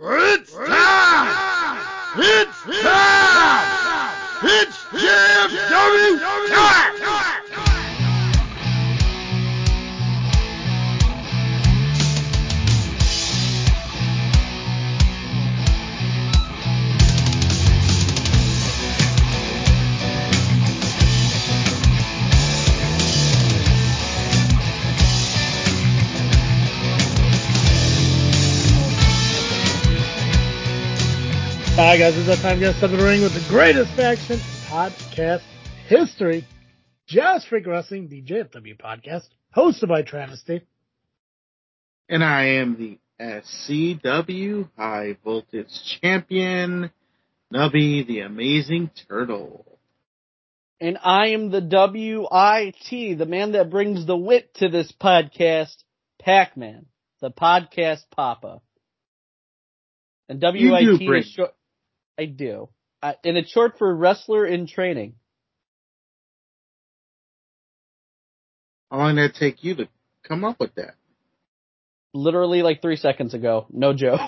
Rrrr! 0.00 0.29
Guys, 32.10 32.18
it's 32.18 32.26
that 32.26 32.42
time 32.42 32.58
to 32.58 32.66
get 32.66 32.74
step 32.74 32.90
in 32.90 32.98
the 32.98 33.04
ring 33.04 33.22
with 33.22 33.34
the 33.34 33.46
greatest 33.48 33.94
faction 33.94 34.36
podcast 34.66 35.42
history. 35.86 36.44
Just 37.06 37.46
Freak 37.46 37.68
Wrestling, 37.68 38.08
the 38.08 38.20
JFW 38.20 38.76
podcast, 38.80 39.28
hosted 39.56 39.86
by 39.86 40.02
Travis-T. 40.02 40.60
And 42.08 42.24
I 42.24 42.54
am 42.54 42.76
the 42.76 42.98
SCW 43.20 44.68
High 44.76 45.18
Voltage 45.22 45.68
Champion, 46.00 46.90
Nubby 47.54 48.04
the 48.04 48.20
Amazing 48.22 48.90
Turtle. 49.06 49.78
And 50.80 50.98
I 51.04 51.28
am 51.28 51.52
the 51.52 51.60
WIT, 51.60 53.18
the 53.18 53.26
man 53.26 53.52
that 53.52 53.70
brings 53.70 54.04
the 54.04 54.16
wit 54.16 54.52
to 54.54 54.68
this 54.68 54.90
podcast, 55.00 55.76
Pac-Man, 56.18 56.86
the 57.20 57.30
podcast 57.30 58.02
papa. 58.10 58.60
And 60.28 60.42
WIT 60.42 61.02
is 61.02 61.30
short, 61.30 61.54
I 62.20 62.26
do. 62.26 62.68
Uh, 63.02 63.14
and 63.24 63.38
it's 63.38 63.50
short 63.50 63.78
for 63.78 63.94
wrestler 63.96 64.46
in 64.46 64.66
training. 64.66 65.14
How 68.90 68.98
long 68.98 69.16
did 69.16 69.30
it 69.30 69.36
take 69.36 69.64
you 69.64 69.74
to 69.76 69.88
come 70.28 70.44
up 70.44 70.60
with 70.60 70.74
that? 70.74 70.96
Literally 72.12 72.60
like 72.60 72.82
three 72.82 72.96
seconds 72.96 73.32
ago. 73.32 73.66
No 73.70 73.94
joke. 73.94 74.20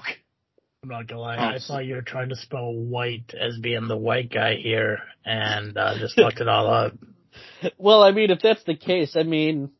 I'm 0.83 0.89
not 0.89 1.07
gonna 1.07 1.21
lie, 1.21 1.37
Oh, 1.37 1.57
I 1.57 1.59
thought 1.59 1.84
you 1.84 1.97
were 1.97 2.03
trying 2.03 2.31
to 2.31 2.37
spell 2.37 2.73
white 2.73 3.34
as 3.39 3.59
being 3.59 3.89
the 3.89 3.97
white 3.97 4.33
guy 4.33 4.55
here, 4.56 5.01
and 5.25 5.77
uh, 5.77 5.99
just 5.99 6.17
fucked 6.17 6.41
it 6.41 6.49
all 6.49 6.73
up. 6.73 6.93
Well, 7.79 8.03
I 8.03 8.11
mean, 8.11 8.31
if 8.31 8.41
that's 8.43 8.62
the 8.65 8.77
case, 8.77 9.17
I 9.17 9.23
mean, 9.23 9.71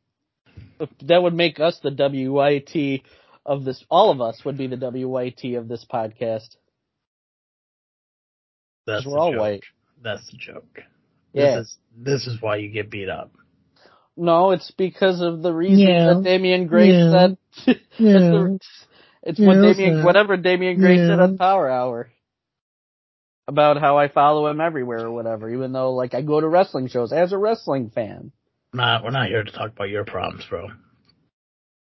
that 1.03 1.23
would 1.23 1.35
make 1.35 1.61
us 1.61 1.79
the 1.83 1.91
WIT 1.91 3.03
of 3.45 3.65
this, 3.65 3.85
all 3.91 4.11
of 4.11 4.23
us 4.23 4.43
would 4.45 4.57
be 4.57 4.69
the 4.69 4.79
WIT 4.79 5.57
of 5.57 5.69
this 5.69 5.85
podcast. 5.93 6.57
That's 8.87 9.05
we're 9.07 9.13
the 9.13 9.19
all 9.19 9.33
joke. 9.33 9.41
white. 9.41 9.65
That's 10.03 10.27
the 10.31 10.37
joke. 10.39 10.81
Yeah. 11.33 11.57
This 11.59 11.67
is 11.67 11.77
this 11.97 12.27
is 12.27 12.43
why 12.43 12.57
you 12.57 12.69
get 12.69 12.91
beat 12.91 13.09
up. 13.09 13.31
No, 14.17 14.51
it's 14.51 14.71
because 14.73 15.21
of 15.23 15.43
the 15.43 15.53
reasons 15.53 15.81
Yeah. 15.81 16.15
that 16.15 16.23
Damian 16.25 16.67
Gray 16.67 16.91
Yeah. 16.93 17.11
said. 17.11 17.37
it's 17.67 17.89
the- 17.99 18.59
it's 19.25 19.39
what 19.39 19.55
Yeah, 19.57 19.73
Damian, 19.73 20.01
sir. 20.01 20.05
whatever 20.05 20.37
Damian 20.37 20.79
Gray 20.79 20.97
said 20.97 21.19
Yeah. 21.19 21.23
on 21.23 21.39
Power 21.39 21.71
Hour. 21.71 22.11
About 23.49 23.79
how 23.79 23.99
I 23.99 24.09
follow 24.09 24.47
him 24.49 24.61
everywhere 24.61 25.07
or 25.07 25.11
whatever, 25.13 25.51
even 25.51 25.73
though 25.73 25.93
like 25.95 26.15
I 26.15 26.23
go 26.23 26.41
to 26.41 26.49
wrestling 26.49 26.89
shows 26.89 27.13
as 27.13 27.33
a 27.33 27.39
wrestling 27.39 27.91
fan. 27.91 28.33
Not, 28.73 29.03
we're 29.05 29.11
not 29.11 29.29
here 29.29 29.43
to 29.45 29.51
talk 29.51 29.71
about 29.73 29.89
your 29.91 30.05
problems, 30.05 30.45
bro. 30.49 30.69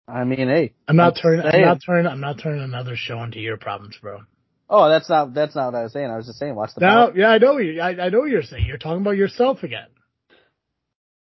I 0.08 0.24
mean, 0.24 0.48
hey. 0.48 0.72
I'm 0.86 0.96
not 0.96 1.16
turning. 1.20 1.44
I'm 1.46 1.60
not 1.62 1.80
turning. 1.84 2.06
I'm 2.06 2.20
not 2.20 2.38
turning 2.40 2.62
another 2.62 2.96
show 2.96 3.22
into 3.22 3.40
your 3.40 3.56
problems, 3.56 3.96
bro. 4.00 4.20
Oh, 4.68 4.88
that's 4.88 5.08
not 5.08 5.32
that's 5.32 5.54
not 5.54 5.72
what 5.72 5.78
I 5.78 5.82
was 5.84 5.92
saying. 5.92 6.10
I 6.10 6.16
was 6.16 6.26
just 6.26 6.38
saying 6.38 6.54
watch 6.54 6.70
the 6.74 6.80
No, 6.84 7.12
yeah, 7.14 7.28
I 7.28 7.38
know. 7.38 7.58
you- 7.58 7.80
I, 7.80 7.90
I 8.06 8.08
know 8.08 8.20
what 8.20 8.30
you're 8.30 8.42
saying. 8.42 8.66
You're 8.66 8.78
talking 8.78 9.00
about 9.00 9.16
yourself 9.16 9.62
again. 9.62 9.86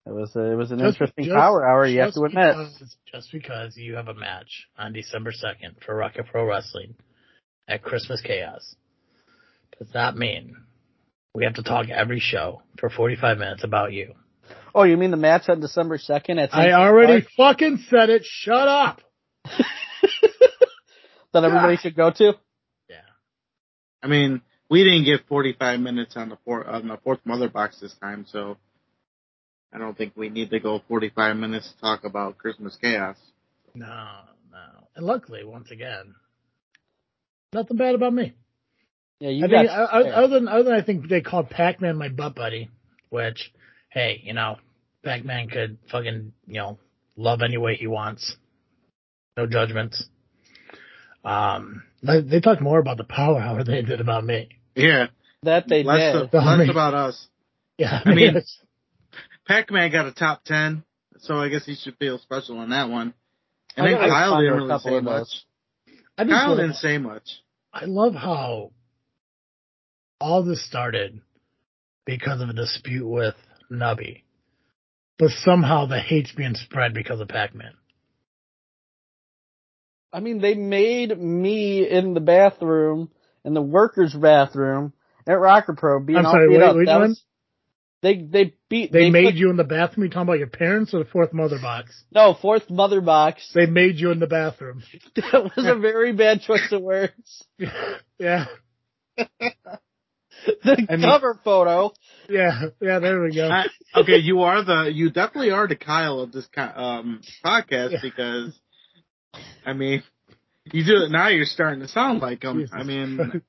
It 0.06 0.12
was 0.12 0.35
a, 0.35 0.52
it 0.52 0.55
was 0.57 0.70
an 0.70 0.79
Just- 0.79 0.95
interesting 0.95 1.27
just- 1.27 1.36
Power 1.36 1.68
Hour. 1.68 1.86
You 1.86 2.01
have 2.01 2.14
to 2.14 2.23
admit. 2.23 2.57
Because, 2.57 2.96
just 3.12 3.30
because 3.33 3.77
you 3.77 3.95
have 3.96 4.08
a 4.08 4.14
match 4.14 4.67
on 4.77 4.92
December 4.92 5.33
2nd 5.33 5.85
for 5.85 5.95
Rocket 5.95 6.27
Pro 6.30 6.46
Wrestling 6.46 6.95
at 7.68 7.83
Christmas 7.83 8.20
Chaos 8.23 8.74
does 9.79 9.92
not 9.95 10.17
mean 10.17 10.57
we 11.35 11.45
have 11.45 11.55
to 11.55 11.62
talk 11.62 11.89
every 11.91 12.20
show 12.20 12.62
for 12.80 12.89
45 12.91 13.39
minutes 13.39 13.62
about 13.64 13.92
you. 13.92 14.14
Oh, 14.74 14.83
you 14.85 14.96
mean 14.96 15.11
the 15.11 15.17
match 15.17 15.48
on 15.48 15.61
December 15.61 15.98
second 15.98 16.39
at? 16.39 16.55
I 16.55 16.73
already 16.73 17.23
Park 17.36 17.58
fucking 17.58 17.85
said 17.91 18.11
it. 18.11 18.23
Shut 18.24 18.67
up. 18.67 19.01
that 21.33 21.45
everybody 21.45 21.77
should 21.77 21.95
go 21.95 22.11
to. 22.11 22.33
Yeah. 24.03 24.07
I 24.07 24.11
mean, 24.11 24.42
we 24.70 24.85
didn't 24.85 25.05
get 25.05 25.27
45 25.29 25.81
minutes 25.81 26.17
on 26.17 26.29
the 26.29 26.39
fourth, 26.45 26.67
on 26.67 26.89
the 26.89 26.98
fourth 26.98 27.20
mother 27.25 27.48
box 27.48 27.81
this 27.81 27.95
time, 28.01 28.27
so 28.29 28.57
I 29.73 29.79
don't 29.79 29.97
think 29.97 30.13
we 30.17 30.29
need 30.29 30.51
to 30.51 30.61
go 30.61 30.83
45 30.89 31.36
minutes 31.36 31.73
to 31.73 31.81
talk 31.81 32.05
about 32.05 32.39
Christmas 32.39 32.77
chaos. 32.81 33.17
No, 33.75 33.86
no. 34.51 34.89
And 34.97 35.07
luckily, 35.07 35.45
once 35.45 35.70
again, 35.70 36.14
nothing 37.53 37.77
bad 37.77 37.95
about 37.95 38.13
me. 38.13 38.35
Yeah, 39.20 39.31
you 39.31 39.45
I 39.45 39.48
got. 39.48 39.67
think, 39.67 39.70
uh, 39.70 40.11
other 40.17 40.29
than, 40.29 40.48
other 40.48 40.63
than 40.65 40.75
I 40.75 40.83
think 40.83 41.09
they 41.09 41.20
called 41.20 41.51
Pac-Man 41.51 41.97
my 41.97 42.09
butt 42.09 42.35
buddy, 42.35 42.70
which, 43.11 43.53
hey, 43.91 44.20
you 44.23 44.33
know, 44.33 44.57
Pac-Man 45.05 45.48
could 45.48 45.79
fucking, 45.91 46.33
you 46.47 46.55
know, 46.55 46.79
love 47.17 47.41
any 47.42 47.57
way 47.57 47.75
he 47.77 47.86
wants. 47.86 48.36
No 49.36 49.47
judgments. 49.47 50.05
Um, 51.24 51.83
they, 52.02 52.20
they 52.20 52.40
talked 52.40 52.61
more 52.62 52.79
about 52.79 52.96
the 52.96 53.05
power 53.05 53.39
hour 53.40 53.58
than 53.64 53.74
they 53.74 53.83
did 53.83 54.01
about 54.01 54.24
me. 54.24 54.48
Yeah, 54.74 55.06
that 55.42 55.68
they 55.68 55.83
less, 55.83 56.14
did. 56.14 56.23
of- 56.23 56.33
less 56.34 56.70
about 56.70 56.95
us. 56.95 57.27
Yeah, 57.77 58.01
I 58.05 58.14
mean- 58.14 58.29
it's- 58.36 58.58
Pac-Man 59.46 59.90
got 59.90 60.05
a 60.06 60.12
top 60.12 60.45
10, 60.45 60.84
so 61.20 61.36
I 61.39 61.48
guess 61.48 61.64
he 61.64 61.74
should 61.74 61.96
feel 61.96 62.18
special 62.18 62.58
on 62.58 62.68
that 62.70 62.90
one. 62.90 63.14
And 63.77 63.86
I 63.86 63.90
then 63.90 63.98
gotta 64.01 64.11
Kyle 64.12 64.30
find 64.33 64.45
didn't 64.45 64.68
really 64.68 64.79
say 64.80 65.01
much. 65.01 65.29
I 66.18 66.24
just 66.24 66.30
Kyle 66.34 66.48
love- 66.51 66.58
didn't 66.58 66.74
say 66.77 66.98
much. 66.98 67.23
I 67.73 67.85
love 67.86 68.14
how 68.14 68.73
all 70.20 70.42
this 70.45 70.64
started 70.67 71.20
because 72.05 72.40
of 72.42 72.48
a 72.50 72.52
dispute 72.52 73.06
with 73.06 73.35
Nubby, 73.70 74.23
but 75.18 75.30
somehow 75.30 75.86
the 75.86 75.98
hate's 76.00 76.33
being 76.33 76.55
spread 76.55 76.92
because 76.92 77.20
of 77.20 77.29
Pac-Man. 77.29 77.73
I 80.13 80.20
mean, 80.20 80.41
they 80.41 80.55
made 80.55 81.19
me 81.19 81.89
in 81.89 82.14
the 82.14 82.20
bathroom, 82.20 83.11
in 83.45 83.55
the 83.55 83.63
workers' 83.63 84.14
bathroom 84.14 84.92
at 85.27 85.39
Rocket 85.39 85.77
Pro 85.77 86.01
being 86.01 86.19
I'm 86.19 86.27
all 86.27 86.33
sorry, 86.33 86.48
beat 86.48 86.58
wait, 86.58 86.63
up. 86.64 86.77
which 86.77 86.86
That 86.86 87.01
was- 87.01 87.23
they 88.01 88.14
they 88.23 88.55
beat 88.68 88.92
They, 88.92 89.11
made 89.11 89.24
put- 89.24 89.35
you 89.35 89.51
in 89.51 89.57
the 89.57 89.64
bathroom. 89.64 90.05
You 90.05 90.11
talking 90.11 90.23
about 90.29 90.39
your 90.39 90.47
parents 90.47 90.95
or 90.95 91.01
the 91.01 91.11
fourth 91.11 91.33
mother 91.33 91.58
box? 91.61 92.05
no 92.13 92.33
fourth 92.33 92.70
mother 92.70 93.01
box. 93.01 93.51
They 93.55 93.67
made 93.67 93.97
you 93.97 94.13
in 94.13 94.20
the 94.20 94.29
bathroom. 94.29 94.83
That 95.17 95.51
was 95.57 95.67
a 95.67 95.74
very 95.74 96.13
bad 96.13 96.41
choice 96.42 96.70
of 96.70 96.80
words. 96.80 97.45
yeah, 98.18 98.47
The 99.17 100.86
I 100.89 100.97
mean- 100.97 101.01
cover 101.02 101.39
photo. 101.42 101.92
yeah, 102.29 102.67
yeah. 102.80 103.01
There 103.01 103.20
we 103.20 103.35
go. 103.35 103.48
I, 103.48 103.67
okay, 103.97 104.18
you 104.18 104.42
are 104.42 104.63
the, 104.64 104.91
you 104.95 105.11
definitely 105.11 105.51
are 105.51 105.67
the 105.67 105.74
Kyle 105.77 106.20
of 106.20 106.30
this 106.30 106.48
um, 106.57 107.20
podcast 107.45 107.91
Yeah. 107.92 107.98
because, 108.01 108.58
I 109.66 109.72
mean, 109.72 110.02
you 110.72 110.84
do 110.84 111.02
it 111.04 111.10
now, 111.10 111.28
you're 111.28 111.46
starting 111.46 111.80
to 111.80 111.88
sound 111.88 112.20
like 112.20 112.42
him. 112.44 112.60
Jesus 112.60 112.74
I 112.78 112.82
mean, 112.82 113.42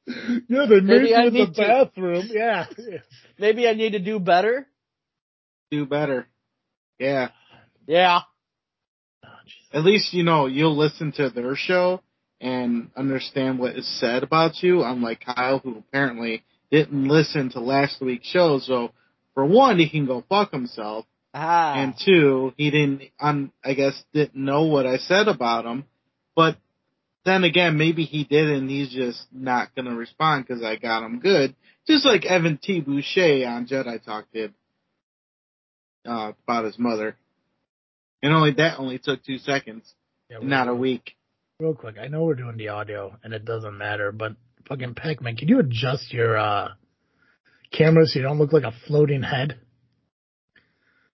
yeah, 0.48 0.66
they 0.68 0.80
made 0.80 0.84
Maybe 0.84 1.10
you 1.10 1.16
I 1.16 1.26
in 1.28 1.34
the 1.34 1.40
need 1.40 1.54
to- 1.56 1.62
bathroom. 1.62 2.28
Yeah, 2.32 2.66
Maybe 3.38 3.68
I 3.68 3.74
need 3.74 3.92
to 3.92 4.00
do 4.00 4.20
better. 4.20 4.68
do 5.72 5.86
better. 5.86 6.28
Yeah. 7.00 7.30
Yeah. 7.88 8.20
At 9.72 9.84
least, 9.84 10.14
you 10.14 10.24
know, 10.24 10.48
you'll 10.48 10.76
listen 10.78 11.12
to 11.14 11.30
their 11.30 11.56
show 11.56 12.02
and 12.42 12.90
understand 12.96 13.60
what 13.60 13.76
is 13.76 13.88
said 14.00 14.24
about 14.24 14.64
you, 14.64 14.84
unlike 14.84 15.24
Kyle, 15.26 15.60
who 15.60 15.78
apparently 15.78 16.44
didn't 16.72 17.08
listen 17.08 17.50
to 17.52 17.60
last 17.60 18.02
week's 18.02 18.28
show. 18.28 18.60
So, 18.60 18.92
for 19.34 19.46
one, 19.46 19.78
he 19.78 19.90
can 19.90 20.06
go 20.06 20.24
fuck 20.28 20.52
himself. 20.52 21.06
Ah. 21.34 21.76
and 21.76 21.94
two, 22.04 22.54
he 22.58 22.72
didn't, 22.72 23.04
um, 23.20 23.52
I 23.64 23.74
guess, 23.74 24.02
didn't 24.14 24.36
know 24.36 24.64
what 24.66 24.88
I 24.88 24.98
said 24.98 25.28
about 25.28 25.66
him. 25.66 25.86
But 26.36 26.58
then 27.26 27.44
again, 27.44 27.78
maybe 27.78 28.06
he 28.06 28.24
did, 28.24 28.50
and 28.50 28.70
he's 28.70 28.92
just 28.92 29.22
not 29.32 29.76
gonna 29.76 29.96
respond 29.96 30.46
because 30.48 30.64
I 30.64 30.76
got 30.76 31.04
him 31.04 31.20
good. 31.20 31.56
Just 31.88 32.06
like 32.06 32.26
Evan 32.26 32.58
T. 32.62 32.82
Boucher 32.82 33.48
on 33.48 33.68
Jedi 33.68 34.04
Talk 34.04 34.26
did 34.34 34.54
uh, 36.06 36.34
about 36.44 36.66
his 36.66 36.80
mother, 36.80 37.16
and 38.24 38.34
only 38.34 38.54
that 38.54 38.80
only 38.80 39.00
took 39.00 39.24
two 39.24 39.38
seconds, 39.38 39.94
yeah 40.30 40.38
not 40.42 40.68
a 40.68 40.76
week. 40.76 41.16
Real 41.60 41.76
quick, 41.76 41.98
I 42.02 42.08
know 42.08 42.24
we're 42.24 42.36
doing 42.36 42.58
the 42.58 42.70
audio 42.70 43.18
and 43.22 43.34
it 43.34 43.44
doesn't 43.44 43.78
matter, 43.78 44.12
but 44.14 44.34
fucking 44.70 44.94
Pac-Man, 44.94 45.36
can 45.36 45.50
you 45.50 45.60
adjust 45.60 46.14
your 46.14 46.38
uh 46.38 46.70
camera 47.72 48.06
so 48.06 48.18
you 48.18 48.24
don't 48.24 48.40
look 48.40 48.54
like 48.54 48.64
a 48.64 48.74
floating 48.88 49.24
head? 49.24 49.60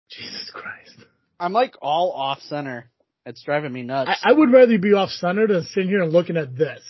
Jesus 0.10 0.50
Christ. 0.54 0.96
I'm 1.40 1.54
like 1.54 1.76
all 1.82 2.12
off 2.12 2.40
center. 2.42 2.90
It's 3.26 3.42
driving 3.44 3.74
me 3.74 3.82
nuts. 3.82 4.12
I, 4.24 4.32
I 4.32 4.34
would 4.34 4.52
rather 4.52 4.78
be 4.78 4.94
off 4.94 5.10
center 5.10 5.48
than 5.48 5.64
sitting 5.64 5.90
here 5.90 6.02
and 6.04 6.14
looking 6.14 6.38
at 6.38 6.56
this. 6.56 6.82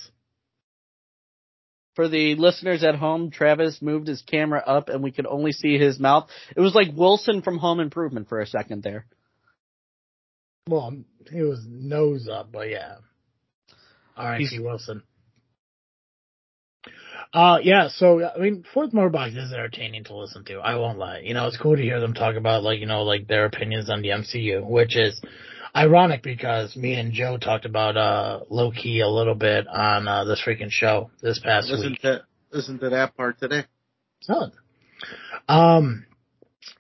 For 1.96 2.10
the 2.10 2.36
listeners 2.36 2.84
at 2.84 2.96
home, 2.96 3.32
Travis 3.32 3.82
moved 3.82 4.08
his 4.08 4.22
camera 4.22 4.62
up 4.66 4.90
and 4.90 5.02
we 5.02 5.12
could 5.12 5.26
only 5.26 5.54
see 5.54 5.78
his 5.78 5.98
mouth. 5.98 6.30
It 6.56 6.60
was 6.60 6.76
like 6.76 6.90
Wilson 6.94 7.42
from 7.42 7.58
Home 7.58 7.80
Improvement 7.80 8.28
for 8.28 8.42
a 8.42 8.48
second 8.48 8.84
there. 8.84 9.06
Well, 10.68 10.94
he 11.32 11.42
was 11.42 11.66
nose 11.66 12.28
up, 12.28 12.52
but 12.52 12.70
yeah. 12.70 12.96
R.I.P. 14.18 14.46
He's- 14.46 14.62
Wilson. 14.62 15.04
Uh, 17.34 17.60
yeah, 17.62 17.90
so, 17.90 18.24
I 18.26 18.40
mean, 18.40 18.64
Fourth 18.74 18.94
Mother 18.94 19.10
Box 19.10 19.34
is 19.34 19.52
entertaining 19.52 20.06
to 20.06 20.16
listen 20.16 20.46
to. 20.46 20.60
I 20.60 20.76
won't 20.76 20.98
lie. 20.98 21.20
You 21.20 21.34
know, 21.34 21.48
it's 21.48 21.58
cool 21.58 21.76
to 21.76 21.82
hear 21.82 22.00
them 22.00 22.14
talk 22.14 22.36
about, 22.36 22.64
like, 22.64 22.80
you 22.80 22.86
know, 22.86 23.04
like 23.04 23.28
their 23.28 23.46
opinions 23.46 23.90
on 23.90 24.02
the 24.02 24.10
MCU, 24.10 24.66
which 24.66 24.96
is 24.96 25.22
ironic 25.76 26.24
because 26.24 26.76
me 26.76 26.94
and 26.94 27.12
Joe 27.12 27.38
talked 27.38 27.66
about, 27.66 27.98
uh, 27.98 28.42
low 28.50 28.72
key 28.72 29.02
a 29.02 29.10
little 29.10 29.36
bit 29.36 29.68
on, 29.68 30.08
uh, 30.08 30.24
this 30.24 30.42
freaking 30.46 30.72
show 30.72 31.12
this 31.22 31.40
past 31.40 31.70
Listen 31.70 31.92
week. 31.92 32.02
to 32.02 32.24
listen 32.52 32.80
to 32.80 32.90
that 32.90 33.18
part 33.18 33.40
today. 33.40 33.66
Solid. 34.22 34.54
Um, 35.50 36.06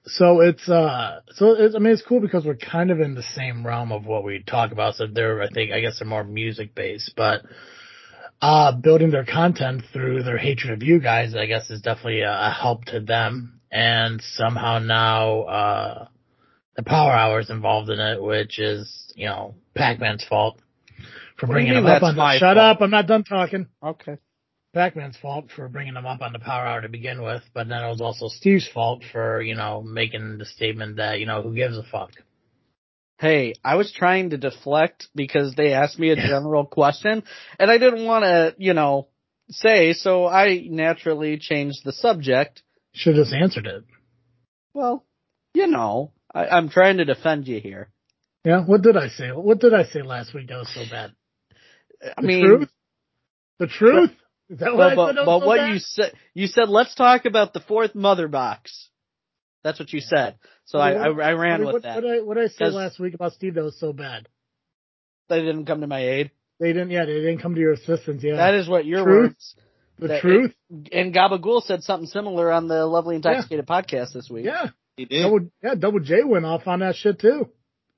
so 0.06 0.42
it's 0.42 0.68
uh, 0.70 1.22
so 1.32 1.54
it's, 1.58 1.76
I 1.76 1.80
mean 1.80 1.94
it's 1.94 2.02
cool 2.02 2.20
because 2.20 2.46
we're 2.46 2.56
kind 2.56 2.92
of 2.92 3.00
in 3.00 3.16
the 3.16 3.24
same 3.24 3.66
realm 3.66 3.92
of 3.92 4.06
what 4.06 4.24
we 4.24 4.44
talk 4.44 4.72
about. 4.72 4.96
So 4.96 5.08
they're 5.08 5.42
I 5.42 5.50
think 5.50 5.72
I 5.72 5.82
guess 5.82 6.00
they're 6.00 6.08
more 6.08 6.24
music 6.24 6.76
based, 6.76 7.14
but 7.16 7.42
uh, 8.42 8.72
building 8.74 9.12
their 9.12 9.26
content 9.26 9.84
through 9.92 10.24
their 10.24 10.38
hatred 10.38 10.74
of 10.74 10.84
you 10.84 11.00
guys, 11.00 11.36
I 11.36 11.46
guess 11.46 11.70
is 11.70 11.82
definitely 11.82 12.22
a, 12.22 12.32
a 12.32 12.50
help 12.52 12.86
to 12.86 13.00
them. 13.00 13.60
And 13.72 14.22
somehow 14.22 14.80
now 14.80 15.42
uh, 15.42 16.08
the 16.76 16.84
Power 16.84 17.12
Hour 17.12 17.40
is 17.40 17.50
involved 17.50 17.90
in 17.90 18.00
it, 18.00 18.22
which 18.22 18.60
is 18.60 19.14
you 19.16 19.26
know 19.26 19.56
Pac-Man's 19.74 20.24
fault 20.24 20.60
for 21.38 21.48
bringing 21.48 21.74
him 21.74 21.86
up 21.86 22.04
on. 22.04 22.16
my 22.16 22.38
Shut 22.38 22.56
fault? 22.56 22.78
up! 22.78 22.82
I'm 22.82 22.92
not 22.92 23.08
done 23.08 23.24
talking. 23.24 23.68
Okay. 23.84 24.18
Pac-Man's 24.74 25.16
fault 25.18 25.46
for 25.56 25.70
bringing 25.70 25.96
him 25.96 26.06
up 26.06 26.22
on 26.22 26.34
the 26.34 26.40
Power 26.40 26.66
Hour 26.66 26.82
to 26.82 26.90
begin 26.90 27.22
with, 27.24 27.42
but 27.54 27.70
then 27.70 27.82
it 27.82 27.88
was 27.88 28.02
also 28.02 28.28
Steve's 28.28 28.68
fault 28.68 29.04
for, 29.10 29.42
you 29.42 29.56
know, 29.56 29.82
making 29.82 30.38
the 30.38 30.44
statement 30.44 30.98
that, 30.98 31.22
you 31.22 31.26
know, 31.26 31.42
who 31.42 31.56
gives 31.56 31.78
a 31.78 31.84
fuck. 31.84 32.12
Hey, 33.18 33.54
I 33.64 33.76
was 33.76 33.94
trying 33.94 34.32
to 34.32 34.38
deflect 34.38 35.08
because 35.16 35.56
they 35.56 35.72
asked 35.72 35.98
me 35.98 36.10
a 36.10 36.16
general 36.16 36.66
question 36.66 37.24
and 37.58 37.72
I 37.72 37.78
didn't 37.78 38.06
want 38.06 38.24
to, 38.24 38.56
you 38.58 38.74
know, 38.74 39.08
say, 39.50 39.94
so 39.94 40.28
I 40.28 40.66
naturally 40.70 41.38
changed 41.38 41.80
the 41.86 41.94
subject. 41.94 42.62
Should 42.94 43.16
have 43.16 43.26
just 43.26 43.36
answered 43.36 43.68
it. 43.68 43.84
Well, 44.74 45.06
you 45.54 45.68
know, 45.68 46.12
I, 46.34 46.48
I'm 46.48 46.70
trying 46.70 46.98
to 46.98 47.06
defend 47.06 47.48
you 47.48 47.62
here. 47.62 47.90
Yeah, 48.44 48.64
what 48.64 48.82
did 48.82 48.98
I 48.98 49.08
say? 49.08 49.30
What 49.30 49.60
did 49.60 49.74
I 49.74 49.84
say 49.84 50.02
last 50.02 50.34
week 50.34 50.50
that 50.50 50.58
was 50.58 50.74
so 50.74 50.84
bad? 50.90 51.14
I 52.04 52.22
The 52.22 52.28
mean, 52.28 52.46
truth? 52.46 52.70
The 53.60 53.68
truth? 53.68 54.12
Is 54.50 54.60
that 54.60 54.76
what 54.76 54.96
but, 54.96 55.04
I 55.04 55.08
said? 55.08 55.16
but, 55.16 55.26
but 55.26 55.40
so 55.40 55.46
what 55.46 55.58
bad? 55.58 55.74
you 55.74 55.80
said, 55.80 56.14
you 56.34 56.48
said, 56.48 56.70
let's 56.70 56.94
talk 56.94 57.26
about 57.26 57.54
the 57.54 57.62
fourth 57.62 57.96
mother 57.96 58.28
box. 58.28 58.90
That's 59.66 59.80
what 59.80 59.92
you 59.92 60.00
said. 60.00 60.36
So 60.66 60.78
I, 60.78 60.92
I, 60.94 61.10
What- 61.10 61.26
I 61.26 61.32
ran 61.32 61.64
what, 61.66 61.74
with 61.74 61.84
that. 61.84 61.96
What 61.96 62.02
did 62.02 62.20
I, 62.20 62.22
what 62.24 62.38
I 62.38 62.48
say 62.48 62.66
'Cause- 62.66 62.74
last 62.76 63.00
week 63.00 63.16
about 63.16 63.34
Steve 63.34 63.56
that 63.56 63.64
was 63.64 63.80
so 63.80 63.94
bad? 63.94 64.28
They 65.28 65.40
didn't 65.42 65.66
come 65.66 65.82
to 65.82 65.88
my 65.88 66.00
aid. 66.08 66.30
They 66.60 66.68
didn't, 66.72 66.92
yeah, 66.92 67.06
they 67.06 67.16
didn't 67.16 67.40
come 67.40 67.56
to 67.56 67.60
your 67.60 67.74
assistance. 67.74 68.24
Yeah. 68.24 68.36
That 68.36 68.54
is 68.54 68.70
what 68.70 68.86
your 68.86 69.04
Truth. 69.04 69.22
words. 69.32 69.56
the 69.98 70.08
that- 70.10 70.22
truth. 70.22 70.54
And 70.92 71.14
Gabagool 71.16 71.64
said 71.64 71.82
something 71.82 72.08
similar 72.08 72.52
on 72.52 72.68
the 72.68 72.86
Lovely 72.86 73.16
Intoxicated 73.16 73.66
podcast 73.66 74.14
this 74.14 74.30
week. 74.30 74.46
Yeah. 74.46 74.68
He 74.98 75.06
did. 75.06 75.24
Double, 75.24 75.40
yeah, 75.64 75.76
Double 75.76 76.00
J 76.00 76.24
went 76.24 76.46
off 76.46 76.68
on 76.68 76.80
that 76.82 76.96
shit 76.96 77.20
too. 77.20 77.50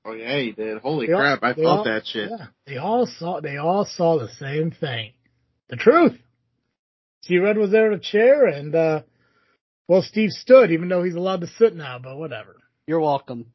oh 0.06 0.12
yeah, 0.14 0.38
he 0.38 0.52
did. 0.52 0.78
Holy 0.78 1.06
They 1.06 1.12
all- 1.12 1.20
crap! 1.20 1.42
I 1.44 1.52
they 1.52 1.62
felt 1.62 1.78
all- 1.80 1.84
that 1.84 2.06
shit. 2.06 2.30
Yeah, 2.30 2.46
they 2.66 2.76
all 2.78 3.06
saw 3.06 3.40
they 3.40 3.56
all 3.58 3.84
saw 3.84 4.18
the 4.18 4.28
same 4.40 4.70
thing, 4.72 5.12
the 5.68 5.76
truth. 5.76 6.16
T 7.24 7.38
Red 7.38 7.56
was 7.58 7.70
there 7.70 7.92
in 7.92 7.98
a 7.98 8.00
chair, 8.02 8.46
and 8.46 8.74
uh 8.74 9.02
well, 9.88 10.02
Steve 10.02 10.30
stood, 10.30 10.70
even 10.70 10.88
though 10.88 11.02
he's 11.02 11.14
allowed 11.14 11.40
to 11.40 11.48
sit 11.58 11.74
now. 11.74 11.98
But 11.98 12.16
whatever. 12.16 12.56
You're 12.86 13.00
welcome. 13.00 13.52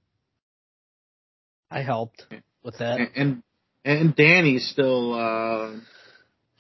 I 1.72 1.82
helped 1.82 2.26
with 2.64 2.80
that. 2.80 3.00
And, 3.00 3.10
and 3.16 3.44
and 3.86 4.16
Danny's 4.16 4.68
still 4.70 5.14
uh, 5.14 5.76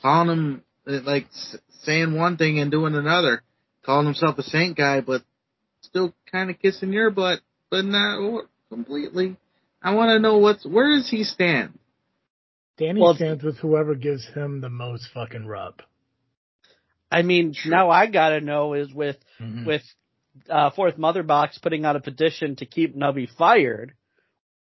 calling 0.01 0.29
him 0.29 0.63
like 0.85 1.27
saying 1.83 2.15
one 2.15 2.37
thing 2.37 2.59
and 2.59 2.71
doing 2.71 2.95
another, 2.95 3.43
calling 3.85 4.05
himself 4.05 4.37
a 4.37 4.43
saint 4.43 4.77
guy, 4.77 5.01
but 5.01 5.21
still 5.81 6.13
kind 6.31 6.49
of 6.49 6.59
kissing 6.59 6.93
your 6.93 7.11
butt, 7.11 7.39
but 7.69 7.85
not 7.85 8.45
completely. 8.69 9.37
I 9.81 9.93
want 9.93 10.09
to 10.09 10.19
know 10.19 10.37
what's 10.37 10.65
where 10.65 10.95
does 10.95 11.09
he 11.09 11.23
stand? 11.23 11.77
Danny 12.77 13.01
Well, 13.01 13.15
stands 13.15 13.43
with 13.43 13.57
whoever 13.57 13.93
gives 13.95 14.25
him 14.33 14.61
the 14.61 14.69
most 14.69 15.09
fucking 15.13 15.45
rub. 15.45 15.81
I 17.13 17.21
mean, 17.21 17.53
now 17.65 17.89
I 17.89 18.07
gotta 18.07 18.41
know 18.41 18.73
is 18.73 18.93
with 18.93 19.17
Mhm. 19.39 19.65
with 19.65 19.83
uh, 20.49 20.71
Fourth 20.71 20.97
Mother 20.97 21.21
Box 21.23 21.57
putting 21.59 21.85
out 21.85 21.95
a 21.95 21.99
petition 22.01 22.55
to 22.57 22.65
keep 22.65 22.95
Nubby 22.95 23.29
fired. 23.37 23.93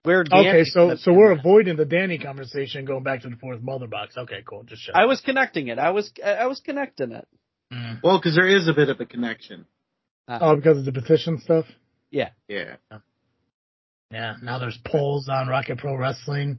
Where 0.02 0.22
Danny 0.22 0.48
Okay, 0.50 0.64
so 0.64 0.96
so 0.96 1.14
we're 1.14 1.30
been. 1.30 1.38
avoiding 1.40 1.76
the 1.76 1.86
Danny 1.86 2.18
conversation, 2.18 2.84
going 2.84 3.02
back 3.04 3.22
to 3.22 3.30
the 3.30 3.36
fourth 3.36 3.62
mother 3.62 3.86
box. 3.86 4.18
Okay, 4.18 4.42
cool. 4.46 4.62
Just 4.64 4.82
shut. 4.82 4.94
I 4.94 5.06
was 5.06 5.22
connecting 5.22 5.68
it. 5.68 5.78
I 5.78 5.90
was 5.92 6.12
I 6.22 6.46
was 6.46 6.60
connecting 6.60 7.12
it. 7.12 7.26
Mm. 7.72 8.00
Well, 8.02 8.18
because 8.18 8.34
there 8.34 8.46
is 8.46 8.68
a 8.68 8.74
bit 8.74 8.90
of 8.90 9.00
a 9.00 9.06
connection. 9.06 9.64
Oh, 10.28 10.56
because 10.56 10.76
of 10.78 10.84
the 10.84 10.92
petition 10.92 11.38
stuff. 11.38 11.64
Yeah. 12.10 12.30
Yeah. 12.48 12.76
Yeah. 14.10 14.34
Now 14.42 14.58
there's 14.58 14.78
polls 14.84 15.30
on 15.30 15.48
Rocket 15.48 15.78
Pro 15.78 15.96
Wrestling. 15.96 16.58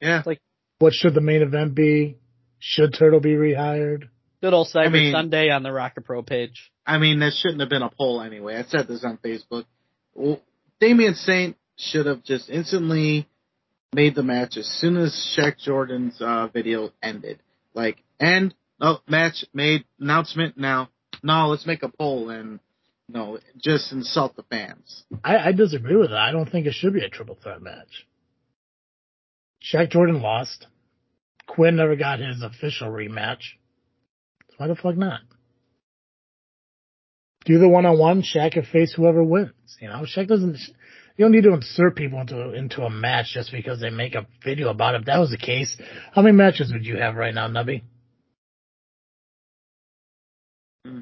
Yeah. 0.00 0.22
Like 0.26 0.40
what 0.80 0.92
should 0.94 1.14
the 1.14 1.20
main 1.20 1.42
event 1.42 1.74
be? 1.76 2.18
Should 2.58 2.94
Turtle 2.94 3.20
be 3.20 3.34
rehired? 3.34 4.08
Good 4.46 4.54
old 4.54 4.68
Cyber 4.68 4.86
I 4.86 4.88
mean- 4.90 5.12
Sunday 5.12 5.50
on 5.50 5.64
the 5.64 5.72
Rocket 5.72 6.04
Pro 6.04 6.22
page. 6.22 6.70
I 6.86 6.98
mean, 6.98 7.18
that 7.18 7.32
shouldn't 7.32 7.58
have 7.58 7.68
been 7.68 7.82
a 7.82 7.90
poll 7.90 8.20
anyway. 8.22 8.54
I 8.54 8.62
said 8.62 8.86
this 8.86 9.02
on 9.02 9.18
Facebook. 9.18 9.64
Well, 10.14 10.40
Damian 10.78 11.16
Saint 11.16 11.56
should 11.76 12.06
have 12.06 12.22
just 12.22 12.48
instantly 12.48 13.26
made 13.92 14.14
the 14.14 14.22
match 14.22 14.56
as 14.56 14.68
soon 14.68 14.98
as 14.98 15.36
Shaq 15.36 15.58
Jordan's 15.58 16.16
uh, 16.20 16.46
video 16.46 16.92
ended. 17.02 17.40
Like, 17.74 17.96
end, 18.20 18.54
no, 18.80 19.00
match 19.08 19.44
made, 19.52 19.84
announcement 19.98 20.56
now. 20.56 20.90
No, 21.24 21.48
let's 21.48 21.66
make 21.66 21.82
a 21.82 21.88
poll 21.88 22.30
and, 22.30 22.60
no, 23.08 23.40
just 23.60 23.90
insult 23.90 24.36
the 24.36 24.44
fans. 24.44 25.02
I, 25.24 25.38
I 25.48 25.52
disagree 25.52 25.96
with 25.96 26.10
that. 26.10 26.20
I 26.20 26.30
don't 26.30 26.48
think 26.48 26.68
it 26.68 26.74
should 26.74 26.94
be 26.94 27.04
a 27.04 27.08
triple 27.08 27.36
threat 27.42 27.60
match. 27.60 28.06
Shaq 29.60 29.90
Jordan 29.90 30.22
lost. 30.22 30.68
Quinn 31.48 31.74
never 31.74 31.96
got 31.96 32.20
his 32.20 32.44
official 32.44 32.86
rematch. 32.92 33.40
So 34.56 34.64
why 34.64 34.68
the 34.68 34.76
fuck 34.76 34.96
not? 34.96 35.20
Do 37.44 37.58
the 37.58 37.68
one 37.68 37.86
on 37.86 37.98
one, 37.98 38.22
Shaq 38.22 38.52
can 38.52 38.64
face 38.64 38.92
whoever 38.94 39.22
wins. 39.22 39.52
You 39.80 39.88
know, 39.88 40.04
Shaq 40.04 40.26
doesn't. 40.26 40.58
You 41.16 41.24
don't 41.24 41.32
need 41.32 41.44
to 41.44 41.54
insert 41.54 41.96
people 41.96 42.20
into 42.20 42.52
into 42.52 42.82
a 42.82 42.90
match 42.90 43.32
just 43.34 43.52
because 43.52 43.80
they 43.80 43.90
make 43.90 44.14
a 44.14 44.26
video 44.44 44.68
about 44.68 44.94
it. 44.94 45.00
If 45.00 45.04
that 45.06 45.18
was 45.18 45.30
the 45.30 45.38
case, 45.38 45.76
how 46.12 46.22
many 46.22 46.36
matches 46.36 46.72
would 46.72 46.84
you 46.84 46.96
have 46.96 47.14
right 47.14 47.32
now, 47.34 47.48
Nubby? 47.48 47.82
Hmm. 50.84 51.00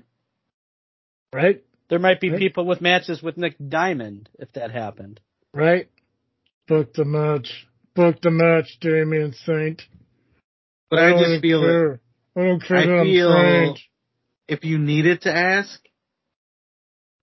Right, 1.33 1.65
There 1.89 1.99
might 1.99 2.21
be 2.21 2.31
Right. 2.31 2.39
people 2.39 2.65
with 2.65 2.81
matches 2.81 3.23
with 3.23 3.37
Nick 3.37 3.57
Diamond 3.69 4.29
if 4.39 4.53
that 4.53 4.71
happened. 4.71 5.21
right. 5.53 5.89
Book 6.69 6.95
the 6.95 7.05
match. 7.05 7.67
Book 7.95 8.21
the 8.23 8.31
match, 8.31 8.79
Damien 8.81 9.33
Saint. 9.45 9.83
But 10.91 11.01
I, 11.01 11.11
don't 11.11 11.19
just 11.19 11.43
feel 11.43 11.61
that 11.61 11.67
care. 11.67 12.01
Care 12.35 12.59
I 12.77 13.05
feel- 13.05 13.77
if 14.49 14.65
you 14.65 14.79
needed 14.79 15.23
to 15.23 15.33
ask, 15.35 15.81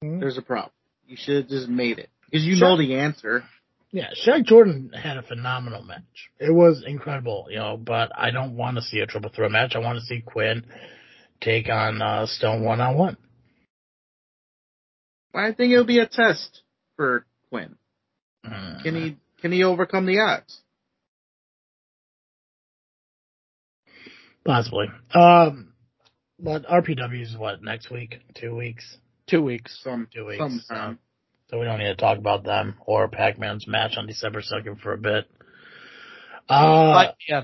Hmm? 0.01 0.19
there's 0.19 0.37
a 0.37 0.41
problem. 0.41 0.71
You 1.05 1.15
should 1.17 1.35
have 1.43 1.47
just 1.49 1.67
made 1.67 1.99
it. 1.99 2.09
Because 2.25 2.45
you 2.45 2.55
know 2.55 2.77
the 2.77 2.95
answer. 2.95 3.43
Yeah, 3.91 4.09
Shaq 4.25 4.45
Jordan 4.45 4.91
had 4.93 5.17
a 5.17 5.21
phenomenal 5.21 5.83
match. 5.83 6.29
It 6.39 6.51
was 6.51 6.83
incredible, 6.87 7.47
you 7.49 7.57
know, 7.57 7.75
but 7.77 8.11
I 8.17 8.31
don't 8.31 8.55
want 8.55 8.77
to 8.77 8.81
see 8.81 8.99
a 8.99 9.05
triple 9.05 9.29
threat 9.29 9.51
match. 9.51 9.75
I 9.75 9.79
want 9.79 9.99
to 9.99 10.05
see 10.05 10.21
Quinn 10.21 10.65
take 11.41 11.67
on 11.69 12.01
uh, 12.01 12.25
Stone 12.25 12.63
one 12.63 12.79
on 12.79 12.95
one. 12.97 13.17
I 15.33 15.51
think 15.51 15.73
it'll 15.73 15.85
be 15.85 15.99
a 15.99 16.07
test 16.07 16.61
for 16.95 17.25
Quinn. 17.49 17.75
Can 18.43 18.95
he 18.95 19.17
can 19.41 19.51
he 19.51 19.63
overcome 19.63 20.05
the 20.05 20.19
odds? 20.19 20.61
Possibly. 24.45 24.87
Um, 25.13 25.73
but 26.39 26.65
RPW 26.65 27.21
is 27.21 27.37
what 27.37 27.61
next 27.63 27.91
week? 27.91 28.15
Two 28.33 28.55
weeks. 28.55 28.97
Two 29.27 29.41
weeks. 29.43 29.79
Some 29.83 30.07
Two 30.13 30.25
weeks. 30.25 30.39
sometime. 30.39 30.99
So 31.49 31.59
we 31.59 31.65
don't 31.65 31.79
need 31.79 31.85
to 31.85 31.95
talk 31.95 32.17
about 32.17 32.43
them 32.43 32.75
or 32.85 33.07
Pac 33.07 33.37
Man's 33.37 33.67
match 33.67 33.93
on 33.97 34.07
December 34.07 34.41
second 34.41 34.79
for 34.81 34.93
a 34.93 34.97
bit. 34.97 35.29
Uh, 36.49 36.93
but 36.93 37.15
yeah, 37.27 37.43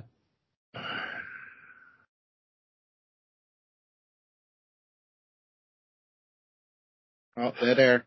Oh, 7.37 7.51
dead 7.61 7.79
air. 7.79 8.05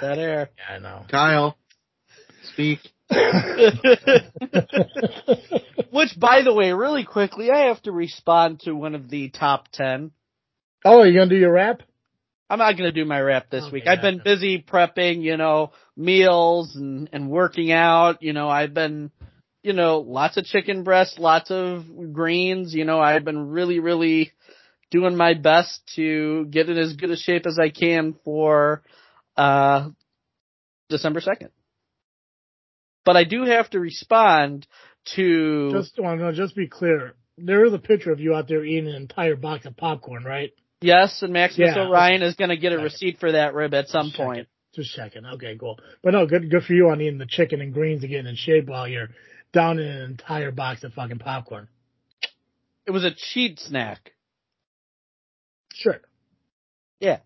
that 0.00 0.18
air. 0.18 0.50
yeah, 0.56 0.74
I 0.76 0.78
know. 0.78 1.04
Kyle, 1.10 1.56
speak. 2.52 2.78
Which, 5.92 6.18
by 6.18 6.42
the 6.42 6.54
way, 6.54 6.72
really 6.72 7.04
quickly, 7.04 7.50
I 7.50 7.66
have 7.66 7.82
to 7.82 7.92
respond 7.92 8.60
to 8.60 8.72
one 8.72 8.94
of 8.94 9.10
the 9.10 9.28
top 9.30 9.68
ten. 9.72 9.84
ten 9.84 10.10
Oh, 10.84 11.02
you 11.02 11.18
gonna 11.18 11.28
do 11.28 11.36
your 11.36 11.52
rap? 11.52 11.82
I'm 12.48 12.58
not 12.58 12.76
gonna 12.76 12.92
do 12.92 13.04
my 13.04 13.20
rap 13.20 13.50
this 13.50 13.64
Okay, 13.64 13.72
week. 13.72 13.86
I've 13.86 14.00
been 14.00 14.18
gotcha. 14.18 14.24
busy 14.24 14.62
prepping, 14.62 15.22
you 15.22 15.36
know, 15.36 15.72
meals 15.96 16.76
and, 16.76 17.08
and 17.12 17.28
working 17.28 17.72
out. 17.72 18.22
You 18.22 18.32
know, 18.32 18.48
I've 18.48 18.74
been, 18.74 19.10
you 19.62 19.72
know, 19.72 20.00
lots 20.00 20.36
of 20.36 20.44
chicken 20.44 20.84
breast, 20.84 21.18
lots 21.18 21.50
of 21.50 21.84
greens. 22.12 22.74
You 22.74 22.84
know, 22.84 23.00
I've 23.00 23.24
been 23.24 23.48
really, 23.48 23.80
really 23.80 24.32
doing 24.90 25.16
my 25.16 25.34
best 25.34 25.80
to 25.96 26.46
get 26.46 26.68
in 26.68 26.78
as 26.78 26.94
good 26.94 27.10
a 27.10 27.16
shape 27.16 27.46
as 27.46 27.58
I 27.58 27.70
can 27.70 28.14
for, 28.24 28.82
uh, 29.36 29.90
December 30.88 31.20
2nd. 31.20 31.50
But 33.04 33.16
I 33.16 33.24
do 33.24 33.44
have 33.44 33.70
to 33.70 33.80
respond 33.80 34.66
to, 35.16 35.70
Just 35.72 35.98
want 35.98 36.20
to 36.20 36.32
just 36.32 36.54
be 36.54 36.66
clear. 36.68 37.14
There 37.38 37.64
is 37.64 37.72
a 37.72 37.78
picture 37.78 38.12
of 38.12 38.20
you 38.20 38.34
out 38.34 38.48
there 38.48 38.64
eating 38.64 38.88
an 38.88 38.94
entire 38.96 39.36
box 39.36 39.64
of 39.66 39.76
popcorn, 39.76 40.24
right? 40.24 40.52
yes, 40.82 41.22
and 41.22 41.32
Maximus 41.32 41.74
Yeah. 41.76 41.86
Orion 41.88 42.22
is 42.22 42.34
gonna 42.36 42.56
get 42.56 42.72
a 42.72 42.78
receipt 42.78 43.18
for 43.18 43.32
that 43.32 43.54
rib 43.54 43.74
at 43.74 43.88
some 43.88 44.06
Just 44.06 44.16
checking. 44.16 44.26
point. 44.26 44.48
Just 44.74 44.94
checking. 44.94 45.26
Okay, 45.26 45.56
cool. 45.58 45.78
But 46.02 46.12
no, 46.12 46.26
good 46.26 46.50
good 46.50 46.62
for 46.64 46.72
you 46.74 46.88
on 46.90 47.00
eating 47.00 47.18
the 47.18 47.26
chicken 47.26 47.60
and 47.60 47.72
greens 47.72 48.02
and 48.02 48.10
getting 48.10 48.26
in 48.26 48.36
shape 48.36 48.66
while 48.66 48.86
you're 48.88 49.08
down 49.52 49.78
in 49.78 49.86
an 49.86 50.02
entire 50.10 50.52
box 50.52 50.84
of 50.84 50.94
fucking 50.94 51.18
popcorn. 51.18 51.68
It 52.86 52.92
was 52.92 53.04
a 53.04 53.10
cheat 53.10 53.58
snack. 53.58 54.12
Sure. 55.74 56.00
Yeah. 57.00 57.20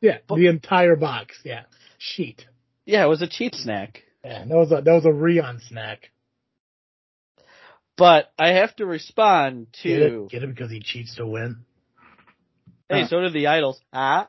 Yeah, 0.00 0.18
But- 0.26 0.36
the 0.36 0.46
entire 0.48 0.96
box. 0.96 1.40
Yeah. 1.44 1.64
Sheet. 1.98 2.46
Yeah, 2.84 3.04
it 3.04 3.08
was 3.08 3.22
a 3.22 3.26
cheat 3.28 3.54
snack. 3.54 4.02
Yeah, 4.24 4.44
that 4.46 4.56
was 4.56 4.72
a 4.72 4.80
that 4.80 4.92
was 4.92 5.04
a 5.04 5.12
Rion 5.12 5.60
snack. 5.68 6.10
But 7.96 8.32
I 8.38 8.54
have 8.54 8.74
to 8.76 8.86
respond 8.86 9.68
Get 9.82 9.98
to, 9.98 10.24
it? 10.24 10.30
Get 10.30 10.42
it 10.42 10.48
because 10.48 10.70
he 10.70 10.80
cheats 10.80 11.14
to 11.16 11.26
win. 11.26 11.64
hey, 12.88 13.02
Huh. 13.02 13.08
so 13.08 13.20
did 13.20 13.32
the 13.32 13.46
idols. 13.48 13.80
Ah. 13.92 14.28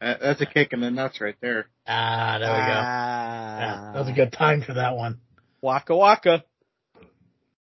That- 0.00 0.20
That's 0.20 0.40
a 0.40 0.46
kick 0.46 0.72
in 0.72 0.80
the 0.80 0.90
nuts 0.90 1.20
right 1.20 1.36
there. 1.40 1.68
Ah, 1.86 2.38
there 2.40 2.50
we 2.50 2.56
go. 2.58 2.72
Ah. 2.74 3.58
Yeah, 3.60 3.92
that 3.92 3.98
was 4.00 4.08
a 4.08 4.12
good 4.12 4.32
time 4.32 4.62
for 4.62 4.74
that 4.74 4.96
one. 4.96 5.20
Waka 5.60 5.94
waka. 5.94 6.44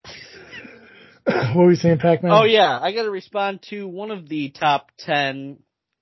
what 1.25 1.57
were 1.57 1.67
we 1.67 1.77
saying, 1.77 1.99
Pac-Man? 1.99 2.33
Oh 2.33 2.45
yeah, 2.45 2.79
I 2.81 2.93
gotta 2.93 3.11
respond 3.11 3.63
to 3.71 3.87
one 3.87 4.11
of 4.11 4.29
the 4.29 4.51
top 4.51 4.91
ten, 4.99 5.59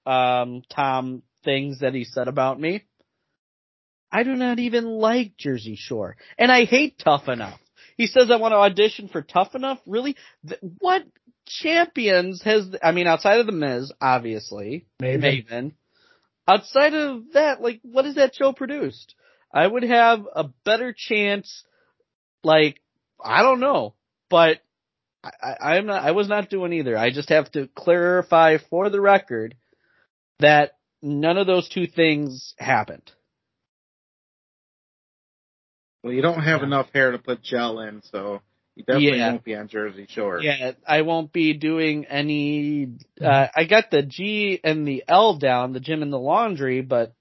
um, 0.07 0.63
Tom 0.71 1.23
things 1.45 1.81
that 1.81 1.95
he 1.95 2.05
said 2.05 2.29
about 2.29 2.59
me. 2.61 2.85
I 4.11 4.23
do 4.23 4.35
not 4.35 4.59
even 4.59 4.85
like 4.85 5.37
Jersey 5.37 5.77
Shore. 5.77 6.17
And 6.39 6.51
I 6.51 6.65
hate 6.65 6.99
Tough 6.99 7.29
Enough. 7.29 7.61
He 7.97 8.07
says 8.07 8.31
I 8.31 8.37
want 8.37 8.53
to 8.53 8.57
audition 8.57 9.09
for 9.09 9.23
Tough 9.23 9.55
Enough? 9.55 9.79
Really? 9.87 10.17
What 10.79 11.03
champions 11.47 12.43
has, 12.43 12.75
I 12.83 12.93
mean, 12.93 13.07
outside 13.07 13.41
of 13.41 13.47
The 13.47 13.53
Miz, 13.53 13.93
obviously, 14.01 14.87
Maybe. 15.01 15.45
Maven. 15.51 15.73
Outside 16.47 16.95
of 16.95 17.33
that, 17.35 17.61
like, 17.61 17.81
what 17.83 18.05
has 18.05 18.15
that 18.15 18.35
show 18.35 18.53
produced? 18.53 19.15
I 19.53 19.67
would 19.67 19.83
have 19.83 20.21
a 20.35 20.45
better 20.65 20.95
chance, 20.97 21.65
like, 22.43 22.81
I 23.23 23.43
don't 23.43 23.61
know, 23.61 23.95
but 24.31 24.59
I, 25.23 25.31
I, 25.43 25.77
I'm 25.77 25.87
not, 25.87 26.03
I 26.03 26.13
was 26.13 26.29
not 26.29 26.49
doing 26.49 26.73
either. 26.73 26.97
I 26.97 27.11
just 27.11 27.31
have 27.31 27.51
to 27.53 27.69
clarify 27.75 28.59
for 28.71 28.89
the 28.89 29.01
record 29.01 29.57
that 30.39 30.77
none 31.03 31.37
of 31.37 31.47
those 31.47 31.69
two 31.69 31.87
things 31.87 32.55
happened. 32.59 33.11
Well, 36.03 36.13
you 36.13 36.23
don't 36.23 36.41
have 36.43 36.61
Yeah. 36.61 36.67
enough 36.67 36.93
hair 36.93 37.13
to 37.13 37.19
put 37.19 37.43
gel 37.43 37.81
in, 37.81 38.03
so 38.03 38.41
you 38.77 38.85
definitely 38.85 39.19
Yeah. 39.19 39.31
won't 39.33 39.45
be 39.45 39.55
on 39.57 39.69
Jersey 39.69 40.07
Shore. 40.09 40.41
Yeah, 40.41 40.73
I 40.87 41.03
won't 41.03 41.33
be 41.33 41.55
doing 41.55 42.05
any, 42.07 42.89
uh, 43.21 43.49
I 43.55 43.65
got 43.65 43.91
the 43.91 44.03
G 44.03 44.61
and 44.63 44.87
the 44.87 45.03
L 45.09 45.35
down, 45.39 45.73
the 45.73 45.81
gym 45.81 46.03
and 46.03 46.13
the 46.13 46.19
laundry, 46.19 46.81
but 46.83 47.13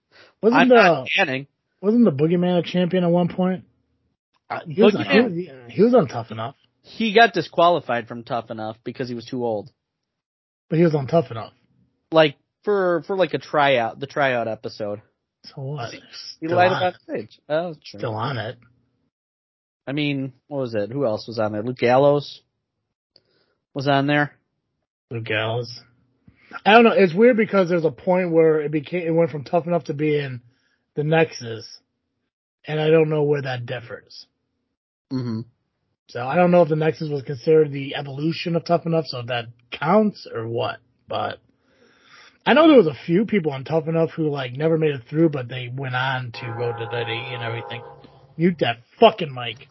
wasn't 0.42 0.62
I'm 0.62 0.70
the 0.70 0.76
not 0.76 1.08
tanning. 1.08 1.48
wasn't 1.82 2.06
the 2.06 2.12
Boogeyman 2.12 2.60
a 2.60 2.64
champion 2.64 3.04
at 3.04 3.10
one 3.12 3.30
point? 3.30 3.64
Uh, 4.50 4.60
He 4.68 4.82
was, 4.82 4.94
Boogeyman- 4.94 5.12
he, 5.36 5.50
was- 5.52 5.72
he 5.74 5.82
was 5.82 5.94
on 5.96 6.08
Tough 6.08 6.32
Enough, 6.32 6.56
he 6.84 7.14
got 7.14 7.34
disqualified 7.34 8.08
from 8.08 8.24
Tough 8.24 8.50
Enough 8.52 8.78
because 8.84 9.10
he 9.10 9.16
was 9.16 9.26
too 9.26 9.44
old. 9.44 9.72
but 10.70 10.78
he 10.78 10.84
was 10.86 10.94
on 10.96 11.08
Tough 11.08 11.32
Enough. 11.32 11.54
Like 12.12 12.36
for 12.64 13.02
for 13.08 13.16
like 13.18 13.34
a 13.34 13.38
tryout, 13.40 14.00
the 14.00 14.08
tryout 14.08 14.48
episode. 14.48 15.02
So 15.46 15.62
what? 15.62 15.94
He 15.94 16.02
Still 16.36 16.56
lied 16.58 16.68
about 16.68 16.96
it. 16.96 17.02
stage. 17.02 17.40
Oh, 17.48 17.74
that's 17.74 17.90
true. 17.90 18.00
Still 18.00 18.16
on 18.16 18.38
it. 18.38 18.58
I 19.86 19.94
mean, 19.94 20.34
what 20.48 20.60
was 20.60 20.76
it? 20.76 20.92
Who 20.92 21.06
else 21.06 21.28
was 21.28 21.40
on 21.40 21.54
there? 21.54 21.64
Luke 21.64 21.78
Gallows 21.78 22.42
was 23.74 23.88
on 23.88 24.08
there. 24.08 24.34
Luke 25.10 25.24
Gallows. 25.24 25.82
I 26.66 26.74
don't 26.74 26.84
know. 26.84 26.92
It's 26.92 27.14
weird 27.14 27.38
because 27.38 27.70
there's 27.70 27.86
a 27.86 27.92
point 27.92 28.32
where 28.32 28.62
it 28.62 28.72
became 28.72 29.08
it 29.08 29.12
went 29.12 29.32
from 29.32 29.44
tough 29.44 29.68
enough 29.68 29.86
to 29.86 29.94
be 29.94 30.18
in 30.20 30.42
the 30.96 31.04
Nexus, 31.04 31.80
and 32.66 32.80
I 32.80 32.90
don't 32.90 33.10
know 33.10 33.24
where 33.24 33.42
that 33.42 33.66
differs. 33.66 34.26
Mm-hmm. 35.12 35.42
So 36.10 36.26
I 36.26 36.36
don't 36.36 36.52
know 36.52 36.62
if 36.62 36.70
the 36.70 36.76
Nexus 36.76 37.10
was 37.10 37.24
considered 37.24 37.72
the 37.72 37.96
evolution 37.96 38.56
of 38.56 38.66
Tough 38.66 38.86
Enough, 38.86 39.06
so 39.08 39.20
if 39.20 39.28
that 39.28 39.46
counts 39.72 40.28
or 40.34 40.48
what. 40.48 40.78
But 41.08 41.40
I 42.48 42.54
know 42.54 42.68
there 42.70 42.78
was 42.78 42.88
a 42.88 42.98
few 43.06 43.26
people 43.26 43.52
on 43.52 43.66
Tough 43.66 43.88
Enough 43.88 44.12
who 44.12 44.30
like 44.30 44.54
never 44.54 44.78
made 44.78 44.92
it 44.92 45.02
through, 45.10 45.30
but 45.30 45.50
they 45.50 45.70
went 45.72 45.96
on 45.96 46.32
to 46.32 46.56
go 46.58 46.72
to 46.72 46.86
WWE 46.86 47.34
and 47.34 47.44
everything. 47.44 47.84
Mute 48.38 48.56
that 48.60 48.78
fucking 49.02 49.34
mic. 49.34 49.68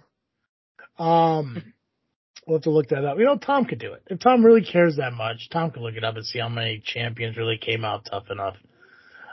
Um, 0.99 1.73
we'll 2.47 2.59
have 2.59 2.65
to 2.65 2.71
look 2.71 2.89
that 2.89 3.05
up. 3.05 3.19
You 3.19 3.25
know, 3.25 3.39
Tom 3.39 3.65
could 3.65 3.79
do 3.79 3.95
it. 3.95 4.03
If 4.09 4.21
Tom 4.21 4.45
really 4.45 4.63
cares 4.63 4.97
that 4.97 5.15
much, 5.15 5.49
Tom 5.51 5.71
could 5.71 5.81
look 5.81 5.95
it 5.95 6.05
up 6.05 6.17
and 6.17 6.27
see 6.27 6.39
how 6.39 6.51
many 6.51 6.83
champions 6.85 7.39
really 7.39 7.57
came 7.57 7.83
out 7.83 8.05
tough 8.11 8.31
enough. 8.31 8.57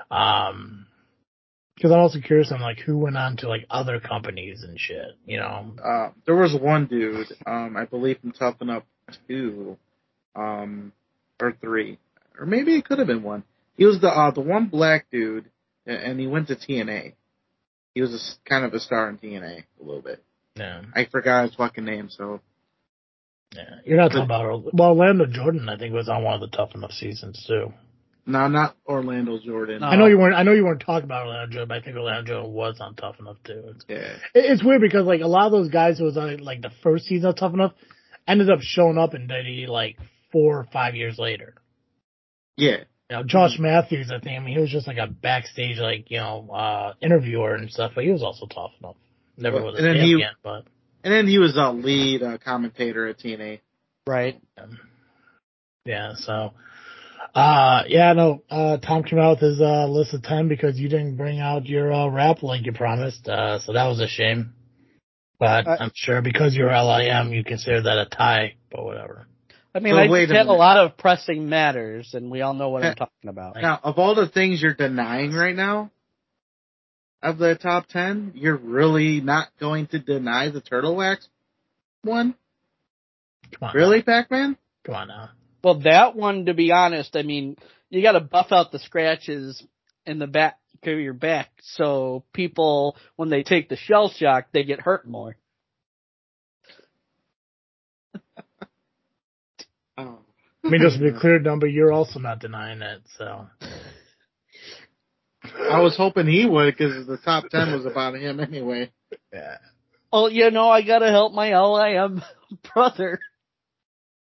Um, 0.10 0.86
because 1.76 1.92
I'm 1.92 2.00
also 2.00 2.20
curious 2.20 2.52
on 2.52 2.62
like 2.62 2.80
who 2.80 2.98
went 2.98 3.18
on 3.18 3.36
to 3.38 3.50
like 3.50 3.66
other 3.70 4.00
companies 4.00 4.64
and 4.64 4.80
shit. 4.80 5.18
You 5.26 5.40
know, 5.40 5.74
Uh, 5.84 6.10
there 6.26 6.36
was 6.36 6.56
one 6.56 6.86
dude, 6.86 7.28
um, 7.46 7.76
I 7.76 7.86
believe 7.86 8.20
from 8.20 8.32
Tough 8.32 8.62
Enough 8.62 8.84
two, 9.28 9.78
um, 10.36 10.94
or 11.42 11.58
three, 11.60 11.98
or 12.40 12.46
maybe 12.46 12.76
it 12.76 12.86
could 12.86 13.00
have 13.00 13.08
been 13.08 13.24
one. 13.24 13.44
He 13.78 13.86
was 13.86 14.00
the 14.00 14.10
uh, 14.10 14.32
the 14.32 14.42
one 14.42 14.68
black 14.68 15.08
dude, 15.12 15.50
and 15.86 16.20
he 16.20 16.28
went 16.28 16.48
to 16.48 16.56
TNA. 16.56 17.14
He 17.96 18.02
was 18.02 18.12
a 18.12 18.16
s 18.16 18.38
kind 18.46 18.66
of 18.66 18.74
a 18.74 18.80
star 18.80 19.10
in 19.10 19.18
TNA 19.18 19.64
a 19.80 19.84
little 19.84 20.02
bit. 20.02 20.24
yeah, 20.56 20.82
I 20.96 21.06
forgot 21.06 21.48
his 21.48 21.56
fucking 21.56 21.86
name, 21.86 22.10
so 22.10 22.42
yeah. 23.56 23.76
You're 23.86 23.98
not 23.98 24.10
talking 24.10 24.24
about 24.24 24.74
well, 24.74 24.90
Orlando 24.90 25.26
Jordan. 25.26 25.70
I 25.70 25.78
think 25.78 25.94
was 25.94 26.10
on 26.10 26.24
one 26.24 26.36
of 26.36 26.42
the 26.42 26.56
tough 26.56 26.76
enough 26.76 26.92
seasons 26.92 27.44
too. 27.48 27.74
no, 28.26 28.48
not 28.48 28.76
Orlando 28.88 29.38
Jordan. 29.40 29.82
No. 29.82 29.88
I 29.88 29.96
know 29.96 30.08
you 30.08 30.18
weren't. 30.18 30.36
I 30.36 30.44
know 30.44 30.54
you 30.54 30.66
weren't 30.66 30.82
talking 30.86 31.06
about 31.06 31.28
Orlando 31.28 31.52
Jordan, 31.52 31.68
but 31.70 31.78
I 31.78 31.82
think 31.82 31.98
Orlando 31.98 32.28
Jordan 32.28 32.54
was 32.54 32.78
on 32.80 32.96
Tough 32.96 33.20
Enough 33.20 33.38
too. 33.44 33.64
It's, 33.76 33.86
Yeah, 33.88 34.16
it's 34.34 34.64
weird 34.64 34.82
because 34.82 35.06
like 35.06 35.22
a 35.22 35.28
lot 35.28 35.48
of 35.48 35.52
those 35.52 35.70
guys 35.70 36.00
who 36.00 36.06
was 36.06 36.18
on 36.18 36.38
like 36.38 36.62
the 36.62 36.72
first 36.82 37.06
season 37.06 37.30
of 37.30 37.36
Tough 37.36 37.54
Enough 37.54 37.74
ended 38.28 38.50
up 38.50 38.60
showing 38.62 38.98
up 38.98 39.14
in 39.14 39.28
WWE 39.28 39.68
like 39.68 39.98
four 40.32 40.60
or 40.60 40.68
five 40.72 40.96
years 40.96 41.18
later. 41.20 41.56
Yeah. 42.58 42.78
You 43.10 43.18
know, 43.18 43.24
Josh 43.24 43.60
Matthews, 43.60 44.10
I 44.12 44.20
think, 44.20 44.40
I 44.40 44.44
mean, 44.44 44.56
he 44.56 44.62
was 44.62 44.72
just 44.72 44.88
like 44.88 44.98
a 44.98 45.08
backstage, 45.08 45.78
like, 45.78 46.10
you 46.10 46.18
know, 46.18 46.50
uh, 46.52 46.94
interviewer 47.02 47.54
and 47.54 47.70
stuff, 47.70 47.92
but 47.96 48.04
he 48.06 48.12
was 48.12 48.24
also 48.24 48.46
tough 48.48 48.72
enough. 48.80 48.96
Never 49.38 49.58
Well, 49.58 49.66
was 49.74 49.76
a 49.76 49.78
and 49.80 49.88
then 49.88 49.96
he- 49.98 50.12
champion, 50.14 50.32
but, 50.42 50.64
And 51.04 51.14
then 51.14 51.28
he 51.28 51.38
was 51.38 51.56
a 51.58 51.70
lead 51.72 52.24
uh, 52.24 52.38
commentator 52.38 53.08
at 53.08 53.20
TNA. 53.20 53.60
Right. 54.08 54.42
yeah, 55.86 56.14
so, 56.16 56.54
uh, 57.36 57.84
yeah, 57.88 58.14
no, 58.14 58.42
uh, 58.50 58.78
Tom 58.78 59.04
came 59.04 59.20
out 59.20 59.42
with 59.42 59.52
his, 59.52 59.62
uh, 59.62 59.86
list 59.88 60.14
of 60.14 60.24
10 60.24 60.48
because 60.48 60.80
you 60.80 60.88
didn't 60.88 61.18
bring 61.18 61.40
out 61.40 61.66
your, 61.66 61.92
uh, 61.92 62.08
rap 62.08 62.42
like 62.42 62.66
you 62.66 62.72
promised, 62.72 63.28
uh, 63.28 63.60
so 63.60 63.74
that 63.74 63.86
was 63.86 64.00
a 64.00 64.08
shame. 64.08 64.54
But 65.40 65.68
Uh, 65.68 65.78
I'm 65.80 65.92
sure 65.94 66.22
because 66.22 66.56
you're 66.56 66.72
LIM, 66.72 67.34
you 67.34 67.44
consider 67.44 67.82
that 67.82 67.98
a 67.98 68.06
tie, 68.06 68.56
but 68.72 68.86
whatever. 68.86 69.28
I 69.76 69.80
mean, 69.80 69.94
So 69.94 70.00
I 70.00 70.08
wait 70.08 70.28
just 70.28 70.36
a 70.36 70.38
had 70.38 70.48
a 70.48 70.54
lot 70.54 70.78
of 70.78 70.98
pressing 70.98 71.50
matters, 71.50 72.14
and 72.14 72.30
we 72.30 72.42
all 72.42 72.54
know 72.54 72.70
what 72.70 72.84
I'm 72.84 72.96
talking 72.96 73.30
about. 73.30 73.56
Now, 73.56 73.80
of 73.84 73.98
all 73.98 74.14
the 74.14 74.28
things 74.28 74.62
you're 74.62 74.74
denying 74.74 75.34
right 75.34 75.56
now, 75.56 75.90
of 77.24 77.38
the 77.38 77.56
top 77.56 77.88
ten, 77.88 78.34
you're 78.36 78.58
really 78.58 79.22
not 79.22 79.48
going 79.60 79.88
to 79.88 80.00
deny 80.00 80.50
the 80.50 80.62
turtle 80.62 80.96
wax 80.96 81.28
one? 82.04 82.36
Come 83.58 83.70
on. 83.70 83.76
Really, 83.76 84.02
Pac-Man? 84.02 84.58
Come 84.84 84.96
on 84.96 85.08
now. 85.08 85.30
Well, 85.64 85.80
that 85.82 86.16
one, 86.16 86.46
to 86.48 86.54
be 86.54 86.72
honest, 86.72 87.16
I 87.16 87.24
mean, 87.24 87.56
you 87.90 88.02
got 88.02 88.14
to 88.14 88.20
buff 88.20 88.48
out 88.52 88.72
the 88.72 88.80
scratches 88.80 89.64
in 90.06 90.20
the 90.20 90.28
back 90.28 90.60
of 90.84 91.00
your 91.00 91.14
back, 91.14 91.50
so 91.62 92.26
people, 92.34 92.98
when 93.16 93.30
they 93.30 93.44
take 93.44 93.70
the 93.70 93.78
shell 93.78 94.10
shock, 94.10 94.48
they 94.52 94.66
get 94.66 94.82
hurt 94.82 95.08
more. 95.08 95.38
Oh. 100.64 100.68
I 100.68 100.72
mean, 100.72 100.82
just 100.82 100.98
to 100.98 101.12
be 101.12 101.20
clear, 101.20 101.40
number, 101.40 101.68
you're 101.68 101.92
also 101.92 102.20
not 102.20 102.40
denying 102.40 102.82
it, 102.82 103.02
so. 103.18 103.48
I 105.70 105.82
was 105.82 105.98
hoping 105.98 106.28
he 106.28 106.46
would 106.46 106.74
because 106.78 107.06
the 107.06 107.18
top 107.18 107.50
ten 107.50 107.74
was 107.74 107.86
about 107.86 108.16
him 108.16 108.40
anyway. 108.40 108.92
Yeah. 109.34 109.58
Well, 110.12 110.30
you 110.30 110.52
know, 110.52 110.70
I 110.70 110.84
got 110.84 111.00
to 111.00 111.10
help 111.10 111.34
my 111.34 111.60
LIM 111.60 112.22
brother. 112.74 113.20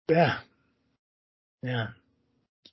Yeah. 0.08 0.38
Yeah. 1.62 1.88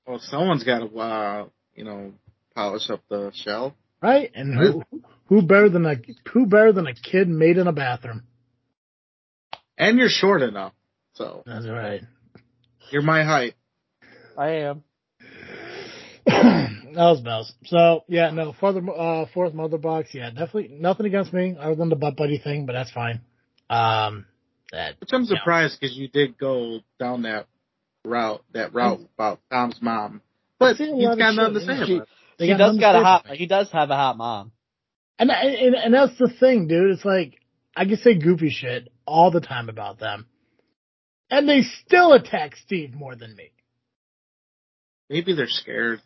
Well, 0.05 0.19
someone's 0.19 0.63
got 0.63 0.79
to, 0.79 0.98
uh, 1.00 1.45
you 1.74 1.86
know, 1.86 2.13
polish 2.53 2.89
up 2.89 3.01
the 3.10 3.31
shell. 3.34 3.75
right? 4.01 4.29
And 4.36 4.57
who 4.57 4.84
who 5.27 5.41
better 5.41 5.69
than 5.69 5.86
a 5.86 5.95
who 6.31 6.45
better 6.45 6.72
than 6.72 6.86
a 6.88 6.93
kid 6.93 7.27
made 7.27 7.57
in 7.57 7.67
a 7.67 7.74
bathroom? 7.74 8.24
And 9.77 9.98
you're 9.98 10.10
short 10.10 10.41
enough, 10.41 10.74
so 11.13 11.43
That's 11.45 11.67
right. 11.67 12.01
You're 12.92 13.01
my 13.01 13.24
height. 13.24 13.56
I 14.38 14.50
am. 14.50 14.84
that 16.25 16.96
was 16.96 17.22
bells. 17.22 17.54
So 17.65 18.04
yeah, 18.08 18.32
no 18.32 18.54
further 18.60 18.82
uh 18.89 19.25
fourth 19.34 19.54
mother 19.54 19.77
box. 19.77 20.10
Yeah, 20.13 20.30
definitely 20.30 20.70
nothing 20.80 21.06
against 21.06 21.34
me 21.34 21.56
other 21.60 21.75
than 21.75 21.89
the 21.89 21.96
butt 21.96 22.15
buddy 22.15 22.39
thing, 22.39 22.65
but 22.65 22.74
that's 22.74 22.92
fine. 22.92 23.22
Um, 23.70 24.25
that 24.72 25.00
Which 25.00 25.10
I'm 25.13 25.25
surprised 25.25 25.80
because 25.80 25.96
you 25.96 26.08
did 26.08 26.38
go 26.38 26.80
down 27.00 27.24
that 27.24 27.48
route, 28.04 28.44
that 28.54 28.74
route 28.74 29.01
about 29.15 29.39
Tom's 29.51 29.82
mom. 29.82 30.22
But 30.60 30.77
seen 30.77 30.94
a 30.94 30.96
he's 30.96 31.06
lot 31.06 31.13
of 31.13 31.20
got 31.20 31.36
nothing 31.36 31.54
to 31.54 31.60
say 31.62 31.65
yeah. 31.65 31.96
about 31.96 32.08
he 32.38 32.48
got 32.50 32.58
does 32.58 32.77
got 32.77 32.92
to 32.94 33.00
a 33.00 33.04
hot. 33.04 33.25
me. 33.30 33.38
He 33.38 33.46
does 33.46 33.72
have 33.72 33.89
a 33.89 33.96
hot 33.96 34.18
mom. 34.18 34.51
And, 35.18 35.32
and 35.32 35.75
and 35.75 35.94
that's 35.94 36.18
the 36.18 36.30
thing, 36.39 36.68
dude. 36.68 36.92
It's 36.92 37.06
like 37.06 37.39
I 37.75 37.86
can 37.86 37.98
say 37.98 38.15
goofy 38.15 38.50
shit 38.50 38.89
all 39.06 39.32
the 39.32 39.42
time 39.42 39.70
about 39.70 40.00
them, 40.00 40.27
and 41.29 41.48
they 41.48 41.62
still 41.86 42.13
attack 42.13 42.55
Steve 42.55 42.94
more 42.94 43.15
than 43.15 43.36
me. 43.36 43.51
Maybe 45.10 45.36
they're 45.36 45.48
scared. 45.48 46.01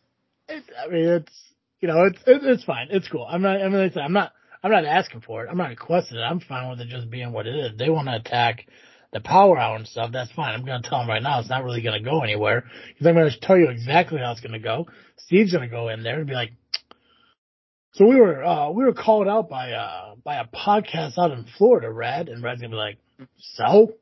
It's, 0.47 0.67
I 0.83 0.87
mean, 0.89 1.05
it's 1.05 1.31
you 1.79 1.87
know, 1.87 2.03
it's 2.03 2.19
it, 2.27 2.41
it's 2.43 2.63
fine. 2.63 2.87
It's 2.89 3.07
cool. 3.07 3.25
I'm 3.29 3.41
not. 3.41 3.61
I 3.61 3.69
mean, 3.69 3.91
I'm 3.97 4.13
not. 4.13 4.33
I'm 4.61 4.71
not 4.71 4.85
asking 4.85 5.21
for 5.21 5.45
it. 5.45 5.49
I'm 5.49 5.57
not 5.57 5.69
requesting 5.69 6.17
it. 6.17 6.21
I'm 6.21 6.41
fine 6.41 6.69
with 6.69 6.81
it 6.81 6.89
just 6.89 7.09
being 7.09 7.31
what 7.31 7.47
it 7.47 7.55
is. 7.55 7.77
They 7.77 7.89
want 7.89 8.09
to 8.09 8.15
attack 8.15 8.65
the 9.13 9.21
power 9.21 9.57
hour 9.57 9.77
and 9.77 9.87
stuff. 9.87 10.11
That's 10.11 10.31
fine. 10.31 10.53
I'm 10.53 10.65
going 10.65 10.81
to 10.81 10.89
tell 10.89 10.99
them 10.99 11.07
right 11.07 11.23
now. 11.23 11.39
It's 11.39 11.49
not 11.49 11.63
really 11.63 11.81
going 11.81 12.03
to 12.03 12.09
go 12.09 12.21
anywhere 12.21 12.65
because 12.89 13.07
I'm 13.07 13.15
going 13.15 13.31
to 13.31 13.39
tell 13.39 13.57
you 13.57 13.69
exactly 13.69 14.19
how 14.19 14.31
it's 14.31 14.41
going 14.41 14.51
to 14.53 14.59
go. 14.59 14.87
Steve's 15.17 15.53
going 15.53 15.67
to 15.67 15.73
go 15.73 15.87
in 15.89 16.03
there 16.03 16.17
and 16.17 16.27
be 16.27 16.33
like, 16.33 16.51
"So 17.93 18.05
we 18.05 18.17
were 18.17 18.43
uh 18.43 18.71
we 18.71 18.83
were 18.83 18.93
called 18.93 19.27
out 19.27 19.49
by 19.49 19.71
uh 19.71 20.15
by 20.23 20.35
a 20.37 20.45
podcast 20.45 21.17
out 21.17 21.31
in 21.31 21.45
Florida, 21.57 21.89
Red," 21.89 22.27
and 22.27 22.43
Red's 22.43 22.59
going 22.59 22.71
to 22.71 22.75
be 22.75 22.79
like, 22.79 22.97
"So." 23.37 23.93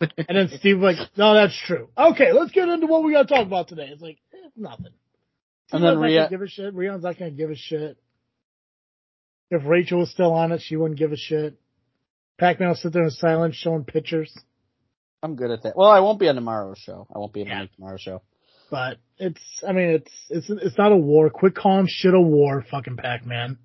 And 0.00 0.36
then 0.36 0.48
Steve 0.58 0.78
like, 0.78 0.96
no, 1.16 1.34
that's 1.34 1.56
true. 1.66 1.88
Okay, 1.96 2.32
let's 2.32 2.52
get 2.52 2.68
into 2.68 2.86
what 2.86 3.04
we 3.04 3.12
got 3.12 3.28
to 3.28 3.34
talk 3.34 3.46
about 3.46 3.68
today. 3.68 3.88
It's 3.92 4.00
like 4.00 4.18
eh, 4.32 4.48
nothing. 4.56 4.92
And 5.72 5.84
then 5.84 5.98
Rhea- 5.98 6.18
gonna 6.20 6.30
give 6.30 6.42
a 6.42 6.48
shit. 6.48 6.74
Rheon's 6.74 7.02
not 7.02 7.18
gonna 7.18 7.30
give 7.32 7.50
a 7.50 7.56
shit. 7.56 7.98
If 9.50 9.62
Rachel 9.66 9.98
was 9.98 10.10
still 10.10 10.32
on 10.32 10.52
it, 10.52 10.62
she 10.64 10.76
wouldn't 10.76 10.98
give 10.98 11.12
a 11.12 11.16
shit. 11.16 11.58
Pac-Man 12.38 12.68
will 12.68 12.76
sit 12.76 12.92
there 12.92 13.02
in 13.04 13.10
silence, 13.10 13.56
showing 13.56 13.84
pictures. 13.84 14.32
I'm 15.22 15.34
good 15.36 15.50
at 15.50 15.64
that. 15.64 15.76
Well, 15.76 15.90
I 15.90 16.00
won't 16.00 16.18
be 16.18 16.28
on 16.28 16.34
tomorrow's 16.36 16.78
show. 16.78 17.06
I 17.14 17.18
won't 17.18 17.32
be 17.34 17.42
on 17.42 17.46
Yeah. 17.48 17.66
tomorrow's 17.74 18.00
show. 18.00 18.22
But 18.70 18.98
it's, 19.18 19.40
I 19.66 19.72
mean, 19.72 19.88
it's 19.90 20.12
it's 20.30 20.48
it's 20.48 20.78
not 20.78 20.92
a 20.92 20.96
war. 20.96 21.28
Quit 21.28 21.54
calling 21.54 21.86
shit 21.88 22.14
a 22.14 22.20
war, 22.20 22.64
fucking 22.70 22.96
Pac-Man. 22.96 23.58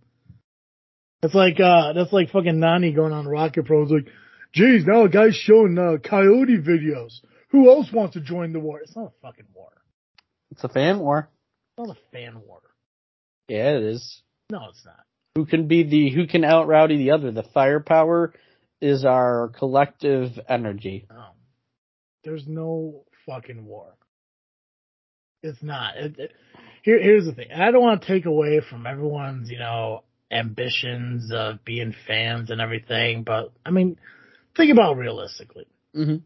That's 1.22 1.36
like 1.36 1.60
uh, 1.60 1.94
that's 1.94 2.12
like 2.12 2.32
fucking 2.32 2.60
Nani 2.60 2.92
going 2.92 3.14
on 3.14 3.28
Rocket 3.28 3.66
Pro. 3.66 3.84
It's 3.84 3.92
like, 3.92 4.08
geez, 4.56 4.86
now 4.86 5.04
a 5.04 5.10
guy's 5.10 5.36
showing 5.36 5.78
uh, 5.78 5.98
coyote 6.04 6.58
videos. 6.58 7.20
Who 7.50 7.70
else 7.70 7.92
wants 7.92 8.14
to 8.14 8.22
join 8.22 8.54
the 8.54 8.60
war? 8.60 8.80
It's 8.80 8.96
not 8.96 9.08
a 9.08 9.22
fucking 9.22 9.46
war. 9.54 9.70
It's 10.52 10.64
a 10.64 10.70
fan 10.70 11.00
war. 11.00 11.30
It's 11.78 11.88
not 11.88 11.96
a 11.98 12.00
fan 12.12 12.42
war. 12.46 12.62
Yeah, 13.48 13.78
it 13.78 13.84
is. 13.84 14.22
No, 14.52 14.70
it's 14.70 14.84
not. 14.86 15.04
Who 15.36 15.46
can 15.46 15.68
be 15.68 15.84
the 15.84 16.10
who 16.10 16.28
can 16.28 16.44
out 16.44 16.68
rowdy 16.68 16.98
the 16.98 17.12
other? 17.12 17.32
The 17.32 17.44
firepower 17.54 18.34
is 18.82 19.06
our 19.06 19.50
collective 19.58 20.32
energy. 20.48 21.06
No. 21.10 21.26
There's 22.24 22.48
no 22.48 23.04
fucking 23.26 23.66
war. 23.66 23.96
It's 25.44 25.62
not. 25.62 25.98
It, 25.98 26.20
it- 26.20 26.32
here, 26.82 27.02
here's 27.02 27.26
the 27.26 27.32
thing. 27.34 27.48
I 27.52 27.72
don't 27.72 27.82
want 27.82 28.04
to 28.04 28.08
take 28.08 28.28
away 28.28 28.62
from 28.70 28.86
everyone's, 28.86 29.50
you 29.50 29.58
know, 29.58 30.04
ambitions 30.32 31.32
of 31.34 31.66
being 31.66 31.96
fans 32.06 32.52
and 32.52 32.62
everything, 32.62 33.24
but 33.24 33.52
I 33.66 33.72
mean, 33.72 33.98
think 34.56 34.72
about 34.72 34.98
realistically. 34.98 35.68
Mm-hmm. 35.96 36.18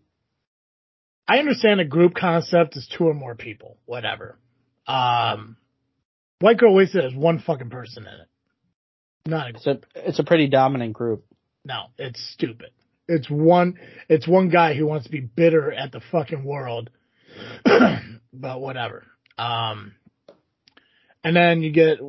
I 1.28 1.38
understand 1.38 1.80
a 1.80 1.86
group 1.86 2.16
concept 2.16 2.76
is 2.76 2.88
two 2.98 3.06
or 3.06 3.14
more 3.14 3.36
people, 3.36 3.78
whatever. 3.86 4.38
Um, 4.88 5.58
White 6.40 6.58
Girl 6.58 6.74
Wasted 6.74 7.04
has 7.04 7.14
one 7.14 7.40
fucking 7.40 7.70
person 7.70 8.08
in 8.08 8.14
it. 8.14 8.28
Not 9.30 9.48
a 9.48 9.50
It's 9.50 9.68
a 9.68 9.80
it's 9.96 10.20
a 10.20 10.24
pretty 10.24 10.48
dominant 10.48 10.94
group. 10.94 11.26
No, 11.64 11.84
it's 11.98 12.20
stupid. 12.34 12.72
It's 13.08 13.30
one 13.30 13.78
it's 14.08 14.28
one 14.28 14.50
guy 14.50 14.74
who 14.74 14.88
wants 14.88 15.06
to 15.06 15.12
be 15.12 15.20
bitter 15.20 15.72
at 15.72 15.92
the 15.92 16.02
fucking 16.12 16.44
world. 16.44 16.90
but 17.64 18.62
whatever. 18.62 19.06
Um 19.38 19.94
and 21.24 21.36
then 21.36 21.62
you 21.62 21.72
get 21.72 22.00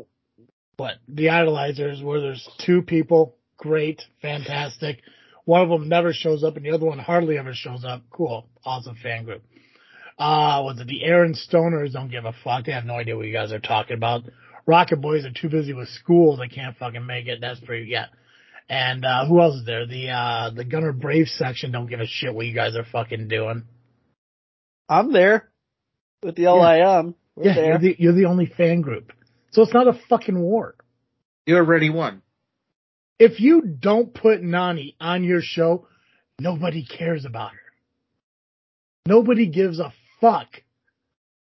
what? 0.77 0.95
The 1.09 1.27
idolizers 1.27 2.03
where 2.03 2.21
there's 2.21 2.49
two 2.65 2.81
people, 2.81 3.37
great, 3.59 4.03
fantastic. 4.23 5.03
One 5.51 5.63
of 5.63 5.69
them 5.69 5.89
never 5.89 6.13
shows 6.13 6.45
up 6.45 6.57
and 6.57 6.65
the 6.65 6.71
other 6.71 6.87
one 6.87 7.01
hardly 7.01 7.37
ever 7.37 7.53
shows 7.55 7.85
up. 7.85 8.03
Cool. 8.09 8.47
Awesome 8.65 8.95
fan 9.03 9.25
group. 9.25 9.43
Uh 10.17 10.63
was 10.63 10.79
it 10.79 10.87
the 10.87 11.03
Aaron 11.03 11.35
Stoners 11.35 11.93
don't 11.93 12.09
give 12.09 12.25
a 12.25 12.33
fuck. 12.45 12.67
They 12.67 12.71
have 12.71 12.85
no 12.85 12.95
idea 12.95 13.17
what 13.17 13.27
you 13.27 13.33
guys 13.33 13.51
are 13.51 13.59
talking 13.59 13.97
about. 13.97 14.23
Rocket 14.65 15.01
Boys 15.01 15.25
are 15.25 15.33
too 15.33 15.49
busy 15.49 15.73
with 15.73 15.89
school. 15.89 16.37
They 16.37 16.47
can't 16.47 16.77
fucking 16.77 17.05
make 17.05 17.27
it. 17.27 17.41
That's 17.41 17.59
pretty, 17.59 17.91
yeah. 17.91 18.07
And 18.69 19.05
uh 19.05 19.27
who 19.27 19.41
else 19.41 19.57
is 19.57 19.67
there? 19.67 19.87
The 19.89 20.11
uh 20.11 20.51
the 20.51 20.65
Gunner 20.65 20.93
Brave 20.93 21.27
section 21.27 21.73
don't 21.73 21.91
give 21.91 21.99
a 21.99 22.07
shit 22.07 22.33
what 22.33 22.47
you 22.47 22.55
guys 22.55 22.77
are 22.77 22.85
fucking 22.85 23.27
doing. 23.27 23.65
I'm 24.89 25.13
there 25.13 25.51
with 26.23 26.37
the 26.37 26.47
LIM. 26.47 27.17
We're 27.35 27.45
yeah, 27.47 27.55
there. 27.57 27.65
you're 27.65 27.79
the 27.81 27.97
you're 27.99 28.15
the 28.15 28.27
only 28.27 28.47
fan 28.47 28.83
group. 28.83 29.13
So 29.51 29.63
it's 29.63 29.75
not 29.75 29.89
a 29.89 29.99
fucking 30.09 30.39
war. 30.39 30.77
You 31.45 31.57
already 31.57 31.91
won. 31.91 32.23
If 33.21 33.39
you 33.39 33.61
don't 33.61 34.13
put 34.15 34.43
Nani 34.43 34.97
on 34.99 35.23
your 35.25 35.43
show, 35.43 35.87
nobody 36.41 36.85
cares 36.87 37.27
about 37.27 37.53
her. 37.53 37.59
Nobody 39.07 39.47
gives 39.47 39.79
a 39.79 39.93
fuck 40.23 40.49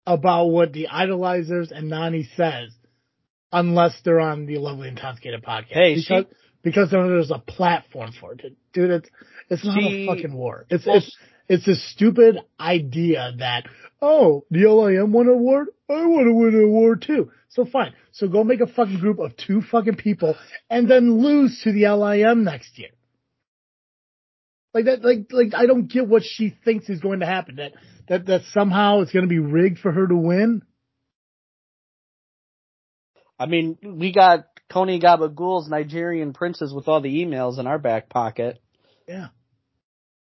about 0.06 0.48
what 0.48 0.74
the 0.74 0.88
idolizers 0.92 1.72
and 1.72 1.90
Nani 1.90 2.28
says 2.36 2.72
unless 3.52 3.94
they're 4.04 4.20
on 4.20 4.46
the 4.46 4.58
Lovely 4.58 4.90
Intoxicated 4.90 5.42
podcast. 5.42 5.68
Hey, 5.72 5.96
because, 5.96 6.26
she- 6.30 6.36
because 6.64 6.92
there's 6.92 7.32
a 7.32 7.40
platform 7.40 8.12
for 8.20 8.34
it. 8.34 8.56
Dude, 8.74 8.92
it's 8.92 9.10
it's 9.50 9.64
not 9.66 9.80
She- 9.80 10.04
a 10.04 10.08
fucking 10.08 10.34
war. 10.34 10.66
It's 10.70 10.86
Well, 10.86 10.98
it's 10.98 11.18
it's 11.48 11.68
a 11.68 11.76
stupid 11.76 12.40
idea 12.60 13.32
that 13.38 13.68
oh, 14.02 14.44
the 14.52 14.68
LIM 14.68 15.14
won 15.14 15.28
an 15.28 15.34
award, 15.34 15.68
I 15.90 16.06
want 16.08 16.26
to 16.28 16.34
win 16.34 16.56
an 16.56 16.64
award 16.66 17.04
too. 17.08 17.32
So 17.54 17.66
fine. 17.66 17.94
So 18.12 18.28
go 18.28 18.44
make 18.44 18.62
a 18.62 18.68
fucking 18.68 19.00
group 19.00 19.20
of 19.20 19.38
two 19.38 19.62
fucking 19.62 19.96
people 19.96 20.36
and 20.72 20.90
then 20.90 21.22
lose 21.22 21.62
to 21.64 21.72
the 21.72 21.88
LIM 21.88 22.44
next 22.44 22.80
year. 22.80 22.90
Like 24.74 24.86
that, 24.86 25.04
like, 25.06 25.28
like 25.32 25.54
I 25.56 25.68
don't 25.68 25.88
get 25.88 26.08
what 26.08 26.24
she 26.24 26.58
thinks 26.66 26.90
is 26.90 27.00
going 27.00 27.20
to 27.20 27.28
happen. 27.28 27.58
That, 27.58 27.74
that, 28.08 28.26
that 28.26 28.42
somehow 28.54 29.02
it's 29.02 29.12
going 29.12 29.26
to 29.26 29.30
be 29.30 29.38
rigged 29.38 29.78
for 29.78 29.92
her 29.92 30.08
to 30.08 30.16
win. 30.16 30.64
I 33.38 33.46
mean, 33.46 33.78
we 33.84 34.12
got 34.12 34.48
Coney 34.72 35.00
Gabagool's 35.00 35.70
Nigerian 35.70 36.34
princes 36.34 36.74
with 36.74 36.88
all 36.88 37.02
the 37.02 37.24
emails 37.24 37.60
in 37.60 37.68
our 37.68 37.78
back 37.78 38.10
pocket. 38.10 38.60
Yeah. 39.08 39.28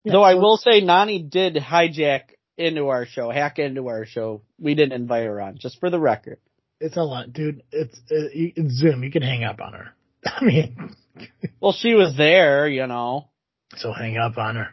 Though 0.07 0.23
I 0.23 0.35
will 0.37 0.57
say 0.57 0.81
Nani 0.81 1.23
did 1.23 1.55
hijack 1.57 2.31
into 2.57 2.89
our 2.89 3.05
show, 3.05 3.31
hack 3.31 3.59
into 3.59 3.89
our 3.89 4.07
show. 4.07 4.41
We 4.59 4.75
didn't 4.75 4.95
invite 4.95 5.27
her 5.27 5.39
on, 5.39 5.59
just 5.59 5.79
for 5.81 5.91
the 5.91 6.01
record. 6.01 6.39
It's 6.81 6.97
a 6.97 7.03
lot, 7.03 7.33
dude. 7.33 7.63
It's, 7.71 7.99
it, 8.09 8.55
it's 8.57 8.75
Zoom. 8.75 9.05
You 9.05 9.11
can 9.11 9.23
hang 9.23 9.45
up 9.45 9.61
on 9.61 9.73
her. 9.75 9.89
I 10.27 10.45
mean, 10.45 10.95
Well, 11.61 11.73
she 11.73 11.95
was 11.95 12.17
there, 12.17 12.69
you 12.69 12.87
know. 12.87 13.29
so 13.77 13.93
hang 13.93 14.17
up 14.17 14.39
on 14.39 14.57
her. 14.57 14.69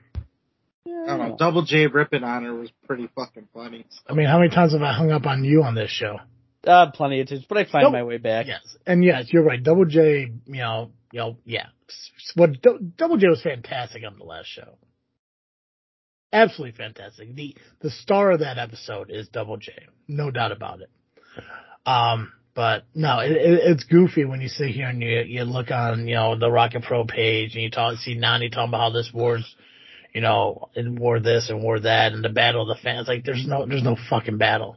I 0.85 1.17
don't 1.17 1.29
know. 1.29 1.35
Double 1.37 1.63
J 1.63 1.87
ripping 1.87 2.23
on 2.23 2.43
her 2.43 2.53
was 2.53 2.69
pretty 2.85 3.09
fucking 3.15 3.47
funny. 3.53 3.85
I 4.07 4.13
mean, 4.13 4.27
how 4.27 4.39
many 4.39 4.49
times 4.49 4.73
have 4.73 4.81
I 4.81 4.93
hung 4.93 5.11
up 5.11 5.25
on 5.25 5.43
you 5.43 5.63
on 5.63 5.75
this 5.75 5.89
show? 5.91 6.17
Uh, 6.65 6.91
plenty 6.91 7.21
of 7.21 7.27
times, 7.29 7.45
but 7.47 7.57
I 7.57 7.65
find 7.65 7.83
Nope. 7.83 7.93
my 7.93 8.03
way 8.03 8.17
back. 8.17 8.47
Yes, 8.47 8.75
and 8.85 9.03
yes, 9.03 9.25
you're 9.31 9.43
right. 9.43 9.61
Double 9.61 9.85
J, 9.85 10.31
you 10.45 10.53
know, 10.57 10.91
you 11.11 11.19
know, 11.19 11.37
yeah. 11.45 11.67
What 12.35 12.61
Double 12.61 13.17
J 13.17 13.27
was 13.27 13.41
fantastic 13.41 14.03
on 14.05 14.17
the 14.17 14.25
last 14.25 14.47
show. 14.47 14.77
Absolutely 16.33 16.75
fantastic. 16.77 17.33
The 17.35 17.55
the 17.79 17.89
star 17.89 18.31
of 18.31 18.39
that 18.41 18.57
episode 18.57 19.09
is 19.11 19.29
Double 19.29 19.57
J, 19.57 19.71
no 20.09 20.29
doubt 20.31 20.51
about 20.51 20.81
it. 20.81 20.89
Um, 21.87 22.33
but 22.53 22.83
no, 22.93 23.19
it, 23.19 23.31
it, 23.31 23.59
it's 23.63 23.83
goofy 23.85 24.25
when 24.25 24.41
you 24.41 24.49
sit 24.49 24.69
here 24.69 24.87
and 24.89 25.01
you 25.01 25.21
you 25.21 25.43
look 25.43 25.71
on 25.71 26.07
you 26.07 26.15
know 26.15 26.37
the 26.37 26.51
Rocket 26.51 26.83
Pro 26.83 27.05
page 27.05 27.53
and 27.55 27.63
you 27.63 27.71
talk 27.71 27.95
see 27.97 28.15
Nani 28.15 28.49
talking 28.49 28.69
about 28.69 28.81
how 28.81 28.89
this 28.89 29.09
war's 29.13 29.55
you 30.13 30.21
know 30.21 30.69
and 30.75 30.99
war 30.99 31.19
this 31.19 31.49
and 31.49 31.63
war 31.63 31.79
that 31.79 32.11
and 32.13 32.23
the 32.23 32.29
battle 32.29 32.69
of 32.69 32.77
the 32.77 32.81
fans. 32.83 33.07
Like 33.07 33.23
there's 33.23 33.45
no 33.47 33.65
there's 33.65 33.83
no 33.83 33.95
fucking 34.09 34.37
battle. 34.37 34.75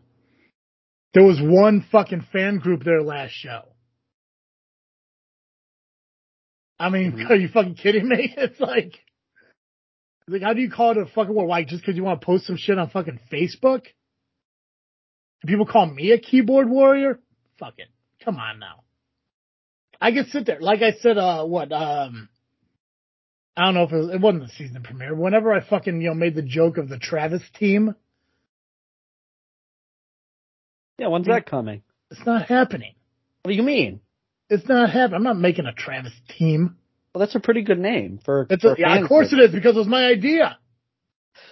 There 1.12 1.24
was 1.24 1.40
one 1.42 1.84
fucking 1.90 2.26
fan 2.32 2.58
group 2.58 2.84
there 2.84 3.02
last 3.02 3.32
show. 3.32 3.62
I 6.78 6.88
mean, 6.90 7.12
Mhm. 7.12 7.30
are 7.30 7.36
you 7.36 7.48
fucking 7.48 7.74
kidding 7.74 8.08
me? 8.08 8.32
It's 8.38 8.60
like, 8.60 8.94
like, 10.28 10.42
how 10.42 10.52
do 10.54 10.60
you 10.60 10.70
call 10.70 10.92
it 10.92 10.98
a 10.98 11.06
fucking 11.06 11.34
war? 11.34 11.46
Why? 11.46 11.64
Just 11.64 11.82
because 11.82 11.96
you 11.96 12.04
want 12.04 12.20
to 12.20 12.24
post 12.24 12.46
some 12.46 12.56
shit 12.56 12.78
on 12.78 12.88
fucking 12.90 13.18
Facebook? 13.32 13.82
And 15.42 15.48
people 15.48 15.66
call 15.66 15.86
me 15.86 16.12
a 16.12 16.18
keyboard 16.18 16.68
warrior? 16.68 17.18
Fuck 17.58 17.74
it. 17.78 17.88
Come 18.24 18.36
on 18.36 18.58
now. 18.58 18.82
I 20.00 20.12
could 20.12 20.28
sit 20.28 20.46
there, 20.46 20.60
like 20.60 20.80
I 20.82 20.92
said, 21.00 21.18
uh, 21.18 21.44
what, 21.44 21.72
um, 21.72 22.28
I 23.56 23.66
don't 23.66 23.74
know 23.74 23.82
if 23.84 23.92
it, 23.92 23.96
was, 23.96 24.10
it 24.14 24.20
wasn't 24.20 24.44
the 24.44 24.48
season 24.50 24.82
premiere. 24.82 25.14
Whenever 25.14 25.52
I 25.52 25.60
fucking, 25.62 26.00
you 26.00 26.08
know, 26.08 26.14
made 26.14 26.34
the 26.34 26.42
joke 26.42 26.78
of 26.78 26.88
the 26.88 26.98
Travis 26.98 27.42
team, 27.58 27.94
Yeah, 30.98 31.08
when's 31.08 31.26
that 31.26 31.46
coming? 31.46 31.82
it's 32.10 32.24
not 32.26 32.46
happening. 32.46 32.94
What 33.42 33.50
do 33.52 33.56
you 33.56 33.62
mean? 33.62 34.00
It's 34.50 34.68
not 34.68 34.90
happening. 34.90 35.16
I'm 35.16 35.22
not 35.22 35.38
making 35.38 35.64
a 35.64 35.72
Travis 35.72 36.12
team. 36.36 36.76
Well, 37.14 37.20
that's 37.20 37.34
a 37.34 37.40
pretty 37.40 37.62
good 37.62 37.78
name 37.78 38.20
for. 38.24 38.46
It's 38.50 38.62
for 38.62 38.74
a, 38.74 38.78
yeah, 38.78 38.98
of 39.00 39.08
course 39.08 39.32
it 39.32 39.38
is 39.38 39.50
because 39.52 39.76
it 39.76 39.78
was 39.78 39.86
my 39.88 40.04
idea. 40.04 40.58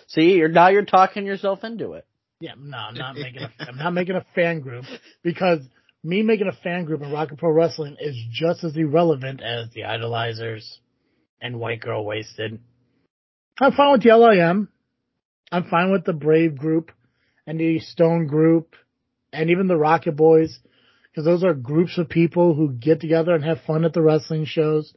See, 0.09 0.33
you're 0.35 0.49
now 0.49 0.69
you're 0.69 0.85
talking 0.85 1.25
yourself 1.25 1.65
into 1.65 1.95
it. 1.95 2.07
Yeah, 2.41 2.53
no, 2.59 2.77
I'm 2.77 2.95
not 2.95 3.15
making 3.17 3.43
a, 3.43 3.51
I'm 3.61 3.77
not 3.77 3.93
making 3.93 4.17
a 4.17 4.25
fan 4.35 4.61
group 4.61 4.85
because 5.23 5.61
me 6.05 6.23
making 6.23 6.49
a 6.49 6.63
fan 6.63 6.85
group 6.85 7.03
in 7.03 7.11
Rocket 7.11 7.39
Pro 7.39 7.51
Wrestling 7.51 7.97
is 8.01 8.17
just 8.31 8.65
as 8.65 8.77
irrelevant 8.77 9.43
as 9.43 9.71
the 9.71 9.83
Idolizers 9.83 10.65
and 11.41 11.59
White 11.59 11.81
Girl 11.81 12.05
Wasted. 12.05 12.61
I'm 13.61 13.73
fine 13.73 13.93
with 13.93 14.03
the 14.03 14.17
LIM. 14.17 14.69
I'm 15.51 15.65
fine 15.65 15.91
with 15.91 16.05
the 16.05 16.13
Brave 16.13 16.57
group 16.57 16.93
and 17.47 17.59
the 17.59 17.81
Stone 17.81 18.27
group 18.27 18.75
and 19.33 19.51
even 19.51 19.67
the 19.67 19.77
Rocket 19.77 20.17
Boys 20.17 20.61
because 21.11 21.25
those 21.25 21.43
are 21.43 21.55
groups 21.55 21.99
of 21.99 22.09
people 22.09 22.55
who 22.55 22.73
get 22.73 23.01
together 23.01 23.35
and 23.35 23.43
have 23.43 23.63
fun 23.67 23.85
at 23.85 23.93
the 23.93 24.03
wrestling 24.03 24.45
shows. 24.45 24.95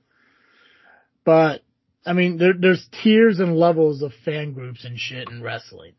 But 1.26 1.64
I 2.06 2.14
mean, 2.14 2.38
there, 2.38 2.54
there's 2.58 2.88
tiers 3.02 3.40
and 3.40 3.58
levels 3.58 4.04
of 4.04 4.12
fan 4.26 4.54
groups 4.54 4.86
and 4.86 5.00
shit 5.00 5.30
in 5.30 5.42
wrestling 5.42 5.94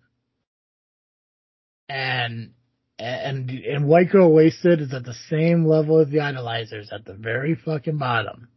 and 1.93 2.53
and 2.99 3.51
and 3.51 3.87
White 3.87 4.11
Girl 4.11 4.33
Wasted 4.33 4.81
is 4.81 4.95
at 4.95 5.05
the 5.05 5.15
same 5.29 5.67
level 5.67 5.99
as 6.01 6.09
the 6.09 6.19
Idolizers 6.19 6.93
at 6.93 7.05
the 7.05 7.15
very 7.15 7.55
fucking 7.55 7.99
bottom. 7.99 8.49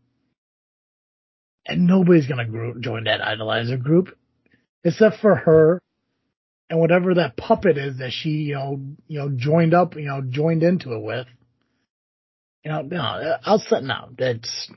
And 1.65 1.87
nobody's 1.87 2.27
gonna 2.27 2.47
group, 2.47 2.79
join 2.79 3.05
that 3.05 3.21
Idolizer 3.21 3.81
group 3.81 4.17
except 4.83 5.17
for 5.19 5.35
her 5.35 5.81
and 6.69 6.79
whatever 6.79 7.15
that 7.15 7.35
puppet 7.35 7.77
is 7.77 7.97
that 7.97 8.11
she 8.11 8.29
you 8.29 8.55
know 8.55 8.79
you 9.07 9.19
know 9.19 9.29
joined 9.35 9.73
up 9.73 9.95
you 9.95 10.05
know 10.05 10.21
joined 10.21 10.63
into 10.63 10.93
it 10.93 11.01
with. 11.01 11.27
You 12.63 12.71
know, 12.71 12.81
no, 12.81 13.37
I'll 13.43 13.59
set 13.59 13.83
no. 13.83 14.09
It's 14.17 14.71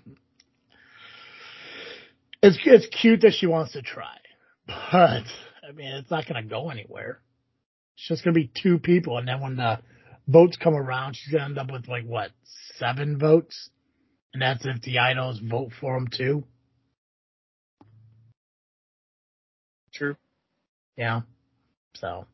it's 2.43 2.59
it's 2.65 2.87
cute 2.89 3.23
that 3.23 3.35
she 3.35 3.47
wants 3.47 3.73
to 3.73 3.83
try, 3.83 4.17
but 4.67 4.75
I 4.93 5.73
mean 5.75 5.95
it's 5.95 6.11
not 6.11 6.27
gonna 6.27 6.43
go 6.43 6.71
anywhere. 6.71 7.21
It's 7.99 8.07
just 8.07 8.25
gonna 8.25 8.35
be 8.35 8.49
two 8.63 8.79
people, 8.79 9.19
and 9.19 9.27
then 9.27 9.41
when 9.41 9.57
the 9.57 9.81
votes 10.29 10.57
come 10.57 10.75
around, 10.75 11.17
she's 11.17 11.33
gonna 11.33 11.47
end 11.47 11.59
up 11.59 11.73
with 11.73 11.89
like 11.89 12.05
what 12.05 12.31
seven 12.77 13.19
votes, 13.19 13.71
and 14.33 14.41
that's 14.41 14.65
if 14.65 14.83
the 14.83 15.01
idols 15.01 15.41
vote 15.41 15.73
for 15.81 15.97
him 15.97 16.07
too. 16.07 16.45
True. 19.93 20.15
Yeah. 20.97 21.23
So, 21.97 22.27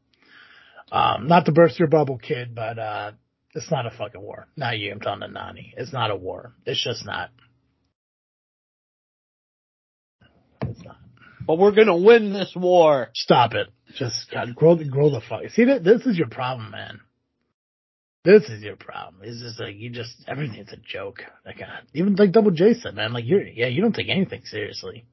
um, 0.92 1.28
not 1.28 1.46
to 1.46 1.52
burst 1.52 1.78
your 1.78 1.88
bubble, 1.88 2.18
kid, 2.18 2.54
but 2.54 2.78
uh, 2.78 3.12
it's 3.54 3.70
not 3.70 3.86
a 3.86 3.90
fucking 3.90 4.20
war. 4.20 4.46
Not 4.56 4.78
you. 4.78 4.92
I'm 4.92 5.00
talking 5.00 5.26
to 5.26 5.28
Nani. 5.28 5.72
It's 5.78 5.94
not 5.94 6.10
a 6.10 6.16
war. 6.16 6.54
It's 6.66 6.84
just 6.84 7.06
not. 7.06 7.30
It's 10.60 10.84
not. 10.84 10.98
But 11.46 11.56
we're 11.56 11.72
gonna 11.72 11.96
win 11.96 12.34
this 12.34 12.52
war. 12.54 13.08
Stop 13.14 13.54
it. 13.54 13.68
Just 13.96 14.30
God, 14.32 14.54
grow 14.54 14.74
the 14.76 14.84
grow 14.84 15.10
the 15.10 15.20
fuck. 15.20 15.42
See 15.50 15.64
that 15.64 15.84
this 15.84 16.06
is 16.06 16.16
your 16.16 16.28
problem, 16.28 16.70
man. 16.70 17.00
This 18.24 18.44
is 18.48 18.62
your 18.62 18.76
problem. 18.76 19.20
It's 19.22 19.42
just 19.42 19.60
like 19.60 19.76
you 19.76 19.90
just 19.90 20.14
everything's 20.26 20.72
a 20.72 20.76
joke. 20.78 21.18
Like 21.44 21.60
uh, 21.60 21.82
even 21.92 22.14
like 22.16 22.32
Double 22.32 22.50
J 22.50 22.74
said, 22.74 22.94
man. 22.94 23.12
Like 23.12 23.24
you're 23.26 23.42
yeah, 23.46 23.66
you 23.66 23.82
don't 23.82 23.94
take 23.94 24.08
anything 24.08 24.42
seriously. 24.46 25.04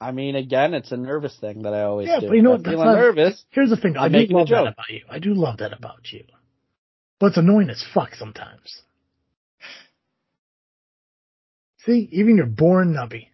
I 0.00 0.12
mean, 0.12 0.34
again, 0.36 0.74
it's 0.74 0.90
a 0.92 0.96
nervous 0.96 1.36
thing 1.40 1.62
that 1.62 1.74
I 1.74 1.82
always 1.82 2.08
Yeah, 2.08 2.20
do. 2.20 2.28
but 2.28 2.34
you 2.34 2.42
know 2.42 2.50
what, 2.52 2.60
I'm 2.60 2.64
feeling 2.72 2.86
not- 2.86 2.94
nervous. 2.96 3.44
Here's 3.50 3.70
the 3.70 3.76
thing. 3.76 3.96
I 3.96 4.06
I'm 4.06 4.12
do 4.12 4.26
love 4.30 4.48
that 4.48 4.62
about 4.62 4.88
you. 4.90 5.00
I 5.10 5.18
do 5.18 5.34
love 5.34 5.58
that 5.58 5.72
about 5.72 6.12
you. 6.12 6.24
But 7.20 7.26
it's 7.26 7.36
annoying 7.36 7.70
as 7.70 7.84
fuck 7.94 8.14
sometimes. 8.14 8.82
See, 11.84 12.08
even 12.12 12.36
your 12.36 12.46
born 12.46 12.94
nubby. 12.94 13.26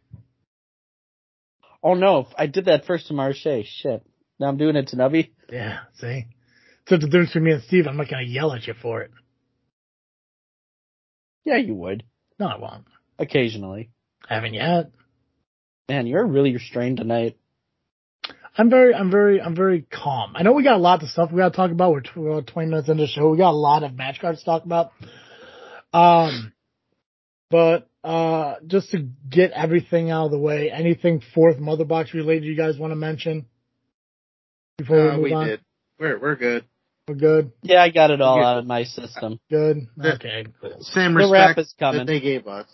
Oh 1.82 1.94
no, 1.94 2.28
I 2.36 2.46
did 2.46 2.66
that 2.66 2.86
first 2.86 3.08
to 3.08 3.14
Marche. 3.14 3.64
Shit. 3.64 4.02
Now 4.38 4.48
I'm 4.48 4.56
doing 4.56 4.76
it 4.76 4.88
to 4.88 4.96
Nubby. 4.96 5.30
Yeah, 5.50 5.80
see? 5.98 6.26
Except 6.82 7.02
the 7.02 7.08
difference 7.08 7.30
between 7.30 7.44
me 7.44 7.52
and 7.52 7.62
Steve, 7.64 7.86
I'm 7.86 7.96
not 7.96 8.10
gonna 8.10 8.22
yell 8.22 8.52
at 8.52 8.66
you 8.66 8.74
for 8.74 9.02
it. 9.02 9.10
Yeah, 11.44 11.56
you 11.56 11.74
would. 11.74 12.04
No, 12.38 12.46
I 12.46 12.58
won't. 12.58 12.84
Occasionally. 13.18 13.90
Haven't 14.28 14.54
yet. 14.54 14.90
Man, 15.88 16.06
you're 16.06 16.26
really 16.26 16.52
restrained 16.52 16.98
tonight. 16.98 17.38
I'm 18.56 18.68
very, 18.68 18.92
I'm 18.92 19.10
very, 19.10 19.40
I'm 19.40 19.54
very 19.54 19.82
calm. 19.82 20.32
I 20.34 20.42
know 20.42 20.52
we 20.52 20.64
got 20.64 20.74
a 20.74 20.78
lot 20.78 21.02
of 21.02 21.08
stuff 21.08 21.30
we 21.32 21.38
got 21.38 21.50
to 21.52 21.56
talk 21.56 21.70
about. 21.70 21.92
We're, 21.92 22.00
tw- 22.00 22.16
we're 22.16 22.30
about 22.30 22.48
20 22.48 22.68
minutes 22.68 22.88
into 22.88 23.04
the 23.04 23.06
show. 23.06 23.30
We 23.30 23.38
got 23.38 23.52
a 23.52 23.56
lot 23.56 23.84
of 23.84 23.94
match 23.94 24.20
cards 24.20 24.40
to 24.40 24.44
talk 24.44 24.64
about. 24.64 24.90
Um, 25.92 26.52
but, 27.50 27.87
uh, 28.04 28.56
just 28.66 28.90
to 28.92 29.08
get 29.28 29.50
everything 29.52 30.10
out 30.10 30.26
of 30.26 30.30
the 30.30 30.38
way, 30.38 30.70
anything 30.70 31.20
fourth 31.34 31.58
mother 31.58 31.84
box 31.84 32.14
related 32.14 32.44
you 32.44 32.56
guys 32.56 32.78
want 32.78 32.92
to 32.92 32.96
mention 32.96 33.46
before 34.78 34.96
we 35.02 35.08
Uh, 35.08 35.12
move 35.14 35.22
we 35.24 35.32
on? 35.32 35.46
did. 35.46 35.60
We're 35.98 36.18
we're 36.18 36.36
good. 36.36 36.64
We're 37.08 37.14
good. 37.16 37.52
Yeah, 37.62 37.82
I 37.82 37.88
got 37.90 38.10
it 38.10 38.20
all 38.20 38.42
out 38.44 38.58
of 38.58 38.66
my 38.66 38.84
system. 38.84 39.40
Good. 39.50 39.88
The- 39.96 40.14
Okay. 40.14 40.46
Cool. 40.60 40.76
Same 40.82 41.14
The 41.14 41.28
wrap 41.30 41.56
respect 41.56 41.58
is 41.58 41.74
coming. 41.78 41.98
that 42.00 42.06
they 42.06 42.20
gave 42.20 42.46
us. 42.46 42.66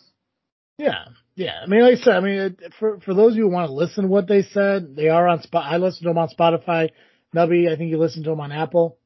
Yeah, 0.76 1.04
yeah. 1.36 1.60
I 1.62 1.66
mean, 1.66 1.82
like 1.82 1.98
I 1.98 2.00
said, 2.02 2.14
I 2.16 2.20
mean, 2.20 2.38
it, 2.40 2.72
for 2.80 2.98
for 3.00 3.14
those 3.14 3.32
of 3.32 3.36
you 3.38 3.44
who 3.44 3.50
want 3.50 3.68
to 3.68 3.72
listen 3.74 4.04
to 4.04 4.08
what 4.10 4.26
they 4.26 4.42
said, 4.42 4.96
they 4.96 5.08
are 5.08 5.28
on 5.28 5.40
spot. 5.42 5.72
I 5.72 5.76
listened 5.76 6.02
to 6.02 6.08
them 6.10 6.18
on 6.18 6.28
Spotify. 6.28 6.90
Nubby, 7.34 7.72
I 7.72 7.76
think 7.76 7.90
you 7.90 7.98
listened 7.98 8.24
to 8.24 8.30
them 8.30 8.40
on 8.40 8.52
Apple. 8.52 8.98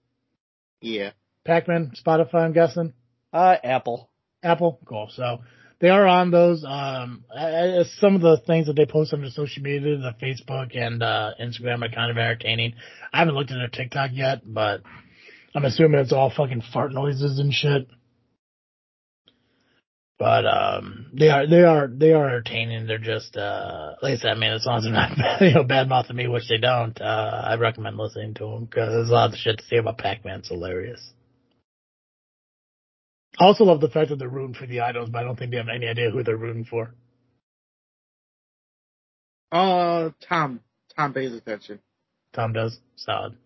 Yeah. 0.80 1.10
Pac-Man, 1.44 1.92
Spotify, 2.04 2.34
I'm 2.44 2.52
guessing. 2.52 2.92
Uh, 3.32 3.56
Apple. 3.64 4.10
Apple, 4.42 4.78
cool. 4.84 5.08
So 5.12 5.38
they 5.80 5.88
are 5.88 6.06
on 6.06 6.30
those. 6.30 6.64
Um, 6.64 7.24
I, 7.34 7.82
some 7.98 8.16
of 8.16 8.20
the 8.20 8.38
things 8.46 8.66
that 8.66 8.74
they 8.74 8.86
post 8.86 9.12
on 9.12 9.20
their 9.20 9.30
social 9.30 9.62
media, 9.62 9.96
the 9.96 10.14
Facebook 10.20 10.76
and 10.76 11.02
uh, 11.02 11.32
Instagram, 11.40 11.84
are 11.84 11.94
kind 11.94 12.10
of 12.10 12.18
entertaining. 12.18 12.74
I 13.12 13.20
haven't 13.20 13.34
looked 13.34 13.50
at 13.50 13.58
their 13.58 13.68
TikTok 13.68 14.10
yet, 14.12 14.42
but 14.44 14.82
I'm 15.54 15.64
assuming 15.64 16.00
it's 16.00 16.12
all 16.12 16.30
fucking 16.30 16.62
fart 16.72 16.92
noises 16.92 17.38
and 17.38 17.52
shit. 17.52 17.88
But 20.18 20.46
um, 20.46 21.12
they 21.14 21.28
are 21.28 21.46
they 21.46 21.62
are 21.62 21.86
they 21.86 22.12
are 22.12 22.26
entertaining. 22.26 22.88
They're 22.88 22.98
just 22.98 23.36
uh, 23.36 23.94
like 24.02 24.14
I 24.14 24.16
said. 24.16 24.30
I 24.30 24.34
mean, 24.34 24.50
as 24.50 24.66
long 24.66 24.78
as 24.78 24.82
they're 24.82 24.92
not 24.92 25.12
you 25.40 25.54
know 25.54 25.62
bad 25.62 25.88
mouthing 25.88 26.16
me, 26.16 26.26
which 26.26 26.48
they 26.48 26.58
don't, 26.58 27.00
uh, 27.00 27.42
I 27.44 27.54
recommend 27.54 27.96
listening 27.96 28.34
to 28.34 28.46
them 28.46 28.64
because 28.64 28.88
there's 28.90 29.10
a 29.10 29.12
lot 29.12 29.32
of 29.32 29.38
shit 29.38 29.58
to 29.58 29.64
say 29.64 29.76
about 29.76 29.98
Pac-Man. 29.98 30.40
It's 30.40 30.48
hilarious. 30.48 31.12
I 33.38 33.44
also 33.44 33.64
love 33.64 33.80
the 33.80 33.88
fact 33.88 34.10
that 34.10 34.18
they're 34.18 34.28
rooting 34.28 34.54
for 34.54 34.66
the 34.66 34.80
idols, 34.80 35.10
but 35.10 35.18
I 35.18 35.22
don't 35.24 35.38
think 35.38 35.52
they 35.52 35.58
have 35.58 35.68
any 35.68 35.86
idea 35.86 36.10
who 36.10 36.22
they're 36.24 36.36
rooting 36.36 36.64
for. 36.64 36.92
Uh, 39.52 40.10
Tom. 40.28 40.60
Tom 40.96 41.14
pays 41.14 41.32
attention. 41.32 41.78
Tom 42.34 42.52
does. 42.52 42.78
Solid. 42.96 43.36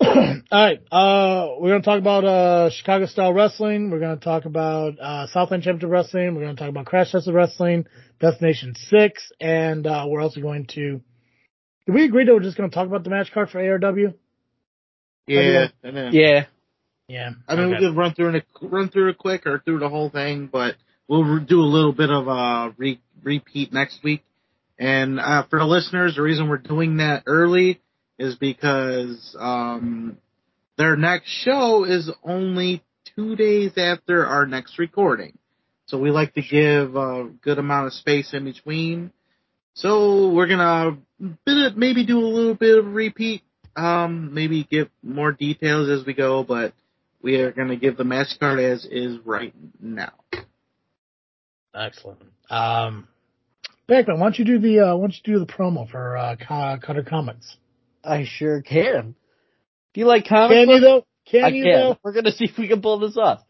All 0.00 0.42
right. 0.50 0.80
Uh, 0.90 1.56
we're 1.58 1.70
going 1.70 1.82
to 1.82 1.86
talk 1.86 1.98
about, 1.98 2.24
uh, 2.24 2.70
Chicago 2.70 3.06
style 3.06 3.34
wrestling. 3.34 3.90
We're 3.90 4.00
going 4.00 4.18
to 4.18 4.24
talk 4.24 4.46
about, 4.46 4.98
uh, 4.98 5.26
Southland 5.28 5.62
Championship 5.62 5.90
Wrestling. 5.90 6.34
We're 6.34 6.42
going 6.42 6.56
to 6.56 6.60
talk 6.60 6.70
about 6.70 6.86
Crash 6.86 7.12
Test 7.12 7.28
Wrestling, 7.30 7.86
Destination 8.18 8.74
6, 8.74 9.32
and, 9.40 9.86
uh, 9.86 10.06
we're 10.08 10.22
also 10.22 10.40
going 10.40 10.66
to, 10.74 11.00
did 11.86 11.94
we 11.94 12.04
agree 12.04 12.24
that 12.24 12.32
we're 12.32 12.40
just 12.40 12.56
going 12.56 12.70
to 12.70 12.74
talk 12.74 12.86
about 12.86 13.04
the 13.04 13.10
match 13.10 13.30
card 13.32 13.50
for 13.50 13.60
ARW? 13.60 14.14
Yeah. 15.26 15.68
Yeah. 15.84 16.46
Yeah. 17.12 17.32
I 17.46 17.56
mean, 17.56 17.66
Okay. 17.66 17.74
we 17.80 17.86
could 17.88 17.96
run 17.96 18.14
through 18.14 18.36
it, 18.36 18.46
run 18.62 18.88
through 18.88 19.10
it 19.10 19.18
quick 19.18 19.46
or 19.46 19.58
through 19.58 19.80
the 19.80 19.88
whole 19.90 20.08
thing, 20.08 20.48
but 20.50 20.76
we'll 21.08 21.40
do 21.40 21.60
a 21.60 21.62
little 21.76 21.92
bit 21.92 22.08
of 22.08 22.26
a 22.26 22.74
re- 22.78 23.02
repeat 23.22 23.70
next 23.70 24.02
week. 24.02 24.24
And 24.78 25.20
uh, 25.20 25.42
for 25.50 25.58
the 25.58 25.66
listeners, 25.66 26.16
the 26.16 26.22
reason 26.22 26.48
we're 26.48 26.56
doing 26.56 26.96
that 26.96 27.24
early 27.26 27.82
is 28.18 28.36
because 28.36 29.36
um, 29.38 30.16
their 30.78 30.96
next 30.96 31.28
show 31.28 31.84
is 31.84 32.10
only 32.24 32.82
two 33.14 33.36
days 33.36 33.72
after 33.76 34.24
our 34.24 34.46
next 34.46 34.78
recording. 34.78 35.36
So 35.86 35.98
we 35.98 36.10
like 36.10 36.32
to 36.34 36.40
give 36.42 36.96
a 36.96 37.28
good 37.42 37.58
amount 37.58 37.88
of 37.88 37.92
space 37.92 38.32
in 38.32 38.44
between. 38.44 39.12
So 39.74 40.30
we're 40.30 40.46
gonna 40.46 40.96
bit 41.44 41.58
of- 41.58 41.76
maybe 41.76 42.06
do 42.06 42.18
a 42.20 42.24
little 42.26 42.54
bit 42.54 42.78
of 42.78 42.94
repeat, 42.94 43.42
um, 43.76 44.32
maybe 44.32 44.64
give 44.64 44.88
more 45.02 45.32
details 45.32 45.90
as 45.90 46.06
we 46.06 46.14
go, 46.14 46.42
but 46.42 46.72
we 47.22 47.36
are 47.36 47.52
gonna 47.52 47.76
give 47.76 47.96
the 47.96 48.04
match 48.04 48.28
card 48.38 48.58
as 48.60 48.84
is 48.84 49.18
right 49.24 49.54
now. 49.80 50.12
Excellent. 51.74 52.20
Um, 52.50 53.08
Pac-Man, 53.88 54.18
why 54.18 54.26
don't 54.26 54.38
you 54.38 54.44
do 54.44 54.58
the, 54.58 54.80
uh, 54.80 54.96
why 54.96 55.02
don't 55.02 55.14
you 55.24 55.34
do 55.34 55.38
the 55.38 55.46
promo 55.46 55.88
for, 55.90 56.16
uh, 56.16 56.36
Carter 56.36 57.02
Comics? 57.02 57.56
I 58.04 58.24
sure 58.24 58.62
can. 58.62 59.14
Do 59.94 60.00
you 60.00 60.06
like 60.06 60.26
comic 60.26 60.56
Can 60.56 60.68
you 60.68 60.80
though? 60.80 61.06
Can 61.26 61.44
I 61.44 61.48
you 61.48 61.64
can. 61.64 61.72
though? 61.72 61.98
We're 62.02 62.12
gonna 62.12 62.32
see 62.32 62.46
if 62.46 62.58
we 62.58 62.68
can 62.68 62.82
pull 62.82 62.98
this 62.98 63.16
off. 63.16 63.42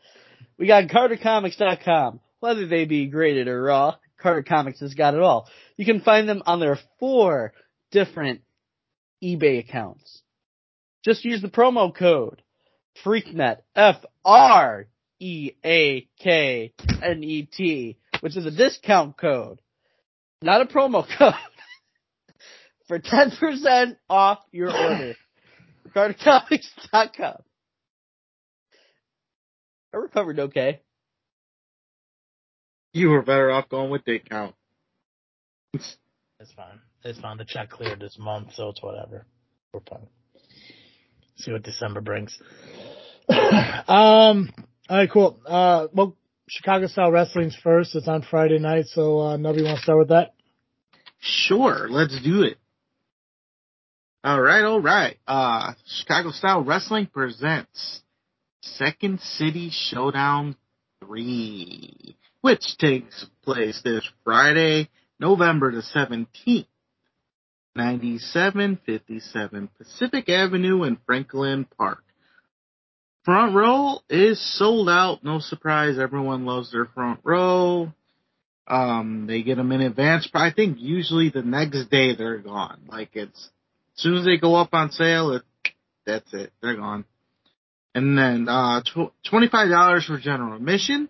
We 0.59 0.67
got 0.67 0.89
CarterComics.com. 0.89 2.21
Whether 2.41 2.67
they 2.67 2.85
be 2.85 3.07
graded 3.07 3.49
or 3.49 3.63
raw, 3.63 3.97
Carter 4.19 4.43
Comics 4.43 4.81
has 4.81 4.95
got 4.95 5.15
it 5.15 5.21
all. 5.21 5.49
You 5.77 5.87
can 5.87 6.01
find 6.01 6.29
them 6.29 6.43
on 6.45 6.61
their 6.61 6.79
four 6.99 7.53
different 7.91 8.43
eBay 9.23 9.61
accounts. 9.61 10.23
Just 11.05 11.25
use 11.25 11.41
the 11.41 11.49
promo 11.49 11.95
code 11.95 12.43
FreakNet 13.05 13.59
F 13.75 13.97
R 14.25 14.87
E 15.19 15.53
A 15.65 16.09
K 16.19 16.73
N 17.03 17.25
E 17.25 17.43
T, 17.43 17.97
which 18.21 18.37
is 18.37 18.47
a 18.47 18.51
discount 18.51 19.17
code, 19.17 19.61
not 20.43 20.61
a 20.61 20.67
promo 20.67 21.07
code, 21.19 21.35
for 22.89 22.99
ten 22.99 23.31
percent 23.31 23.99
off 24.09 24.39
your 24.53 24.71
order. 24.71 25.15
CarterComics.com. 25.95 27.43
I 29.93 29.97
recovered 29.97 30.39
okay. 30.39 30.81
You 32.95 33.11
were 33.11 33.23
better 33.23 33.51
off 33.51 33.69
going 33.69 33.91
with 33.91 34.05
the 34.05 34.17
account. 34.17 34.55
It's 35.75 35.97
fine. 36.57 36.81
It's 37.05 37.21
fine. 37.21 37.39
The 37.39 37.45
check 37.45 37.71
cleared 37.71 38.01
this 38.01 38.19
month, 38.19 38.55
so 38.55 38.71
it's 38.71 38.83
whatever. 38.83 39.27
We're 39.73 39.81
fine. 39.81 40.07
See 41.37 41.53
what 41.53 41.63
December 41.63 42.01
brings. 42.01 42.39
um. 43.29 44.53
All 44.89 44.97
right. 44.97 45.11
Cool. 45.11 45.41
Uh. 45.47 45.89
Well, 45.93 46.17
Chicago 46.49 46.87
style 46.87 47.11
wrestling's 47.11 47.57
first. 47.57 47.95
It's 47.95 48.09
on 48.09 48.23
Friday 48.23 48.59
night. 48.59 48.87
So, 48.87 49.21
uh, 49.21 49.37
Nubby, 49.37 49.65
want 49.65 49.79
to 49.79 49.83
start 49.83 49.99
with 49.99 50.09
that? 50.09 50.35
Sure, 51.19 51.87
let's 51.89 52.21
do 52.23 52.43
it. 52.43 52.59
All 54.25 54.41
right, 54.41 54.63
all 54.63 54.81
right. 54.81 55.17
Uh, 55.27 55.73
Chicago 55.87 56.31
Style 56.31 56.63
Wrestling 56.63 57.07
presents 57.07 58.03
Second 58.61 59.21
City 59.21 59.71
Showdown 59.73 60.57
3, 61.05 62.17
which 62.41 62.77
takes 62.79 63.27
place 63.45 63.81
this 63.83 64.09
Friday, 64.25 64.91
November 65.19 65.73
the 65.73 65.83
17th. 65.83 66.67
9757 67.75 69.69
Pacific 69.79 70.29
Avenue 70.29 70.85
in 70.85 70.99
Franklin 71.07 71.67
Park. 71.79 72.03
Front 73.25 73.55
row 73.55 74.01
is 74.11 74.41
sold 74.59 74.89
out. 74.89 75.23
No 75.23 75.39
surprise. 75.39 75.99
Everyone 75.99 76.45
loves 76.45 76.73
their 76.73 76.87
front 76.87 77.21
row. 77.23 77.93
Um, 78.67 79.27
they 79.27 79.43
get 79.43 79.57
them 79.57 79.73
in 79.73 79.81
advance. 79.81 80.29
But 80.33 80.43
I 80.43 80.53
think 80.53 80.79
usually 80.81 81.31
the 81.31 81.43
next 81.43 81.89
day 81.91 82.15
they're 82.15 82.39
gone. 82.39 82.81
Like 82.89 83.11
it's 83.15 83.51
as 83.97 84.03
soon 84.03 84.17
as 84.17 84.25
they 84.25 84.39
go 84.39 84.55
up 84.57 84.71
on 84.73 84.91
sale, 84.91 85.33
it, 85.33 85.43
that's 86.05 86.33
it. 86.35 86.53
They're 86.61 86.77
gone. 86.77 87.05
And 87.95 88.19
then 88.19 88.49
uh, 88.49 88.83
tw- 88.83 89.13
twenty-five 89.29 89.69
dollars 89.69 90.07
for 90.07 90.19
general 90.19 90.57
admission. 90.57 91.09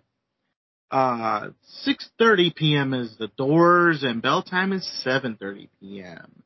Uh, 0.91 1.49
six 1.81 2.09
thirty 2.19 2.53
p.m. 2.55 2.93
is 2.93 3.15
the 3.17 3.29
doors, 3.37 4.03
and 4.03 4.21
bell 4.21 4.43
time 4.43 4.71
is 4.73 4.87
seven 5.01 5.35
thirty 5.39 5.69
p.m. 5.79 6.43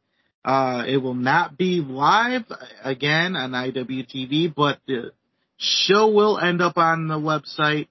Uh, 0.47 0.85
it 0.87 0.95
will 0.95 1.13
not 1.13 1.57
be 1.57 1.81
live 1.81 2.45
again 2.81 3.35
on 3.35 3.51
IWTV, 3.51 4.55
but 4.55 4.79
the 4.87 5.11
show 5.57 6.07
will 6.07 6.39
end 6.39 6.61
up 6.61 6.77
on 6.77 7.09
the 7.09 7.15
website 7.15 7.89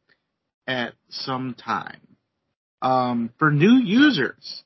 at 0.66 0.94
some 1.10 1.52
time. 1.54 2.00
Um, 2.80 3.30
for 3.38 3.50
new 3.50 3.74
users, 3.74 4.64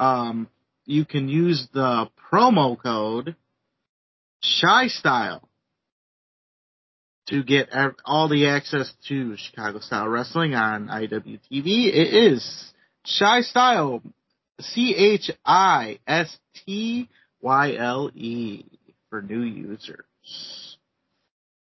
um, 0.00 0.48
you 0.84 1.04
can 1.04 1.28
use 1.28 1.68
the 1.72 2.10
promo 2.32 2.76
code 2.76 3.36
Chi 4.60 4.88
Style 4.88 5.48
to 7.28 7.44
get 7.44 7.68
all 8.04 8.28
the 8.28 8.48
access 8.48 8.92
to 9.06 9.36
Chicago 9.36 9.78
Style 9.78 10.08
Wrestling 10.08 10.54
on 10.56 10.88
IWTV. 10.88 11.86
It 11.86 12.32
is 12.32 12.72
Chi 13.16 13.42
Style, 13.42 14.02
C 14.62 14.94
H 14.94 15.30
I 15.44 15.98
S 16.06 16.36
T 16.64 17.08
Y 17.40 17.74
L 17.76 18.10
E 18.14 18.64
for 19.10 19.22
new 19.22 19.42
users. 19.42 20.76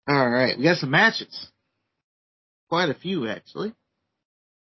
All 0.07 0.29
right, 0.29 0.57
we 0.57 0.63
got 0.63 0.77
some 0.77 0.91
matches. 0.91 1.47
Quite 2.69 2.89
a 2.89 2.93
few 2.93 3.27
actually. 3.27 3.73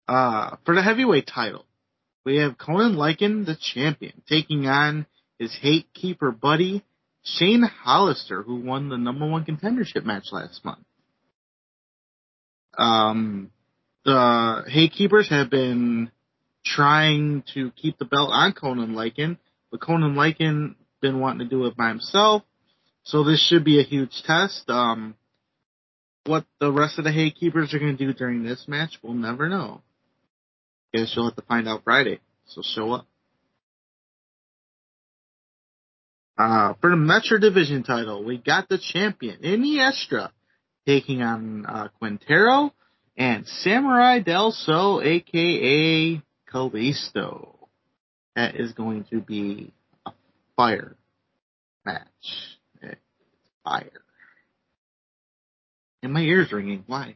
Uh, 0.08 0.58
for 0.66 0.76
the 0.76 0.82
heavyweight 0.82 1.28
title, 1.28 1.66
we 2.26 2.38
have 2.38 2.58
Conan 2.58 2.96
Lycan, 2.96 3.46
the 3.46 3.56
champion, 3.74 4.22
taking 4.28 4.68
on 4.68 5.06
his 5.40 5.56
hate 5.62 5.88
keeper 5.94 6.32
buddy, 6.32 6.84
Shane 7.24 7.64
Hollister, 7.64 8.44
who 8.44 8.56
won 8.56 8.90
the 8.90 8.98
number 8.98 9.28
one 9.28 9.46
contendership 9.46 10.04
match 10.04 10.28
last 10.32 10.64
month. 10.66 10.86
Um, 12.78 13.52
the 14.04 14.64
hate 14.68 14.92
keepers 14.94 15.30
have 15.30 15.50
been 15.50 16.12
trying 16.66 17.44
to 17.54 17.72
keep 17.72 17.98
the 17.98 18.06
belt 18.06 18.30
on 18.32 18.54
Conan 18.54 18.94
Lycan, 18.94 19.38
but 19.72 19.82
Conan 19.82 20.16
Lycan 20.16 20.76
been 21.02 21.20
wanting 21.20 21.48
to 21.48 21.56
do 21.56 21.66
it 21.66 21.76
by 21.76 21.90
himself. 21.90 22.44
So 23.04 23.24
this 23.24 23.46
should 23.46 23.64
be 23.64 23.80
a 23.80 23.84
huge 23.84 24.24
test. 24.26 24.70
Um, 24.70 25.16
what 26.26 26.46
the 26.60 26.72
rest 26.72 26.98
of 26.98 27.04
the 27.04 27.12
hate 27.12 27.36
keepers 27.36 27.74
are 27.74 27.80
going 27.80 27.98
to 27.98 28.06
do 28.06 28.14
during 28.14 28.44
this 28.44 28.66
match, 28.68 28.98
we'll 29.04 29.14
never 29.14 29.50
know. 29.50 29.82
Guess 30.94 31.14
you'll 31.16 31.26
have 31.26 31.36
to 31.36 31.42
find 31.44 31.68
out 31.68 31.84
Friday. 31.84 32.20
So 32.48 32.62
show 32.64 32.94
up. 32.94 33.08
Uh, 36.38 36.74
for 36.82 36.90
the 36.90 36.96
Metro 36.96 37.38
Division 37.38 37.84
title, 37.84 38.24
we 38.24 38.38
got 38.38 38.68
the 38.68 38.80
champion, 38.80 39.42
Iniestra, 39.42 40.32
taking 40.88 41.22
on 41.22 41.66
uh, 41.66 41.88
Quintero 42.00 42.74
and 43.18 43.46
Samurai 43.46 44.20
Del 44.20 44.52
Sol, 44.52 45.02
aka 45.04 46.22
Kalisto. 46.54 47.56
That 48.36 48.56
is 48.56 48.74
going 48.74 49.06
to 49.12 49.20
be 49.22 49.72
a 50.06 50.12
fire 50.56 50.96
match. 51.86 52.08
It's 52.82 53.00
fire. 53.64 53.90
And 56.02 56.12
my 56.14 56.22
ears 56.22 56.52
ringing. 56.52 56.84
Why? 56.88 57.16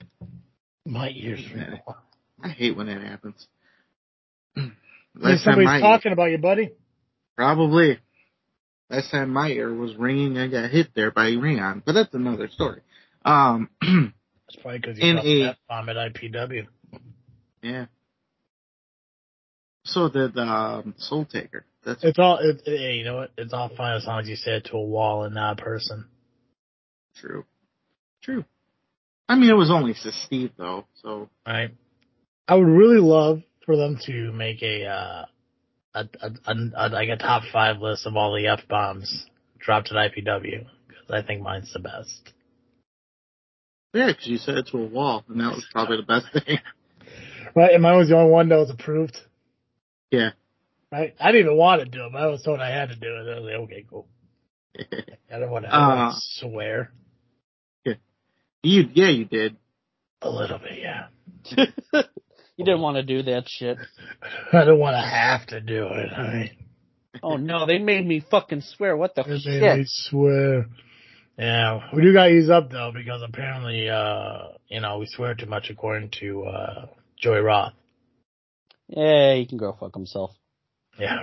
My 0.85 1.09
ears. 1.09 1.43
ring. 1.53 1.79
I 2.43 2.49
hate 2.49 2.77
when 2.77 2.87
that 2.87 3.01
happens. 3.01 3.47
Last 4.55 4.73
time 5.15 5.37
somebody's 5.55 5.65
my 5.65 5.79
talking 5.81 6.11
about 6.11 6.25
you, 6.31 6.37
buddy. 6.37 6.71
probably 7.35 7.97
last 8.89 9.09
time 9.11 9.31
my 9.33 9.47
ear 9.49 9.73
was 9.73 9.95
ringing, 9.95 10.37
I 10.37 10.47
got 10.47 10.69
hit 10.69 10.89
there 10.95 11.09
by 11.11 11.31
Rion, 11.31 11.81
but 11.85 11.93
that's 11.93 12.13
another 12.13 12.47
story. 12.49 12.81
Um, 13.25 13.69
It's 14.49 14.55
probably 14.61 14.79
because 14.79 14.97
you 14.97 15.03
In 15.09 15.17
a- 15.17 15.43
that 15.47 15.57
bomb 15.67 15.89
at 15.89 15.95
IPW. 15.97 16.67
yeah. 17.61 17.87
So 19.87 20.09
did 20.09 20.37
um, 20.37 20.93
Soul 20.97 21.25
Taker. 21.25 21.65
That's 21.85 22.03
It's 22.03 22.19
all. 22.19 22.37
It, 22.39 22.61
it- 22.65 22.95
you 22.97 23.03
know 23.05 23.15
what? 23.17 23.31
It's 23.37 23.53
all 23.53 23.69
fine 23.75 23.95
as 23.97 24.05
long 24.05 24.19
as 24.21 24.27
you 24.29 24.35
say 24.35 24.51
it 24.57 24.65
to 24.65 24.77
a 24.77 24.81
wall 24.83 25.23
and 25.23 25.33
not 25.35 25.59
a 25.59 25.63
person. 25.63 26.05
true. 27.15 27.45
True. 28.23 28.43
I 29.29 29.35
mean, 29.35 29.49
it 29.49 29.53
was 29.53 29.71
only 29.71 29.93
to 29.93 30.11
Steve 30.11 30.51
though, 30.57 30.85
so 31.01 31.29
right? 31.45 31.71
I 32.47 32.55
would 32.55 32.67
really 32.67 32.99
love 32.99 33.41
for 33.65 33.75
them 33.77 33.97
to 34.05 34.31
make 34.33 34.61
a 34.61 34.85
uh, 34.85 35.25
a, 35.93 35.99
a, 36.21 36.31
a, 36.45 36.55
a 36.75 36.89
like 36.89 37.09
a 37.09 37.17
top 37.17 37.43
five 37.51 37.79
list 37.79 38.05
of 38.05 38.15
all 38.17 38.33
the 38.35 38.47
f 38.47 38.61
bombs 38.69 39.25
dropped 39.59 39.91
at 39.91 39.95
IPW 40.11 40.65
because 40.87 41.09
I 41.11 41.21
think 41.25 41.41
mine's 41.41 41.71
the 41.73 41.79
best. 41.79 42.33
yeah, 43.93 44.07
because 44.07 44.27
you 44.27 44.37
said 44.37 44.55
it 44.57 44.67
to 44.71 44.77
a 44.77 44.85
wall, 44.85 45.23
and 45.29 45.39
that 45.39 45.51
was 45.55 45.65
probably 45.71 45.97
the 45.97 46.03
best 46.03 46.25
thing. 46.33 46.59
Right, 47.55 47.73
and 47.73 47.81
mine 47.81 47.97
was 47.97 48.09
the 48.09 48.15
only 48.15 48.29
one 48.29 48.49
that 48.49 48.57
was 48.57 48.69
approved. 48.69 49.17
Yeah. 50.11 50.29
Right, 50.91 51.13
I 51.19 51.31
didn't 51.31 51.47
even 51.47 51.57
want 51.57 51.81
to 51.83 51.85
do 51.89 52.05
it, 52.05 52.11
but 52.13 52.21
I 52.21 52.27
was 52.27 52.41
told 52.43 52.59
I 52.61 52.69
had 52.71 52.89
to 52.89 52.95
do 52.95 53.07
it. 53.07 53.29
I 53.29 53.39
was 53.39 53.43
like, 53.43 53.55
okay, 53.65 53.85
cool. 53.89 54.07
I 55.33 55.39
don't 55.39 55.51
want 55.51 55.65
to 55.65 55.75
Uh, 55.75 56.11
swear 56.15 56.91
you, 58.63 58.89
yeah, 58.93 59.09
you 59.09 59.25
did. 59.25 59.55
a 60.21 60.29
little 60.29 60.57
bit, 60.59 60.79
yeah. 60.81 61.07
you 62.57 62.65
didn't 62.65 62.81
want 62.81 62.97
to 62.97 63.03
do 63.03 63.23
that 63.23 63.43
shit. 63.47 63.77
I 64.53 64.65
don't 64.65 64.79
want 64.79 64.95
to 64.95 65.01
have 65.07 65.45
to 65.47 65.61
do 65.61 65.85
it. 65.85 66.09
All 66.15 66.23
right. 66.23 66.51
Oh 67.23 67.37
no, 67.37 67.65
they 67.65 67.79
made 67.79 68.05
me 68.05 68.19
fucking 68.29 68.61
swear. 68.61 68.95
What 68.97 69.15
the 69.15 69.23
They 69.23 69.29
made 69.31 69.41
shit? 69.41 69.77
me 69.79 69.83
swear. 69.87 70.65
Yeah, 71.37 71.81
we 71.95 72.01
do 72.01 72.13
got 72.13 72.25
to 72.25 72.31
ease 72.31 72.49
up 72.49 72.69
though 72.71 72.91
because 72.93 73.21
apparently, 73.21 73.89
uh, 73.89 74.49
you 74.67 74.81
know, 74.81 74.97
we 74.99 75.05
swear 75.07 75.33
too 75.35 75.45
much 75.45 75.69
according 75.69 76.09
to 76.19 76.43
uh, 76.45 76.85
Joey 77.17 77.39
Roth. 77.39 77.73
Yeah, 78.87 79.35
he 79.35 79.45
can 79.45 79.57
go 79.57 79.75
fuck 79.79 79.93
himself. 79.93 80.31
Yeah, 80.99 81.17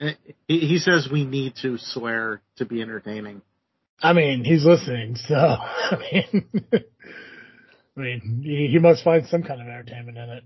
right. 0.00 0.16
He, 0.48 0.58
he 0.60 0.78
says 0.78 1.08
we 1.10 1.24
need 1.24 1.54
to 1.62 1.76
swear 1.78 2.42
to 2.56 2.64
be 2.64 2.82
entertaining. 2.82 3.42
I 4.02 4.12
mean, 4.12 4.44
he's 4.44 4.64
listening, 4.64 5.16
so 5.16 5.34
I 5.36 5.96
mean, 6.12 6.50
I 7.96 8.00
mean, 8.00 8.40
he, 8.42 8.68
he 8.72 8.78
must 8.78 9.04
find 9.04 9.26
some 9.26 9.42
kind 9.42 9.60
of 9.60 9.68
entertainment 9.68 10.18
in 10.18 10.30
it. 10.30 10.44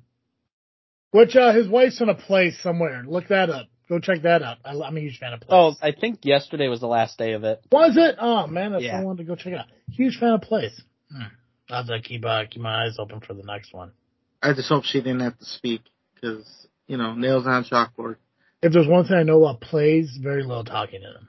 Which 1.11 1.35
uh, 1.37 1.53
his 1.55 1.67
wife's 1.67 2.01
in 2.03 2.11
a 2.11 2.15
place 2.15 2.61
somewhere. 2.63 3.03
Look 3.07 3.29
that 3.29 3.49
up. 3.49 3.67
Go 3.89 3.99
check 3.99 4.23
that 4.23 4.43
out. 4.43 4.59
I, 4.67 4.73
I'm 4.73 4.97
a 4.97 5.01
huge 5.01 5.19
fan 5.19 5.33
of 5.33 5.41
Oh, 5.49 5.71
Place. 5.71 5.79
I 5.81 5.99
think 5.99 6.19
yesterday 6.23 6.69
was 6.69 6.81
the 6.81 6.87
last 6.87 7.17
day 7.17 7.33
of 7.33 7.45
it. 7.45 7.63
was 7.73 7.97
it? 7.97 8.17
Oh 8.21 8.47
man, 8.47 8.73
that's 8.73 8.85
Yeah. 8.85 9.01
I 9.01 9.05
wanted 9.05 9.23
to 9.23 9.25
go 9.25 9.35
check 9.35 9.55
it 9.55 9.59
out. 9.59 9.67
Huge 9.91 10.19
fan 10.19 10.35
of 10.35 10.43
Place. 10.43 10.79
Hmm. 11.11 11.23
I'll 11.71 11.79
have 11.85 11.87
to 11.87 12.01
keep 12.07 12.25
uh, 12.27 12.43
keep 12.51 12.61
my 12.61 12.85
eyes 12.85 12.97
open 12.99 13.21
for 13.21 13.33
the 13.33 13.43
next 13.45 13.73
one. 13.73 13.93
I 14.43 14.53
just 14.53 14.69
hope 14.69 14.85
she 14.85 14.99
didn't 15.01 15.21
have 15.21 15.39
to 15.39 15.45
speak 15.47 15.81
because 16.21 16.47
you 16.87 16.97
know 16.97 17.15
nails 17.15 17.47
on 17.47 17.65
chalkboard. 17.65 18.17
If 18.63 18.73
there's 18.73 18.89
one 18.89 19.05
thing 19.07 19.17
I 19.17 19.23
know 19.23 19.45
about 19.45 19.61
plays, 19.61 20.19
very 20.21 20.43
little 20.43 20.65
talking 20.65 21.03
in 21.03 21.13
them. 21.13 21.29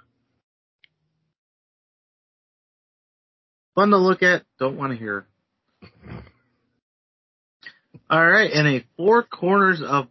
Fun 3.75 3.91
to 3.91 3.97
look 3.97 4.23
at. 4.23 4.43
Don't 4.59 4.77
want 4.77 4.91
to 4.91 4.97
hear. 4.97 5.25
All 8.09 8.27
right, 8.27 8.51
and 8.51 8.67
a 8.67 8.85
four 8.97 9.23
corners 9.23 9.81
of. 9.85 10.07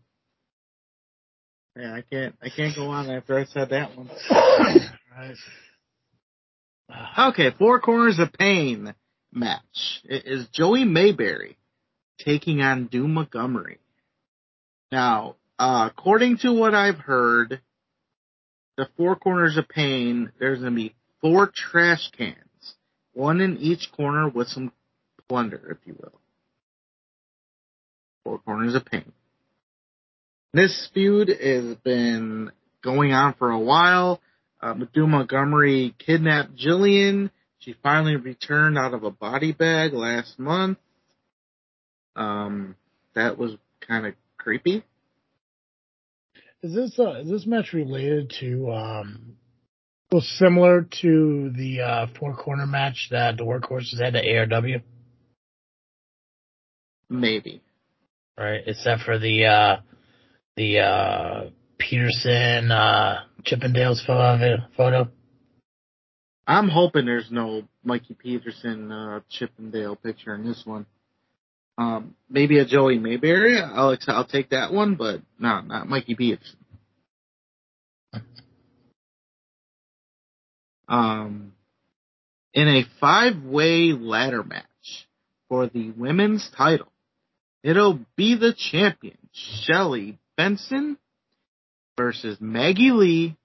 Yeah, 1.77 1.95
I 1.95 2.03
can't. 2.03 2.35
I 2.43 2.49
can't 2.49 2.75
go 2.75 2.89
on 2.89 3.11
after 3.11 3.39
I 3.39 3.45
said 3.45 3.71
that 3.71 3.97
one. 3.97 4.09
right. 4.31 5.37
Okay, 7.19 7.51
four 7.59 7.81
corners 7.81 8.19
of 8.19 8.33
pain 8.33 8.95
match. 9.33 9.61
It 10.05 10.27
is 10.27 10.47
Joey 10.53 10.85
Mayberry 10.85 11.57
taking 12.19 12.61
on 12.61 12.87
Doom 12.87 13.15
Montgomery. 13.15 13.79
Now, 14.91 15.37
uh, 15.59 15.89
according 15.91 16.39
to 16.39 16.53
what 16.53 16.75
I've 16.75 16.99
heard, 16.99 17.61
the 18.77 18.89
four 18.97 19.17
corners 19.17 19.57
of 19.57 19.69
pain, 19.69 20.33
there's 20.39 20.61
gonna 20.61 20.71
be 20.71 20.95
four 21.21 21.51
trash 21.55 22.11
cans, 22.17 22.75
one 23.13 23.41
in 23.41 23.59
each 23.59 23.91
corner 23.93 24.29
with 24.29 24.49
some 24.49 24.73
plunder, 25.29 25.77
if 25.79 25.87
you 25.87 25.97
will. 26.01 26.21
Four 28.25 28.39
corners 28.39 28.75
of 28.75 28.85
pain. 28.85 29.13
This 30.55 30.89
feud 30.95 31.29
has 31.29 31.77
been 31.77 32.53
going 32.83 33.13
on 33.13 33.35
for 33.35 33.51
a 33.51 33.59
while. 33.59 34.21
Uh, 34.61 34.75
Montgomery 34.75 35.95
kidnapped 35.99 36.57
Jillian. 36.57 37.31
She 37.59 37.75
finally 37.83 38.17
returned 38.17 38.79
out 38.79 38.95
of 38.95 39.05
a 39.05 39.11
body 39.11 39.53
bag 39.53 39.93
last 39.93 40.39
month. 40.39 40.79
Um, 42.17 42.77
that 43.15 43.39
was 43.39 43.53
kind 43.87 44.07
of 44.07 44.15
creepy. 44.49 44.83
Is 46.63 46.75
this 46.75 46.99
uh, 46.99 47.21
is 47.21 47.29
this 47.29 47.47
match 47.47 47.75
related 47.75 48.33
to 48.41 48.73
um, 48.73 49.37
well 50.11 50.23
similar 50.23 50.89
to 51.03 51.53
the 51.55 51.83
uh, 51.83 52.07
four 52.19 52.35
corner 52.35 52.67
match 52.67 53.09
that 53.11 53.37
the 53.37 53.45
workhorses 53.45 54.01
had 54.03 54.17
at 54.17 54.25
ARW, 54.25 54.81
Maybe. 57.11 57.61
right? 58.39 58.63
Except 58.67 59.03
for 59.03 59.19
the 59.19 59.45
uh, 59.45 59.77
the 60.57 60.79
uh, 60.79 61.51
Peterson 61.77 62.73
uh, 62.73 63.25
Chippendales 63.45 64.03
photo. 64.07 65.09
I'm 66.47 66.71
hoping 66.71 67.05
there's 67.05 67.31
no 67.31 67.65
Mikey 67.85 68.15
Peterson 68.15 68.91
uh, 68.91 69.21
Chippendale 69.29 69.97
picture 69.97 70.35
in 70.35 70.47
this 70.47 70.63
one. 70.65 70.87
Um, 71.79 72.17
maybe 72.29 72.59
a 72.59 72.67
Joey 72.67 72.99
Mayberry. 72.99 73.61
I'll 73.61 73.97
I'll 74.09 74.27
take 74.27 74.51
that 74.51 74.73
one, 74.73 74.97
but 74.97 75.23
no, 75.39 75.61
not 75.61 75.89
Mikey 75.89 76.17
Peterson. 76.17 76.57
Um, 80.89 81.53
in 82.53 82.67
a 82.67 82.85
five-way 82.99 83.93
ladder 83.93 84.43
match 84.43 84.65
for 85.49 85.69
the 85.69 85.93
women's 85.93 86.51
title, 86.57 86.91
it'll 87.63 88.01
be 88.17 88.35
the 88.35 88.55
champion 88.57 89.19
Shelly 89.33 90.19
Benson 90.37 90.99
versus 91.97 92.39
Maggie 92.41 92.91
Lee 92.91 93.37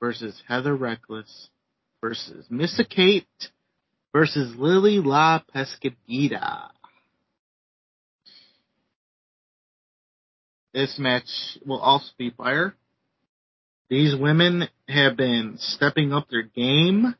versus 0.00 0.42
Heather 0.46 0.74
Reckless 0.74 1.48
versus 2.02 2.44
Missa 2.50 2.84
Kate 2.84 3.26
versus 4.12 4.54
Lily 4.56 4.98
La 4.98 5.40
Pescadita. 5.54 6.70
This 10.76 10.98
match 10.98 11.56
will 11.64 11.80
also 11.80 12.10
be 12.18 12.28
fire. 12.28 12.74
These 13.88 14.14
women 14.14 14.68
have 14.86 15.16
been 15.16 15.54
stepping 15.58 16.12
up 16.12 16.28
their 16.28 16.42
game, 16.42 17.14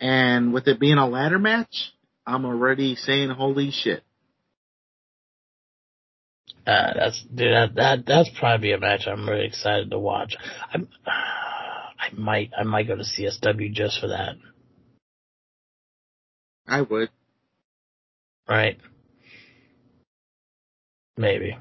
and 0.00 0.54
with 0.54 0.66
it 0.66 0.80
being 0.80 0.96
a 0.96 1.06
ladder 1.06 1.38
match, 1.38 1.92
I'm 2.26 2.46
already 2.46 2.94
saying 2.94 3.28
holy 3.28 3.72
shit. 3.72 4.02
Uh, 6.66 6.94
that's 6.94 7.22
dude, 7.24 7.52
that 7.52 7.74
that 7.74 8.06
that's 8.06 8.30
probably 8.38 8.72
a 8.72 8.80
match 8.80 9.06
I'm 9.06 9.28
really 9.28 9.44
excited 9.44 9.90
to 9.90 9.98
watch. 9.98 10.34
I'm, 10.72 10.88
I 11.06 12.08
might 12.14 12.52
I 12.58 12.62
might 12.62 12.88
go 12.88 12.96
to 12.96 13.02
CSW 13.02 13.70
just 13.70 14.00
for 14.00 14.08
that. 14.08 14.36
I 16.66 16.80
would. 16.80 17.10
Right? 18.48 18.78
Maybe. 21.18 21.58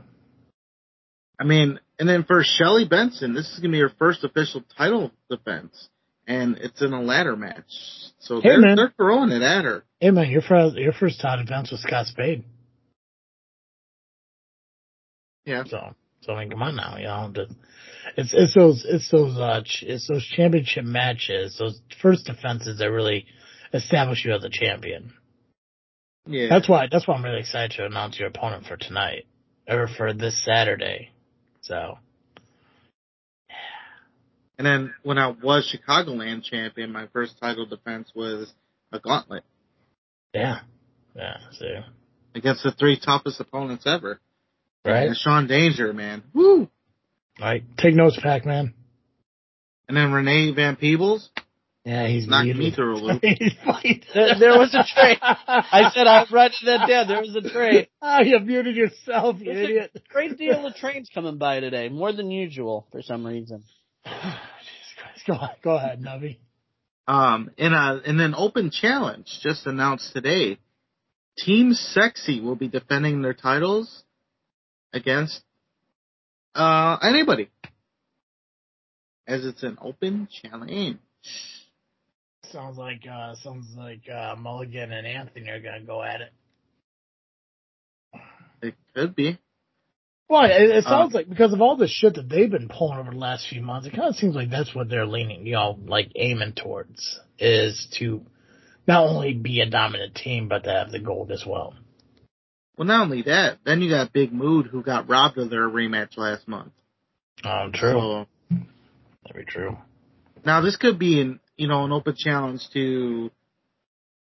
I 1.39 1.43
mean, 1.43 1.79
and 1.99 2.07
then 2.07 2.23
for 2.23 2.43
Shelly 2.43 2.85
Benson, 2.85 3.33
this 3.33 3.51
is 3.51 3.59
gonna 3.59 3.71
be 3.71 3.79
her 3.79 3.91
first 3.97 4.23
official 4.23 4.63
title 4.77 5.11
defense, 5.29 5.89
and 6.27 6.57
it's 6.57 6.81
in 6.81 6.93
a 6.93 7.01
ladder 7.01 7.35
match. 7.35 7.65
So 8.19 8.41
Hey, 8.41 8.49
they're 8.49 8.59
man. 8.59 8.75
they're 8.75 8.93
throwing 8.97 9.31
it 9.31 9.41
at 9.41 9.65
her. 9.65 9.83
Hey 9.99 10.11
man, 10.11 10.29
your 10.29 10.41
first 10.41 10.75
your 10.75 10.93
first 10.93 11.19
title 11.21 11.45
defense 11.45 11.71
was 11.71 11.81
Scott 11.81 12.07
Spade. 12.07 12.43
Yeah. 15.45 15.63
So 15.65 15.95
so 16.21 16.33
I 16.33 16.39
mean, 16.41 16.51
come 16.51 16.63
on 16.63 16.75
now, 16.75 16.97
you 16.97 17.03
know, 17.05 17.31
the, 17.33 17.55
it's 18.17 18.33
it's 18.33 18.53
those 18.55 18.85
it's 18.87 19.09
those 19.11 19.37
uh 19.37 19.61
ch- 19.63 19.83
it's 19.83 20.07
those 20.07 20.25
championship 20.25 20.85
matches, 20.85 21.57
those 21.59 21.79
first 22.01 22.25
defenses 22.25 22.79
that 22.79 22.91
really 22.91 23.25
establish 23.73 24.25
you 24.25 24.33
as 24.33 24.43
a 24.43 24.49
champion. 24.49 25.13
Yeah. 26.27 26.47
That's 26.49 26.67
why 26.67 26.87
that's 26.91 27.07
why 27.07 27.15
I'm 27.15 27.23
really 27.23 27.41
excited 27.41 27.75
to 27.77 27.85
announce 27.85 28.17
your 28.17 28.29
opponent 28.29 28.65
for 28.65 28.77
tonight 28.77 29.25
or 29.67 29.87
for 29.87 30.13
this 30.13 30.43
Saturday. 30.43 31.09
So 31.65 31.97
And 34.57 34.65
then 34.65 34.93
when 35.03 35.17
I 35.17 35.27
was 35.29 35.71
Chicagoland 35.71 36.43
champion, 36.43 36.91
my 36.91 37.07
first 37.13 37.37
title 37.39 37.65
defense 37.65 38.09
was 38.15 38.51
a 38.91 38.99
gauntlet 38.99 39.43
yeah, 40.35 40.59
yeah, 41.15 41.37
so 41.53 41.65
against 42.35 42.63
the 42.63 42.71
three 42.71 42.99
toughest 42.99 43.39
opponents 43.39 43.85
ever. 43.87 44.19
right, 44.83 45.07
And 45.07 45.15
Sean 45.15 45.47
Danger, 45.47 45.93
man. 45.93 46.23
Woo! 46.33 46.67
right. 47.39 47.63
Take 47.77 47.95
notes, 47.95 48.19
Pac 48.21 48.45
Man. 48.45 48.73
And 49.87 49.95
then 49.95 50.11
Renee 50.11 50.51
Van 50.53 50.75
Peebles 50.75 51.29
Yeah, 51.85 52.07
he's 52.07 52.27
knocked 52.27 52.45
muted. 52.45 52.63
me 52.63 52.71
through 52.71 52.95
a 52.95 52.97
loop. 52.97 53.21
There, 54.13 54.39
there 54.39 54.57
was 54.57 54.73
a 54.73 54.83
trade. 54.83 55.19
I 55.21 55.91
said 55.93 56.07
I'm 56.07 56.25
writing 56.31 56.57
that 56.65 56.87
down. 56.87 57.07
There 57.07 57.21
was 57.21 57.35
a 57.35 57.47
trade. 57.47 57.89
Oh, 58.01 58.21
you 58.23 58.39
muted 58.39 58.75
yourself, 58.75 59.37
you 59.39 59.53
There's 59.53 59.69
idiot. 59.69 59.91
a 59.95 59.99
great 60.11 60.35
deal 60.37 60.65
of 60.65 60.73
trains 60.75 61.09
coming 61.13 61.37
by 61.37 61.59
today, 61.59 61.89
more 61.89 62.11
than 62.11 62.31
usual 62.31 62.87
for 62.91 63.03
some 63.03 63.25
reason. 63.25 63.63
Jesus 64.05 64.93
Christ. 64.97 65.27
Go, 65.27 65.37
go 65.63 65.75
ahead, 65.77 66.01
Nubby. 66.01 66.37
Um, 67.07 67.51
in 67.57 67.71
a 67.71 68.01
in 68.03 68.19
an 68.19 68.33
open 68.35 68.71
challenge 68.71 69.27
just 69.43 69.67
announced 69.67 70.11
today, 70.13 70.57
Team 71.37 71.73
Sexy 71.73 72.41
will 72.41 72.55
be 72.55 72.67
defending 72.67 73.21
their 73.21 73.35
titles 73.35 74.03
against 74.91 75.41
uh 76.55 76.97
anybody, 77.03 77.49
as 79.27 79.45
it's 79.45 79.61
an 79.61 79.77
open 79.79 80.27
challenge. 80.41 80.97
Sounds 82.55 82.77
like 82.77 83.01
uh 83.05 83.35
sounds 83.43 83.67
like 83.77 84.07
uh 84.09 84.37
Mulligan 84.37 84.93
and 84.93 85.05
Anthony 85.05 85.49
are 85.49 85.59
gonna 85.59 85.81
go 85.81 86.01
at 86.01 86.21
it. 86.21 86.31
It 88.61 88.75
could 88.95 89.13
be. 89.13 89.37
Well, 90.29 90.45
it, 90.45 90.51
it 90.51 90.83
sounds 90.85 91.13
Uh, 91.13 91.17
like 91.17 91.27
because 91.29 91.51
of 91.51 91.61
all 91.61 91.75
the 91.75 91.89
shit 91.89 92.13
that 92.15 92.29
they've 92.29 92.49
been 92.49 92.69
pulling 92.69 92.97
over 92.97 93.11
the 93.11 93.17
last 93.17 93.45
few 93.49 93.61
months, 93.61 93.87
it 93.87 93.93
kind 93.93 94.07
of 94.07 94.15
seems 94.15 94.35
like 94.35 94.49
that's 94.49 94.73
what 94.73 94.87
they're 94.87 95.05
leaning, 95.05 95.45
you 95.45 95.55
know, 95.55 95.77
like 95.85 96.13
aiming 96.15 96.53
towards 96.53 97.19
is 97.37 97.87
to 97.99 98.21
not 98.87 99.03
only 99.05 99.33
be 99.33 99.59
a 99.59 99.69
dominant 99.69 100.15
team, 100.15 100.47
but 100.47 100.63
to 100.63 100.71
have 100.71 100.91
the 100.91 100.99
gold 100.99 101.31
as 101.33 101.43
well. 101.45 101.75
Well, 102.77 102.87
not 102.87 103.01
only 103.01 103.23
that, 103.23 103.57
then 103.65 103.81
you 103.81 103.89
got 103.89 104.13
Big 104.13 104.31
Mood 104.31 104.67
who 104.67 104.81
got 104.81 105.09
robbed 105.09 105.37
of 105.37 105.49
their 105.49 105.67
rematch 105.67 106.17
last 106.17 106.47
month. 106.47 106.71
Um, 107.43 107.73
true. 107.73 107.91
So 107.91 108.25
Very 109.33 109.43
true. 109.45 109.77
now 110.45 110.61
this 110.61 110.77
could 110.77 110.97
be 110.97 111.19
an 111.19 111.41
you 111.57 111.67
know 111.67 111.85
an 111.85 111.91
open 111.91 112.15
challenge 112.17 112.61
to 112.73 113.31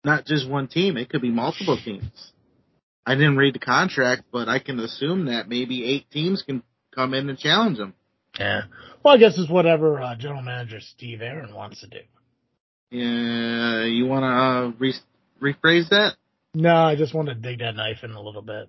not 0.04 0.24
just 0.26 0.48
one 0.48 0.68
team. 0.68 0.96
It 0.96 1.08
could 1.08 1.22
be 1.22 1.30
multiple 1.30 1.78
teams. 1.82 2.32
I 3.06 3.14
didn't 3.14 3.36
read 3.36 3.54
the 3.54 3.60
contract, 3.60 4.22
but 4.32 4.48
I 4.48 4.58
can 4.58 4.78
assume 4.78 5.26
that 5.26 5.48
maybe 5.48 5.84
eight 5.84 6.10
teams 6.10 6.42
can 6.42 6.62
come 6.94 7.14
in 7.14 7.28
and 7.28 7.38
challenge 7.38 7.78
them. 7.78 7.94
Yeah. 8.38 8.62
Well, 9.02 9.14
I 9.14 9.18
guess 9.18 9.36
it's 9.38 9.50
whatever 9.50 10.00
uh, 10.00 10.14
General 10.16 10.42
Manager 10.42 10.80
Steve 10.80 11.22
Aaron 11.22 11.54
wants 11.54 11.80
to 11.80 11.88
do. 11.88 12.00
Yeah, 12.90 13.84
you 13.84 14.06
want 14.06 14.22
to 14.24 14.26
uh, 14.26 14.72
re- 14.78 14.94
rephrase 15.54 15.88
that? 15.90 16.16
No, 16.54 16.74
I 16.74 16.96
just 16.96 17.14
want 17.14 17.28
to 17.28 17.34
dig 17.34 17.60
that 17.60 17.76
knife 17.76 17.98
in 18.02 18.10
a 18.10 18.20
little 18.20 18.42
bit. 18.42 18.68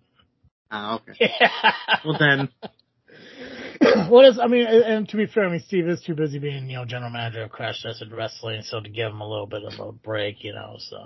Ah, 0.69 0.95
okay. 0.95 1.31
Well 2.05 2.17
then, 2.17 2.49
what 4.09 4.25
is? 4.25 4.39
I 4.39 4.47
mean, 4.47 4.65
and 4.67 4.83
and 4.83 5.09
to 5.09 5.17
be 5.17 5.25
fair, 5.25 5.45
I 5.45 5.51
mean, 5.51 5.63
Steve 5.65 5.87
is 5.87 6.01
too 6.01 6.15
busy 6.15 6.39
being, 6.39 6.69
you 6.69 6.77
know, 6.77 6.85
general 6.85 7.11
manager 7.11 7.43
of 7.43 7.51
Crash 7.51 7.81
Tested 7.81 8.11
Wrestling, 8.11 8.61
so 8.63 8.79
to 8.79 8.89
give 8.89 9.11
him 9.11 9.21
a 9.21 9.27
little 9.27 9.47
bit 9.47 9.63
of 9.63 9.79
a 9.79 9.91
break, 9.91 10.43
you 10.43 10.53
know. 10.53 10.75
So 10.77 10.97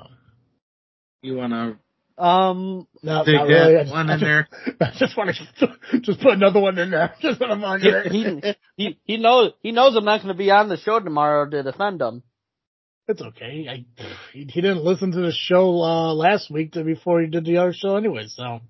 You 1.22 1.36
want 1.36 1.54
to 1.54 2.22
Um, 2.24 2.88
no, 3.02 3.24
dig 3.24 3.36
not 3.36 3.48
really. 3.48 3.78
I 3.78 3.84
just, 3.84 3.94
one 3.94 4.10
in 4.10 4.20
just, 4.20 4.24
there? 4.24 4.48
I 4.82 4.92
just 4.98 5.18
want 5.18 5.36
to 5.60 5.68
just 6.02 6.20
put 6.22 6.34
another 6.34 6.60
one 6.60 6.78
in 6.78 6.92
there. 6.92 7.14
Just 7.22 7.40
put 7.40 7.50
them 7.50 7.64
on 7.64 7.82
he, 7.82 7.92
he, 8.10 8.56
he, 8.78 9.00
he 9.06 9.18
knows, 9.18 9.54
he 9.62 9.72
knows 9.72 9.96
I'm 9.96 10.06
not 10.06 10.22
going 10.22 10.34
to 10.34 10.38
be 10.38 10.52
on 10.52 10.70
the 10.70 10.78
show 10.78 11.00
tomorrow 11.00 11.50
to 11.50 11.64
defend 11.64 12.02
him. 12.02 12.24
It's 13.08 13.22
okay. 13.22 13.68
I, 13.70 13.86
he, 14.34 14.48
he 14.50 14.62
didn't 14.62 14.84
listen 14.84 15.12
to 15.12 15.22
the 15.22 15.32
show 15.32 15.82
uh, 15.82 16.14
last 16.14 16.50
week 16.50 16.72
to, 16.74 16.84
before 16.84 17.22
he 17.22 17.28
did 17.28 17.46
the 17.46 17.58
other 17.58 17.74
show 17.74 17.96
anyway. 17.98 18.26
So 18.28 18.62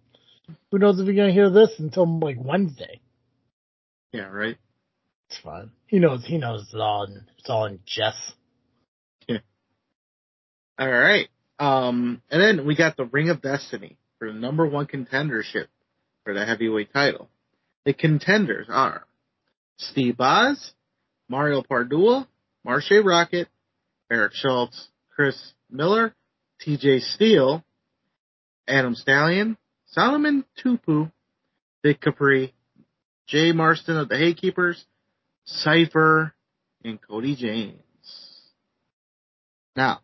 who 0.72 0.80
knows 0.80 1.00
if 1.00 1.06
you're 1.06 1.16
gonna 1.16 1.32
hear 1.32 1.50
this 1.50 1.70
until 1.80 2.20
like 2.20 2.38
Wednesday? 2.38 3.00
Yeah, 4.16 4.30
right. 4.30 4.58
It's 5.30 5.40
fine. 5.40 5.72
He 5.88 6.00
knows. 6.00 6.26
He 6.26 6.38
knows 6.38 6.62
it's 6.62 6.74
all. 6.74 7.06
In, 7.06 7.24
it's 7.38 7.50
all 7.50 7.66
in 7.66 7.80
jest. 7.86 8.34
All 10.78 10.92
right. 10.92 11.30
Um, 11.58 12.22
and 12.30 12.42
then 12.42 12.66
we 12.66 12.76
got 12.76 12.98
the 12.98 13.06
Ring 13.06 13.30
of 13.30 13.42
Destiny 13.42 13.98
for 14.20 14.32
the 14.32 14.38
number 14.38 14.66
one 14.66 14.88
contendership 14.88 15.68
for 16.24 16.34
the 16.34 16.46
heavyweight 16.46 16.92
title. 16.92 17.30
The 17.86 17.94
contenders 17.94 18.68
are 18.70 19.06
Steve 19.78 20.18
Boz, 20.18 20.74
Mario 21.30 21.62
Pardua, 21.62 22.28
Marche 22.66 23.02
Rocket, 23.04 23.48
Eric 24.12 24.34
Schultz, 24.34 24.90
Chris 25.16 25.54
Miller, 25.70 26.14
TJ 26.66 27.02
Steele, 27.02 27.64
Adam 28.68 28.96
Stallion, 28.96 29.58
Solomon 29.86 30.44
Tupu, 30.62 31.12
Vic 31.84 32.02
Capri, 32.02 32.54
Jay 33.28 33.52
Marston 33.52 33.98
of 33.98 34.10
the 34.10 34.16
Haykeepers, 34.16 34.84
Cypher, 35.46 36.34
and 36.84 37.00
Cody 37.02 37.36
James. 37.36 37.80
Now, 39.76 40.02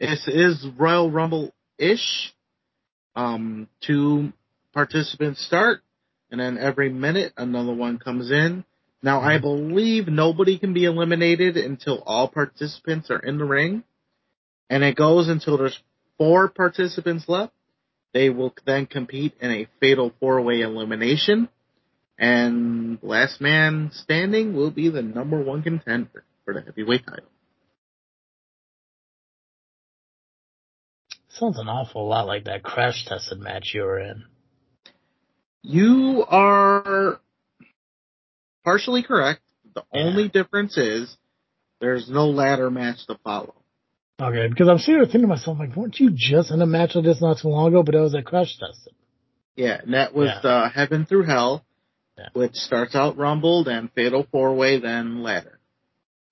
this 0.00 0.26
is 0.26 0.66
Royal 0.78 1.10
Rumble 1.10 1.54
ish. 1.78 2.34
Um, 3.14 3.68
two 3.82 4.32
participants 4.72 5.44
start, 5.44 5.80
and 6.30 6.40
then 6.40 6.56
every 6.56 6.88
minute 6.88 7.34
another 7.36 7.74
one 7.74 7.98
comes 7.98 8.30
in. 8.30 8.64
Now, 9.02 9.20
I 9.20 9.38
believe 9.38 10.08
nobody 10.08 10.58
can 10.58 10.72
be 10.72 10.84
eliminated 10.84 11.56
until 11.56 12.02
all 12.06 12.28
participants 12.28 13.10
are 13.10 13.18
in 13.18 13.36
the 13.36 13.44
ring, 13.44 13.82
and 14.70 14.82
it 14.82 14.96
goes 14.96 15.28
until 15.28 15.58
there's 15.58 15.78
four 16.16 16.48
participants 16.48 17.24
left. 17.28 17.52
They 18.14 18.30
will 18.30 18.54
then 18.64 18.86
compete 18.86 19.34
in 19.40 19.50
a 19.50 19.68
fatal 19.80 20.12
four-way 20.20 20.60
elimination, 20.60 21.48
and 22.22 22.98
last 23.02 23.40
man 23.40 23.90
standing 23.92 24.54
will 24.54 24.70
be 24.70 24.88
the 24.88 25.02
number 25.02 25.42
one 25.42 25.60
contender 25.60 26.24
for 26.44 26.54
the 26.54 26.62
heavyweight 26.62 27.04
title. 27.04 27.26
Sounds 31.30 31.58
an 31.58 31.68
awful 31.68 32.06
lot 32.06 32.28
like 32.28 32.44
that 32.44 32.62
crash 32.62 33.04
tested 33.06 33.40
match 33.40 33.72
you 33.74 33.82
were 33.82 33.98
in. 33.98 34.22
You 35.62 36.24
are 36.28 37.20
partially 38.64 39.02
correct. 39.02 39.40
The 39.74 39.82
Yeah. 39.92 40.02
only 40.04 40.28
difference 40.28 40.78
is 40.78 41.16
there's 41.80 42.08
no 42.08 42.28
ladder 42.28 42.70
match 42.70 43.04
to 43.08 43.16
follow. 43.24 43.54
Okay, 44.20 44.46
because 44.46 44.68
I'm 44.68 44.78
sitting 44.78 44.96
there 44.96 45.06
thinking 45.06 45.22
to 45.22 45.26
myself, 45.26 45.58
like, 45.58 45.74
weren't 45.74 45.98
you 45.98 46.10
just 46.14 46.52
in 46.52 46.62
a 46.62 46.66
match 46.66 46.94
like 46.94 47.04
this 47.04 47.20
not 47.20 47.38
too 47.38 47.48
long 47.48 47.68
ago? 47.68 47.82
But 47.82 47.96
it 47.96 48.00
was 48.00 48.14
at 48.14 48.24
crash 48.26 48.56
tested. 48.58 48.92
Yeah, 49.56 49.80
and 49.82 49.94
that 49.94 50.14
was 50.14 50.28
Yeah. 50.28 50.40
the 50.42 50.68
Heaven 50.68 51.04
Through 51.06 51.24
Hell, 51.24 51.64
Yeah. 52.18 52.28
which 52.34 52.54
starts 52.54 52.94
out 52.94 53.16
Rumble, 53.16 53.64
then 53.64 53.88
Fatal 53.94 54.26
Four 54.30 54.54
Way, 54.54 54.78
then 54.78 55.22
Ladder. 55.22 55.58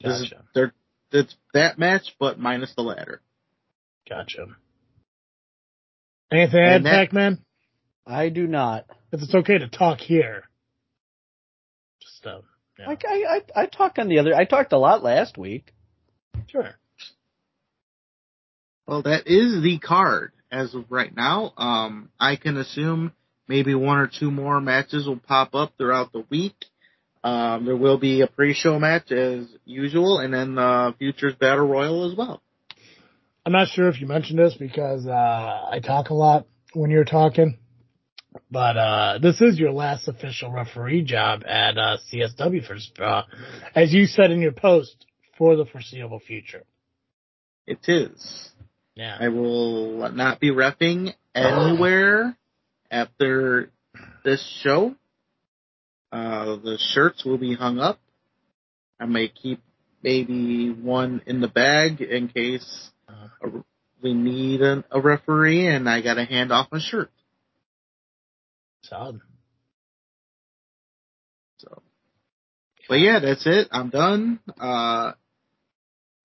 This 0.01 0.21
is- 0.21 0.31
Gotcha. 0.31 0.45
they're, 0.55 0.75
it's 1.13 1.35
that 1.55 1.79
match, 1.79 2.15
but 2.19 2.39
minus 2.39 2.75
the 2.75 2.83
ladder. 2.83 3.21
Gotcha. 4.09 4.47
Anything 6.31 6.53
to 6.53 6.61
add, 6.61 6.85
Pac-Man? 6.85 7.39
I 8.07 8.29
do 8.29 8.47
not. 8.47 8.87
Because 9.11 9.27
it's 9.27 9.35
okay 9.35 9.59
to 9.59 9.69
talk 9.69 9.99
here. 9.99 10.45
Just, 12.01 12.27
uh, 12.27 12.41
yeah. 12.79 12.91
I, 12.91 12.93
I, 12.93 13.37
I, 13.57 13.63
I 13.63 13.67
talked 13.67 13.99
on 13.99 14.09
the 14.09 14.19
other, 14.19 14.35
I 14.35 14.45
talked 14.45 14.73
a 14.73 14.79
lot 14.79 15.03
last 15.03 15.37
week. 15.37 15.73
Sure. 16.49 16.71
Well, 18.87 19.03
that 19.03 19.27
is 19.27 19.63
the 19.63 19.79
card 19.79 20.33
as 20.51 20.75
of 20.75 20.85
right 20.91 21.15
now. 21.15 21.53
Um, 21.57 22.11
I 22.19 22.37
can 22.37 22.57
assume 22.57 23.13
maybe 23.51 23.75
one 23.75 23.99
or 23.99 24.07
two 24.07 24.31
more 24.31 24.61
matches 24.61 25.09
will 25.09 25.19
pop 25.19 25.57
up 25.57 25.73
throughout 25.77 26.13
the 26.13 26.25
week. 26.31 26.55
Um, 27.25 27.67
there 27.67 27.77
will 27.77 27.99
be 27.99 28.21
a 28.21 28.29
pre-show 28.29 28.79
match 28.79 29.11
as 29.11 29.47
usual, 29.65 30.21
and 30.21 30.33
then 30.33 30.57
uh, 30.57 30.93
Futures 30.99 31.35
Battle 31.35 31.67
Royal 31.67 32.11
as 32.11 32.17
well. 32.17 32.41
I'm 33.45 33.53
not 33.53 33.67
sure 33.69 33.89
if 33.89 34.01
you 34.01 34.07
mentioned 34.07 34.39
this 34.39 34.55
because 34.55 35.05
uh, 35.05 35.11
I 35.11 35.81
talk 35.85 36.11
a 36.11 36.15
lot 36.15 36.47
when 36.75 36.91
you're 36.91 37.05
talking, 37.05 37.59
but 38.53 38.77
uh, 38.77 39.19
this 39.21 39.41
is 39.41 39.59
your 39.59 39.73
last 39.73 40.07
official 40.07 40.53
referee 40.53 41.03
job 41.03 41.43
at 41.45 41.77
uh, 41.77 41.97
CSW 42.11 42.65
for, 42.65 43.03
uh, 43.03 43.23
as 43.75 43.93
you 43.93 44.07
said 44.07 44.31
in 44.31 44.41
your 44.41 44.53
post, 44.53 45.07
for 45.37 45.57
the 45.57 45.65
foreseeable 45.65 46.21
future. 46.21 46.63
It 47.67 47.81
is. 47.89 48.51
Yeah. 48.95 49.17
I 49.19 49.29
will 49.29 50.09
not 50.13 50.39
be 50.39 50.51
repping 50.51 51.15
anywhere 51.35 52.37
after 52.91 53.71
this 54.25 54.45
show. 54.63 54.95
Uh, 56.13 56.57
the 56.57 56.77
shirts 56.93 57.25
will 57.25 57.39
be 57.39 57.55
hung 57.55 57.79
up. 57.79 58.01
I 58.99 59.07
may 59.07 59.29
keep 59.29 59.61
maybe 60.03 60.71
one 60.71 61.23
in 61.27 61.41
the 61.41 61.49
bag 61.49 62.01
in 62.01 62.29
case 62.29 62.91
Uh, 63.09 63.29
a- 63.43 63.65
we 64.03 64.15
need 64.15 64.63
a, 64.63 64.83
a 64.91 65.01
referee 65.01 65.67
and 65.67 65.89
I 65.89 66.01
got 66.01 66.15
to 66.15 66.25
hand 66.25 66.51
off 66.53 66.69
a 66.73 66.81
shirt. 66.81 67.11
solid. 68.83 69.21
So, 71.59 71.83
but 72.89 72.97
yeah, 72.97 73.19
that's 73.21 73.47
it. 73.47 73.69
I'm 73.71 73.91
done. 73.91 74.41
Uh, 74.59 75.13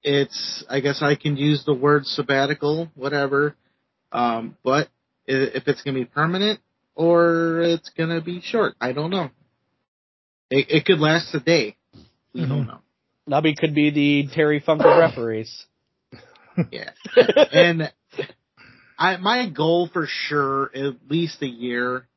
it's, 0.04 0.64
I 0.70 0.80
guess 0.80 1.02
I 1.02 1.16
can 1.16 1.36
use 1.38 1.64
the 1.66 1.74
word 1.74 2.06
sabbatical, 2.06 2.90
whatever. 2.96 3.56
Um, 4.12 4.56
but 4.64 4.88
if 5.28 5.68
it's 5.68 5.82
going 5.82 5.96
to 5.96 6.02
be 6.02 6.06
permanent 6.06 6.60
or 6.96 7.62
it's 7.62 7.90
going 7.90 8.10
to 8.10 8.22
be 8.22 8.42
short, 8.42 8.76
I 8.80 8.92
don't 8.94 9.10
know. 9.10 9.30
It, 10.50 10.68
it 10.70 10.86
could 10.86 11.00
last 11.00 11.34
a 11.34 11.40
day. 11.40 11.76
We 12.34 12.42
don't 12.42 12.68
mm-hmm. 12.68 12.68
know. 12.68 12.80
Nubby 13.30 13.58
could 13.58 13.74
be 13.74 13.90
the 13.90 14.34
Terry 14.34 14.60
Funk 14.60 14.82
of 14.82 14.98
referees. 14.98 15.66
Yeah. 16.72 16.92
and 17.52 17.92
I, 18.98 19.18
my 19.18 19.50
goal 19.50 19.90
for 19.92 20.08
sure, 20.08 20.72
at 20.74 20.94
least 21.10 21.42
a 21.42 21.48
year, 21.48 22.08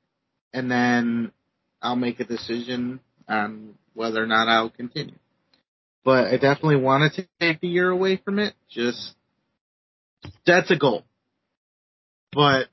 and 0.53 0.71
then 0.71 1.33
I'll 1.83 1.97
make 1.97 2.21
a 2.21 2.25
decision 2.25 3.01
on 3.29 3.75
whether 3.95 4.23
or 4.23 4.27
not 4.27 4.47
I'll 4.47 4.71
continue. 4.71 5.17
But 6.05 6.29
I 6.29 6.37
definitely 6.37 6.77
want 6.77 7.13
to 7.15 7.27
take 7.41 7.61
the 7.61 7.67
year 7.67 7.91
away 7.91 8.17
from 8.25 8.39
it. 8.39 8.55
Just, 8.71 9.15
that's 10.47 10.71
a 10.71 10.77
goal. 10.77 11.03
But 12.33 12.69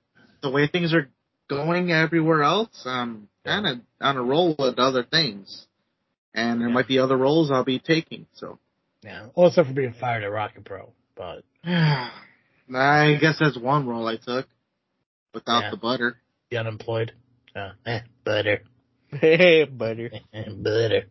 the 0.45 0.51
way 0.51 0.67
things 0.67 0.93
are 0.93 1.09
going 1.49 1.91
everywhere 1.91 2.43
else, 2.43 2.83
I'm 2.85 3.27
kind 3.43 3.65
of 3.67 3.79
on 3.99 4.15
a 4.17 4.23
roll 4.23 4.55
with 4.57 4.77
other 4.79 5.03
things. 5.03 5.65
And 6.33 6.59
there 6.61 6.67
Yeah. 6.67 6.73
might 6.73 6.87
be 6.87 6.99
other 6.99 7.17
roles 7.17 7.49
I'll 7.51 7.63
be 7.63 7.79
taking, 7.79 8.27
so. 8.33 8.59
Yeah. 9.03 9.27
Well, 9.35 9.47
except 9.47 9.67
for 9.67 9.73
being 9.73 9.93
fired 9.93 10.23
at 10.23 10.31
Rocket 10.31 10.63
Pro, 10.65 10.91
but 11.15 11.43
I 11.65 13.17
guess 13.19 13.37
that's 13.39 13.57
one 13.57 13.87
role 13.87 14.07
I 14.07 14.17
took 14.17 14.47
without 15.33 15.63
Yeah. 15.63 15.71
the 15.71 15.77
butter. 15.77 16.17
the 16.51 16.57
unemployed. 16.57 17.11
Uh, 17.55 17.71
eh, 17.85 18.01
butter. 18.23 18.61
Hey, 19.11 19.63
butter. 19.65 20.09
butter. 20.33 21.03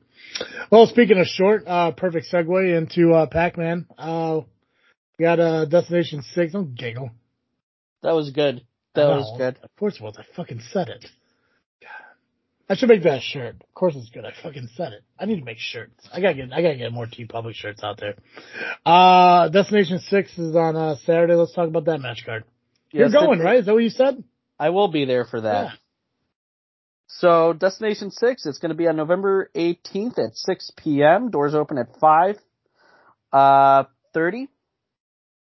Well, 0.70 0.86
speaking 0.86 1.18
of 1.18 1.26
short, 1.26 1.64
uh, 1.66 1.90
perfect 1.92 2.26
segue 2.32 2.76
into 2.76 3.12
uh, 3.14 3.26
Pac-Man. 3.26 3.86
Uh, 3.98 4.40
we 5.18 5.24
got 5.24 5.40
uh, 5.40 5.64
Destination 5.64 6.22
Six. 6.34 6.52
Don't 6.52 6.74
giggle. 6.74 7.10
That 8.02 8.12
was 8.14 8.30
good. 8.30 8.64
That 8.94 9.06
I 9.10 9.16
was 9.16 9.34
good. 9.38 9.58
Of 9.62 9.74
course 9.76 9.96
it 9.96 10.02
was. 10.02 10.16
I 10.18 10.24
fucking 10.36 10.60
said 10.72 10.88
it. 10.88 11.04
God. 11.82 11.90
I 12.68 12.76
should 12.76 12.88
make 12.88 13.02
that 13.02 13.22
shirt. 13.22 13.56
Of 13.60 13.74
course 13.74 13.94
it's 13.96 14.08
good. 14.10 14.24
I 14.24 14.32
fucking 14.42 14.68
said 14.76 14.92
it. 14.92 15.02
I 15.18 15.26
need 15.26 15.38
to 15.40 15.44
make 15.44 15.58
shirts. 15.58 16.08
I 16.12 16.20
gotta 16.20 16.34
get. 16.34 16.52
I 16.52 16.62
gotta 16.62 16.76
get 16.76 16.92
more 16.92 17.06
TeePublic 17.06 17.54
shirts 17.54 17.82
out 17.82 17.98
there. 18.00 18.14
Uh, 18.86 19.48
Destination 19.48 19.98
Six 19.98 20.36
is 20.38 20.54
on 20.56 20.76
uh, 20.76 20.96
Saturday. 21.04 21.34
Let's 21.34 21.52
talk 21.54 21.68
about 21.68 21.86
that 21.86 22.00
match 22.00 22.22
card. 22.24 22.44
You're 22.92 23.10
going, 23.10 23.40
it- 23.40 23.44
right? 23.44 23.58
Is 23.58 23.66
that 23.66 23.74
what 23.74 23.82
you 23.82 23.90
said? 23.90 24.22
I 24.58 24.70
will 24.70 24.88
be 24.88 25.04
there 25.04 25.24
for 25.24 25.40
that. 25.40 25.64
Yeah. 25.64 25.72
So 27.08 27.52
Destination 27.52 28.10
Six, 28.10 28.46
it's 28.46 28.58
going 28.58 28.70
to 28.70 28.76
be 28.76 28.86
on 28.86 28.96
November 28.96 29.50
18th 29.54 30.18
at 30.18 30.34
6 30.36 30.72
p.m. 30.76 31.30
Doors 31.30 31.54
open 31.54 31.78
at 31.78 31.88
5 32.00 32.38
uh, 33.32 33.84
30. 34.12 34.48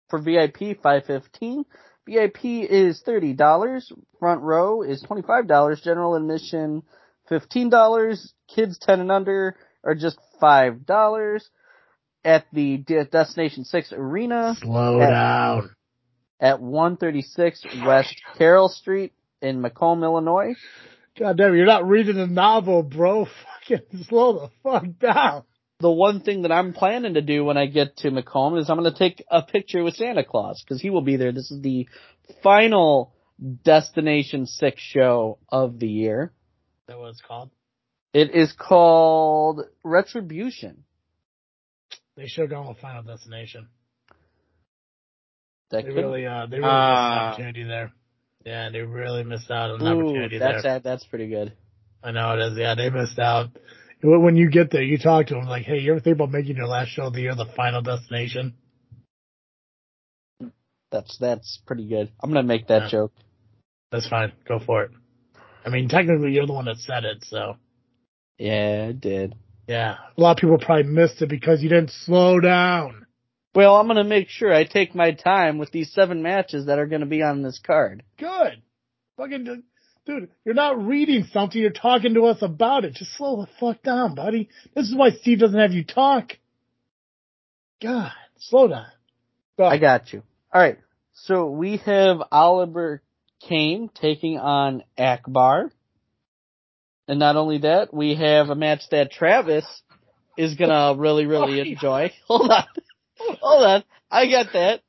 For 0.09 0.19
VIP, 0.19 0.81
515. 0.81 1.65
VIP 2.09 2.45
is 2.69 3.01
$30. 3.07 3.83
Front 4.19 4.41
row 4.41 4.81
is 4.81 5.03
$25. 5.03 5.81
General 5.83 6.15
admission, 6.15 6.83
$15. 7.29 8.33
Kids 8.53 8.77
10 8.79 8.99
and 9.01 9.11
under 9.11 9.55
are 9.83 9.95
just 9.95 10.17
$5. 10.41 11.41
At 12.25 12.45
the 12.51 12.77
De- 12.77 13.05
Destination 13.05 13.63
6 13.63 13.93
Arena 13.93 14.53
Slow 14.59 14.99
Yeah. 14.99 15.09
down. 15.09 15.69
at 16.41 16.59
136 16.61 17.63
West 17.85 18.13
Carroll 18.37 18.67
Street 18.69 19.13
in 19.41 19.61
Macomb, 19.61 20.03
Illinois. 20.03 20.53
God 21.17 21.37
damn, 21.37 21.55
you're 21.55 21.65
not 21.65 21.87
reading 21.87 22.15
the 22.17 22.27
novel, 22.27 22.83
bro. 22.83 23.25
Fucking 23.69 24.03
slow 24.03 24.33
the 24.33 24.49
fuck 24.63 24.85
down. 24.99 25.43
The 25.79 25.89
one 25.89 26.19
thing 26.19 26.41
that 26.41 26.51
I'm 26.51 26.73
planning 26.73 27.13
to 27.13 27.21
do 27.21 27.45
when 27.45 27.57
I 27.57 27.65
get 27.65 27.95
to 27.97 28.11
Macomb 28.11 28.57
is 28.57 28.69
I'm 28.69 28.77
going 28.77 28.91
to 28.91 28.97
take 28.97 29.23
a 29.31 29.41
picture 29.41 29.81
with 29.81 29.95
Santa 29.95 30.25
Claus 30.25 30.61
because 30.61 30.81
he 30.81 30.89
will 30.89 31.01
be 31.01 31.15
there. 31.15 31.31
This 31.31 31.51
is 31.51 31.61
the 31.61 31.87
final 32.43 33.13
Destination 33.63 34.45
6 34.45 34.81
show 34.81 35.37
of 35.47 35.79
the 35.79 35.87
year. 35.87 36.33
Is 36.81 36.87
that 36.87 36.99
what 36.99 37.09
it's 37.11 37.21
called? 37.25 37.51
It 38.13 38.35
is 38.35 38.51
called 38.51 39.61
Retribution. 39.83 40.83
They 42.17 42.27
should 42.27 42.41
have 42.41 42.49
gone 42.49 42.67
with 42.67 42.79
Final 42.79 43.03
Destination. 43.03 43.69
That 45.71 45.85
They 45.85 45.93
could- 45.93 45.95
really, 45.95 46.25
uh, 46.25 46.47
they 46.47 46.57
really 46.57 46.63
missed 46.67 46.73
Ah. 46.73 47.21
an 47.27 47.27
opportunity 47.29 47.63
there. 47.63 47.93
Yeah, 48.45 48.69
they 48.69 48.81
really 48.81 49.23
missed 49.23 49.49
out 49.49 49.71
on 49.71 49.81
an 49.81 49.87
Ooh, 49.87 50.01
opportunity 50.07 50.39
that's 50.39 50.63
there. 50.63 50.73
that, 50.73 50.83
that's 50.83 51.05
pretty 51.05 51.27
good. 51.27 51.53
I 52.03 52.11
know 52.11 52.33
it 52.37 52.51
is. 52.51 52.57
Yeah, 52.57 52.75
they 52.75 52.89
missed 52.89 53.19
out. 53.19 53.49
When 54.01 54.37
you 54.37 54.49
get 54.49 54.71
there, 54.71 54.81
you 54.81 54.97
talk 54.97 55.27
to 55.27 55.33
them 55.35 55.45
like, 55.45 55.65
"Hey, 55.65 55.79
you 55.79 55.91
ever 55.91 55.99
think 55.99 56.15
about 56.15 56.31
making 56.31 56.55
your 56.55 56.67
last 56.67 56.89
show 56.89 57.07
of 57.07 57.13
the 57.13 57.21
year 57.21 57.35
the 57.35 57.45
Final 57.45 57.81
Destination?" 57.81 58.53
That's 60.91 61.17
that's 61.17 61.59
pretty 61.67 61.87
good. 61.87 62.11
I'm 62.21 62.29
gonna 62.31 62.43
make 62.43 62.67
that 62.67 62.83
Yeah. 62.83 62.89
joke. 62.89 63.13
That's 63.91 64.07
fine. 64.07 64.31
Go 64.47 64.59
for 64.59 64.83
it. 64.83 64.91
I 65.65 65.69
mean, 65.69 65.89
technically, 65.89 66.31
you're 66.33 66.47
the 66.47 66.53
one 66.53 66.65
that 66.65 66.77
said 66.77 67.03
it, 67.05 67.23
so 67.25 67.57
Yeah, 68.37 68.87
it 68.87 69.01
did. 69.01 69.35
yeah. 69.67 69.97
A 70.17 70.21
lot 70.21 70.31
of 70.31 70.37
people 70.37 70.57
probably 70.57 70.83
missed 70.91 71.21
it 71.21 71.27
because 71.27 71.61
you 71.61 71.69
didn't 71.69 71.91
slow 71.91 72.39
down. 72.39 73.05
Well, 73.53 73.75
I'm 73.75 73.87
gonna 73.87 74.03
make 74.03 74.29
sure 74.29 74.53
I 74.53 74.63
take 74.63 74.95
my 74.95 75.11
time 75.11 75.57
with 75.57 75.71
these 75.71 75.91
seven 75.91 76.23
matches 76.23 76.67
that 76.67 76.79
are 76.79 76.87
gonna 76.87 77.05
be 77.05 77.21
on 77.21 77.41
this 77.41 77.59
card. 77.59 78.03
Good. 78.17 78.61
Fucking 79.17 79.63
dude, 80.05 80.29
you're 80.45 80.55
not 80.55 80.83
reading 80.83 81.27
something. 81.31 81.59
You're 81.59 81.71
talking 81.71 82.13
to 82.15 82.25
us 82.25 82.41
about 82.41 82.85
it. 82.85 82.93
Just 82.93 83.15
slow 83.15 83.41
the 83.41 83.47
fuck 83.59 83.83
down, 83.83 84.15
buddy. 84.15 84.49
This 84.75 84.87
is 84.87 84.95
why 84.95 85.11
Steve 85.11 85.39
doesn't 85.39 85.59
have 85.59 85.71
you 85.71 85.83
talk. 85.83 86.33
God, 87.81 88.11
slow 88.39 88.67
down. 88.67 88.87
Go. 89.57 89.65
I 89.65 89.77
got 89.77 90.11
you. 90.13 90.23
All 90.53 90.61
right. 90.61 90.77
So 91.13 91.49
we 91.49 91.77
have 91.77 92.17
Oliver 92.31 93.01
Kane 93.41 93.89
taking 93.93 94.37
on 94.37 94.83
Akbar. 94.97 95.71
And 97.07 97.19
not 97.19 97.35
only 97.35 97.59
that, 97.59 97.93
we 97.93 98.15
have 98.15 98.49
a 98.49 98.55
match 98.55 98.81
that 98.91 99.11
Travis 99.11 99.65
is 100.37 100.55
gonna 100.55 100.95
really, 100.97 101.25
really 101.25 101.59
enjoy. 101.71 102.11
Hold 102.27 102.49
on. 102.51 102.63
Hold 103.41 103.63
on. 103.63 103.83
I 104.09 104.29
got 104.29 104.53
that. 104.53 104.81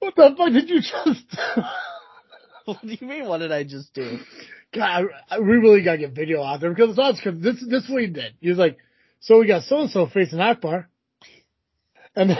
What 0.00 0.16
the 0.16 0.34
fuck 0.36 0.52
did 0.52 0.68
you 0.68 0.80
just? 0.80 1.24
What 2.74 2.82
do 2.86 2.96
you 3.00 3.06
mean? 3.06 3.26
What 3.28 3.38
did 3.38 3.52
I 3.52 3.64
just 3.64 3.92
do? 3.94 4.18
God, 4.72 5.06
I, 5.28 5.36
I, 5.36 5.38
we 5.40 5.56
really 5.56 5.82
gotta 5.82 5.98
get 5.98 6.12
video 6.12 6.42
out 6.42 6.60
there 6.60 6.70
because 6.70 6.90
it's 6.90 6.98
nuts. 6.98 7.20
Because 7.22 7.42
this 7.42 7.56
this 7.68 7.84
is 7.84 7.90
what 7.90 8.02
he 8.02 8.08
did. 8.08 8.34
He 8.40 8.48
was 8.48 8.58
like, 8.58 8.78
"So 9.20 9.38
we 9.40 9.46
got 9.46 9.64
so 9.64 9.80
and 9.80 9.90
so 9.90 10.06
facing 10.06 10.40
Akbar," 10.40 10.88
and 12.14 12.30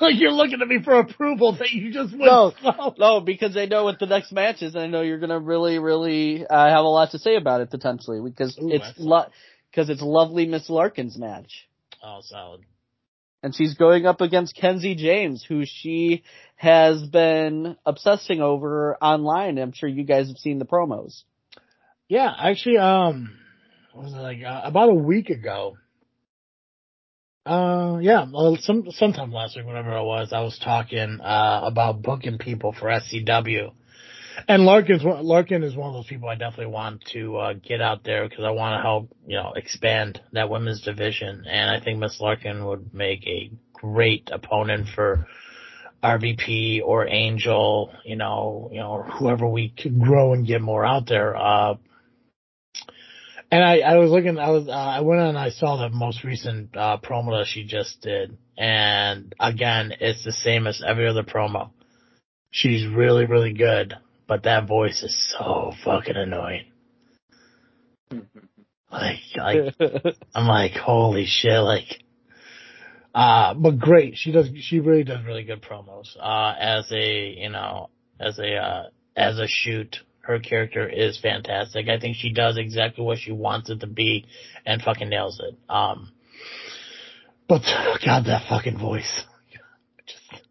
like 0.00 0.14
you're 0.18 0.32
looking 0.32 0.60
at 0.62 0.68
me 0.68 0.78
for 0.82 0.98
approval 0.98 1.52
that 1.58 1.70
you 1.70 1.92
just 1.92 2.12
went 2.12 2.24
No. 2.24 2.52
slow. 2.60 2.94
No, 2.98 3.20
because 3.20 3.56
I 3.56 3.66
know 3.66 3.84
what 3.84 3.98
the 3.98 4.06
next 4.06 4.32
match 4.32 4.62
is, 4.62 4.74
and 4.74 4.82
I 4.82 4.86
know 4.86 5.02
you're 5.02 5.18
gonna 5.20 5.38
really, 5.40 5.78
really 5.78 6.46
uh, 6.46 6.68
have 6.68 6.84
a 6.84 6.88
lot 6.88 7.10
to 7.12 7.18
say 7.18 7.36
about 7.36 7.60
it 7.60 7.70
potentially 7.70 8.20
because 8.20 8.58
Ooh, 8.58 8.70
it's 8.70 8.98
lo- 8.98 9.26
because 9.70 9.90
it's 9.90 10.02
lovely 10.02 10.46
Miss 10.46 10.68
Larkin's 10.68 11.16
match. 11.18 11.68
Oh, 12.02 12.20
solid. 12.22 12.62
And 13.42 13.54
she's 13.54 13.74
going 13.74 14.06
up 14.06 14.20
against 14.20 14.56
Kenzie 14.56 14.94
James, 14.94 15.44
who 15.46 15.64
she 15.64 16.22
has 16.56 17.02
been 17.02 17.76
obsessing 17.84 18.40
over 18.40 18.96
online. 19.02 19.58
I'm 19.58 19.72
sure 19.72 19.88
you 19.88 20.04
guys 20.04 20.28
have 20.28 20.38
seen 20.38 20.58
the 20.58 20.64
promos. 20.64 21.22
Yeah, 22.08 22.30
actually, 22.38 22.78
um, 22.78 23.36
was 23.94 24.12
it 24.12 24.16
like 24.16 24.42
uh, 24.44 24.60
about 24.64 24.90
a 24.90 24.94
week 24.94 25.30
ago? 25.30 25.76
Uh, 27.44 27.98
yeah, 28.00 28.26
well, 28.32 28.56
some 28.60 28.84
sometime 28.90 29.32
last 29.32 29.56
week, 29.56 29.66
whenever 29.66 29.96
it 29.96 30.04
was, 30.04 30.32
I 30.32 30.42
was 30.42 30.58
talking 30.62 31.18
uh 31.20 31.62
about 31.64 32.02
booking 32.02 32.38
people 32.38 32.72
for 32.72 32.88
SCW, 32.88 33.72
and 34.48 34.64
Larkin's 34.64 35.02
Larkin 35.04 35.62
is 35.62 35.76
one 35.76 35.88
of 35.88 35.94
those 35.94 36.06
people 36.06 36.28
I 36.28 36.34
definitely 36.34 36.72
want 36.72 37.04
to 37.12 37.36
uh, 37.36 37.52
get 37.54 37.80
out 37.80 38.04
there 38.04 38.28
because 38.28 38.44
I 38.44 38.50
want 38.50 38.78
to 38.78 38.82
help 38.82 39.16
you 39.26 39.36
know 39.36 39.52
expand 39.56 40.20
that 40.32 40.50
women's 40.50 40.82
division, 40.82 41.44
and 41.48 41.70
I 41.70 41.82
think 41.82 41.98
Miss 41.98 42.20
Larkin 42.20 42.64
would 42.66 42.94
make 42.94 43.26
a 43.26 43.50
great 43.72 44.30
opponent 44.32 44.88
for 44.94 45.26
RVP 46.02 46.82
or 46.84 47.06
Angel, 47.06 47.92
you 48.04 48.16
know, 48.16 48.70
you 48.72 48.80
know, 48.80 49.02
whoever 49.02 49.46
we 49.46 49.68
could 49.68 50.00
grow 50.00 50.32
and 50.32 50.46
get 50.46 50.60
more 50.60 50.84
out 50.84 51.06
there. 51.06 51.36
Uh, 51.36 51.74
and 53.50 53.62
I, 53.62 53.78
I 53.80 53.96
was 53.98 54.10
looking, 54.10 54.38
I 54.38 54.50
was, 54.50 54.66
uh, 54.66 54.72
I 54.72 55.00
went 55.00 55.20
on 55.20 55.28
and 55.28 55.38
I 55.38 55.50
saw 55.50 55.76
the 55.76 55.90
most 55.90 56.24
recent, 56.24 56.76
uh, 56.76 56.98
promo 56.98 57.38
that 57.38 57.46
she 57.46 57.64
just 57.64 58.00
did. 58.00 58.36
And 58.58 59.34
again, 59.38 59.92
it's 60.00 60.24
the 60.24 60.32
same 60.32 60.66
as 60.66 60.82
every 60.84 61.06
other 61.06 61.22
promo. 61.22 61.70
She's 62.50 62.86
really, 62.86 63.26
really 63.26 63.52
good, 63.52 63.94
but 64.26 64.44
that 64.44 64.66
voice 64.66 65.02
is 65.02 65.34
so 65.36 65.72
fucking 65.84 66.16
annoying. 66.16 66.64
Like, 68.90 69.20
like, 69.36 69.74
I'm 70.34 70.46
like, 70.46 70.72
holy 70.72 71.24
shit, 71.26 71.60
like, 71.62 72.02
uh, 73.14 73.54
but 73.54 73.78
great. 73.78 74.14
She 74.16 74.32
does, 74.32 74.48
she 74.60 74.80
really 74.80 75.04
does 75.04 75.24
really 75.24 75.44
good 75.44 75.62
promos. 75.62 76.16
Uh, 76.18 76.54
as 76.58 76.90
a, 76.92 77.34
you 77.38 77.50
know, 77.50 77.90
as 78.20 78.38
a, 78.38 78.54
uh, 78.56 78.82
as 79.16 79.38
a 79.38 79.46
shoot, 79.46 79.96
her 80.20 80.38
character 80.38 80.88
is 80.88 81.18
fantastic. 81.20 81.88
I 81.88 81.98
think 81.98 82.16
she 82.16 82.32
does 82.32 82.56
exactly 82.56 83.04
what 83.04 83.18
she 83.18 83.32
wants 83.32 83.70
it 83.70 83.80
to 83.80 83.86
be 83.86 84.26
and 84.64 84.80
fucking 84.80 85.08
nails 85.08 85.40
it. 85.46 85.56
Um, 85.68 86.12
but 87.48 87.62
God, 88.04 88.24
that 88.26 88.46
fucking 88.48 88.78
voice. 88.78 89.24
Just, 90.06 90.42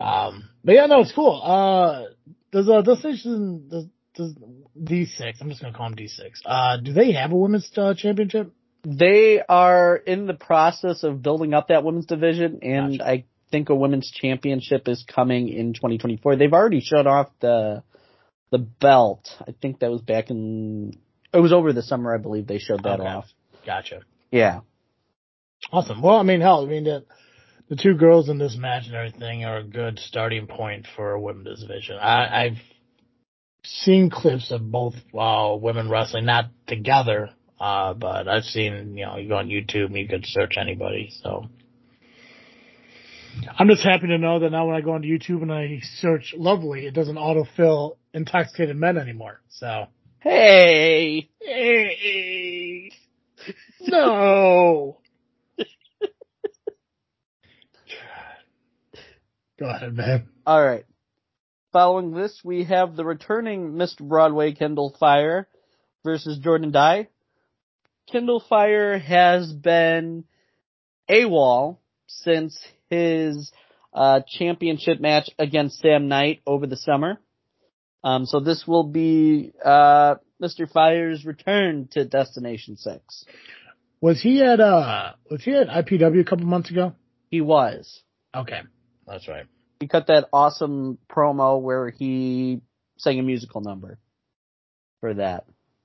um, 0.00 0.48
but 0.64 0.74
yeah, 0.74 0.86
no, 0.86 1.00
it's 1.00 1.12
cool. 1.12 1.40
Uh, 1.42 2.06
does, 2.52 2.68
uh, 2.68 2.82
Destination, 2.82 3.68
does, 3.68 3.86
does 4.14 4.34
D6, 4.80 5.40
I'm 5.40 5.48
just 5.48 5.60
gonna 5.62 5.74
call 5.74 5.88
them 5.88 5.96
D6, 5.96 6.40
uh, 6.44 6.76
do 6.76 6.92
they 6.92 7.12
have 7.12 7.32
a 7.32 7.36
women's, 7.36 7.70
uh, 7.76 7.94
championship? 7.94 8.52
they 8.84 9.40
are 9.48 9.96
in 9.96 10.26
the 10.26 10.34
process 10.34 11.04
of 11.04 11.22
building 11.22 11.54
up 11.54 11.68
that 11.68 11.84
women's 11.84 12.06
division, 12.06 12.58
and 12.62 12.98
Gotcha. 12.98 13.10
I 13.10 13.24
think 13.50 13.68
a 13.68 13.74
women's 13.74 14.10
championship 14.10 14.88
is 14.88 15.04
coming 15.06 15.48
in 15.48 15.72
2024. 15.74 16.36
They've 16.36 16.52
already 16.52 16.80
shut 16.80 17.06
off 17.06 17.28
the 17.40 17.82
the 18.50 18.58
belt. 18.58 19.28
I 19.40 19.54
think 19.62 19.78
that 19.80 19.90
was 19.90 20.02
back 20.02 20.30
in. 20.30 20.94
It 21.32 21.38
was 21.40 21.52
over 21.52 21.72
the 21.72 21.82
summer, 21.82 22.14
I 22.14 22.18
believe. 22.18 22.46
They 22.46 22.58
showed 22.58 22.82
that 22.82 23.00
Okay. 23.00 23.08
off. 23.08 23.26
Gotcha. 23.64 24.00
Yeah. 24.30 24.60
Awesome. 25.70 26.02
Well, 26.02 26.16
I 26.16 26.22
mean, 26.22 26.40
hell, 26.40 26.64
I 26.66 26.68
mean, 26.68 26.86
the, 27.72 27.82
two 27.82 27.94
girls 27.94 28.28
in 28.28 28.36
this 28.36 28.54
match 28.58 28.84
and 28.86 28.94
everything 28.94 29.44
are 29.44 29.58
a 29.58 29.64
good 29.64 29.98
starting 29.98 30.46
point 30.46 30.86
for 30.94 31.12
a 31.12 31.20
women's 31.20 31.62
division. 31.62 31.96
I, 31.96 32.44
I've 32.44 32.58
seen 33.64 34.10
clips 34.10 34.50
of 34.50 34.70
both 34.70 34.94
uh, 35.18 35.56
women 35.58 35.88
wrestling, 35.88 36.26
not 36.26 36.50
together, 36.66 37.30
uh, 37.58 37.94
but 37.94 38.28
I've 38.28 38.44
seen, 38.44 38.96
you 38.96 39.06
know, 39.06 39.16
you 39.16 39.28
go 39.28 39.36
on 39.36 39.48
YouTube 39.48 39.86
and 39.86 39.96
you 39.96 40.06
could 40.06 40.26
search 40.26 40.54
anybody. 40.60 41.10
So 41.22 41.48
I'm 43.58 43.68
just 43.68 43.82
happy 43.82 44.08
to 44.08 44.18
know 44.18 44.40
that 44.40 44.50
now 44.50 44.66
when 44.66 44.76
I 44.76 44.80
go 44.82 44.92
onto 44.92 45.08
YouTube 45.08 45.40
and 45.40 45.52
I 45.52 45.80
search 46.00 46.34
lovely, 46.36 46.86
it 46.86 46.92
doesn't 46.92 47.16
autofill 47.16 47.96
intoxicated 48.12 48.76
men 48.76 48.98
anymore. 48.98 49.40
So. 49.48 49.86
Hey. 50.20 51.30
Hey. 51.40 52.92
No. 53.84 55.01
Go 59.62 59.68
ahead, 59.68 59.94
man. 59.94 60.28
All 60.44 60.60
right. 60.60 60.84
Following 61.72 62.10
this, 62.10 62.40
we 62.42 62.64
have 62.64 62.96
the 62.96 63.04
returning 63.04 63.74
Mr. 63.74 64.00
Broadway 64.00 64.54
Kendall 64.54 64.92
Fire 64.98 65.46
versus 66.02 66.38
Jordan 66.38 66.72
Dye. 66.72 67.06
Kendall 68.10 68.42
Fire 68.48 68.98
has 68.98 69.52
been 69.52 70.24
AWOL 71.08 71.78
since 72.08 72.58
his 72.90 73.52
uh, 73.94 74.22
championship 74.26 75.00
match 75.00 75.30
against 75.38 75.78
Sam 75.78 76.08
Knight 76.08 76.42
over 76.44 76.66
the 76.66 76.76
summer. 76.76 77.20
Um, 78.02 78.26
so 78.26 78.40
this 78.40 78.64
will 78.66 78.88
be 78.88 79.52
uh, 79.64 80.16
Mr. 80.42 80.68
Fire's 80.68 81.24
return 81.24 81.88
to 81.92 82.04
Destination 82.04 82.76
Six. 82.76 83.24
Was 84.00 84.20
he 84.20 84.42
at 84.42 84.58
uh 84.58 85.12
was 85.30 85.44
he 85.44 85.52
at 85.52 85.68
IPW 85.68 86.20
a 86.20 86.24
couple 86.24 86.46
months 86.46 86.72
ago? 86.72 86.94
He 87.30 87.40
was. 87.40 88.02
Okay. 88.34 88.62
That's 89.06 89.28
right. 89.28 89.46
He 89.80 89.88
cut 89.88 90.06
that 90.06 90.28
awesome 90.32 90.98
promo 91.10 91.60
where 91.60 91.90
he 91.90 92.60
sang 92.98 93.18
a 93.18 93.22
musical 93.22 93.60
number 93.60 93.98
for 95.00 95.14
that. 95.14 95.44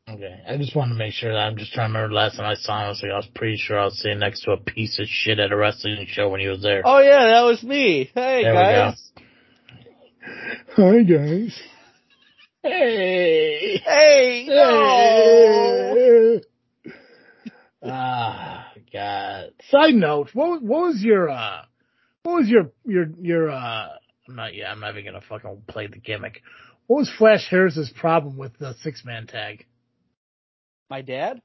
Okay, 0.09 0.39
I 0.47 0.55
just 0.55 0.75
wanted 0.75 0.93
to 0.93 0.99
make 0.99 1.13
sure 1.13 1.33
that 1.33 1.39
I'm 1.39 1.57
just 1.57 1.73
trying 1.73 1.89
to 1.91 1.93
remember 1.97 2.15
last 2.15 2.37
time 2.37 2.45
I 2.45 2.53
saw 2.53 2.79
him. 2.79 2.85
I 2.85 2.89
was 2.89 3.01
like, 3.01 3.11
I 3.11 3.17
was 3.17 3.27
pretty 3.35 3.57
sure 3.57 3.77
I 3.77 3.85
was 3.85 3.99
sitting 3.99 4.19
next 4.19 4.43
to 4.43 4.51
a 4.51 4.57
piece 4.57 4.99
of 4.99 5.07
shit 5.07 5.39
at 5.39 5.51
a 5.51 5.57
wrestling 5.57 6.05
show 6.07 6.29
when 6.29 6.39
he 6.39 6.47
was 6.47 6.61
there. 6.61 6.81
Oh 6.85 6.99
yeah, 6.99 7.25
that 7.25 7.41
was 7.41 7.61
me. 7.61 8.09
Hey 8.15 8.43
There 8.43 8.53
guys. 8.53 9.11
Hi 10.77 11.03
guys. 11.03 11.59
Hey. 12.63 13.81
Hey, 13.85 14.45
no. 14.47 16.39
Ah, 17.83 18.71
God. 18.91 19.51
Side 19.69 19.93
note: 19.93 20.29
What 20.33 20.61
what 20.61 20.87
was 20.87 21.01
your 21.01 21.29
uh, 21.29 21.61
what 22.27 22.41
was 22.41 22.49
your 22.49 22.71
your 22.85 23.05
your 23.21 23.49
uh? 23.49 23.87
I'm 24.27 24.35
not 24.35 24.53
yeah. 24.53 24.69
I'm 24.69 24.81
not 24.81 24.91
even 24.91 25.05
gonna 25.05 25.23
fucking 25.29 25.63
play 25.65 25.87
the 25.87 25.97
gimmick. 25.97 26.41
What 26.87 26.97
was 26.97 27.11
Flash 27.17 27.47
Harris's 27.49 27.89
problem 27.89 28.37
with 28.37 28.57
the 28.59 28.75
six 28.81 29.05
man 29.05 29.27
tag? 29.27 29.65
My 30.89 31.01
dad? 31.01 31.41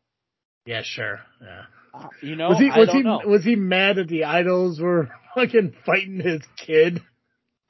Yeah, 0.67 0.83
sure. 0.85 1.21
Yeah. 1.41 1.63
Uh, 1.95 2.09
You 2.21 2.35
know, 2.35 2.49
was 2.49 2.59
he 2.59 2.69
was 2.69 2.91
he 2.91 3.03
know. 3.03 3.21
was 3.25 3.45
he 3.45 3.55
mad 3.55 3.97
that 3.97 4.09
the 4.09 4.25
idols 4.25 4.81
were 4.81 5.09
fucking 5.37 5.75
fighting 5.87 6.19
his 6.19 6.41
kid? 6.57 7.01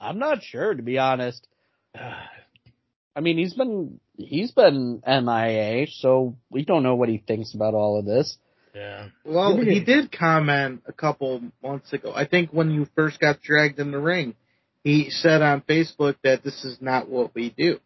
I'm 0.00 0.18
not 0.18 0.42
sure 0.42 0.72
to 0.72 0.82
be 0.82 0.96
honest. 0.96 1.46
I 3.14 3.20
mean, 3.20 3.36
he's 3.36 3.52
been 3.52 4.00
he's 4.16 4.52
been 4.52 5.02
MIA, 5.06 5.86
so 5.88 6.38
we 6.50 6.64
don't 6.64 6.82
know 6.82 6.94
what 6.94 7.10
he 7.10 7.18
thinks 7.18 7.52
about 7.54 7.74
all 7.74 7.98
of 7.98 8.06
this. 8.06 8.38
Yeah. 8.74 9.08
Well, 9.24 9.56
he 9.58 9.80
did 9.80 10.10
comment 10.10 10.82
a 10.86 10.92
couple 10.92 11.42
months 11.62 11.92
ago. 11.92 12.12
I 12.14 12.26
think 12.26 12.50
when 12.50 12.70
you 12.70 12.86
first 12.94 13.20
got 13.20 13.42
dragged 13.42 13.78
in 13.78 13.90
the 13.90 13.98
ring, 13.98 14.34
he 14.82 15.10
said 15.10 15.42
on 15.42 15.62
Facebook 15.62 16.16
that 16.24 16.42
this 16.42 16.64
is 16.64 16.78
not 16.80 17.08
what 17.08 17.34
we 17.34 17.50
do. 17.50 17.78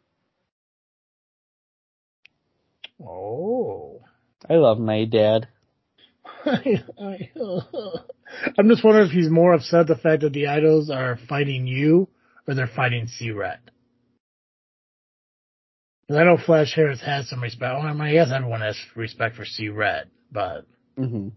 Oh. 3.05 4.01
I 4.49 4.55
love 4.55 4.79
my 4.79 5.05
dad. 5.05 5.49
I, 6.45 6.85
I, 7.01 7.31
I'm 8.59 8.69
just 8.69 8.85
wondering 8.85 9.09
if 9.09 9.13
he's 9.13 9.29
more 9.29 9.55
upset 9.55 9.87
the 9.87 9.97
fact 9.97 10.23
that 10.23 10.33
the 10.33 10.47
idols 10.47 10.91
are 10.91 11.19
fighting 11.29 11.67
you 11.67 12.09
or 12.47 12.55
they're 12.55 12.69
fighting 12.69 13.09
C-Rat. 13.09 13.61
'Cause 16.09 16.19
I 16.19 16.23
know 16.25 16.37
Flash 16.37 16.73
Harris 16.75 17.01
has 17.01 17.29
some 17.29 17.43
respect. 17.43 17.75
Well, 17.75 17.83
I, 17.83 17.93
mean, 17.93 18.03
I 18.03 18.13
guess 18.13 18.31
everyone 18.33 18.61
has 18.61 18.79
respect 18.95 19.35
for 19.35 19.45
C-Rat, 19.45 20.07
but 20.31 20.65
hmm 20.97 21.29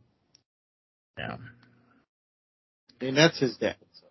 yeah, 1.18 1.36
I 3.02 3.06
mean, 3.06 3.16
that's 3.16 3.40
his 3.40 3.58
dad. 3.58 3.76
So. 3.94 4.08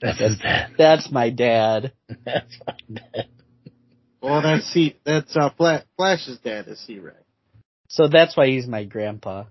that's 0.00 0.18
his 0.18 0.38
dad. 0.38 0.72
That's 0.76 1.10
my 1.12 1.30
dad. 1.30 1.92
That's 2.24 2.58
my 2.66 2.74
dad. 2.92 3.28
Well, 4.22 4.42
that's 4.42 4.66
C. 4.66 4.96
That's 5.04 5.34
uh, 5.36 5.50
Fla- 5.56 5.84
Flash's 5.96 6.38
dad 6.40 6.68
is 6.68 6.78
C-Ray. 6.80 7.12
So 7.88 8.08
that's 8.08 8.36
why 8.36 8.48
he's 8.48 8.66
my 8.66 8.84
grandpa. 8.84 9.44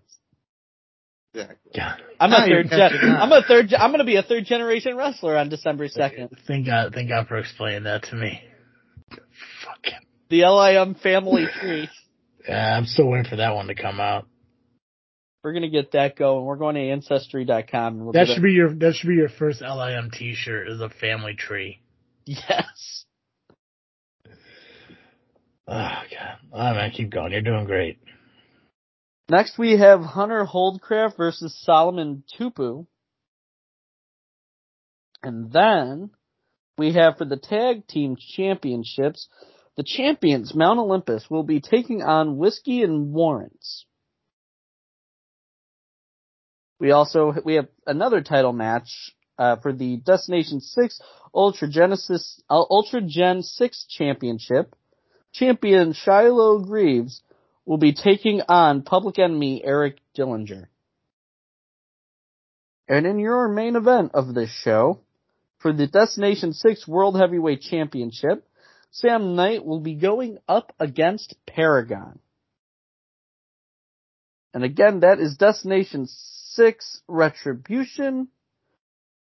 Exactly. 1.34 1.72
God, 1.76 2.02
I'm 2.20 2.32
Now 2.32 2.46
a 2.46 2.48
third. 2.48 2.70
Gen- 2.70 3.10
I'm 3.10 3.32
a 3.32 3.42
third. 3.44 3.68
Gen- 3.70 3.82
I'm 3.82 3.92
gonna 3.92 4.04
be 4.06 4.16
a 4.16 4.24
third 4.24 4.46
generation 4.46 4.96
wrestler 4.96 5.38
on 5.38 5.50
December 5.50 5.88
second. 5.88 6.30
thank 6.48 6.66
God, 6.66 6.94
thank 6.94 7.10
God 7.10 7.28
for 7.28 7.38
explaining 7.38 7.84
that 7.84 8.04
to 8.04 8.16
me. 8.16 8.42
Fucking. 9.66 10.00
The 10.30 10.46
LIM 10.46 10.96
family 10.96 11.48
tree. 11.60 11.90
Yeah, 12.48 12.78
I'm 12.78 12.86
still 12.86 13.10
waiting 13.10 13.30
for 13.30 13.36
that 13.36 13.54
one 13.54 13.68
to 13.68 13.76
come 13.76 14.00
out. 14.00 14.26
We're 15.44 15.54
gonna 15.54 15.70
get 15.70 15.94
that 15.94 16.18
going. 16.18 16.46
We're 16.46 16.58
going 16.58 16.76
to 16.76 16.82
ancestry.com. 16.82 17.94
And 17.94 18.04
we'll 18.04 18.14
That 18.14 18.28
should 18.28 18.44
be 18.44 18.52
your 18.52 18.74
that 18.76 18.96
should 18.96 19.08
be 19.08 19.16
your 19.16 19.30
first 19.30 19.62
LIM 19.62 20.12
T-shirt. 20.12 20.68
Is 20.68 20.82
a 20.82 20.90
family 20.90 21.36
tree. 21.36 21.82
Yes. 22.26 23.06
Oh 25.68 26.02
God, 26.52 26.76
man, 26.76 26.92
keep 26.92 27.12
going. 27.12 27.32
You're 27.32 27.42
doing 27.42 27.66
great. 27.66 28.00
Next 29.30 29.58
we 29.58 29.78
have 29.78 30.02
Hunter 30.02 30.46
Holdcraft 30.46 31.16
versus 31.16 31.56
Solomon 31.64 32.24
Tupu. 32.38 32.88
And 35.22 35.52
then 35.52 36.10
we 36.78 36.94
have 36.94 37.18
for 37.18 37.26
the 37.26 37.38
tag 37.38 37.88
team 37.88 38.16
championships, 38.18 39.28
the 39.78 39.84
champions 39.84 40.56
Mount 40.56 40.80
Olympus 40.80 41.30
will 41.30 41.44
be 41.44 41.62
taking 41.62 42.02
on 42.02 42.38
Whiskey 42.38 42.82
and 42.82 43.14
Warrants. 43.14 43.86
We 46.80 46.92
also 46.92 47.34
we 47.44 47.56
have 47.56 47.68
another 47.86 48.22
title 48.22 48.54
match 48.54 49.14
uh, 49.38 49.58
for 49.58 49.74
the 49.74 49.98
Destination 49.98 50.62
Six 50.62 51.02
Ultra 51.34 51.70
Genesis 51.70 52.42
uh, 52.50 52.64
Ultra 52.70 53.02
Gen 53.02 53.44
Six 53.44 53.86
Championship. 53.90 54.76
Champion 55.34 55.94
Shiloh 55.94 56.60
Greaves 56.60 57.22
will 57.66 57.78
be 57.78 57.94
taking 57.94 58.42
on 58.48 58.82
Public 58.82 59.20
Enemy 59.20 59.62
Eric 59.64 60.00
Dillinger. 60.18 60.66
And 62.88 63.06
in 63.06 63.20
your 63.20 63.48
main 63.48 63.76
event 63.76 64.12
of 64.16 64.34
this 64.34 64.50
show, 64.50 65.02
for 65.60 65.72
the 65.72 65.86
Destination 65.86 66.54
6 66.54 66.88
World 66.88 67.20
Heavyweight 67.20 67.62
Championship, 67.62 68.48
Sam 68.92 69.36
Knight 69.36 69.64
will 69.64 69.82
be 69.82 69.94
going 69.94 70.40
up 70.48 70.74
against 70.80 71.36
Paragon. 71.46 72.18
And 74.54 74.64
again, 74.64 75.02
that 75.02 75.20
is 75.20 75.38
Destination 75.38 76.08
6 76.08 77.02
Retribution 77.08 78.30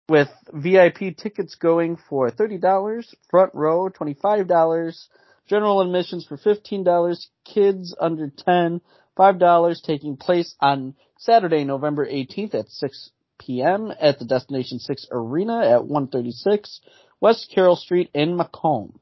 with 0.09 0.30
VIP 0.53 1.17
tickets 1.17 1.55
going 1.55 1.97
for 2.09 2.32
$30, 2.32 3.13
front 3.30 3.53
row 3.53 3.89
$25, 3.89 5.07
general 5.47 5.82
admissions 5.82 6.25
for 6.25 6.38
$15, 6.38 7.28
kids 7.43 7.95
under 7.99 8.30
10, 8.30 8.82
$5 9.17 9.82
taking 9.84 10.15
place 10.15 10.55
on 10.61 10.95
Saturday, 11.17 11.65
November 11.65 12.05
18th 12.05 12.55
at 12.55 12.69
6 12.69 13.09
p.m. 13.39 13.91
at 13.99 14.19
the 14.19 14.25
Destination 14.25 14.80
6 14.80 15.07
Arena 15.11 15.59
at 15.59 15.86
136 15.86 16.82
West 17.19 17.51
Carroll 17.53 17.75
Street 17.75 18.09
in 18.13 18.38
Macomb. 18.38 18.99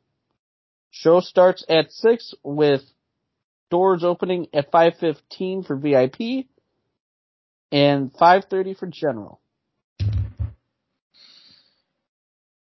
Show 0.89 1.19
starts 1.19 1.65
at 1.69 1.91
6 1.91 2.34
with 2.43 2.82
doors 3.76 4.05
opening 4.05 4.47
at 4.53 4.71
5.15 4.71 5.67
for 5.67 5.76
VIP 5.76 6.47
and 7.73 8.13
5.30 8.13 8.78
for 8.78 8.88
general. 8.88 9.41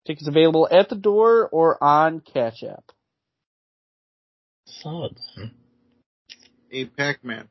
Tickets 0.06 0.26
available 0.26 0.66
at 0.70 0.88
the 0.88 0.94
door 0.94 1.46
or 1.46 1.82
on 1.84 2.20
Cash 2.20 2.62
App. 2.62 2.84
Solid. 4.64 5.18
man. 5.36 5.50
Hey, 6.70 6.86
Pac-Man. 6.86 7.48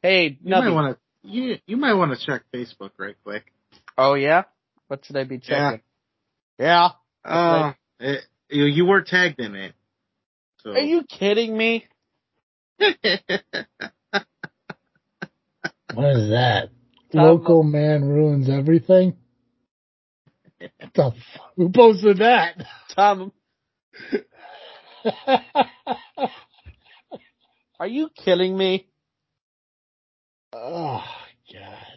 Hey, 0.00 0.38
You 0.42 0.50
might 0.50 0.70
want 0.70 0.96
to 0.96 1.28
you 1.28 1.58
you 1.66 1.76
might 1.76 1.94
want 1.94 2.18
to 2.18 2.24
check 2.24 2.44
Facebook 2.54 2.92
right 2.96 3.16
quick. 3.24 3.52
Oh 3.98 4.14
yeah? 4.14 4.44
What 4.88 5.04
should 5.04 5.16
I 5.16 5.24
be 5.24 5.38
checking? 5.38 5.82
Yeah. 6.58 6.90
Uh, 7.24 7.72
it, 8.00 8.22
you, 8.48 8.64
you 8.64 8.86
were 8.86 9.02
tagged 9.02 9.40
in 9.40 9.54
it. 9.54 9.74
So. 10.62 10.70
Are 10.70 10.78
you 10.78 11.02
kidding 11.02 11.56
me? 11.56 11.86
What 15.94 16.16
is 16.16 16.30
that? 16.30 16.70
Local 17.14 17.62
man 17.62 18.04
ruins 18.04 18.50
everything. 18.50 19.16
What 20.58 20.94
the 20.94 21.12
fuck? 21.34 21.52
Who 21.56 21.70
posted 21.70 22.18
that? 22.18 22.62
Tom, 22.94 23.32
are 27.80 27.86
you 27.86 28.10
kidding 28.14 28.56
me? 28.56 28.88
oh 30.52 31.04
God. 31.52 31.96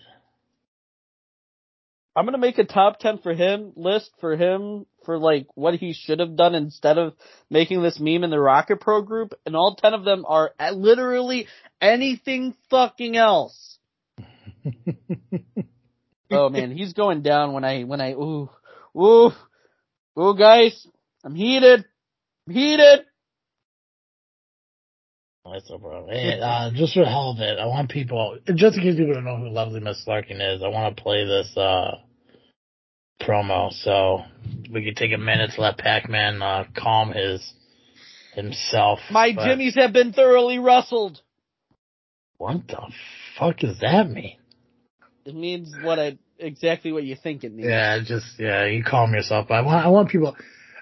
I'm 2.16 2.26
gonna 2.26 2.38
make 2.38 2.58
a 2.58 2.66
top 2.66 3.00
10 3.00 3.20
for 3.20 3.34
him, 3.34 3.74
list 3.76 4.12
for 4.20 4.36
him, 4.36 4.86
for 5.10 5.18
like 5.18 5.48
what 5.56 5.74
he 5.74 5.92
should 5.92 6.20
have 6.20 6.36
done 6.36 6.54
instead 6.54 7.00
of 7.00 7.16
making 7.50 7.82
this 7.82 8.00
meme 8.00 8.24
in 8.24 8.30
the 8.30 8.40
Rocket 8.40 8.80
Pro 8.80 9.02
group, 9.02 9.34
and 9.44 9.56
all 9.56 9.76
10 9.76 9.96
of 9.96 10.06
them 10.06 10.24
are 10.28 10.52
literally 10.72 11.48
anything 11.82 12.54
fucking 12.70 13.18
else. 13.18 13.80
Oh 16.32 16.50
man, 16.50 16.70
he's 16.70 16.94
going 16.94 17.24
down 17.24 17.54
when 17.54 17.64
I, 17.64 17.86
when 17.86 18.02
I, 18.02 18.12
ooh, 18.12 18.52
ooh, 18.96 19.32
ooh 20.20 20.38
guys, 20.38 20.86
I'm 21.24 21.34
heated, 21.34 21.84
I'm 22.46 22.54
heated. 22.54 23.00
That's 25.44 25.68
no 25.72 25.80
problem. 25.80 26.14
Hey, 26.14 26.40
uh, 26.40 26.70
just 26.76 26.94
for 26.94 27.00
the 27.00 27.10
hell 27.10 27.32
of 27.32 27.40
it, 27.40 27.58
I 27.58 27.66
want 27.66 27.90
people, 27.90 28.38
just 28.46 28.78
in 28.78 28.84
case 28.84 28.96
people 28.96 29.16
don't 29.16 29.24
know 29.24 29.38
who 29.38 29.50
Lovely 29.50 29.80
Miss 29.80 30.06
Larkin 30.06 30.40
is, 30.40 30.62
I 30.62 30.68
want 30.68 30.96
to 30.96 31.02
play 31.02 31.26
this, 31.26 31.58
uh, 31.58 31.96
promo. 33.22 33.72
So 33.72 34.24
we 34.72 34.84
could 34.86 34.98
take 34.98 35.14
a 35.14 35.18
minute 35.18 35.52
to 35.56 35.62
let 35.62 35.78
Pac-Man, 35.78 36.42
uh, 36.42 36.66
calm 36.76 37.12
his, 37.12 37.54
himself. 38.34 39.00
My 39.12 39.34
But 39.36 39.46
jimmies 39.46 39.76
have 39.76 39.94
been 39.94 40.14
thoroughly 40.14 40.60
rustled. 40.60 41.22
What 42.38 42.68
the 42.68 42.92
fuck 43.38 43.58
does 43.58 43.80
that 43.82 44.10
mean? 44.10 44.38
It 45.26 45.36
means 45.36 45.76
what 45.84 46.00
I, 46.00 46.18
exactly 46.38 46.92
what 46.92 47.04
you 47.04 47.16
think 47.22 47.44
it 47.44 47.54
means. 47.54 47.68
Yeah, 47.68 48.00
just, 48.06 48.40
yeah, 48.40 48.66
you 48.66 48.84
calm 48.84 49.14
yourself. 49.14 49.52
I 49.52 49.62
want, 49.62 49.86
I 49.86 49.90
want 49.90 50.10
people, 50.10 50.36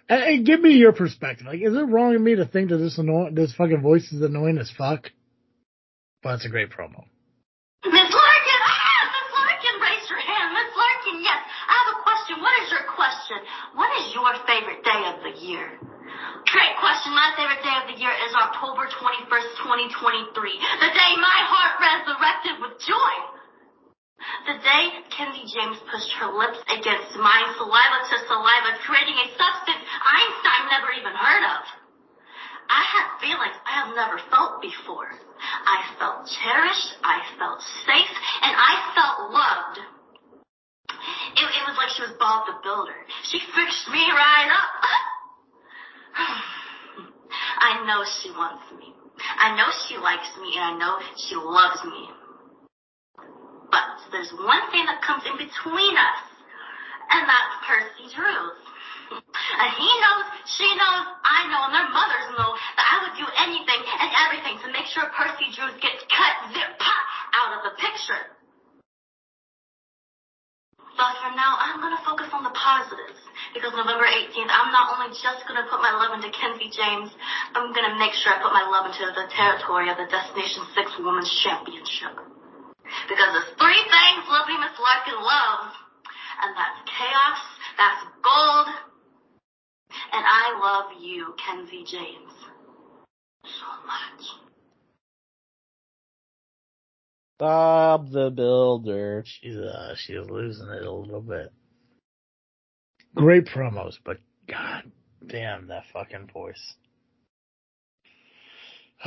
and, 0.08 0.24
and 0.24 0.46
give 0.46 0.62
me 0.62 0.72
your 0.72 0.94
perspective. 0.94 1.48
Like, 1.48 1.62
is 1.62 1.76
it 1.76 1.90
wrong 1.90 2.16
of 2.16 2.22
me 2.22 2.36
to 2.36 2.46
think 2.46 2.70
that 2.70 2.78
this 2.78 2.98
annoying, 2.98 3.34
this 3.34 3.54
fucking 3.54 3.82
voice 3.82 4.12
is 4.12 4.22
annoying 4.22 4.60
as 4.60 4.72
fuck? 4.78 5.10
But 6.22 6.36
it's 6.36 6.46
a 6.46 6.50
great 6.50 6.70
promo. 6.70 7.06
What 13.78 13.94
is 14.02 14.10
your 14.10 14.34
favorite 14.50 14.82
day 14.82 15.02
of 15.06 15.22
the 15.22 15.38
year? 15.38 15.70
Great 16.50 16.76
question. 16.82 17.14
My 17.14 17.30
favorite 17.38 17.62
day 17.62 17.78
of 17.78 17.86
the 17.94 17.98
year 18.02 18.10
is 18.10 18.34
October 18.34 18.90
21st, 18.90 19.50
2023. 20.34 20.34
The 20.34 20.92
day 20.98 21.12
my 21.22 21.40
heart 21.46 21.78
resurrected 21.78 22.58
with 22.58 22.74
joy. 22.82 23.14
The 24.50 24.58
day 24.66 24.84
Kenzie 25.14 25.46
James 25.54 25.78
pushed 25.94 26.10
her 26.18 26.34
lips 26.34 26.58
against 26.74 27.22
mine, 27.22 27.54
saliva 27.62 28.02
to 28.02 28.18
saliva, 28.26 28.82
creating 28.82 29.14
a 29.14 29.30
substance 29.38 29.86
Einstein 29.86 30.74
never 30.74 30.90
even 30.98 31.14
heard 31.14 31.46
of. 31.46 31.62
I 32.74 32.82
had 32.82 33.22
feelings 33.22 33.62
I 33.62 33.74
have 33.86 33.94
never 33.94 34.18
felt 34.34 34.58
before. 34.58 35.14
I 35.70 35.86
felt 36.02 36.26
cherished, 36.26 36.98
I 37.06 37.22
felt 37.38 37.62
safe, 37.86 38.16
and 38.42 38.58
I 38.58 38.74
felt 38.98 39.18
loved. 39.30 39.97
It, 40.90 41.46
it 41.46 41.64
was 41.68 41.78
like 41.78 41.92
she 41.94 42.02
was 42.02 42.16
Bob 42.18 42.48
the 42.48 42.58
Builder. 42.64 42.98
She 43.30 43.38
fixed 43.54 43.88
me 43.92 44.02
right 44.10 44.50
up. 44.50 44.72
I 47.68 47.84
know 47.86 48.02
she 48.22 48.32
wants 48.32 48.66
me. 48.74 48.96
I 49.20 49.54
know 49.58 49.70
she 49.86 49.98
likes 49.98 50.30
me, 50.42 50.56
and 50.56 50.66
I 50.66 50.74
know 50.80 50.98
she 51.18 51.36
loves 51.36 51.82
me. 51.86 52.10
But 53.70 53.86
there's 54.10 54.32
one 54.34 54.66
thing 54.72 54.86
that 54.88 55.04
comes 55.04 55.26
in 55.28 55.36
between 55.36 55.94
us, 55.98 56.22
and 57.12 57.28
that's 57.28 57.54
Percy 57.66 58.08
Drews. 58.16 58.62
And 59.58 59.72
he 59.74 59.90
knows, 60.04 60.26
she 60.52 60.68
knows, 60.76 61.06
I 61.24 61.48
know, 61.48 61.62
and 61.66 61.74
their 61.74 61.90
mothers 61.96 62.28
know 62.36 62.52
that 62.76 62.86
I 62.92 62.96
would 63.08 63.16
do 63.16 63.26
anything 63.40 63.82
and 63.88 64.12
everything 64.28 64.60
to 64.62 64.68
make 64.70 64.86
sure 64.92 65.08
Percy 65.16 65.48
Drews 65.56 65.80
gets 65.80 66.04
cut 66.12 66.52
zip 66.52 66.76
pop 66.78 67.04
out 67.34 67.52
of 67.58 67.72
the 67.72 67.74
picture. 67.80 68.37
But 70.98 71.14
for 71.22 71.32
now, 71.38 71.62
I'm 71.62 71.80
gonna 71.80 72.02
focus 72.02 72.28
on 72.34 72.44
the 72.44 72.52
positives. 72.58 73.22
Because 73.54 73.72
November 73.78 74.10
18th, 74.10 74.50
I'm 74.50 74.74
not 74.74 74.98
only 74.98 75.14
just 75.14 75.46
gonna 75.48 75.70
put 75.70 75.80
my 75.80 75.94
love 75.94 76.18
into 76.18 76.34
Kenzie 76.34 76.74
James, 76.74 77.14
I'm 77.54 77.72
gonna 77.72 77.96
make 78.02 78.14
sure 78.18 78.34
I 78.34 78.42
put 78.42 78.52
my 78.52 78.66
love 78.66 78.90
into 78.90 79.06
the 79.14 79.30
territory 79.30 79.94
of 79.94 79.98
the 80.02 80.10
Destination 80.10 80.66
6 80.74 80.98
Women's 81.00 81.30
Championship. 81.46 82.18
Because 83.08 83.30
there's 83.32 83.52
three 83.62 83.84
things 83.88 84.26
Lovely 84.28 84.58
Miss 84.58 84.74
Larkin 84.82 85.22
loves. 85.22 85.78
And 86.42 86.54
that's 86.54 86.82
chaos, 86.86 87.42
that's 87.78 88.04
gold, 88.22 88.70
and 90.14 90.24
I 90.26 90.60
love 90.62 91.02
you, 91.02 91.34
Kenzie 91.38 91.84
James, 91.84 92.34
so 93.44 93.68
much. 93.86 94.47
Bob 97.38 98.12
the 98.12 98.30
Builder. 98.30 99.24
She's 99.26 99.56
uh 99.56 99.96
she's 99.96 100.30
losing 100.30 100.70
it 100.70 100.86
a 100.86 100.92
little 100.92 101.22
bit. 101.22 101.52
Great 103.16 103.46
promos, 103.46 103.98
but 104.04 104.18
god 104.48 104.92
damn 105.26 105.68
that 105.68 105.84
fucking 105.94 106.30
voice. 106.34 106.76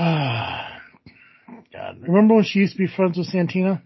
God, 1.72 2.00
remember 2.02 2.36
when 2.36 2.44
she 2.44 2.60
used 2.60 2.74
to 2.74 2.78
be 2.78 2.86
friends 2.86 3.18
with 3.18 3.26
Santina? 3.26 3.82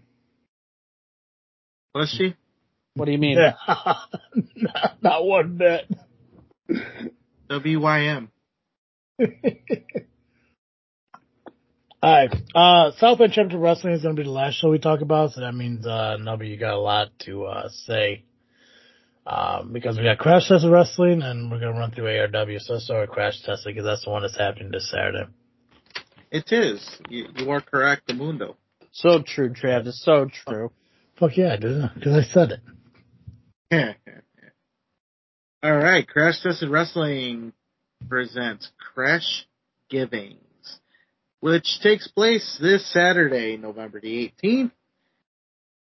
Was 1.94 2.10
she? 2.10 2.34
What 2.94 3.06
do 3.06 3.12
you 3.12 3.18
mean? 3.18 3.38
Yeah, 3.66 3.94
not, 4.56 5.02
not 5.02 5.24
one 5.24 5.56
bit. 5.56 5.90
WYM. 7.50 8.28
Alright, 12.04 12.34
uh, 12.54 12.90
Southland 12.98 13.32
Championship 13.32 13.62
Wrestling 13.62 13.94
is 13.94 14.02
going 14.02 14.14
to 14.14 14.20
be 14.20 14.26
the 14.26 14.30
last 14.30 14.56
show 14.56 14.68
we 14.68 14.78
talk 14.78 15.00
about, 15.00 15.32
so 15.32 15.40
that 15.40 15.54
means, 15.54 15.86
uh, 15.86 16.18
Nubby, 16.20 16.50
you 16.50 16.58
got 16.58 16.74
a 16.74 16.78
lot 16.78 17.08
to, 17.20 17.46
uh, 17.46 17.68
say. 17.70 18.24
Um, 19.26 19.72
because 19.72 19.96
we 19.96 20.04
got 20.04 20.18
Crash 20.18 20.48
Test 20.48 20.66
Wrestling 20.68 21.22
and 21.22 21.50
we're 21.50 21.60
going 21.60 21.72
to 21.72 21.78
run 21.80 21.92
through 21.92 22.04
ARW, 22.04 22.60
so 22.60 22.74
let's 22.74 22.84
start 22.84 23.08
with 23.08 23.14
Crash 23.14 23.40
Test 23.40 23.64
because 23.64 23.84
that's 23.84 24.04
the 24.04 24.10
one 24.10 24.20
that's 24.20 24.36
happening 24.36 24.70
this 24.70 24.90
Saturday. 24.90 25.30
It 26.30 26.52
is. 26.52 26.86
You, 27.08 27.28
you 27.36 27.50
are 27.50 27.62
correct, 27.62 28.06
the 28.06 28.12
Mundo. 28.12 28.58
So 28.92 29.22
true, 29.26 29.54
Travis. 29.54 30.02
So 30.04 30.28
true. 30.46 30.72
Fuck 31.18 31.38
yeah, 31.38 31.56
dude, 31.56 31.90
because 31.94 32.16
I 32.22 32.32
said 32.34 32.60
it. 33.70 33.96
All 35.62 35.74
right, 35.74 36.06
Crash 36.06 36.42
Tested 36.42 36.68
Wrestling 36.68 37.54
presents 38.10 38.70
Crash 38.92 39.46
Givings, 39.88 40.43
which 41.44 41.78
takes 41.82 42.08
place 42.08 42.56
this 42.58 42.90
Saturday, 42.90 43.58
November 43.58 44.00
the 44.00 44.32
18th, 44.42 44.70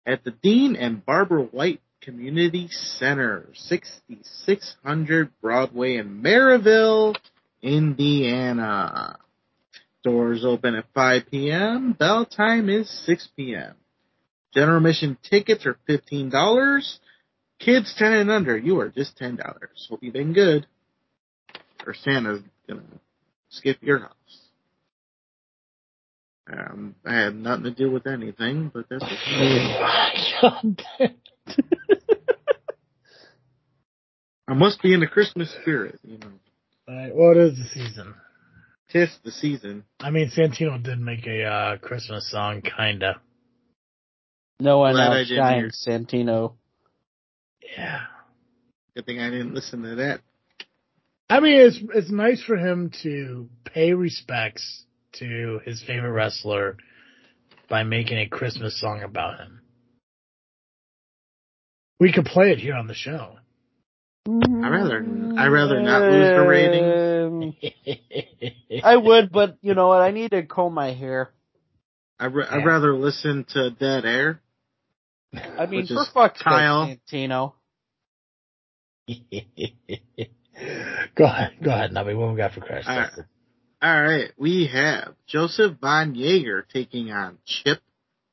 at 0.08 0.24
the 0.24 0.32
Dean 0.32 0.76
and 0.76 1.06
Barbara 1.06 1.44
White 1.44 1.82
Community 2.02 2.68
Center, 2.98 3.48
6600 3.54 5.30
Broadway 5.40 5.98
in 5.98 6.24
Merrillville, 6.24 7.16
Indiana. 7.62 9.20
Doors 10.04 10.44
open 10.44 10.74
at 10.74 10.86
5 10.96 11.22
p.m. 11.30 11.94
Bell 11.94 12.26
time 12.26 12.68
is 12.68 12.90
6 13.06 13.30
p.m. 13.38 13.76
General 14.56 14.78
admission 14.78 15.16
tickets 15.30 15.68
are 15.68 15.78
$15. 15.88 16.98
Kids 17.60 17.94
10 18.00 18.14
and 18.14 18.32
under, 18.32 18.58
you 18.58 18.80
are 18.80 18.90
just 18.90 19.16
$10. 19.20 19.38
Hope 19.90 20.00
you've 20.02 20.12
been 20.12 20.34
good. 20.34 20.66
Or 21.86 21.94
Santa's 21.94 22.42
gonna 22.68 22.82
skip 23.52 23.78
your 23.84 24.00
house. 24.00 24.41
Um, 26.52 26.96
I 27.06 27.14
had 27.14 27.36
nothing 27.36 27.64
to 27.66 27.72
do 27.72 27.92
with 27.92 28.08
anything, 28.08 28.72
but 28.74 28.86
that's 28.90 29.04
okay. 29.04 29.80
God 30.42 30.84
damn. 30.98 31.16
I 34.48 34.54
must 34.54 34.82
be 34.82 34.94
in 34.94 35.00
the 35.00 35.08
Christmas 35.08 35.56
spirit, 35.62 36.00
you 36.04 36.18
know. 36.18 36.32
Alright, 36.90 37.16
well, 37.16 37.32
it 37.32 37.38
is 37.38 37.58
the 37.58 37.66
season. 37.74 38.16
Tis 38.90 39.10
the 39.24 39.32
season. 39.32 39.86
I 40.00 40.10
mean, 40.10 40.30
Santino 40.30 40.82
did 40.84 41.00
make 41.00 41.26
a, 41.26 41.44
uh, 41.44 41.78
Christmas 41.78 42.30
song, 42.30 42.62
kinda. 42.62 43.22
No 44.60 44.80
one 44.80 44.94
Glad 44.94 45.12
I 45.12 45.24
didn't 45.24 45.40
outshines 45.40 45.86
Santino. 45.88 46.54
Yeah. 47.78 48.02
Good 48.96 49.06
thing 49.06 49.20
I 49.20 49.30
didn't 49.30 49.54
listen 49.54 49.84
to 49.84 49.96
that. 49.96 50.22
I 51.30 51.40
mean, 51.40 51.62
it's 51.62 51.80
it's 51.96 52.12
nice 52.12 52.44
for 52.44 52.58
him 52.58 52.92
to 53.04 53.50
pay 53.64 53.94
respects 53.94 54.84
to 55.14 55.60
his 55.66 55.82
favorite 55.84 56.12
wrestler 56.12 56.78
by 57.70 57.84
making 57.84 58.18
a 58.20 58.28
Christmas 58.28 58.80
song 58.80 59.02
about 59.04 59.40
him. 59.40 59.62
We 62.00 62.12
could 62.12 62.26
play 62.26 62.52
it 62.52 62.58
here 62.60 62.76
on 62.76 62.88
the 62.88 62.94
show. 62.94 63.38
I 64.28 64.70
rather 64.70 65.06
I 65.38 65.48
rather 65.48 65.82
not 65.82 66.04
lose 66.12 66.36
the 66.36 66.46
ratings. 66.48 67.56
Um, 68.72 68.82
I 68.84 68.96
would, 68.98 69.32
but 69.32 69.58
you 69.62 69.74
know 69.74 69.88
what? 69.88 70.02
I 70.02 70.12
need 70.12 70.32
to 70.32 70.44
comb 70.44 70.74
my 70.74 70.94
hair. 70.94 71.32
I 72.20 72.28
ra- 72.28 72.46
I'd 72.50 72.60
Yeah. 72.60 72.66
rather 72.66 72.94
listen 72.96 73.46
to 73.54 73.72
Dead 73.72 74.06
Air. 74.06 74.42
I 75.34 75.66
mean, 75.66 75.82
Which 75.82 75.90
for 75.90 76.06
fuck's 76.14 76.42
Kyle. 76.42 76.86
sake, 76.88 77.00
Santino. 77.12 77.54
go 81.16 81.26
ahead, 81.26 81.52
go 81.64 81.72
ahead, 81.72 81.92
Nubby. 81.92 82.16
What 82.18 82.32
we 82.32 82.38
got 82.38 82.54
for 82.54 82.62
Crash 82.62 82.86
All 83.84 84.02
right. 84.02 84.32
We 84.38 84.70
have 84.72 85.16
Joseph 85.28 85.78
Von 85.82 86.14
Jaeger 86.14 86.68
taking 86.72 87.12
on 87.12 87.40
Chip 87.46 87.80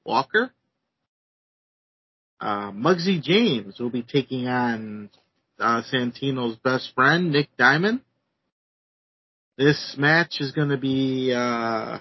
Walker. 0.04 0.50
Uh, 2.38 2.70
Muggsy 2.70 3.22
James 3.22 3.78
will 3.80 3.90
be 3.90 4.02
taking 4.02 4.46
on 4.46 5.08
uh, 5.58 5.82
Santino's 5.92 6.56
best 6.56 6.92
friend, 6.94 7.32
Nick 7.32 7.48
Diamond. 7.56 8.00
This 9.56 9.96
match 9.98 10.36
is 10.38 10.52
going 10.52 10.68
to 10.68 10.76
be 10.76 11.32
uh, 11.34 11.98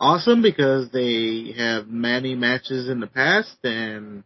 awesome 0.00 0.42
because 0.42 0.90
they 0.90 1.54
have 1.56 1.86
many 1.86 2.34
matches 2.34 2.88
in 2.88 2.98
the 2.98 3.06
past, 3.06 3.56
and 3.62 4.24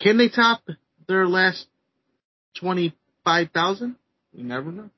can 0.00 0.16
they 0.16 0.28
top 0.28 0.62
their 1.06 1.28
last 1.28 1.66
twenty-five 2.58 3.50
thousand? 3.50 3.94
You 4.32 4.42
never 4.42 4.72
know. 4.72 4.90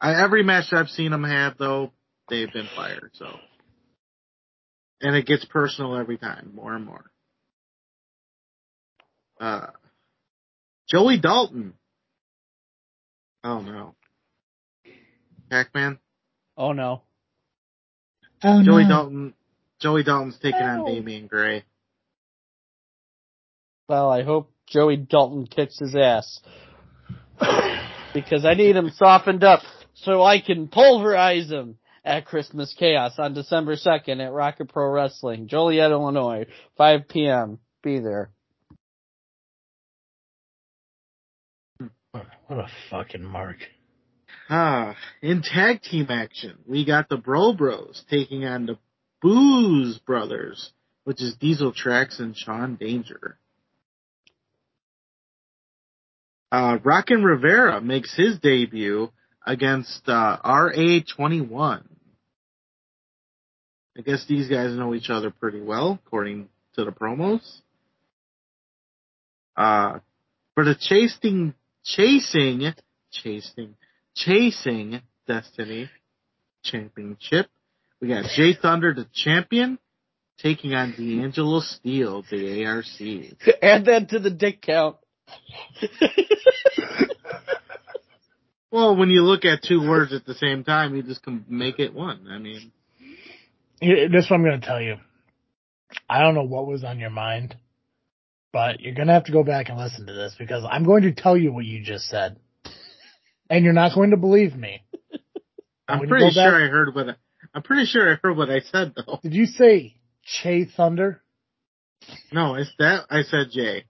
I, 0.00 0.22
every 0.22 0.42
match 0.42 0.72
I've 0.72 0.88
seen 0.88 1.10
them 1.10 1.24
have, 1.24 1.58
though, 1.58 1.92
they've 2.28 2.52
been 2.52 2.68
fired. 2.76 3.10
So, 3.14 3.26
and 5.00 5.16
it 5.16 5.26
gets 5.26 5.44
personal 5.44 5.96
every 5.96 6.18
time, 6.18 6.52
more 6.54 6.74
and 6.74 6.84
more. 6.84 7.04
Uh, 9.40 9.68
Joey 10.88 11.18
Dalton. 11.18 11.74
Oh 13.44 13.60
no. 13.60 13.94
Pac-Man. 15.50 15.98
Oh 16.56 16.72
no. 16.72 17.02
Oh, 18.42 18.62
Joey 18.62 18.84
no. 18.84 18.88
Dalton. 18.88 19.34
Joey 19.80 20.02
Dalton's 20.02 20.38
taking 20.38 20.60
on 20.60 20.78
No. 20.78 20.86
Damian 20.86 21.26
Gray. 21.28 21.64
Well, 23.88 24.10
I 24.10 24.22
hope 24.22 24.50
Joey 24.66 24.96
Dalton 24.96 25.46
kicks 25.46 25.78
his 25.78 25.94
ass. 25.94 26.40
because 28.14 28.44
I 28.44 28.54
need 28.54 28.76
him 28.76 28.90
softened 28.90 29.44
up 29.44 29.60
so 30.02 30.22
I 30.22 30.40
can 30.40 30.68
pulverize 30.68 31.50
him 31.50 31.78
at 32.04 32.26
Christmas 32.26 32.74
Chaos 32.78 33.18
on 33.18 33.34
December 33.34 33.76
2nd 33.76 34.24
at 34.24 34.32
Rocket 34.32 34.68
Pro 34.68 34.90
Wrestling, 34.90 35.48
Joliet, 35.48 35.90
Illinois, 35.90 36.46
5 36.76 37.08
p.m. 37.08 37.58
Be 37.82 38.00
there. 38.00 38.30
What 42.12 42.24
a 42.50 42.68
fucking 42.90 43.24
mark. 43.24 43.58
Ah, 44.48 44.96
in 45.20 45.42
tag 45.42 45.82
team 45.82 46.06
action, 46.08 46.56
we 46.66 46.86
got 46.86 47.08
the 47.08 47.18
Bro 47.18 47.54
Bros 47.54 48.02
taking 48.08 48.46
on 48.46 48.66
the 48.66 48.78
Booze 49.20 49.98
Brothers, 49.98 50.72
which 51.04 51.20
is 51.20 51.36
Diesel 51.36 51.72
Tracks 51.72 52.18
and 52.18 52.34
Sean 52.36 52.76
Danger. 52.76 53.38
Uh, 56.50 56.78
Rockin' 56.82 57.22
Rivera 57.22 57.82
makes 57.82 58.16
his 58.16 58.38
debut 58.38 59.10
against 59.48 60.02
uh, 60.06 60.36
RA21. 60.44 61.82
I 63.96 64.00
guess 64.02 64.24
these 64.28 64.46
guys 64.48 64.76
know 64.76 64.94
each 64.94 65.08
other 65.08 65.30
pretty 65.30 65.62
well, 65.62 65.98
according 66.06 66.50
to 66.74 66.84
the 66.84 66.92
promos. 66.92 67.40
Uh, 69.56 70.00
for 70.54 70.64
the 70.64 70.76
chasing, 70.78 71.54
chasing, 71.82 72.74
chasing, 73.10 73.74
chasing 74.14 75.00
Destiny 75.26 75.90
Championship, 76.62 77.46
we 78.02 78.08
got 78.08 78.26
Jay 78.36 78.54
Thunder, 78.54 78.92
the 78.92 79.06
champion, 79.14 79.78
taking 80.42 80.74
on 80.74 80.92
D'Angelo 80.92 81.60
Steel, 81.60 82.22
the 82.30 82.66
ARC. 82.66 82.84
Add 83.62 83.86
that 83.86 84.10
to 84.10 84.18
the 84.18 84.30
dick 84.30 84.60
count. 84.60 84.96
Well, 88.70 88.96
when 88.96 89.10
you 89.10 89.22
look 89.22 89.44
at 89.44 89.62
two 89.62 89.80
words 89.88 90.12
at 90.12 90.26
the 90.26 90.34
same 90.34 90.62
time, 90.64 90.94
you 90.94 91.02
just 91.02 91.22
can 91.22 91.44
make 91.48 91.78
it 91.78 91.94
one. 91.94 92.26
I 92.30 92.38
mean, 92.38 92.72
Here- 93.80 94.08
This 94.08 94.24
is 94.24 94.30
what 94.30 94.36
I'm 94.36 94.44
going 94.44 94.60
to 94.60 94.66
tell 94.66 94.80
you. 94.80 94.96
I 96.08 96.20
don't 96.20 96.34
know 96.34 96.42
what 96.44 96.66
was 96.66 96.84
on 96.84 96.98
your 96.98 97.08
mind, 97.10 97.56
but 98.52 98.80
you're 98.80 98.94
going 98.94 99.06
to 99.06 99.14
have 99.14 99.24
to 99.24 99.32
go 99.32 99.42
back 99.42 99.68
and 99.70 99.78
listen 99.78 100.06
to 100.06 100.12
this 100.12 100.34
because 100.38 100.64
I'm 100.68 100.84
going 100.84 101.02
to 101.04 101.12
tell 101.12 101.36
you 101.36 101.52
what 101.52 101.64
you 101.64 101.82
just 101.82 102.06
said. 102.06 102.36
And 103.48 103.64
you're 103.64 103.72
not 103.72 103.94
going 103.94 104.10
to 104.10 104.18
believe 104.18 104.54
me. 104.54 104.82
I'm 105.88 106.06
pretty 106.06 106.26
go 106.26 106.34
back- 106.34 106.50
sure 106.50 106.62
I 106.64 106.68
heard 106.68 106.94
what 106.94 107.08
I, 107.08 107.14
I'm 107.54 107.62
pretty 107.62 107.86
sure 107.86 108.12
I 108.12 108.16
heard 108.22 108.36
what 108.36 108.50
I 108.50 108.60
said 108.60 108.92
though. 108.94 109.18
Did 109.22 109.32
you 109.32 109.46
say 109.46 109.94
Che 110.24 110.66
Thunder? 110.76 111.22
No, 112.30 112.54
it's 112.56 112.70
that 112.78 113.06
I 113.08 113.22
said 113.22 113.46
Jay. 113.50 113.84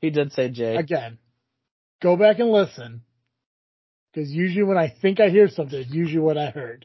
He 0.00 0.08
did 0.08 0.32
say 0.32 0.48
Jay. 0.48 0.76
Again, 0.76 1.18
go 2.02 2.16
back 2.16 2.38
and 2.38 2.50
listen. 2.50 3.02
Because 4.12 4.30
usually 4.30 4.62
when 4.64 4.76
I 4.76 4.92
think 5.00 5.20
I 5.20 5.28
hear 5.28 5.48
something, 5.48 5.78
it's 5.80 5.90
usually 5.90 6.20
what 6.20 6.36
I 6.36 6.50
heard. 6.50 6.84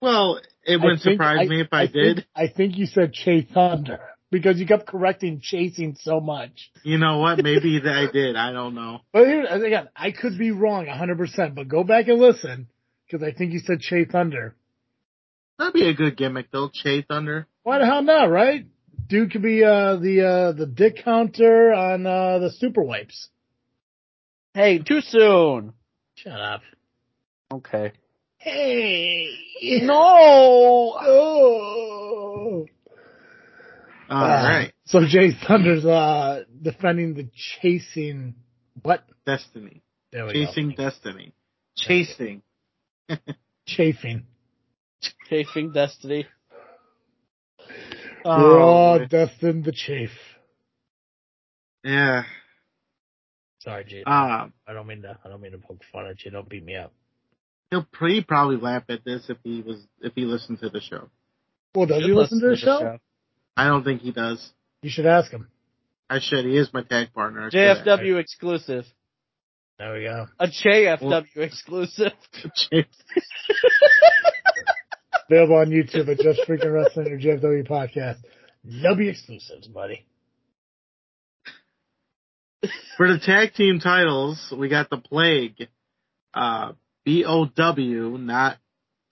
Well, 0.00 0.40
it 0.64 0.80
wouldn't 0.80 1.02
think- 1.02 1.14
surprise 1.14 1.48
me 1.48 1.60
if 1.60 1.68
I, 1.72 1.82
think- 1.86 1.92
did. 1.92 2.26
I 2.34 2.48
think 2.48 2.76
you 2.78 2.86
said 2.86 3.12
Che 3.12 3.42
Thunder 3.52 4.00
because 4.30 4.58
you 4.58 4.66
kept 4.66 4.86
correcting 4.86 5.40
chasing 5.42 5.96
so 6.00 6.20
much. 6.20 6.70
You 6.84 6.96
know 6.98 7.18
what? 7.18 7.42
Maybe 7.42 7.80
that 7.80 7.94
I 7.94 8.10
did. 8.10 8.36
I 8.36 8.52
don't 8.52 8.74
know. 8.74 9.00
But 9.12 9.26
here, 9.26 9.44
again, 9.44 9.88
I 9.94 10.12
could 10.12 10.38
be 10.38 10.52
wrong 10.52 10.86
100%, 10.86 11.54
but 11.54 11.68
go 11.68 11.84
back 11.84 12.08
and 12.08 12.18
listen 12.18 12.68
because 13.06 13.26
I 13.26 13.32
think 13.32 13.52
you 13.52 13.58
said 13.58 13.80
Che 13.80 14.06
Thunder. 14.06 14.54
That'd 15.58 15.74
be 15.74 15.88
a 15.88 15.94
good 15.94 16.16
gimmick 16.16 16.50
though. 16.50 16.70
Che 16.72 17.02
Thunder. 17.02 17.46
Why 17.62 17.78
the 17.78 17.84
hell 17.86 18.02
not, 18.02 18.30
right? 18.30 18.64
Dude 19.08 19.32
could 19.32 19.42
be 19.42 19.62
uh, 19.64 19.96
the 19.96 20.22
uh, 20.24 20.52
the 20.52 20.66
dick 20.66 21.04
counter 21.04 21.72
on 21.74 22.06
uh, 22.06 22.38
the 22.38 22.50
super 22.50 22.82
wipes. 22.82 23.28
Hey, 24.54 24.78
too 24.78 25.00
soon. 25.02 25.74
Shut 26.22 26.40
up. 26.40 26.62
Okay. 27.52 27.92
Hey. 28.38 29.28
No! 29.82 29.94
Oh. 31.00 32.66
All 34.08 34.16
Uh, 34.24 34.26
right, 34.26 34.72
So 34.86 35.00
Jay 35.06 35.30
Thunder's 35.46 35.84
uh, 35.84 36.44
defending 36.62 37.14
the 37.14 37.28
chasing. 37.60 38.34
What? 38.82 39.04
Destiny. 39.26 39.82
There 40.12 40.26
we 40.26 40.32
Chasing 40.32 40.70
go. 40.70 40.84
Destiny. 40.90 41.32
Chasing. 41.76 42.42
Chafing. 43.66 44.24
Chafing 45.28 45.72
Destiny. 45.72 46.26
We're 48.24 48.60
Oh, 48.60 48.60
all 48.60 48.98
boy. 48.98 49.06
destined 49.06 49.64
to 49.64 49.72
chafe. 49.72 50.10
yeah. 51.84 52.24
Sorry, 53.60 53.84
Jay. 53.84 54.02
Um, 54.06 54.52
I 54.66 54.72
don't 54.72 54.86
mean 54.86 55.02
to. 55.02 55.18
I 55.24 55.28
don't 55.28 55.40
mean 55.40 55.52
to 55.52 55.58
poke 55.58 55.82
fun 55.92 56.06
at 56.06 56.24
you. 56.24 56.30
Don't 56.30 56.48
beat 56.48 56.64
me 56.64 56.76
up. 56.76 56.92
he'll 57.70 57.86
pre- 57.92 58.22
probably 58.24 58.56
laugh 58.56 58.84
at 58.88 59.04
this 59.04 59.26
if 59.28 59.36
he 59.44 59.62
was 59.62 59.86
if 60.00 60.12
he 60.14 60.24
listened 60.24 60.60
to 60.60 60.70
the 60.70 60.80
show. 60.80 61.08
Well, 61.74 61.86
does 61.86 62.00
Should 62.00 62.08
he 62.10 62.14
listen 62.14 62.40
to 62.40 62.48
the 62.48 62.56
show? 62.56 62.98
I 63.56 63.66
don't 63.68 63.84
think 63.84 64.00
he 64.00 64.12
does. 64.12 64.50
You 64.82 64.90
should 64.90 65.06
ask 65.06 65.30
him. 65.30 65.48
I 66.08 66.18
should. 66.20 66.44
He 66.44 66.56
is 66.56 66.72
my 66.72 66.82
tag 66.82 67.12
partner. 67.12 67.46
I 67.46 67.50
should. 67.50 67.86
JFW 67.86 68.18
exclusive. 68.18 68.84
There 69.78 69.94
we 69.94 70.02
go. 70.04 70.26
A 70.38 70.46
JFW 70.48 71.24
exclusive. 71.36 72.12
Chase. 72.54 72.86
Available 75.30 75.56
on 75.56 75.70
YouTube 75.70 76.08
at 76.08 76.18
Just 76.18 76.40
Freaking 76.48 76.72
Wrestling 76.72 77.08
or 77.08 77.18
JFW 77.18 77.68
Podcast. 77.68 78.18
Nubby 78.66 79.08
exclusives, 79.10 79.68
buddy. 79.68 80.04
For 82.96 83.10
the 83.12 83.18
tag 83.18 83.54
team 83.54 83.80
titles, 83.80 84.52
we 84.56 84.68
got 84.68 84.90
the 84.90 84.98
Plague, 84.98 85.68
uh, 86.34 86.72
B 87.04 87.24
O 87.26 87.46
W, 87.46 88.18
not 88.18 88.58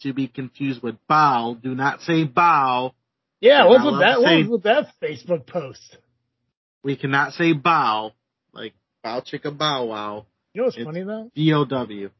to 0.02 0.12
be 0.12 0.28
confused 0.28 0.82
with 0.82 0.96
Bow. 1.08 1.56
Do 1.60 1.74
not 1.74 2.02
say 2.02 2.24
Bow. 2.24 2.94
Yeah, 3.40 3.60
You're 3.62 3.68
what's 3.70 3.84
with 3.84 4.00
that? 4.00 4.14
to 4.16 4.20
What 4.20 4.28
say- 4.28 4.42
was 4.42 4.48
with 4.48 4.62
that 4.64 4.92
Facebook 5.02 5.46
post? 5.46 5.96
We 6.84 6.96
cannot 6.96 7.32
say 7.32 7.52
Bow, 7.54 8.12
like 8.52 8.74
Bow 9.02 9.20
Chicka 9.20 9.56
Bow 9.56 9.84
Wow. 9.86 10.26
You 10.52 10.60
know 10.60 10.64
what's 10.66 10.76
It's- 10.76 10.86
funny 10.86 11.04
though? 11.04 11.30
B 11.34 11.52
O 11.54 11.64
W. 11.64 12.10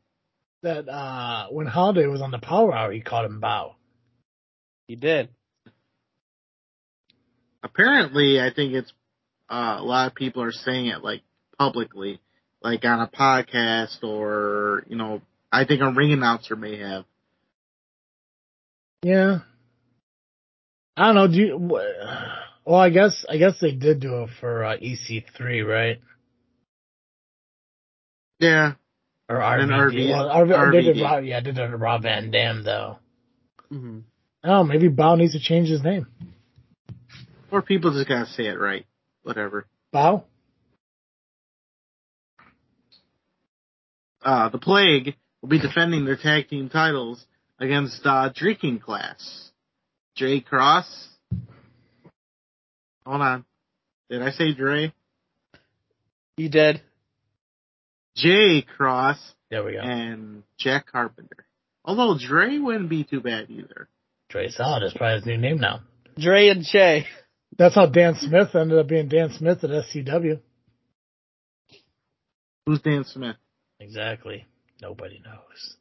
That 0.62 0.89
uh 0.89 1.49
when 1.51 1.66
Holiday 1.66 2.07
was 2.07 2.20
on 2.22 2.31
the 2.31 2.39
Power 2.39 2.74
Hour, 2.74 2.91
he 2.93 3.01
called 3.01 3.26
him 3.26 3.39
Bow. 3.41 3.76
He 4.89 4.97
did. 4.97 5.29
Apparently, 7.62 8.41
I 8.41 8.51
think 8.55 8.72
it's 8.74 8.93
uh, 9.51 9.76
a 9.78 9.82
lot 9.82 10.09
of 10.09 10.14
people 10.14 10.42
are 10.42 10.53
saying 10.53 10.86
it 10.86 11.03
like 11.03 11.22
publicly, 11.59 12.20
like 12.62 12.84
on 12.84 13.01
a 13.01 13.09
podcast 13.09 14.03
or 14.03 14.84
you 14.88 14.96
know, 14.96 15.22
I 15.51 15.64
think 15.64 15.80
a 15.82 15.90
ring 15.90 16.12
announcer 16.12 16.57
may 16.57 16.78
have. 16.78 17.05
Yeah. 19.03 19.38
I 20.96 21.07
don't 21.07 21.14
know. 21.14 21.28
Do 21.28 21.36
you? 21.38 21.57
Well, 22.64 22.80
I 22.80 22.90
guess 22.90 23.24
I 23.30 23.36
guess 23.38 23.55
they 23.61 23.70
did 23.72 24.01
do 24.01 24.24
it 24.24 24.30
for 24.40 24.64
uh, 24.64 24.76
EC3, 24.76 25.66
right? 25.66 26.01
Yeah, 28.40 28.74
Or 29.28 29.36
RVD. 29.36 30.11
Well, 30.11 30.28
RV, 30.28 30.51
RVD. 30.57 31.03
Rob, 31.03 31.24
yeah, 31.24 31.40
did 31.40 31.59
it 31.59 31.62
Rob 31.76 32.03
Van 32.03 32.30
Dam 32.30 32.62
though. 32.62 32.99
Mm-hmm. 33.72 33.99
Oh, 34.44 34.62
maybe 34.64 34.88
Bow 34.88 35.16
needs 35.16 35.32
to 35.32 35.40
change 35.40 35.68
his 35.68 35.82
name. 35.82 36.07
or 37.51 37.62
people 37.62 37.92
just 37.92 38.09
gotta 38.09 38.26
say 38.26 38.46
it 38.46 38.59
right. 38.59 38.86
Whatever. 39.29 39.66
Bow. 39.93 40.24
uh, 44.22 44.49
the 44.49 44.57
Plague 44.59 45.16
will 45.43 45.51
be 45.51 45.61
defending 45.61 46.07
their 46.07 46.16
tag 46.16 46.49
team 46.49 46.70
titles 46.70 47.22
against 47.59 48.01
uh, 48.07 48.31
Drinking 48.35 48.79
Class. 48.79 49.51
Jay 50.16 50.41
Cross. 50.41 51.09
Hold 53.05 53.20
on. 53.20 53.45
Did 54.09 54.22
I 54.22 54.31
say 54.31 54.55
Dre? 54.55 54.95
He 56.39 56.49
did. 56.49 56.81
Jay 58.16 58.62
Cross 58.62 59.18
There 59.51 59.62
we 59.62 59.72
go. 59.72 59.81
and 59.81 60.43
Jack 60.59 60.91
Carpenter. 60.91 61.45
Although 61.85 62.16
Dre 62.18 62.57
wouldn't 62.59 62.89
be 62.89 63.05
too 63.05 63.20
bad 63.20 63.51
either. 63.51 63.89
Trey 64.31 64.49
Solid 64.49 64.85
is 64.85 64.95
probably 64.95 65.16
his 65.16 65.26
new 65.26 65.37
name 65.37 65.59
now. 65.59 65.81
Dre 66.18 66.49
and 66.49 66.64
Che. 66.64 67.07
That's 67.57 67.74
how 67.74 67.86
Dan 67.86 68.14
Smith 68.16 68.55
ended 68.55 68.78
up 68.78 68.86
being 68.86 69.09
Dan 69.09 69.30
Smith 69.32 69.64
at 69.64 69.70
SCW. 69.70 70.40
Who's 72.66 72.80
Dan 72.82 73.05
Smith? 73.05 73.36
Exactly. 73.80 74.46
Nobody 74.82 75.20
knows. 75.24 75.76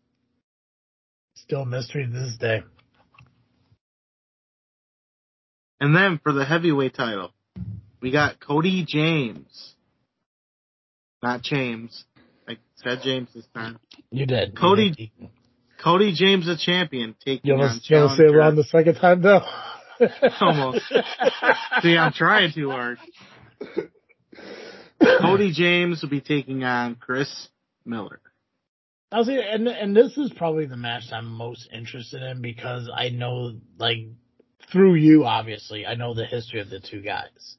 Still 1.36 1.62
a 1.62 1.66
mystery 1.66 2.06
to 2.08 2.12
this 2.12 2.38
day. 2.40 2.64
And 5.80 5.96
then 5.96 6.20
for 6.24 6.32
the 6.34 6.46
heavyweight 6.46 6.96
title, 6.96 7.32
we 8.02 8.12
got 8.12 8.40
Cody 8.40 8.84
James. 8.88 9.76
Not 11.22 11.42
James. 11.44 12.06
I 12.48 12.58
said 12.78 13.00
James 13.04 13.30
this 13.36 13.46
time. 13.54 13.78
You 14.12 14.26
did. 14.26 14.58
Cody- 14.58 14.94
You, 14.98 15.10
did. 15.20 15.30
Cody 15.84 16.14
James, 16.16 16.48
the 16.48 16.58
champion, 16.58 17.16
taking 17.24 17.50
you 17.50 17.54
on 17.54 17.62
almost, 17.62 17.88
you 17.90 17.98
almost 17.98 18.18
say 18.18 18.24
it 18.24 18.28
challenger- 18.28 18.40
wrong 18.40 18.56
the 18.56 18.64
second 18.64 18.96
time 18.96 19.22
though. 19.22 19.42
Almost. 20.42 20.82
See, 21.82 21.98
I'm 21.98 22.14
trying 22.14 22.52
too 22.54 22.70
hard. 22.72 22.98
Cody 25.22 25.52
James 25.52 26.02
will 26.02 26.10
be 26.10 26.22
taking 26.22 26.64
on 26.64 26.96
Chris 26.96 27.48
Miller. 27.86 28.20
I'll 29.12 29.24
say, 29.24 29.40
and 29.50 29.68
and 29.68 29.96
this 29.96 30.18
is 30.18 30.32
probably 30.36 30.66
the 30.66 30.76
match 30.76 31.04
I'm 31.14 31.28
most 31.28 31.70
interested 31.72 32.22
in 32.22 32.42
because 32.42 32.90
I 32.94 33.10
know, 33.10 33.54
like, 33.78 34.00
through 34.72 34.96
you, 34.96 35.24
obviously, 35.26 35.86
I 35.86 35.96
know 35.96 36.14
the 36.14 36.26
history 36.26 36.60
of 36.60 36.70
the 36.70 36.80
two 36.82 37.02
guys. 37.02 37.58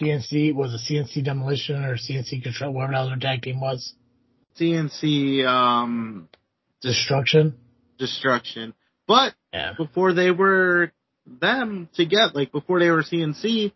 CNC 0.00 0.54
was 0.54 0.74
a 0.74 0.92
CNC 0.92 1.24
demolition 1.24 1.84
or 1.84 1.96
CNC 1.96 2.42
control, 2.42 2.72
whatever 2.72 2.92
the 2.92 2.98
other 2.98 3.16
tag 3.20 3.42
team 3.42 3.60
was. 3.60 3.94
CNC 4.58 5.46
um, 5.46 6.28
Destruction. 6.82 7.54
destruction. 7.98 8.74
But 9.06 9.34
Yeah. 9.52 9.74
before 9.76 10.12
they 10.14 10.30
were 10.30 10.92
them 11.40 11.88
together, 11.94 12.32
like 12.34 12.52
before 12.52 12.80
they 12.80 12.90
were 12.90 13.02
CNC, 13.02 13.72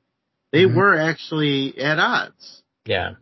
they 0.52 0.64
Mhm. 0.64 0.74
were 0.74 0.94
actually 0.98 1.78
at 1.78 1.98
odds. 1.98 2.62
Yeah. 2.84 3.14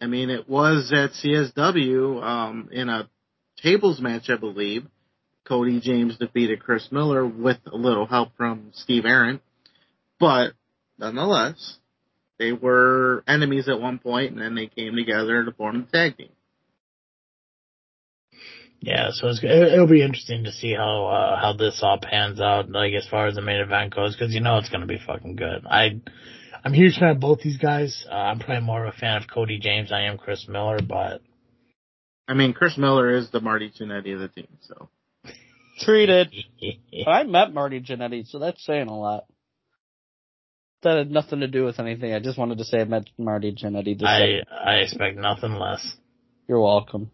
I 0.00 0.06
mean, 0.06 0.30
it 0.30 0.48
was 0.48 0.92
at 0.92 1.12
CSW 1.14 2.22
um, 2.22 2.68
in 2.70 2.88
a 2.88 3.08
tables 3.62 4.00
match, 4.00 4.30
I 4.30 4.36
believe. 4.36 4.86
Cody 5.44 5.80
James 5.80 6.16
defeated 6.18 6.60
Chris 6.60 6.92
Miller 6.92 7.26
with 7.26 7.58
a 7.66 7.76
little 7.76 8.06
help 8.06 8.36
from 8.36 8.70
Steve 8.74 9.06
Aaron, 9.06 9.40
but 10.20 10.52
nonetheless, 10.98 11.78
they 12.38 12.52
were 12.52 13.24
enemies 13.26 13.68
at 13.68 13.80
one 13.80 13.98
point, 13.98 14.32
and 14.32 14.40
then 14.40 14.54
they 14.54 14.66
came 14.66 14.94
together 14.94 15.44
to 15.44 15.52
form 15.52 15.86
the 15.86 15.90
tag 15.98 16.16
team. 16.18 16.28
Yeah, 18.80 19.08
so 19.10 19.28
it's, 19.28 19.40
it, 19.42 19.50
it'll 19.50 19.88
be 19.88 20.02
interesting 20.02 20.44
to 20.44 20.52
see 20.52 20.72
how 20.72 21.06
uh, 21.06 21.40
how 21.40 21.52
this 21.52 21.80
all 21.82 21.98
pans 22.00 22.40
out, 22.40 22.70
like 22.70 22.92
as 22.94 23.08
far 23.08 23.26
as 23.26 23.34
the 23.34 23.42
main 23.42 23.60
event 23.60 23.94
goes, 23.94 24.14
because 24.14 24.32
you 24.32 24.40
know 24.40 24.58
it's 24.58 24.68
going 24.68 24.82
to 24.82 24.86
be 24.86 25.00
fucking 25.04 25.34
good. 25.36 25.66
I 25.68 26.00
I'm 26.64 26.72
a 26.72 26.76
huge 26.76 26.98
fan 26.98 27.10
of 27.10 27.20
both 27.20 27.40
these 27.40 27.56
guys. 27.56 28.06
Uh, 28.08 28.14
I'm 28.14 28.38
probably 28.38 28.64
more 28.64 28.86
of 28.86 28.94
a 28.94 28.96
fan 28.96 29.16
of 29.16 29.28
Cody 29.28 29.58
James. 29.58 29.88
than 29.88 29.98
I 29.98 30.04
am 30.04 30.16
Chris 30.16 30.46
Miller, 30.48 30.78
but 30.80 31.22
I 32.28 32.34
mean, 32.34 32.52
Chris 32.52 32.78
Miller 32.78 33.16
is 33.16 33.30
the 33.30 33.40
Marty 33.40 33.70
Jannetty 33.70 34.14
of 34.14 34.20
the 34.20 34.28
team, 34.28 34.48
so 34.60 34.88
Treated. 35.80 36.32
I 37.06 37.24
met 37.24 37.52
Marty 37.52 37.80
Jannetty, 37.80 38.28
so 38.28 38.38
that's 38.38 38.64
saying 38.64 38.88
a 38.88 38.96
lot. 38.98 39.24
That 40.82 40.98
had 40.98 41.10
nothing 41.10 41.40
to 41.40 41.48
do 41.48 41.64
with 41.64 41.80
anything. 41.80 42.14
I 42.14 42.20
just 42.20 42.38
wanted 42.38 42.58
to 42.58 42.64
say 42.64 42.80
I 42.80 42.84
met 42.84 43.08
Marty 43.18 43.52
Jannetty. 43.52 43.94
Just 43.94 44.04
I 44.04 44.18
say, 44.18 44.44
I 44.48 44.74
expect 44.76 45.16
nothing 45.16 45.54
less. 45.54 45.96
you're 46.46 46.60
welcome. 46.60 47.10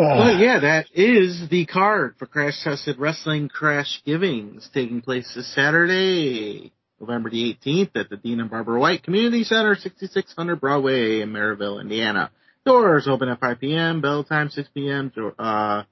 But 0.00 0.38
yeah, 0.38 0.60
that 0.60 0.86
is 0.94 1.48
the 1.50 1.66
card 1.66 2.14
for 2.18 2.24
Crash 2.24 2.64
Tested 2.64 2.98
Wrestling 2.98 3.50
Crash 3.50 4.00
Givings 4.06 4.66
taking 4.72 5.02
place 5.02 5.30
this 5.34 5.54
Saturday, 5.54 6.72
November 6.98 7.28
the 7.28 7.54
18th 7.54 7.90
at 7.96 8.08
the 8.08 8.16
Dean 8.16 8.40
and 8.40 8.48
Barbara 8.48 8.80
White 8.80 9.02
Community 9.02 9.44
Center, 9.44 9.74
6600 9.74 10.58
Broadway 10.58 11.20
in 11.20 11.30
Merrillville, 11.30 11.82
Indiana. 11.82 12.30
Doors 12.64 13.08
open 13.08 13.28
at 13.28 13.40
5 13.40 13.60
p.m., 13.60 14.00
bell 14.00 14.24
time 14.24 14.48
6 14.48 14.70
p.m., 14.72 15.12
uh, 15.38 15.82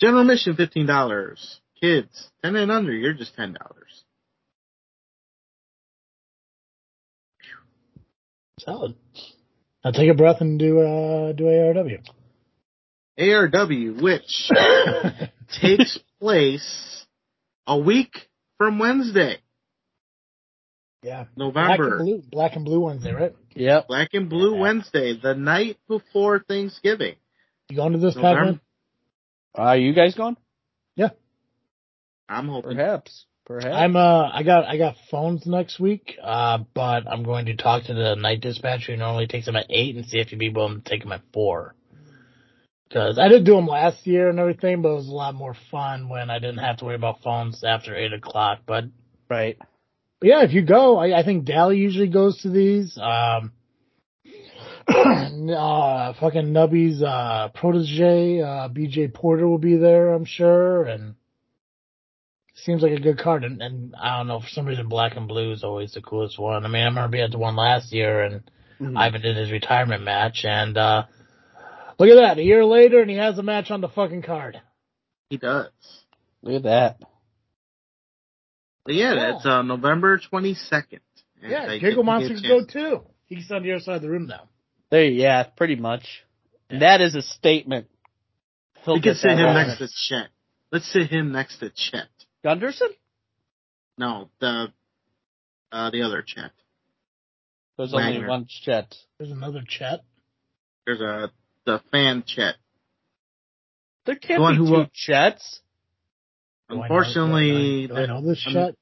general 0.00 0.22
admission 0.22 0.56
$15. 0.56 1.58
Kids, 1.78 2.30
10 2.42 2.56
and 2.56 2.72
under, 2.72 2.92
you're 2.92 3.12
just 3.12 3.36
$10. 3.36 3.56
Solid. 8.60 8.94
Now 9.84 9.90
take 9.90 10.10
a 10.10 10.14
breath 10.14 10.40
and 10.40 10.58
do 10.58 10.80
uh 10.80 11.32
do 11.32 11.44
ARW. 11.44 12.02
ARW, 13.18 14.00
which 14.02 14.50
takes 15.60 15.98
place 16.20 17.06
a 17.66 17.78
week 17.78 18.28
from 18.58 18.78
Wednesday, 18.78 19.38
yeah. 21.02 21.24
Black 21.24 21.28
and 21.28 21.38
November. 21.38 21.98
blue, 21.98 22.22
black 22.30 22.56
and 22.56 22.64
blue 22.64 22.80
Wednesday, 22.80 23.12
right? 23.12 23.34
Yeah. 23.54 23.82
Black 23.86 24.10
and 24.12 24.28
Blue 24.28 24.54
Yeah. 24.54 24.60
Wednesday, 24.60 25.18
the 25.20 25.34
night 25.34 25.78
before 25.88 26.40
Thanksgiving. 26.40 27.14
You 27.68 27.76
going 27.76 27.92
to 27.92 27.98
this, 27.98 28.16
November. 28.16 28.38
Pac-Man? 28.38 28.60
Are 29.54 29.76
you 29.76 29.94
guys 29.94 30.14
going? 30.14 30.36
Yeah. 30.96 31.10
I'm 32.28 32.48
hoping. 32.48 32.76
Perhaps. 32.76 33.24
Perhaps. 33.46 33.68
I'm 33.72 33.94
uh 33.94 34.28
I 34.32 34.42
got 34.42 34.64
I 34.64 34.76
got 34.76 34.96
phones 35.08 35.46
next 35.46 35.78
week, 35.78 36.16
uh 36.20 36.58
but 36.74 37.06
I'm 37.08 37.22
going 37.22 37.46
to 37.46 37.56
talk 37.56 37.84
to 37.84 37.94
the 37.94 38.16
night 38.16 38.40
dispatcher 38.40 38.92
who 38.92 38.98
normally 38.98 39.28
takes 39.28 39.46
them 39.46 39.54
at 39.54 39.66
eight 39.70 39.94
and 39.94 40.04
see 40.06 40.18
if 40.18 40.28
he'd 40.28 40.38
be 40.40 40.48
willing 40.48 40.82
to 40.82 40.90
take 40.90 41.02
them 41.02 41.12
at 41.12 41.22
four. 41.32 41.76
Because 42.88 43.18
I 43.18 43.28
did 43.28 43.44
do 43.44 43.56
them 43.56 43.66
last 43.66 44.06
year 44.06 44.28
and 44.28 44.38
everything, 44.38 44.80
but 44.82 44.90
it 44.90 44.94
was 44.94 45.08
a 45.08 45.12
lot 45.12 45.34
more 45.34 45.56
fun 45.70 46.08
when 46.08 46.30
I 46.30 46.38
didn't 46.38 46.58
have 46.58 46.76
to 46.78 46.84
worry 46.84 46.94
about 46.94 47.22
phones 47.22 47.64
after 47.64 47.96
eight 47.96 48.12
o'clock. 48.12 48.60
But, 48.64 48.84
right. 49.28 49.58
but 50.20 50.28
yeah, 50.28 50.44
if 50.44 50.52
you 50.52 50.62
go, 50.62 50.96
I, 50.96 51.18
I 51.18 51.24
think 51.24 51.44
Dally 51.44 51.78
usually 51.78 52.08
goes 52.08 52.40
to 52.42 52.50
these. 52.50 52.96
Um, 52.96 53.52
uh, 54.88 56.12
fucking 56.20 56.52
Nubby's 56.52 57.02
uh 57.02 57.48
protege, 57.54 58.40
uh 58.40 58.68
BJ 58.68 59.12
Porter 59.12 59.48
will 59.48 59.58
be 59.58 59.76
there, 59.76 60.12
I'm 60.12 60.24
sure, 60.24 60.84
and 60.84 61.16
seems 62.54 62.82
like 62.82 62.92
a 62.92 63.00
good 63.00 63.18
card. 63.18 63.42
And, 63.42 63.60
and 63.60 63.94
I 64.00 64.16
don't 64.16 64.28
know, 64.28 64.40
for 64.40 64.48
some 64.48 64.64
reason, 64.64 64.88
black 64.88 65.16
and 65.16 65.26
blue 65.26 65.50
is 65.52 65.64
always 65.64 65.92
the 65.92 66.02
coolest 66.02 66.38
one. 66.38 66.64
I 66.64 66.68
mean, 66.68 66.82
I 66.82 66.86
remember 66.86 67.08
being 67.08 67.24
at 67.24 67.32
the 67.32 67.38
one 67.38 67.56
last 67.56 67.92
year, 67.92 68.22
and 68.22 68.42
Mhm. 68.80 68.96
Ivan 68.96 69.22
did 69.22 69.36
his 69.36 69.50
retirement 69.50 70.04
match, 70.04 70.44
and 70.44 70.76
uh 70.76 71.04
look 71.98 72.08
at 72.08 72.14
that, 72.16 72.38
a 72.38 72.42
year 72.42 72.64
later, 72.64 73.00
and 73.00 73.10
he 73.10 73.16
has 73.16 73.38
a 73.38 73.42
match 73.42 73.70
on 73.70 73.80
the 73.80 73.88
fucking 73.88 74.22
card. 74.22 74.60
He 75.30 75.36
does. 75.36 75.70
Look 76.42 76.54
at 76.56 76.62
that. 76.64 77.00
But 78.84 78.94
yeah, 78.94 79.14
Yeah. 79.14 79.32
that's 79.32 79.46
uh, 79.46 79.62
November 79.62 80.18
22nd. 80.18 81.00
Yeah, 81.42 81.66
I 81.68 81.78
Giggle 81.78 82.02
get- 82.02 82.04
Monster 82.04 82.34
get 82.34 82.42
can 82.42 82.50
a 82.52 82.60
go 82.60 82.64
too. 82.66 83.02
He's 83.26 83.50
on 83.50 83.62
the 83.62 83.72
other 83.72 83.80
side 83.80 83.96
of 83.96 84.02
the 84.02 84.10
room 84.10 84.26
now. 84.26 84.48
There, 84.90 85.04
yeah, 85.04 85.42
pretty 85.44 85.76
much. 85.76 86.24
Yeah. 86.70 86.78
That 86.80 87.00
is 87.00 87.14
a 87.14 87.22
statement. 87.22 87.88
He'll 88.84 88.94
We 88.94 89.00
can 89.02 89.14
sit 89.16 89.32
him 89.32 89.44
right. 89.44 89.66
next 89.66 89.78
to 89.78 89.88
Chet. 89.88 90.28
Let's 90.70 90.90
sit 90.92 91.08
him 91.10 91.32
next 91.32 91.58
to 91.58 91.70
Chet. 91.70 92.08
Gunderson? 92.44 92.88
No, 93.98 94.30
the 94.40 94.72
uh, 95.72 95.90
the 95.90 96.02
other 96.02 96.22
Chet. 96.24 96.52
There's 97.76 97.92
only 97.92 98.24
one 98.24 98.46
Chet. 98.48 98.94
There's 99.18 99.30
another 99.32 99.62
chat. 99.66 100.00
There's 100.86 101.00
a 101.00 101.30
the 101.66 101.80
fan 101.90 102.24
Chet. 102.26 102.54
There 104.06 104.14
can't 104.16 104.38
The 104.38 104.42
one 104.42 104.54
be 104.54 104.58
who 104.58 104.66
two 104.66 104.72
wa- 104.72 104.86
Chets. 104.94 105.60
Do 106.68 106.74
I 106.74 106.76
know- 106.78 106.82
Unfortunately, 106.84 107.86
do 107.88 107.94
I 107.94 107.98
know, 107.98 108.06
do 108.06 108.12
I 108.12 108.20
know 108.20 108.26
this 108.28 108.42
I'm- 108.46 108.54
chat? 108.54 108.74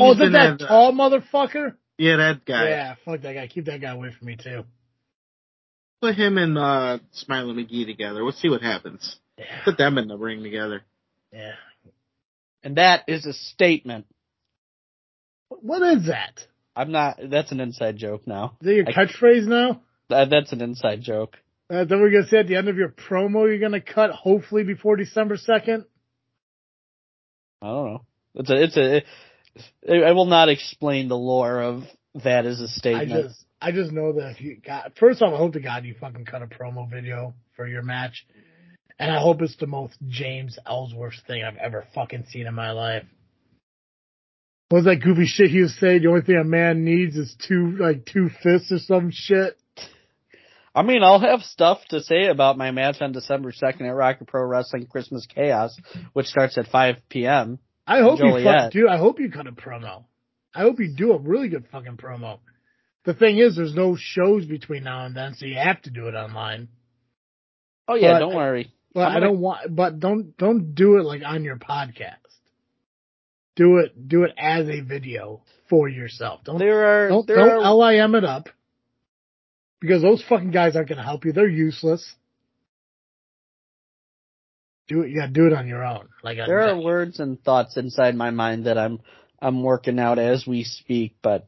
Oh, 0.00 0.12
is 0.12 0.20
it 0.20 0.32
that 0.32 0.60
at- 0.62 0.66
tall 0.68 0.92
motherfucker? 0.92 1.76
Yeah, 1.98 2.16
that 2.16 2.44
guy. 2.44 2.68
Yeah, 2.70 2.94
fuck 3.04 3.20
that 3.20 3.34
guy. 3.34 3.46
Keep 3.46 3.66
that 3.66 3.80
guy 3.80 3.90
away 3.92 4.10
from 4.18 4.26
me 4.26 4.36
too. 4.36 4.64
Put 6.02 6.14
him 6.16 6.36
and 6.38 6.58
uh, 6.58 6.98
Smiley 7.12 7.54
McGee 7.64 7.86
together. 7.86 8.22
We'll 8.24 8.32
see 8.32 8.48
what 8.48 8.62
happens. 8.62 9.16
Yeah, 9.38 9.64
Put 9.64 9.78
them 9.78 9.96
in 9.98 10.08
the 10.08 10.16
ring 10.16 10.42
together. 10.42 10.82
yeah. 11.32 11.52
And 12.62 12.76
that 12.76 13.04
is 13.06 13.24
a 13.26 13.32
statement. 13.32 14.06
What 15.48 15.82
is 15.82 16.06
that? 16.06 16.46
I'm 16.74 16.90
not, 16.90 17.18
that's 17.30 17.52
an 17.52 17.60
inside 17.60 17.96
joke 17.96 18.26
now. 18.26 18.56
Is 18.60 18.66
that 18.66 18.74
your 18.74 18.88
I- 18.88 18.92
catchphrase 18.92 19.46
now? 19.46 19.82
That, 20.08 20.30
that's 20.30 20.52
an 20.52 20.60
inside 20.60 21.00
joke. 21.02 21.36
Uh, 21.68 21.84
then 21.84 22.00
we're 22.00 22.10
gonna 22.10 22.28
say 22.28 22.38
at 22.38 22.46
the 22.46 22.56
end 22.56 22.68
of 22.68 22.76
your 22.76 22.90
promo 22.90 23.46
you're 23.46 23.58
gonna 23.58 23.80
cut 23.80 24.10
hopefully 24.10 24.62
before 24.62 24.96
December 24.96 25.36
second. 25.36 25.84
I 27.60 27.66
don't 27.66 27.86
know. 27.86 28.04
It's 28.34 28.50
a, 28.50 28.62
it's 28.62 28.76
a, 28.76 28.96
it, 29.82 30.04
I 30.04 30.12
will 30.12 30.26
not 30.26 30.48
explain 30.48 31.08
the 31.08 31.16
lore 31.16 31.60
of 31.60 31.82
that 32.22 32.46
as 32.46 32.60
a 32.60 32.68
statement. 32.68 33.12
I 33.12 33.22
just 33.22 33.44
I 33.60 33.72
just 33.72 33.90
know 33.90 34.12
that 34.12 34.32
if 34.32 34.40
you 34.40 34.60
got 34.64 34.92
first 34.98 35.22
off, 35.22 35.34
I 35.34 35.38
hope 35.38 35.54
to 35.54 35.60
God 35.60 35.84
you 35.84 35.94
fucking 36.00 36.26
cut 36.26 36.42
a 36.42 36.46
promo 36.46 36.88
video 36.88 37.34
for 37.56 37.66
your 37.66 37.82
match. 37.82 38.26
And 38.98 39.10
I 39.10 39.20
hope 39.20 39.42
it's 39.42 39.56
the 39.56 39.66
most 39.66 39.94
James 40.06 40.58
Ellsworth 40.66 41.20
thing 41.26 41.42
I've 41.42 41.58
ever 41.58 41.84
fucking 41.94 42.26
seen 42.30 42.46
in 42.46 42.54
my 42.54 42.70
life. 42.70 43.04
What 44.68 44.78
was 44.78 44.84
that 44.86 45.02
goofy 45.02 45.26
shit 45.26 45.50
he 45.50 45.60
was 45.60 45.78
saying? 45.78 46.02
The 46.02 46.08
only 46.08 46.22
thing 46.22 46.36
a 46.36 46.44
man 46.44 46.84
needs 46.84 47.16
is 47.16 47.36
two 47.46 47.76
like 47.78 48.06
two 48.06 48.30
fists 48.42 48.72
or 48.72 48.78
some 48.78 49.10
shit. 49.12 49.58
I 50.76 50.82
mean, 50.82 51.02
I'll 51.02 51.20
have 51.20 51.40
stuff 51.40 51.78
to 51.88 52.02
say 52.02 52.26
about 52.26 52.58
my 52.58 52.70
match 52.70 53.00
on 53.00 53.12
December 53.12 53.50
2nd 53.50 53.88
at 53.88 53.94
Rocket 53.94 54.28
Pro 54.28 54.44
Wrestling 54.44 54.86
Christmas 54.86 55.26
Chaos, 55.26 55.74
which 56.12 56.26
starts 56.26 56.58
at 56.58 56.66
5 56.66 56.96
p.m. 57.08 57.58
I 57.86 58.00
hope 58.00 58.18
you 58.20 58.44
fucking 58.44 58.70
do. 58.72 58.86
I 58.86 58.98
hope 58.98 59.18
you 59.18 59.30
cut 59.30 59.46
a 59.46 59.52
promo. 59.52 60.04
I 60.54 60.60
hope 60.60 60.78
you 60.78 60.92
do 60.94 61.12
a 61.12 61.18
really 61.18 61.48
good 61.48 61.66
fucking 61.72 61.96
promo. 61.96 62.40
The 63.04 63.14
thing 63.14 63.38
is, 63.38 63.56
there's 63.56 63.74
no 63.74 63.96
shows 63.98 64.44
between 64.44 64.84
now 64.84 65.06
and 65.06 65.16
then, 65.16 65.34
so 65.34 65.46
you 65.46 65.54
have 65.54 65.80
to 65.82 65.90
do 65.90 66.08
it 66.08 66.14
online. 66.14 66.68
Oh 67.88 67.94
yeah, 67.94 68.14
But- 68.14 68.18
don't 68.18 68.34
worry. 68.34 68.72
But 68.92 69.12
I 69.12 69.20
don't 69.20 69.40
want. 69.40 69.76
But 69.76 70.00
don't 70.00 70.34
don't 70.38 70.74
do 70.74 70.96
it 70.96 71.04
like 71.04 71.20
on 71.22 71.44
your 71.44 71.56
podcast. 71.56 72.16
Do 73.54 73.76
it 73.78 74.08
do 74.08 74.24
it 74.24 74.32
as 74.38 74.68
a 74.70 74.80
video 74.80 75.42
for 75.68 75.86
yourself. 75.86 76.40
Don't 76.44 76.58
There 76.58 77.04
are 77.04 77.08
don't, 77.10 77.26
there 77.26 77.36
don't 77.36 77.62
are 77.62 77.74
lim 77.74 78.14
it 78.14 78.24
up 78.24 78.48
because 79.80 80.02
those 80.02 80.22
fucking 80.28 80.50
guys 80.50 80.76
aren't 80.76 80.88
going 80.88 80.98
to 80.98 81.04
help 81.04 81.24
you. 81.24 81.32
They're 81.32 81.48
useless. 81.48 82.14
Do 84.88 85.02
it. 85.02 85.10
You 85.10 85.16
got 85.20 85.26
to 85.26 85.32
do 85.32 85.46
it 85.46 85.52
on 85.52 85.66
your 85.66 85.84
own. 85.84 86.08
Like 86.22 86.38
there 86.38 86.68
are 86.68 86.80
words 86.80 87.18
and 87.18 87.42
thoughts 87.42 87.76
inside 87.76 88.14
my 88.14 88.30
mind 88.30 88.66
that 88.66 88.78
I'm 88.78 89.00
I'm 89.40 89.62
working 89.62 89.98
out 89.98 90.18
as 90.18 90.46
we 90.46 90.64
speak, 90.64 91.16
but 91.22 91.46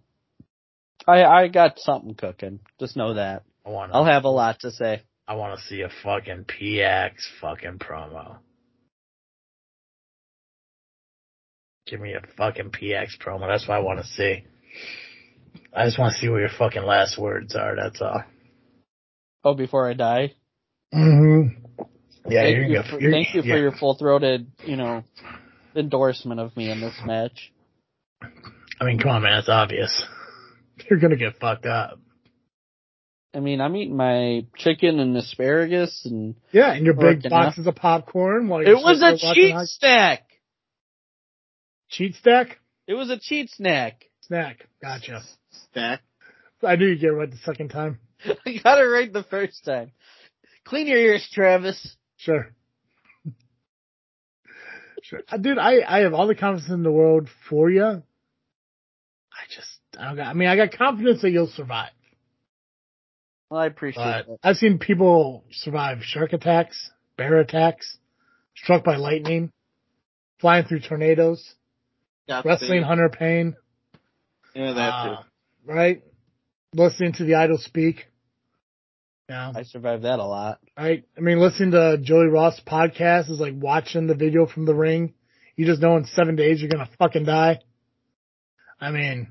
I 1.06 1.24
I 1.24 1.48
got 1.48 1.78
something 1.78 2.14
cooking. 2.14 2.60
Just 2.80 2.96
know 2.96 3.14
that. 3.14 3.44
I 3.64 3.70
want. 3.70 3.92
I'll 3.94 4.04
have 4.04 4.24
a 4.24 4.30
lot 4.30 4.60
to 4.60 4.70
say. 4.70 5.02
I 5.26 5.34
want 5.34 5.58
to 5.58 5.64
see 5.66 5.82
a 5.82 5.90
fucking 6.02 6.46
PX 6.46 7.12
fucking 7.40 7.78
promo. 7.78 8.38
Give 11.86 12.00
me 12.00 12.14
a 12.14 12.22
fucking 12.36 12.70
PX 12.70 13.18
promo. 13.24 13.46
That's 13.46 13.68
what 13.68 13.76
I 13.76 13.80
want 13.80 14.00
to 14.00 14.06
see. 14.06 14.44
I 15.78 15.84
just 15.86 15.98
want 15.98 16.12
to 16.12 16.18
see 16.18 16.28
what 16.28 16.38
your 16.38 16.48
fucking 16.58 16.82
last 16.84 17.16
words 17.18 17.54
are. 17.54 17.76
That's 17.76 18.00
all. 18.02 18.24
Oh, 19.44 19.54
before 19.54 19.88
I 19.88 19.94
die. 19.94 20.32
Mm-hmm. 20.92 21.62
Yeah, 22.28 22.42
thank 22.42 22.56
you're 22.56 22.64
you, 22.66 22.82
for, 22.82 23.00
you're- 23.00 23.12
thank 23.12 23.34
you 23.34 23.42
yeah. 23.42 23.54
for 23.54 23.58
your 23.60 23.72
full 23.72 23.94
throated, 23.94 24.50
you 24.64 24.76
know, 24.76 25.04
endorsement 25.76 26.40
of 26.40 26.56
me 26.56 26.70
in 26.70 26.80
this 26.80 26.94
match. 27.06 27.52
I 28.80 28.84
mean, 28.84 28.98
come 28.98 29.10
on, 29.12 29.22
man. 29.22 29.38
It's 29.38 29.48
obvious. 29.48 30.04
You're 30.90 30.98
gonna 31.00 31.16
get 31.16 31.38
fucked 31.38 31.66
up. 31.66 31.98
I 33.34 33.40
mean, 33.40 33.60
I'm 33.60 33.74
eating 33.76 33.96
my 33.96 34.46
chicken 34.56 34.98
and 35.00 35.16
asparagus, 35.16 36.02
and 36.04 36.34
Yeah, 36.52 36.72
and 36.72 36.84
your 36.84 36.94
big 36.94 37.28
boxes 37.28 37.66
of 37.66 37.74
popcorn 37.76 38.48
while 38.48 38.60
it 38.60 38.72
was 38.74 39.02
a 39.02 39.16
cheat 39.34 39.52
high- 39.54 39.64
snack. 39.64 40.22
cheat 41.90 42.14
stack 42.16 42.58
It 42.86 42.94
was 42.94 43.10
a 43.10 43.18
cheat 43.18 43.50
snack. 43.50 44.04
snack. 44.22 44.66
Gotcha. 44.82 45.22
Stack. 45.70 46.00
I 46.62 46.76
knew 46.76 46.86
you'd 46.86 47.00
get 47.00 47.08
it 47.10 47.12
right 47.12 47.30
the 47.30 47.36
second 47.38 47.68
time. 47.68 47.98
I 48.24 48.58
got 48.62 48.78
it 48.78 48.84
right 48.84 49.12
the 49.12 49.22
first 49.24 49.64
time. 49.64 49.92
Clean 50.64 50.86
your 50.86 50.98
ears, 50.98 51.28
Travis. 51.32 51.96
Sure. 52.16 52.48
Sure. 55.02 55.20
Uh, 55.30 55.36
Dude, 55.38 55.58
I, 55.58 55.76
I 55.86 56.00
have 56.00 56.12
all 56.14 56.26
the 56.26 56.34
confidence 56.34 56.70
in 56.70 56.82
the 56.82 56.90
world 56.90 57.28
for 57.48 57.70
you. 57.70 57.84
I 57.84 58.02
just, 59.54 59.68
I 59.98 60.04
don't 60.06 60.16
got, 60.16 60.26
I 60.26 60.32
mean, 60.34 60.48
I 60.48 60.56
got 60.56 60.72
confidence 60.72 61.22
that 61.22 61.30
you'll 61.30 61.46
survive. 61.46 61.90
Well, 63.48 63.60
I 63.60 63.66
appreciate 63.66 64.02
But 64.26 64.28
it. 64.28 64.40
I've 64.42 64.56
seen 64.56 64.78
people 64.78 65.44
survive 65.52 65.98
shark 66.02 66.32
attacks, 66.32 66.90
bear 67.16 67.38
attacks, 67.38 67.96
struck 68.56 68.84
by 68.84 68.96
lightning, 68.96 69.52
flying 70.40 70.64
through 70.66 70.80
tornadoes, 70.80 71.54
Got 72.28 72.44
wrestling 72.44 72.82
the- 72.82 72.86
Hunter 72.86 73.08
Payne, 73.08 73.56
Yeah, 74.54 74.72
that 74.74 74.80
uh, 74.92 75.16
too. 75.22 75.27
Right? 75.68 76.02
Listening 76.74 77.12
to 77.14 77.24
the 77.24 77.34
idol 77.34 77.58
speak. 77.58 78.06
Yeah. 79.28 79.52
I 79.54 79.62
survived 79.64 80.04
that 80.04 80.18
a 80.18 80.24
lot. 80.24 80.58
Right? 80.76 81.04
I 81.16 81.20
mean, 81.20 81.38
listening 81.38 81.72
to 81.72 81.98
Joey 82.00 82.26
Ross 82.26 82.60
podcast 82.66 83.30
is 83.30 83.38
like 83.38 83.54
watching 83.56 84.06
the 84.06 84.14
video 84.14 84.46
from 84.46 84.64
the 84.64 84.74
ring. 84.74 85.14
You 85.54 85.66
just 85.66 85.82
know 85.82 85.96
in 85.96 86.06
seven 86.06 86.34
days 86.34 86.60
you're 86.60 86.70
gonna 86.70 86.88
fucking 86.98 87.24
die. 87.24 87.60
I 88.80 88.90
mean, 88.90 89.28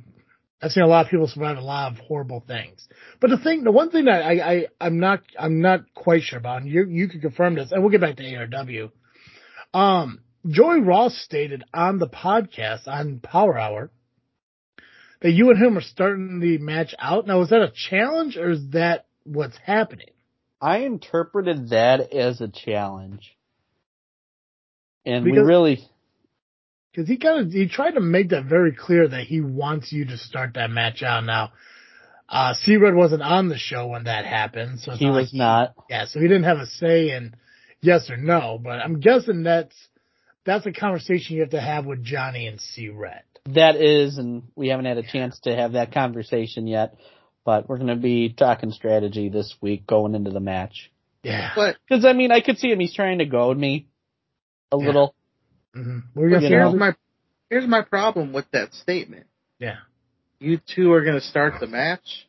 I've 0.61 0.71
seen 0.71 0.83
a 0.83 0.88
lot 0.88 1.05
of 1.05 1.11
people 1.11 1.27
survive 1.27 1.57
a 1.57 1.61
lot 1.61 1.93
of 1.93 1.99
horrible 1.99 2.43
things. 2.45 2.88
But 3.19 3.29
the 3.29 3.38
thing, 3.38 3.63
the 3.63 3.71
one 3.71 3.91
thing 3.91 4.05
that 4.05 4.23
I, 4.23 4.33
I, 4.33 4.65
I'm 4.81 4.99
not, 4.99 5.21
I'm 5.39 5.61
not 5.61 5.93
quite 5.93 6.23
sure 6.23 6.39
about, 6.39 6.61
and 6.61 6.71
you, 6.71 6.85
you 6.85 7.07
can 7.07 7.21
confirm 7.21 7.55
this, 7.55 7.71
and 7.71 7.81
we'll 7.81 7.91
get 7.91 8.01
back 8.01 8.17
to 8.17 8.23
ARW. 8.23 8.91
Um, 9.73 10.19
Joey 10.47 10.81
Ross 10.81 11.15
stated 11.15 11.63
on 11.73 11.99
the 11.99 12.07
podcast 12.07 12.88
on 12.88 13.19
Power 13.19 13.57
Hour 13.57 13.91
that 15.22 15.32
you 15.32 15.49
and 15.49 15.61
him 15.61 15.78
are 15.78 15.82
starting 15.82 16.39
the 16.39 16.57
match 16.57 16.93
out. 16.99 17.28
Now, 17.28 17.41
is 17.41 17.49
that 17.49 17.61
a 17.61 17.72
challenge 17.89 18.38
or 18.38 18.51
is 18.51 18.70
that 18.72 19.05
what's 19.24 19.57
happening? 19.57 20.09
I 20.61 20.80
interpreted 20.80 21.70
that 21.70 22.13
as 22.13 22.41
a 22.41 22.47
challenge. 22.47 23.36
And 25.05 25.24
we 25.24 25.32
really, 25.32 25.88
Because 26.91 27.07
he 27.07 27.18
kind 27.18 27.45
of 27.45 27.51
he 27.53 27.68
tried 27.70 27.91
to 27.91 28.01
make 28.01 28.30
that 28.30 28.45
very 28.45 28.74
clear 28.74 29.07
that 29.07 29.22
he 29.22 29.39
wants 29.39 29.91
you 29.91 30.05
to 30.05 30.18
start 30.18 30.55
that 30.55 30.70
match 30.70 31.01
out 31.01 31.24
now. 31.24 31.51
Uh, 32.28 32.53
C-Red 32.55 32.93
wasn't 32.93 33.22
on 33.22 33.47
the 33.47 33.57
show 33.57 33.88
when 33.88 34.03
that 34.03 34.26
happened, 34.26 34.82
so 34.82 34.91
he 34.91 35.05
not 35.05 35.13
was 35.13 35.26
like 35.28 35.34
not. 35.34 35.76
yeah, 35.89 36.05
so 36.07 36.20
he 36.20 36.28
didn't 36.28 36.43
have 36.43 36.57
a 36.57 36.65
say 36.65 37.11
in 37.11 37.34
yes 37.80 38.09
or 38.09 38.18
no. 38.18 38.59
But 38.61 38.80
I'm 38.82 38.99
guessing 38.99 39.43
that's 39.43 39.76
that's 40.45 40.65
a 40.65 40.74
conversation 40.74 41.36
you 41.38 41.41
have 41.41 41.51
to 41.51 41.61
have 41.61 41.86
with 41.86 42.03
Johnny 42.03 42.47
and 42.47 42.59
C-Red. 42.59 43.24
That 43.54 43.76
is, 43.78 44.18
and 44.18 44.43
we 44.56 44.68
haven't 44.70 44.86
had 44.86 44.98
a 44.98 45.04
chance 45.04 45.39
to 45.41 45.56
have 45.56 45.74
that 45.74 45.93
conversation 45.93 46.68
yet, 46.68 46.95
but 47.45 47.70
we're 47.70 47.78
going 47.78 47.88
to 47.88 47.95
be 47.95 48.34
talking 48.34 48.72
strategy 48.72 49.30
this 49.30 49.54
week 49.62 49.88
going 49.88 50.16
into 50.16 50.32
the 50.32 50.39
match. 50.39 50.91
Yeah, 51.24 51.52
But 51.56 51.78
Because, 51.88 52.06
I 52.06 52.14
mean, 52.14 52.32
I 52.32 52.41
could 52.41 52.58
see 52.58 52.70
him, 52.72 52.80
he's 52.80 52.93
trying 52.93 53.20
to 53.20 53.26
goad 53.26 53.58
me 53.58 53.88
a 54.72 54.78
Yeah. 54.78 54.86
little. 54.86 55.16
mm-hmm. 55.76 56.00
we're 56.16 56.30
gonna 56.30 56.41
You 56.41 56.48
see 56.50 56.56
know. 56.56 56.70
here's 56.70 56.80
my 56.80 56.95
here's 57.50 57.68
my 57.68 57.82
problem 57.82 58.34
with 58.34 58.45
that 58.52 58.74
statement. 58.74 59.28
yeah. 59.60 59.78
You 60.39 60.60
two 60.76 60.91
are 60.93 61.02
going 61.04 61.16
to 61.20 61.26
start 61.26 61.56
the 61.60 61.68
match. 61.68 62.28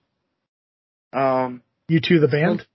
Um, 1.13 1.63
You 1.89 2.01
two, 2.01 2.21
the 2.21 2.29
band. 2.29 2.67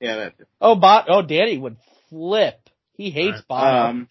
yeah, 0.00 0.16
that. 0.16 0.34
Oh, 0.60 0.74
bot, 0.74 1.06
oh, 1.08 1.22
Danny 1.22 1.58
would 1.58 1.76
flip. 2.08 2.58
He 2.94 3.10
hates 3.10 3.36
Right. 3.36 3.48
Bono. 3.48 3.62
Um, 3.88 4.08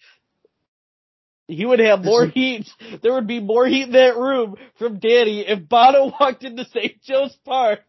he 1.48 1.64
would 1.64 1.78
have 1.78 2.04
more 2.04 2.26
heat. 2.26 2.68
There 3.02 3.12
would 3.14 3.26
be 3.26 3.40
more 3.40 3.66
heat 3.66 3.84
in 3.84 3.92
that 3.92 4.16
room 4.16 4.56
from 4.78 4.98
Danny 4.98 5.40
if 5.40 5.68
Bono 5.68 6.12
walked 6.20 6.42
into 6.44 6.64
St. 6.64 7.00
Joe's 7.02 7.36
Park 7.44 7.80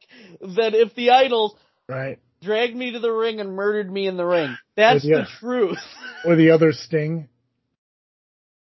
than 0.42 0.76
if 0.76 0.94
the 0.96 1.12
Idols 1.12 1.56
Right, 1.90 2.20
dragged 2.42 2.76
me 2.76 2.92
to 2.92 3.00
the 3.00 3.12
ring 3.12 3.40
and 3.40 3.56
murdered 3.56 3.92
me 3.92 4.08
in 4.08 4.18
the 4.18 4.26
ring. 4.26 4.58
That's 4.76 5.04
Yeah. 5.06 5.22
the 5.22 5.28
truth. 5.40 5.80
or 6.26 6.36
the 6.36 6.52
other 6.52 6.72
Sting. 6.74 7.30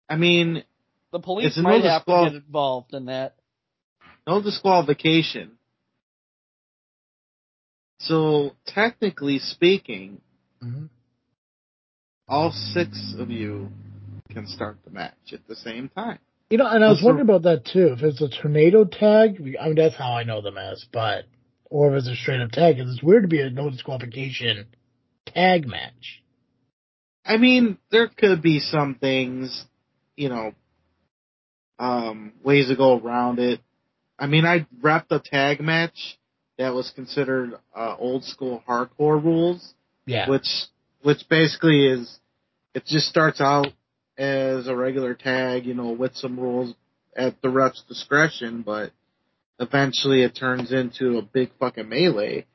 I 0.09 0.17
mean, 0.17 0.65
The 1.13 1.21
police 1.21 1.57
might 1.57 1.83
no 1.83 1.89
have 1.89 2.05
to 2.05 2.25
get 2.25 2.35
involved 2.35 2.93
in 2.93 3.07
that. 3.07 3.37
no 4.27 4.43
disqualification. 4.43 5.53
So 8.01 8.57
technically 8.67 9.39
speaking, 9.39 10.21
Mhm. 10.63 10.89
all 12.29 12.51
six 12.51 13.15
of 13.19 13.31
you 13.31 13.71
can 14.35 14.47
start 14.47 14.79
the 14.85 14.91
match 14.91 15.33
at 15.33 15.47
the 15.49 15.57
same 15.57 15.89
time. 15.89 16.19
You 16.51 16.59
know, 16.59 16.67
and 16.67 16.85
I 16.85 16.89
was 16.89 16.99
Also- 16.99 17.07
wondering 17.07 17.29
about 17.29 17.43
that 17.43 17.65
too. 17.65 17.89
If 17.95 18.03
it's 18.03 18.21
a 18.21 18.29
tornado 18.29 18.85
tag, 18.85 19.41
I 19.61 19.67
mean 19.67 19.77
that's 19.77 19.95
how 19.97 20.13
I 20.13 20.25
know 20.25 20.41
them 20.43 20.59
as, 20.59 20.85
but 20.93 21.25
or 21.71 21.95
if 21.95 22.01
it's 22.01 22.09
a 22.09 22.15
straight 22.17 22.41
up 22.41 22.53
tag, 22.53 22.77
'cause 22.79 22.93
it's 22.93 23.03
weird 23.03 23.23
to 23.23 23.29
be 23.29 23.41
a 23.41 23.51
no 23.51 23.71
disqualification 23.71 24.67
tag 25.27 25.67
match. 25.67 26.23
I 27.25 27.39
mean, 27.39 27.79
there 27.91 28.09
could 28.09 28.43
be 28.43 28.61
some 28.61 28.97
things, 28.97 29.65
you 30.17 30.29
know, 30.29 30.55
um, 31.79 32.33
ways 32.43 32.69
to 32.69 32.77
go 32.77 32.99
around 32.99 33.39
it. 33.39 33.61
I 34.19 34.27
mean, 34.27 34.45
I 34.45 34.67
repped 34.81 35.11
a 35.11 35.19
tag 35.19 35.61
match 35.61 36.19
that 36.59 36.75
was 36.75 36.91
considered 36.91 37.55
uh, 37.75 37.97
old 37.99 38.25
school 38.25 38.63
hardcore 38.69 39.23
rules, 39.23 39.75
Yeah, 40.07 40.29
which 40.29 40.67
which 41.03 41.29
basically 41.29 41.87
is 41.87 42.21
it 42.75 42.85
just 42.87 43.09
starts 43.09 43.41
out 43.41 43.73
as 44.19 44.67
a 44.69 44.77
regular 44.77 45.15
tag, 45.15 45.67
you 45.67 45.75
know, 45.75 45.91
with 45.91 46.15
some 46.17 46.39
rules 46.39 46.75
at 47.17 47.41
the 47.43 47.49
ref's 47.49 47.83
discretion, 47.89 48.63
but 48.63 48.91
eventually 49.59 50.23
it 50.23 50.35
turns 50.37 50.73
into 50.73 51.19
a 51.19 51.23
big 51.23 51.51
fucking 51.59 51.89
melee. 51.89 52.47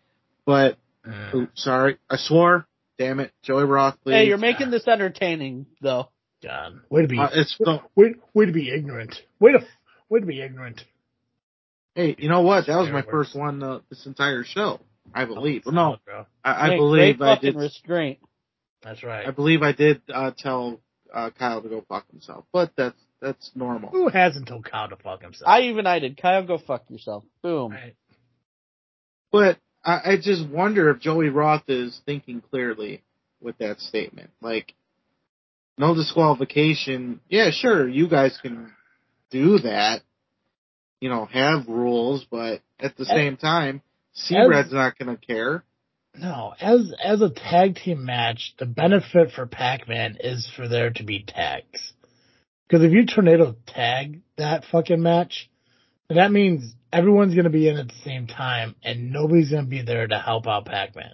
But 0.46 0.78
Mm. 1.08 1.34
oops, 1.34 1.64
sorry, 1.64 1.98
I 2.10 2.18
swore. 2.18 2.66
Damn 2.98 3.22
it, 3.22 3.32
Joey 3.44 3.64
Roth, 3.64 3.98
please. 4.04 4.16
Hey, 4.16 4.28
you're 4.28 4.38
making 4.38 4.70
this 4.72 4.86
entertaining, 4.88 5.66
though. 5.82 6.10
God, 6.44 6.82
way 6.90 7.04
to 7.04 7.08
be, 7.08 7.18
Uh, 7.18 7.30
it's 7.34 7.56
the, 7.58 7.82
way, 7.96 8.16
way 8.34 8.46
to 8.46 8.52
be 8.52 8.70
ignorant. 8.70 9.16
Way 9.40 9.54
to, 9.54 9.66
way 10.10 10.20
to 10.20 10.26
be 10.26 10.42
ignorant. 10.42 10.84
hey, 11.96 12.16
you 12.18 12.28
know 12.30 12.42
what? 12.42 12.68
That 12.68 12.78
was 12.78 12.90
my 12.90 13.02
first 13.02 13.36
one 13.36 13.64
uh, 13.64 13.80
this 13.90 14.06
entire 14.06 14.44
show. 14.44 14.80
I 15.14 15.26
believe. 15.26 15.64
Oh, 15.66 15.72
no. 15.72 15.98
I, 16.44 16.68
I 16.74 16.78
believe 16.78 17.18
great 17.20 17.30
I 17.30 17.40
did. 17.40 17.56
restraint. 17.56 18.20
That's 18.84 19.04
right. 19.04 19.26
I 19.28 19.32
believe 19.32 19.62
I 19.64 19.72
did 19.72 20.02
uh, 20.14 20.32
tell 20.38 20.80
uh, 21.14 21.30
Kyle 21.38 21.62
to 21.62 21.70
go 21.70 21.84
fuck 21.88 22.10
himself, 22.10 22.46
but 22.52 22.72
that's 22.76 22.98
that's 23.22 23.52
normal. 23.56 23.90
Who 23.90 24.08
hasn't 24.08 24.48
told 24.48 24.66
Kyle 24.70 24.90
to 24.90 24.96
fuck 24.96 25.22
himself? 25.22 25.48
I 25.48 25.62
even 25.64 25.86
I 25.88 26.00
did. 26.00 26.22
Kyle, 26.22 26.46
go 26.46 26.58
fuck 26.58 26.90
yourself. 26.90 27.24
Boom. 27.42 27.72
Right. 27.72 27.96
But 29.32 29.58
I, 29.84 30.12
I 30.14 30.18
just 30.22 30.48
wonder 30.48 30.90
if 30.90 31.00
Joey 31.00 31.30
Roth 31.30 31.64
is 31.68 32.00
thinking 32.06 32.42
clearly 32.50 33.04
with 33.42 33.58
that 33.60 33.80
statement. 33.80 34.30
Like, 34.42 34.74
no 35.78 35.96
disqualification. 35.96 37.22
Yeah, 37.30 37.52
sure, 37.52 37.88
you 37.88 38.08
guys 38.10 38.38
can 38.42 38.72
do 39.32 39.60
that. 39.60 40.02
You 41.00 41.10
know, 41.10 41.26
have 41.26 41.68
rules, 41.68 42.26
but 42.30 42.62
at 42.80 42.98
the 42.98 43.04
As- 43.04 43.08
same 43.08 43.38
time, 43.38 43.82
C-Red's 44.14 44.74
not 44.74 44.98
going 44.98 45.16
to 45.16 45.26
care. 45.26 45.64
No, 46.22 46.54
as 46.60 46.94
as 47.02 47.22
a 47.22 47.30
tag 47.30 47.76
team 47.76 48.04
match, 48.04 48.54
the 48.60 48.66
benefit 48.66 49.32
for 49.32 49.46
Pac-Man 49.46 50.18
is 50.20 50.52
for 50.54 50.68
there 50.68 50.90
to 50.90 51.04
be 51.04 51.24
tags. 51.24 51.94
Because 52.68 52.84
if 52.84 52.92
you 52.92 53.06
tornado 53.06 53.56
tag 53.66 54.22
that 54.38 54.66
fucking 54.70 55.02
match, 55.02 55.50
that 56.10 56.30
means 56.32 56.76
everyone's 56.92 57.36
gonna 57.36 57.50
be 57.50 57.70
in 57.70 57.78
at 57.78 57.88
the 57.88 58.02
same 58.04 58.28
time, 58.28 58.76
and 58.84 59.14
nobody's 59.14 59.50
gonna 59.50 59.68
be 59.68 59.82
there 59.82 60.08
to 60.08 60.20
help 60.20 60.46
out 60.46 60.66
Pac-Man. 60.66 61.14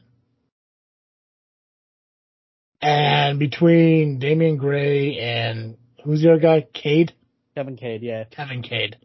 And 2.81 3.37
between 3.37 4.17
Damian 4.17 4.57
Gray 4.57 5.19
and 5.19 5.77
who's 6.03 6.23
the 6.23 6.31
other 6.31 6.41
guy? 6.41 6.65
Cade, 6.73 7.13
Kevin 7.53 7.77
Cade, 7.77 8.01
yeah. 8.01 8.23
Kevin 8.23 8.63
Cade. 8.63 8.97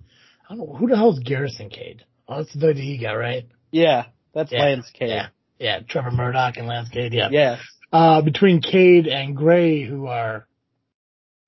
I 0.48 0.54
don't 0.54 0.66
know 0.66 0.76
who 0.76 0.88
the 0.88 0.96
hell's 0.96 1.18
Garrison 1.18 1.68
Cade. 1.68 2.04
Oh, 2.26 2.38
that's 2.38 2.54
the 2.54 2.68
WWE 2.68 3.02
guy, 3.02 3.14
right? 3.14 3.46
Yeah. 3.70 4.06
That's 4.32 4.50
Yeah, 4.50 4.60
Lance 4.60 4.90
Cade. 4.92 5.10
Yeah, 5.10 5.28
yeah, 5.60 5.80
Trevor 5.86 6.10
Murdoch 6.10 6.56
and 6.56 6.66
Lance 6.66 6.88
Cade. 6.88 7.12
Yeah, 7.12 7.28
Yes. 7.30 7.60
uh, 7.92 8.22
between 8.22 8.62
Cade 8.62 9.06
and 9.06 9.36
Gray, 9.36 9.84
who 9.84 10.06
are 10.06 10.46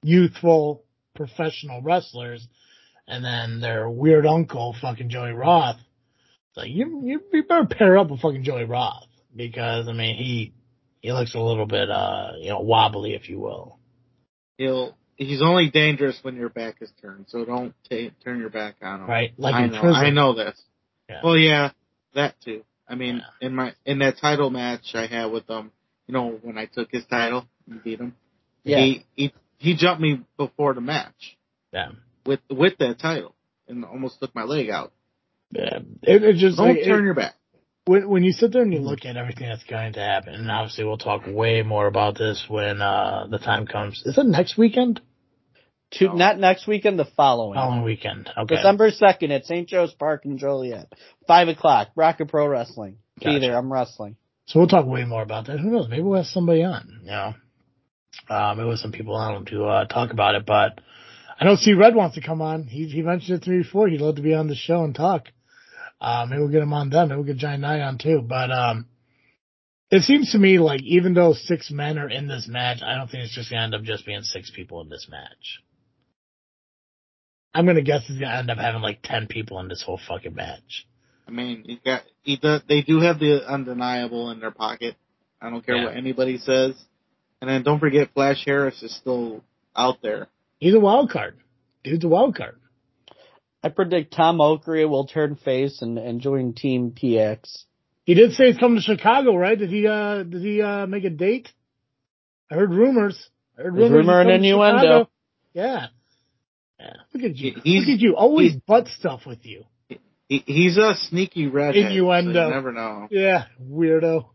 youthful 0.02 0.84
professional 1.14 1.80
wrestlers, 1.82 2.46
and 3.08 3.24
then 3.24 3.60
their 3.60 3.88
weird 3.88 4.26
uncle, 4.26 4.76
fucking 4.80 5.08
Joey 5.08 5.32
Roth. 5.32 5.78
Like 6.56 6.68
you, 6.68 7.02
you, 7.04 7.20
you 7.32 7.42
better 7.44 7.66
pair 7.66 7.96
up 7.96 8.10
with 8.10 8.20
fucking 8.20 8.44
Joey 8.44 8.64
Roth 8.64 9.06
because 9.34 9.88
I 9.88 9.92
mean 9.92 10.16
he 10.16 10.52
he 11.00 11.10
looks 11.12 11.34
a 11.34 11.40
little 11.40 11.64
bit 11.66 11.90
uh 11.90 12.32
you 12.38 12.50
know 12.50 12.60
wobbly, 12.60 13.14
if 13.14 13.30
you 13.30 13.40
will. 13.40 13.78
He'll 14.58 14.94
he's 15.16 15.40
only 15.40 15.70
dangerous 15.70 16.18
when 16.22 16.36
your 16.36 16.50
back 16.50 16.76
is 16.82 16.92
turned, 17.00 17.26
so 17.28 17.46
don't 17.46 17.74
ta 17.88 18.10
turn 18.22 18.38
your 18.38 18.50
back 18.50 18.76
on 18.82 19.00
him. 19.00 19.06
Right, 19.08 19.32
like 19.38 19.54
I 19.54 19.64
in 19.64 19.72
know, 19.72 19.80
prison. 19.80 20.04
I 20.04 20.10
know 20.10 20.34
this. 20.34 20.60
Yeah. 21.08 21.20
Well, 21.24 21.38
yeah, 21.38 21.70
that 22.14 22.34
too. 22.44 22.64
I 22.92 22.94
mean, 22.94 23.16
Yeah. 23.40 23.46
in 23.48 23.54
my 23.54 23.72
in 23.86 23.98
that 24.00 24.18
title 24.18 24.50
match 24.50 24.94
I 24.94 25.06
had 25.06 25.26
with 25.32 25.48
him, 25.48 25.72
you 26.06 26.12
know, 26.12 26.38
when 26.42 26.58
I 26.58 26.66
took 26.66 26.90
his 26.92 27.04
title 27.06 27.46
and 27.68 27.82
beat 27.82 27.98
him, 28.00 28.14
Yeah. 28.64 28.78
he 28.80 29.04
he 29.16 29.32
he 29.58 29.74
jumped 29.74 30.02
me 30.02 30.20
before 30.36 30.74
the 30.74 30.82
match 30.82 31.36
Yeah, 31.72 31.92
with 32.26 32.40
with 32.50 32.76
that 32.78 32.98
title 32.98 33.34
and 33.66 33.84
almost 33.84 34.20
took 34.20 34.34
my 34.34 34.42
leg 34.44 34.68
out. 34.68 34.92
yeah. 35.50 35.78
It, 36.02 36.22
it 36.22 36.36
just 36.36 36.58
Don't 36.58 36.68
like, 36.68 36.78
it- 36.78 36.84
turn 36.84 37.04
your 37.04 37.14
back. 37.14 37.34
when 37.86 38.08
when 38.10 38.22
you 38.24 38.32
sit 38.32 38.52
there 38.52 38.62
and 38.62 38.72
you 38.74 38.80
look 38.80 39.06
at 39.06 39.16
everything 39.16 39.48
that's 39.48 39.64
going 39.64 39.94
to 39.94 40.00
happen, 40.00 40.34
and 40.34 40.50
obviously 40.50 40.84
we'll 40.84 40.98
talk 40.98 41.22
way 41.26 41.62
more 41.62 41.86
about 41.86 42.18
this 42.18 42.44
when 42.48 42.82
uh 42.82 43.26
the 43.30 43.38
time 43.38 43.66
comes. 43.66 44.02
Is 44.04 44.18
it 44.18 44.26
next 44.26 44.58
weekend? 44.58 45.00
Two, 45.92 46.06
No. 46.08 46.14
not 46.14 46.38
next 46.38 46.66
weekend, 46.66 46.98
the 46.98 47.04
following. 47.04 47.54
Following 47.54 47.82
weekend. 47.82 48.30
Okay. 48.36 48.56
December 48.56 48.90
2nd 48.90 49.30
at 49.30 49.44
St. 49.44 49.68
Joe's 49.68 49.92
Park 49.92 50.24
in 50.24 50.38
Joliet. 50.38 50.92
5 51.26 51.48
o'clock. 51.48 51.88
Rocket 51.94 52.28
Pro 52.28 52.46
Wrestling. 52.46 52.96
Be 53.22 53.38
there. 53.38 53.56
I'm 53.56 53.72
wrestling. 53.72 54.16
So 54.46 54.58
we'll 54.58 54.68
talk 54.68 54.86
way 54.86 55.04
more 55.04 55.22
about 55.22 55.46
that. 55.46 55.60
Who 55.60 55.70
knows? 55.70 55.88
Maybe 55.88 56.02
we'll 56.02 56.16
have 56.16 56.26
somebody 56.26 56.62
on. 56.64 57.00
You 57.04 57.10
know, 57.10 57.34
uh, 58.28 58.54
maybe 58.56 58.66
we'll 58.66 58.76
some 58.76 58.92
people 58.92 59.14
on 59.14 59.44
to 59.46 59.64
uh, 59.64 59.84
talk 59.86 60.10
about 60.12 60.34
it. 60.34 60.44
But 60.46 60.80
I 61.38 61.44
know 61.44 61.54
C 61.56 61.74
Red 61.74 61.94
wants 61.94 62.16
to 62.16 62.22
come 62.22 62.42
on. 62.42 62.64
He 62.64 62.86
he 62.86 63.02
mentioned 63.02 63.38
it 63.38 63.44
to 63.44 63.50
me 63.50 63.58
before. 63.62 63.88
He'd 63.88 64.00
love 64.00 64.16
to 64.16 64.22
be 64.22 64.34
on 64.34 64.48
the 64.48 64.56
show 64.56 64.82
and 64.82 64.94
talk. 64.94 65.28
Uh, 66.00 66.26
maybe 66.28 66.40
we'll 66.40 66.50
get 66.50 66.62
him 66.62 66.72
on 66.72 66.90
then. 66.90 67.08
Maybe 67.08 67.16
we'll 67.16 67.26
get 67.26 67.36
Giant 67.36 67.60
Knight 67.62 67.80
on 67.80 67.98
too. 67.98 68.20
But 68.20 68.50
um, 68.50 68.86
it 69.90 70.02
seems 70.02 70.32
to 70.32 70.38
me 70.38 70.58
like 70.58 70.82
even 70.82 71.14
though 71.14 71.34
six 71.34 71.70
men 71.70 71.98
are 71.98 72.08
in 72.08 72.26
this 72.26 72.48
match, 72.48 72.82
I 72.82 72.96
don't 72.96 73.08
think 73.08 73.24
it's 73.24 73.34
just 73.34 73.50
gonna 73.50 73.62
end 73.62 73.74
up 73.74 73.82
just 73.82 74.04
being 74.04 74.22
six 74.22 74.50
people 74.50 74.80
in 74.80 74.88
this 74.88 75.06
match. 75.08 75.60
I'm 77.54 77.66
gonna 77.66 77.82
guess 77.82 78.02
he's 78.06 78.18
gonna 78.18 78.34
end 78.38 78.50
up 78.50 78.58
having 78.58 78.80
like 78.82 79.00
ten 79.02 79.26
people 79.26 79.58
in 79.60 79.68
this 79.68 79.82
whole 79.82 80.00
fucking 80.08 80.34
match. 80.34 80.86
I 81.28 81.30
mean, 81.30 81.64
you 81.66 81.78
got 81.84 82.02
he 82.22 82.36
does, 82.36 82.62
they 82.68 82.82
do 82.82 83.00
have 83.00 83.18
the 83.18 83.46
undeniable 83.46 84.30
in 84.30 84.40
their 84.40 84.50
pocket. 84.50 84.96
I 85.40 85.50
don't 85.50 85.64
care 85.64 85.76
Yeah. 85.76 85.84
what 85.86 85.96
anybody 85.96 86.38
says. 86.38 86.74
And 87.40 87.50
then 87.50 87.62
don't 87.62 87.80
forget, 87.80 88.10
Flash 88.14 88.44
Harris 88.46 88.82
is 88.82 88.94
still 88.94 89.42
out 89.74 89.96
there. 90.02 90.28
He's 90.58 90.74
a 90.74 90.80
wild 90.80 91.10
card. 91.10 91.36
Dude's 91.82 92.04
a 92.04 92.08
wild 92.08 92.36
card. 92.36 92.60
I 93.64 93.68
predict 93.68 94.14
Tom 94.14 94.40
Okria 94.40 94.86
will 94.88 95.06
turn 95.06 95.36
face 95.36 95.82
and, 95.82 95.98
and 95.98 96.20
join 96.20 96.52
Team 96.52 96.92
PX. 96.92 97.64
He 98.04 98.14
did 98.14 98.32
say 98.32 98.46
he's 98.50 98.58
coming 98.58 98.78
to 98.78 98.82
Chicago, 98.82 99.36
right? 99.36 99.58
Did 99.58 99.70
he 99.70 99.86
uh 99.86 100.22
did 100.24 100.42
he 100.42 100.60
uh 100.62 100.86
make 100.86 101.04
a 101.04 101.10
date? 101.10 101.48
I 102.50 102.54
heard 102.54 102.70
rumors. 102.72 103.28
I 103.58 103.62
heard 103.62 103.74
rumors 103.74 103.90
rumor 103.92 104.22
he's 104.24 104.26
and 104.26 104.28
coming 104.28 104.42
to 104.42 104.48
innuendo. 104.48 104.80
Chicago. 104.82 105.10
Yeah. 105.54 105.86
Yeah. 106.82 106.92
Look 107.14 107.30
at 107.30 107.36
you. 107.36 107.52
He's- 107.62 107.86
Look 107.86 107.94
at 107.94 108.00
you. 108.00 108.16
Always 108.16 108.54
butt 108.56 108.88
stuff 108.88 109.22
with 109.26 109.44
you. 109.46 109.64
He, 110.28 110.38
he's 110.46 110.78
a 110.78 110.94
sneaky 110.94 111.46
redhead. 111.46 111.92
Innuendo. 111.92 112.32
So 112.32 112.46
you 112.48 112.54
never 112.54 112.72
know. 112.72 113.06
Yeah, 113.10 113.44
weirdo. 113.62 114.26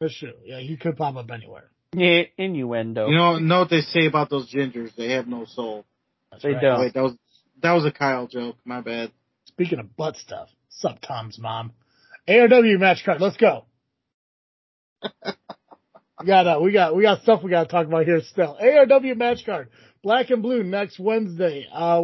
That's 0.00 0.16
true. 0.16 0.34
Yeah, 0.44 0.60
he 0.60 0.76
could 0.76 0.96
pop 0.96 1.16
up 1.16 1.30
anywhere. 1.32 1.68
Yeah, 1.92 2.22
innuendo. 2.38 3.08
You 3.08 3.16
know, 3.16 3.38
know 3.38 3.60
what 3.60 3.70
they 3.70 3.80
say 3.80 4.06
about 4.06 4.30
those 4.30 4.52
gingers? 4.52 4.94
They 4.94 5.12
have 5.12 5.26
no 5.26 5.44
soul. 5.44 5.84
That's 6.30 6.42
They 6.44 6.50
right. 6.52 6.60
don't. 6.60 6.80
Wait, 6.80 6.94
that 6.94 7.02
was 7.02 7.16
that 7.62 7.72
was 7.72 7.84
a 7.84 7.90
Kyle 7.90 8.26
joke. 8.28 8.56
My 8.64 8.80
bad. 8.82 9.10
Speaking 9.46 9.78
of 9.80 9.96
butt 9.96 10.16
stuff, 10.16 10.48
sup 10.68 11.00
Tom's 11.00 11.38
mom. 11.38 11.72
ARW 12.28 12.78
match 12.78 13.02
card. 13.04 13.20
Let's 13.20 13.36
go. 13.36 13.64
we 15.02 16.26
got 16.26 16.46
uh, 16.46 16.60
we 16.62 16.72
got 16.72 16.94
we 16.94 17.02
got 17.02 17.22
stuff 17.22 17.42
we 17.42 17.50
got 17.50 17.64
to 17.64 17.68
talk 17.68 17.86
about 17.86 18.04
here 18.04 18.20
still. 18.20 18.56
ARW 18.62 19.16
match 19.16 19.44
card. 19.44 19.68
Black 20.06 20.30
and 20.30 20.40
blue 20.40 20.62
next 20.62 21.00
Wednesday. 21.00 21.66
Uh, 21.72 22.02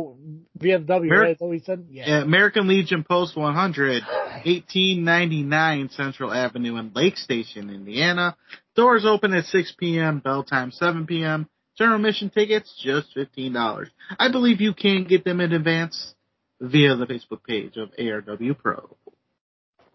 VFW. 0.58 1.04
Mer- 1.04 1.20
right? 1.20 1.30
Is 1.30 1.38
that 1.38 1.44
what 1.44 1.50
we 1.50 1.60
said? 1.60 1.86
Yeah. 1.88 2.20
American 2.22 2.66
Legion 2.66 3.04
Post 3.08 3.36
100, 3.36 4.02
1899 4.02 5.88
Central 5.90 6.32
Avenue 6.32 6.78
in 6.78 6.90
Lake 6.96 7.16
Station, 7.16 7.70
Indiana. 7.70 8.36
Doors 8.74 9.04
open 9.06 9.32
at 9.34 9.44
6 9.44 9.76
p.m. 9.78 10.18
Bell 10.18 10.42
time 10.42 10.72
7 10.72 11.06
p.m. 11.06 11.48
General 11.78 11.94
admission 11.98 12.30
tickets 12.30 12.74
just 12.82 13.16
$15. 13.16 13.86
I 14.18 14.32
believe 14.32 14.60
you 14.60 14.74
can 14.74 15.04
get 15.04 15.24
them 15.24 15.38
in 15.40 15.52
advance 15.52 16.14
via 16.60 16.96
the 16.96 17.06
Facebook 17.06 17.44
page 17.46 17.76
of 17.76 17.90
ARW 17.96 18.58
Pro. 18.58 18.96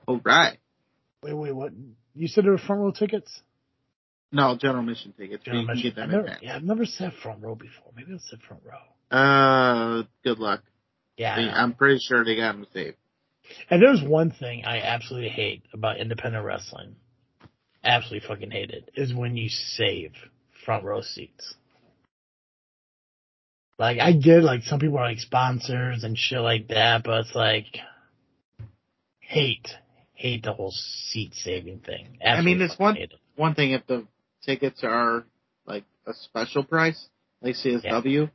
All 0.08 0.22
right. 0.24 0.58
Wait, 1.24 1.34
wait, 1.34 1.54
what? 1.54 1.74
You 2.16 2.30
said 2.30 2.46
there 2.46 2.52
were 2.52 2.58
front 2.58 2.82
row 2.84 2.92
tickets? 2.92 3.42
No, 4.32 4.58
general 4.60 4.82
admission 4.82 5.14
tickets. 5.18 5.44
General 5.45 5.62
you 5.62 5.68
can 5.68 5.78
admission. 5.78 5.95
get 5.95 6.04
I've 6.04 6.10
never, 6.10 6.38
yeah, 6.41 6.56
I've 6.56 6.64
never 6.64 6.86
sat 6.86 7.14
front 7.24 7.41
row 7.41 7.56
before. 7.56 7.91
Maybe 7.95 8.12
I'll 8.12 8.20
say 8.20 8.38
front 8.48 8.64
row. 8.66 9.18
Uh, 9.18 10.04
good 10.24 10.40
luck. 10.40 10.64
Yeah. 11.16 11.36
I'm 11.56 11.74
pretty 11.74 11.99
sure 11.99 12.24
they 12.26 12.36
got 12.36 12.52
them 12.54 12.68
saved. 12.74 12.98
And 13.70 13.82
there's 13.82 14.02
one 14.04 14.32
thing 14.32 14.66
I 14.66 14.82
absolutely 14.82 15.30
hate 15.30 15.64
about 15.74 15.98
independent 15.99 16.44
wrestling. 16.45 16.95
Absolutely 17.84 18.28
fucking 18.28 18.52
hate 18.52 18.72
it. 18.72 18.91
Is 18.95 19.14
when 19.14 19.38
you 19.38 19.48
save 19.48 20.12
front 20.66 20.84
row 20.84 21.02
seats. 21.02 21.56
Like 23.80 23.99
I 23.99 24.12
get 24.12 24.44
like 24.44 24.64
some 24.64 24.80
people 24.80 24.98
are 24.98 25.06
like 25.08 25.20
sponsors 25.20 26.04
and 26.04 26.18
shit 26.18 26.40
like 26.41 26.68
that, 26.70 27.04
but 27.04 27.22
it's 27.22 27.36
like 27.36 27.78
hate. 29.20 29.68
Hate 30.14 30.44
the 30.44 30.52
whole 30.52 30.72
seat 30.72 31.34
saving 31.36 31.80
thing. 31.80 32.18
I 32.26 32.41
mean, 32.41 32.60
Absolutely 32.62 32.66
it's 32.66 32.80
one- 32.80 32.98
it. 32.98 33.14
One 33.36 33.54
thing, 33.54 33.72
if 33.72 33.86
the 33.86 34.08
tickets 34.48 34.80
are 34.84 35.26
like 35.65 35.84
a 36.07 36.14
special 36.14 36.64
price, 36.64 37.07
like 37.41 37.56
CSW, 37.56 38.30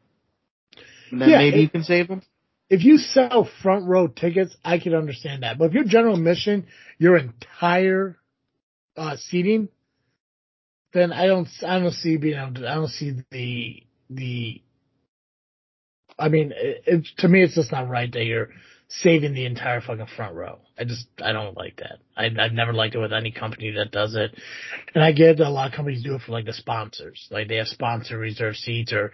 And 1.10 1.20
then 1.20 1.28
Yeah, 1.30 1.38
maybe 1.38 1.58
it- 1.58 1.62
you 1.62 1.68
can 1.70 1.82
save 1.82 2.08
them. 2.08 2.22
if 2.70 2.84
you 2.84 2.98
sell 2.98 3.44
front 3.62 3.86
row 3.86 4.06
tickets, 4.06 4.54
I 4.64 4.78
can 4.78 4.94
understand 4.94 5.42
that. 5.42 5.58
But 5.58 5.66
if 5.66 5.72
your 5.72 5.84
general 5.84 6.14
admission, 6.16 6.66
your 6.98 7.16
entire 7.16 8.16
uh, 8.96 9.16
seating, 9.16 9.68
then 10.92 11.12
I 11.12 11.26
don't, 11.26 11.48
I 11.66 11.78
don't 11.78 11.92
see 11.92 12.18
being 12.18 12.38
able 12.38 12.54
to, 12.60 12.68
I 12.70 12.74
don't 12.74 12.88
see 12.88 13.22
the, 13.30 13.82
the, 14.10 14.60
I 16.18 16.28
mean, 16.28 16.52
it, 16.54 16.82
it, 16.86 17.06
to 17.18 17.28
me, 17.28 17.42
it's 17.42 17.54
just 17.54 17.72
not 17.72 17.88
right 17.88 18.12
that 18.12 18.24
you're 18.24 18.50
saving 19.00 19.32
the 19.34 19.46
entire 19.46 19.80
fucking 19.80 20.06
front 20.16 20.34
row. 20.34 20.58
I 20.78 20.84
just, 20.84 21.06
I 21.22 21.32
don't 21.32 21.56
like 21.56 21.76
that. 21.76 21.98
I, 22.16 22.26
I've 22.26 22.52
never 22.52 22.72
liked 22.72 22.94
it 22.94 22.98
with 22.98 23.12
any 23.12 23.32
company 23.32 23.70
that 23.72 23.90
does 23.90 24.14
it. 24.14 24.38
And 24.94 25.02
I 25.02 25.12
get 25.12 25.38
that 25.38 25.46
a 25.46 25.50
lot 25.50 25.68
of 25.68 25.74
companies 25.74 26.02
do 26.02 26.14
it 26.14 26.22
for 26.22 26.32
like 26.32 26.44
the 26.44 26.52
sponsors. 26.52 27.26
Like 27.30 27.48
they 27.48 27.56
have 27.56 27.68
sponsor 27.68 28.18
reserve 28.18 28.56
seats 28.56 28.92
or, 28.92 29.12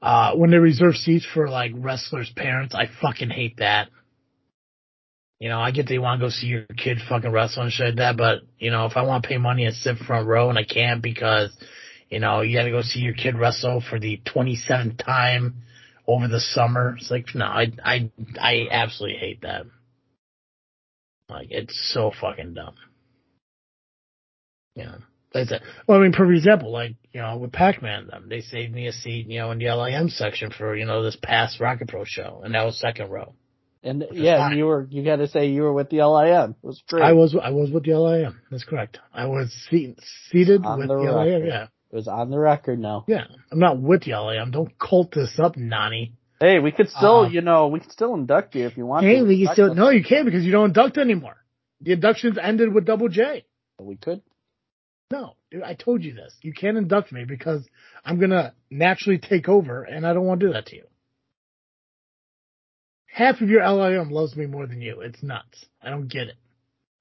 uh, 0.00 0.34
when 0.34 0.50
they 0.50 0.56
reserve 0.56 0.94
seats 0.94 1.26
for 1.34 1.48
like 1.48 1.72
wrestlers' 1.74 2.32
parents, 2.34 2.74
I 2.74 2.88
fucking 3.02 3.30
hate 3.30 3.58
that. 3.58 3.88
You 5.38 5.48
know, 5.48 5.60
I 5.60 5.70
get 5.70 5.90
you 5.90 6.02
want 6.02 6.20
to 6.20 6.26
go 6.26 6.30
see 6.30 6.46
your 6.46 6.64
kid 6.64 6.98
fucking 7.08 7.30
wrestle 7.30 7.62
and 7.62 7.72
shit 7.72 7.86
like 7.86 7.96
that, 7.96 8.16
but 8.16 8.40
you 8.58 8.70
know, 8.70 8.86
if 8.86 8.96
I 8.96 9.02
want 9.02 9.22
to 9.22 9.28
pay 9.28 9.38
money 9.38 9.64
and 9.64 9.74
sit 9.74 9.98
front 9.98 10.26
row 10.26 10.48
and 10.48 10.58
I 10.58 10.64
can't 10.64 11.02
because, 11.02 11.50
you 12.08 12.20
know, 12.20 12.40
you 12.40 12.56
got 12.56 12.64
to 12.64 12.70
go 12.70 12.82
see 12.82 13.00
your 13.00 13.14
kid 13.14 13.36
wrestle 13.36 13.82
for 13.88 13.98
the 13.98 14.20
27th 14.26 15.02
time 15.02 15.62
over 16.10 16.28
the 16.28 16.40
summer, 16.40 16.96
it's 16.96 17.10
like 17.10 17.26
no, 17.34 17.44
I 17.44 17.72
I 17.84 18.10
I 18.40 18.66
absolutely 18.70 19.18
hate 19.18 19.42
that. 19.42 19.66
Like 21.28 21.48
it's 21.50 21.92
so 21.92 22.10
fucking 22.20 22.54
dumb. 22.54 22.74
Yeah. 24.74 24.84
know, 24.84 24.98
like 25.34 25.48
that. 25.48 25.62
Well, 25.86 25.98
I 25.98 26.02
mean, 26.02 26.12
for 26.12 26.32
example, 26.32 26.72
like 26.72 26.96
you 27.12 27.20
know, 27.20 27.36
with 27.36 27.52
Pac-Man, 27.52 28.08
them 28.08 28.28
they 28.28 28.40
saved 28.40 28.74
me 28.74 28.88
a 28.88 28.92
seat, 28.92 29.28
you 29.28 29.38
know, 29.38 29.50
in 29.52 29.58
the 29.58 29.74
LIM 29.74 30.08
section 30.08 30.50
for 30.50 30.74
you 30.76 30.86
know 30.86 31.02
this 31.02 31.16
past 31.22 31.60
Rocket 31.60 31.88
Pro 31.88 32.04
show, 32.04 32.42
and 32.44 32.54
that 32.54 32.64
was 32.64 32.78
second 32.78 33.10
row. 33.10 33.34
And 33.82 34.04
yeah, 34.12 34.46
and 34.46 34.58
you 34.58 34.66
were 34.66 34.86
you 34.90 35.04
got 35.04 35.16
to 35.16 35.28
say 35.28 35.46
you 35.46 35.62
were 35.62 35.72
with 35.72 35.88
the 35.88 36.04
LIM. 36.04 36.50
It 36.62 36.66
was 36.66 36.82
great. 36.86 37.02
I 37.02 37.12
was 37.12 37.34
I 37.40 37.50
was 37.50 37.70
with 37.70 37.84
the 37.84 37.98
LIM. 37.98 38.40
That's 38.50 38.64
correct. 38.64 38.98
I 39.12 39.26
was 39.26 39.50
seat, 39.70 39.98
seated 40.30 40.64
On 40.64 40.78
with 40.78 40.88
the 40.88 40.96
the, 40.96 41.12
LIM. 41.12 41.46
Yeah, 41.46 41.68
It 41.92 41.96
was 41.96 42.08
on 42.08 42.30
the 42.30 42.38
record 42.38 42.78
now. 42.78 43.04
yeah. 43.08 43.24
I'm 43.50 43.58
not 43.58 43.80
with 43.80 44.04
the 44.04 44.12
LIM. 44.12 44.52
Don't 44.52 44.78
cult 44.78 45.12
this 45.12 45.38
up, 45.38 45.56
Nani. 45.56 46.12
Hey, 46.40 46.58
we 46.60 46.70
could 46.72 46.88
still, 46.88 47.20
Uh, 47.24 47.28
you 47.28 47.40
know, 47.40 47.68
we 47.68 47.80
could 47.80 47.92
still 47.92 48.14
induct 48.14 48.54
you 48.54 48.66
if 48.66 48.76
you 48.76 48.86
want 48.86 49.04
Hey, 49.04 49.16
to. 49.18 49.24
we 49.24 49.44
can 49.44 49.52
still 49.54 49.74
no, 49.74 49.90
you 49.90 50.02
can't 50.04 50.24
because 50.24 50.44
you 50.44 50.52
don't 50.52 50.66
induct 50.66 50.96
anymore. 50.98 51.36
The 51.80 51.92
inductions 51.92 52.38
ended 52.40 52.72
with 52.72 52.84
Double 52.86 53.08
J. 53.08 53.44
We 53.80 53.96
could. 53.96 54.22
No, 55.10 55.34
dude, 55.50 55.62
I 55.64 55.74
told 55.74 56.04
you 56.04 56.14
this. 56.14 56.34
You 56.42 56.52
can't 56.52 56.76
induct 56.78 57.10
me 57.12 57.24
because 57.24 57.66
I'm 58.04 58.20
gonna 58.20 58.54
naturally 58.70 59.18
take 59.18 59.48
over, 59.48 59.82
and 59.82 60.06
I 60.06 60.12
don't 60.12 60.24
want 60.26 60.40
to 60.40 60.46
do 60.46 60.52
that 60.52 60.66
to 60.66 60.76
you. 60.76 60.84
Half 63.06 63.40
of 63.40 63.48
your 63.48 63.68
LIM 63.68 64.10
loves 64.10 64.36
me 64.36 64.46
more 64.46 64.66
than 64.66 64.80
you. 64.80 65.00
It's 65.00 65.22
nuts. 65.22 65.64
I 65.82 65.90
don't 65.90 66.06
get 66.08 66.28
it. 66.28 66.36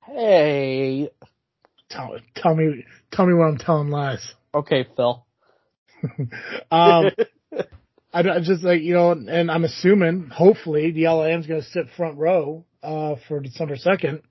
Hey. 0.03 1.09
Tell, 1.89 2.17
tell 2.35 2.55
me, 2.55 2.85
tell 3.11 3.25
me 3.25 3.33
when 3.33 3.47
I'm 3.47 3.57
telling 3.57 3.89
lies. 3.89 4.33
Okay, 4.53 4.87
Phil. 4.95 5.25
Um, 6.71 7.11
I, 8.13 8.21
I 8.21 8.39
just 8.41 8.63
like 8.63 8.81
you 8.81 8.93
know, 8.93 9.11
and 9.11 9.51
I'm 9.51 9.65
assuming, 9.65 10.29
hopefully, 10.29 10.91
the 10.91 11.09
LIM's 11.09 11.47
going 11.47 11.61
to 11.61 11.67
sit 11.67 11.87
front 11.95 12.17
row 12.17 12.65
uh, 12.81 13.15
for 13.27 13.39
December 13.39 13.75
second. 13.75 14.21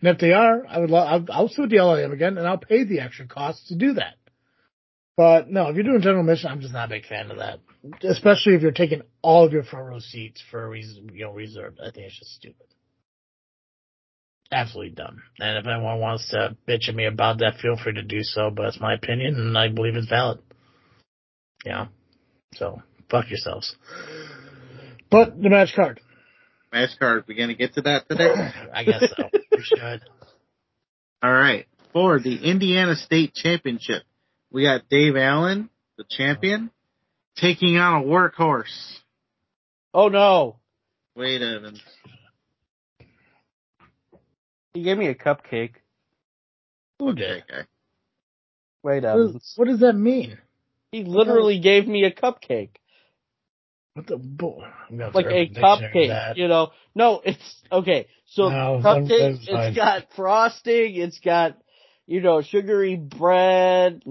And 0.00 0.10
if 0.10 0.18
they 0.18 0.32
are, 0.32 0.64
I 0.66 0.78
would 0.78 0.90
love. 0.90 1.26
I'll, 1.28 1.36
I'll 1.36 1.48
sue 1.48 1.66
the 1.66 1.82
LIM 1.82 2.12
again, 2.12 2.38
and 2.38 2.46
I'll 2.46 2.58
pay 2.58 2.84
the 2.84 3.00
extra 3.00 3.26
cost 3.26 3.68
to 3.68 3.74
do 3.74 3.94
that. 3.94 4.14
But 5.16 5.50
no, 5.50 5.68
if 5.68 5.74
you're 5.74 5.84
doing 5.84 6.00
general 6.00 6.20
admission, 6.20 6.50
I'm 6.50 6.60
just 6.60 6.72
not 6.72 6.86
a 6.86 6.94
big 6.94 7.06
fan 7.06 7.30
of 7.32 7.38
that. 7.38 7.58
Especially 8.08 8.54
if 8.54 8.62
you're 8.62 8.70
taking 8.70 9.02
all 9.20 9.44
of 9.44 9.52
your 9.52 9.64
front 9.64 9.88
row 9.88 9.98
seats 9.98 10.40
for 10.50 10.64
a 10.64 10.68
reason, 10.68 11.10
you 11.12 11.24
know, 11.24 11.32
reserved. 11.32 11.80
I 11.80 11.90
think 11.90 12.06
it's 12.06 12.18
just 12.18 12.34
stupid. 12.34 12.66
Absolutely 14.50 14.94
dumb. 14.94 15.22
And 15.40 15.58
if 15.58 15.66
anyone 15.66 16.00
wants 16.00 16.30
to 16.30 16.56
bitch 16.66 16.88
at 16.88 16.94
me 16.94 17.04
about 17.04 17.38
that, 17.38 17.58
feel 17.60 17.76
free 17.76 17.94
to 17.94 18.02
do 18.02 18.22
so. 18.22 18.50
But 18.50 18.66
it's 18.66 18.80
my 18.80 18.94
opinion, 18.94 19.34
and 19.34 19.58
I 19.58 19.68
believe 19.68 19.94
it's 19.94 20.08
valid. 20.08 20.38
Yeah. 21.64 21.88
So 22.54 22.82
fuck 23.10 23.28
yourselves. 23.28 23.76
But 25.10 25.40
the 25.40 25.50
match 25.50 25.74
card. 25.74 26.00
Match 26.72 26.98
card. 26.98 27.24
We 27.26 27.34
gonna 27.34 27.54
get 27.54 27.74
to 27.74 27.82
that 27.82 28.08
today? 28.08 28.32
I 28.74 28.84
guess 28.84 29.04
so. 29.16 29.28
we 29.32 29.62
should. 29.62 30.02
All 31.22 31.32
right. 31.32 31.66
For 31.92 32.20
the 32.20 32.36
Indiana 32.36 32.94
State 32.94 33.34
Championship, 33.34 34.02
we 34.50 34.62
got 34.62 34.88
Dave 34.88 35.16
Allen, 35.16 35.68
the 35.96 36.04
champion, 36.08 36.70
taking 37.36 37.76
on 37.76 38.02
a 38.02 38.06
workhorse. 38.06 38.98
Oh 39.92 40.08
no. 40.08 40.56
Wade 41.16 41.42
Evans. 41.42 41.82
He 44.78 44.84
gave 44.84 44.96
me 44.96 45.08
a 45.08 45.14
cupcake. 45.16 45.74
Okay. 47.00 47.42
Wait, 48.84 49.02
What, 49.02 49.04
Evans. 49.04 49.54
what 49.56 49.66
does 49.66 49.80
that 49.80 49.94
mean? 49.94 50.38
He 50.92 51.02
literally 51.02 51.58
gave 51.58 51.88
me 51.88 52.04
a 52.04 52.12
cupcake. 52.12 52.76
What 53.94 54.06
the 54.06 54.18
bull? 54.18 54.62
I'm 54.64 54.96
gonna 54.98 55.10
have 55.10 55.12
to 55.14 55.18
Like 55.18 55.32
a 55.32 55.48
cupcake, 55.48 56.36
you 56.36 56.46
know. 56.46 56.70
No, 56.94 57.20
it's 57.24 57.62
okay. 57.72 58.06
So 58.26 58.50
No, 58.50 58.80
cupcake, 58.84 59.18
that's 59.40 59.48
fine. 59.48 59.68
it's 59.70 59.76
got 59.76 60.12
frosting, 60.14 60.94
it's 60.94 61.18
got, 61.18 61.58
you 62.06 62.20
know, 62.20 62.40
sugary 62.40 62.94
bread. 62.94 64.04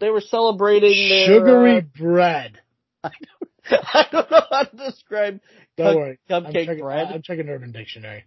They 0.00 0.10
were 0.10 0.22
celebrating 0.22 1.08
their 1.08 1.26
Sugary 1.26 1.76
uh, 1.78 1.82
bread. 1.96 2.60
I 3.04 4.06
don't 4.10 4.28
know 4.28 4.42
how 4.50 4.64
to 4.64 4.76
describe 4.76 5.38
Don't 5.76 5.86
cup- 5.86 5.96
worry. 5.96 6.18
I'm 6.28 6.46
cupcake 6.46 6.66
checking, 6.66 6.80
bread. 6.80 7.08
I'm 7.12 7.22
checking 7.22 7.48
Urban 7.48 7.70
Dictionary. 7.70 8.24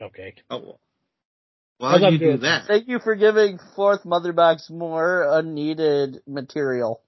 Cupcake. 0.00 0.38
Oh. 0.50 0.78
How's 1.80 2.00
Why 2.00 2.10
that 2.10 2.12
you 2.12 2.18
do 2.18 2.36
that? 2.38 2.66
Thank 2.68 2.88
you 2.88 3.00
for 3.00 3.16
giving 3.16 3.58
Fourth 3.74 4.04
Mother 4.04 4.32
Box 4.32 4.70
more 4.70 5.26
unneeded 5.28 6.22
material. 6.26 7.00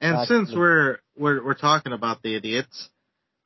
And 0.00 0.14
Back 0.14 0.28
since 0.28 0.50
to 0.50 0.58
we're 0.58 0.98
we're 1.16 1.42
we're 1.44 1.54
talking 1.54 1.92
about 1.92 2.22
the 2.22 2.36
idiots, 2.36 2.90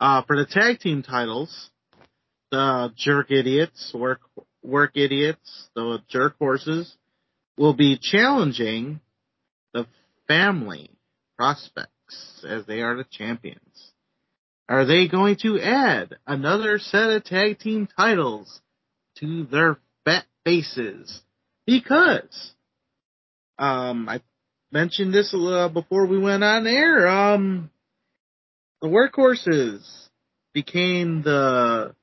uh, 0.01 0.23
for 0.23 0.37
the 0.37 0.47
tag 0.47 0.81
team 0.81 1.03
titles, 1.03 1.71
the 2.51 2.93
jerk 2.97 3.31
idiots, 3.31 3.93
work 3.95 4.21
work 4.63 4.97
idiots, 4.97 5.69
the 5.75 5.99
jerk 6.09 6.37
horses, 6.39 6.97
will 7.57 7.75
be 7.75 7.99
challenging 8.01 9.01
the 9.73 9.87
family 10.27 10.91
prospects 11.37 12.45
as 12.47 12.67
they 12.67 12.81
are 12.81 12.97
the 12.97 13.07
champions. 13.11 13.92
Are 14.69 14.85
they 14.85 15.09
going 15.09 15.37
to 15.43 15.61
add 15.61 16.17
another 16.27 16.79
set 16.79 17.11
of 17.11 17.25
tag 17.25 17.59
team 17.59 17.89
titles 17.97 18.61
to 19.19 19.45
their 19.45 19.79
fat 20.05 20.25
faces? 20.45 21.21
Because 21.67 22.53
um, 23.59 24.09
I 24.09 24.21
mentioned 24.71 25.13
this 25.13 25.35
uh, 25.35 25.69
before 25.69 26.07
we 26.07 26.19
went 26.19 26.43
on 26.43 26.67
air. 26.67 27.07
Um, 27.07 27.71
the 28.81 28.89
workhorses 28.89 30.09
became 30.53 31.23
the 31.23 31.95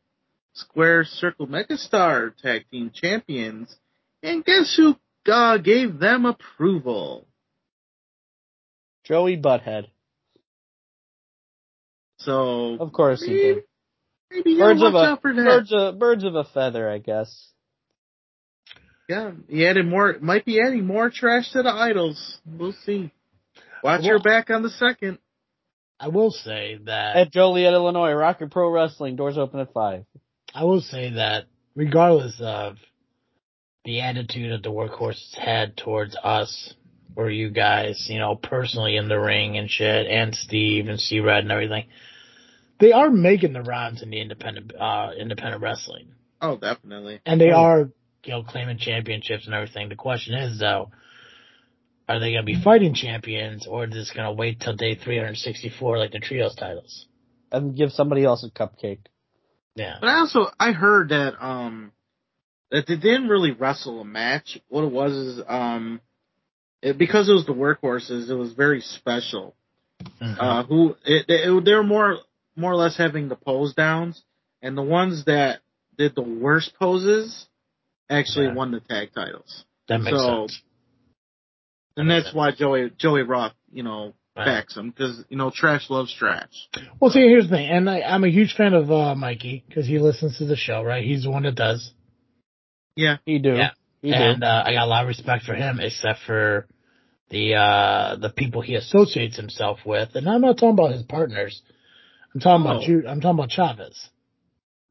Square 0.53 1.06
Circle 1.06 1.48
Megastar 1.48 2.36
Tag 2.38 2.65
Team 2.72 2.91
Champions, 2.94 3.76
and 4.22 4.44
guess 4.44 4.76
who 4.76 4.95
uh, 5.31 5.57
gave 5.57 5.99
them 5.99 6.26
approval? 6.26 7.27
Joey 9.06 9.38
Butthead. 9.38 9.88
So 12.19 12.77
Of 12.79 12.91
course 12.91 13.21
he 13.23 13.29
maybe, 13.31 13.41
did. 13.55 13.63
maybe 14.31 14.49
you 14.51 14.57
gotta 14.57 14.73
Birds 14.75 14.83
of 14.83 14.93
watch 14.93 15.07
a 15.07 15.11
out 15.11 15.21
for 15.21 15.33
that. 15.33 15.43
birds 15.45 15.73
of 15.73 15.99
birds 15.99 16.23
of 16.23 16.35
a 16.35 16.43
feather, 16.43 16.89
I 16.89 16.97
guess. 16.97 17.47
Yeah, 19.07 19.31
he 19.47 19.65
added 19.65 19.87
more. 19.87 20.17
Might 20.21 20.45
be 20.45 20.61
adding 20.61 20.85
more 20.85 21.09
trash 21.09 21.51
to 21.53 21.63
the 21.63 21.71
idols. 21.73 22.39
We'll 22.45 22.73
see. 22.85 23.11
Watch 23.83 24.01
Well- 24.01 24.03
your 24.03 24.19
back 24.19 24.49
on 24.49 24.61
the 24.61 24.69
second. 24.69 25.17
I 26.01 26.07
will 26.09 26.31
say 26.31 26.79
that 26.85 27.15
At 27.17 27.31
Joliet, 27.31 27.73
Illinois, 27.73 28.13
Rocket 28.13 28.51
Pro 28.51 28.69
Wrestling, 28.69 29.15
doors 29.17 29.37
open 29.37 29.59
at 29.59 29.73
five. 29.73 30.05
I 30.53 30.63
will 30.63 30.79
say 30.81 31.09
that 31.11 31.45
regardless 31.75 32.39
of 32.39 32.77
the 33.83 34.01
attitude 34.01 34.51
that 34.51 34.63
the 34.63 34.71
workhorses 34.71 35.33
had 35.35 35.75
towards 35.75 36.15
us 36.23 36.73
or 37.15 37.30
you 37.30 37.49
guys, 37.49 38.07
you 38.10 38.19
know, 38.19 38.36
personally 38.36 38.95
in 38.95 39.07
the 39.07 39.19
ring 39.19 39.57
and 39.57 39.69
shit, 39.69 40.07
and 40.07 40.34
Steve 40.36 40.88
and 40.88 40.99
C 40.99 41.19
Red 41.19 41.44
and 41.44 41.52
everything, 41.52 41.86
they 42.80 42.91
are 42.91 43.10
making 43.10 43.53
the 43.53 43.61
rounds 43.61 44.02
in 44.02 44.10
the 44.10 44.22
independent 44.22 44.73
uh 44.80 45.11
independent 45.19 45.61
wrestling. 45.61 46.14
Oh, 46.41 46.57
definitely. 46.57 47.19
And 47.26 47.40
they 47.40 47.52
Oh. 47.52 47.57
are, 47.61 47.80
you 48.23 48.31
know, 48.31 48.44
claiming 48.44 48.77
championships 48.77 49.45
and 49.45 49.53
everything. 49.53 49.90
The 49.90 49.95
question 49.95 50.36
is 50.36 50.60
though, 50.60 50.91
are 52.07 52.19
they 52.19 52.31
gonna 52.31 52.44
be 52.44 52.61
fighting 52.61 52.94
champions 52.94 53.68
or 53.68 53.86
is 53.86 53.91
this 53.91 54.11
gonna 54.11 54.34
wait 54.34 54.60
till 54.60 54.76
day 54.76 54.95
three 54.95 55.18
hundred 55.18 55.30
and 55.30 55.38
sixty 55.38 55.69
four 55.69 55.98
like 55.98 56.11
the 56.11 56.19
trios 56.19 56.56
titles? 56.56 57.07
And 57.52 57.76
give 57.76 57.91
somebody 57.91 58.23
else 58.23 58.44
a 58.44 58.49
cupcake. 58.52 59.06
Yeah. 59.76 59.98
But 59.99 60.10
I 60.10 60.19
also 60.19 60.48
I 60.60 60.72
heard 60.72 61.10
that 61.10 61.34
um 61.44 61.91
that 62.72 62.86
they 62.88 62.95
didn't 62.95 63.27
really 63.30 63.52
wrestle 63.52 64.02
a 64.02 64.06
match. 64.06 64.60
What 64.68 64.84
it 64.84 64.91
was 64.91 65.11
is 65.14 65.41
um 65.48 66.02
it, 66.81 66.97
because 66.97 67.30
it 67.30 67.34
was 67.34 67.45
the 67.45 67.53
workhorses, 67.53 68.30
it 68.30 68.35
was 68.35 68.53
very 68.53 68.81
special. 68.81 69.56
Mhm. 70.22 70.38
Uh, 70.39 70.64
who 70.64 70.95
it, 71.06 71.26
it, 71.27 71.65
they 71.65 71.73
were 71.73 71.84
more 71.84 72.18
more 72.56 72.72
or 72.72 72.76
less 72.76 72.97
having 72.97 73.27
the 73.27 73.35
pose 73.35 73.73
downs, 73.73 74.22
and 74.61 74.77
the 74.77 74.81
ones 74.81 75.26
that 75.26 75.60
did 75.97 76.15
the 76.15 76.22
worst 76.22 76.73
poses 76.80 77.47
actually 78.10 78.45
Yeah. 78.47 78.53
won 78.53 78.72
the 78.72 78.80
tag 78.80 79.10
titles. 79.14 79.65
that 79.88 79.99
makes 80.01 80.18
so- 80.18 80.47
sense. 80.47 80.61
And 81.97 82.10
That 82.10 82.14
makes 82.14 82.26
that's 82.27 82.35
why 82.35 82.51
Joey 82.51 82.91
Joey 82.97 83.23
Roth, 83.23 83.53
you 83.73 83.84
know, 83.84 84.14
Right. 84.38 84.45
backs 84.45 84.77
him 84.77 84.89
because 84.91 85.26
you 85.30 85.35
know 85.35 85.49
trash 85.53 85.89
loves 85.89 86.14
trash. 86.14 86.69
Well, 87.01 87.11
see, 87.11 87.19
here's 87.27 87.49
the 87.49 87.57
thing, 87.57 87.68
and 87.69 87.89
I, 87.89 88.01
I'm 88.01 88.23
a 88.23 88.30
huge 88.30 88.53
fan 88.56 88.73
of 88.73 88.89
uh, 88.89 89.15
Mikey 89.15 89.65
because 89.68 89.85
he 89.85 89.99
listens 89.99 90.38
to 90.38 90.45
the 90.45 90.56
show, 90.56 90.81
right? 90.84 91.03
He's 91.03 91.23
the 91.23 91.31
one 91.31 91.43
that 91.43 91.56
does, 91.56 91.91
Yeah, 92.95 93.18
He 93.26 93.39
do. 93.39 93.56
Yeah. 93.56 93.72
He 94.01 94.13
and 94.13 94.43
uh, 94.43 94.63
I 94.65 94.73
got 94.73 94.84
a 94.85 94.88
lot 94.88 95.03
of 95.03 95.07
respect 95.09 95.43
for 95.45 95.53
him, 95.53 95.80
except 95.80 96.19
for 96.26 96.67
the 97.30 97.55
uh 97.55 98.15
the 98.15 98.30
people 98.30 98.61
he 98.61 98.76
associates 98.76 99.35
himself 99.38 99.80
with, 99.85 100.09
and 100.15 100.27
I'm 100.27 100.41
not 100.41 100.55
talking 100.55 100.69
about 100.71 100.91
his 100.93 101.03
partners. 101.03 101.61
I'm 102.34 102.39
talking 102.41 102.65
about 102.65 102.84
Oh. 102.84 102.88
you. 102.88 103.03
I'm 103.07 103.21
talking 103.21 103.38
about 103.39 103.49
Chavez. 103.49 104.09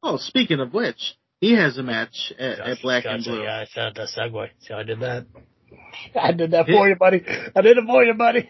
Oh, 0.03 0.17
speaking 0.17 0.59
of 0.59 0.73
which, 0.73 1.15
he 1.41 1.53
has 1.55 1.77
a 1.77 1.83
match 1.83 2.31
at, 2.39 2.59
at 2.59 2.81
Black 2.81 3.05
and 3.05 3.19
Gotcha, 3.23 3.29
Blue. 3.31 3.43
Yeah, 3.43 3.59
I 3.61 3.65
said 3.73 3.93
that 3.95 4.09
segue. 4.17 4.49
See 4.59 4.73
how 4.73 4.79
I 4.79 4.83
did 4.83 4.99
that? 5.01 5.25
I 6.21 6.31
did 6.33 6.51
that 6.51 6.65
for 6.67 6.87
you, 6.87 6.95
buddy. 6.95 7.23
I 7.55 7.61
did 7.61 7.77
it 7.77 7.83
for 7.85 8.03
you, 8.03 8.13
buddy. 8.13 8.49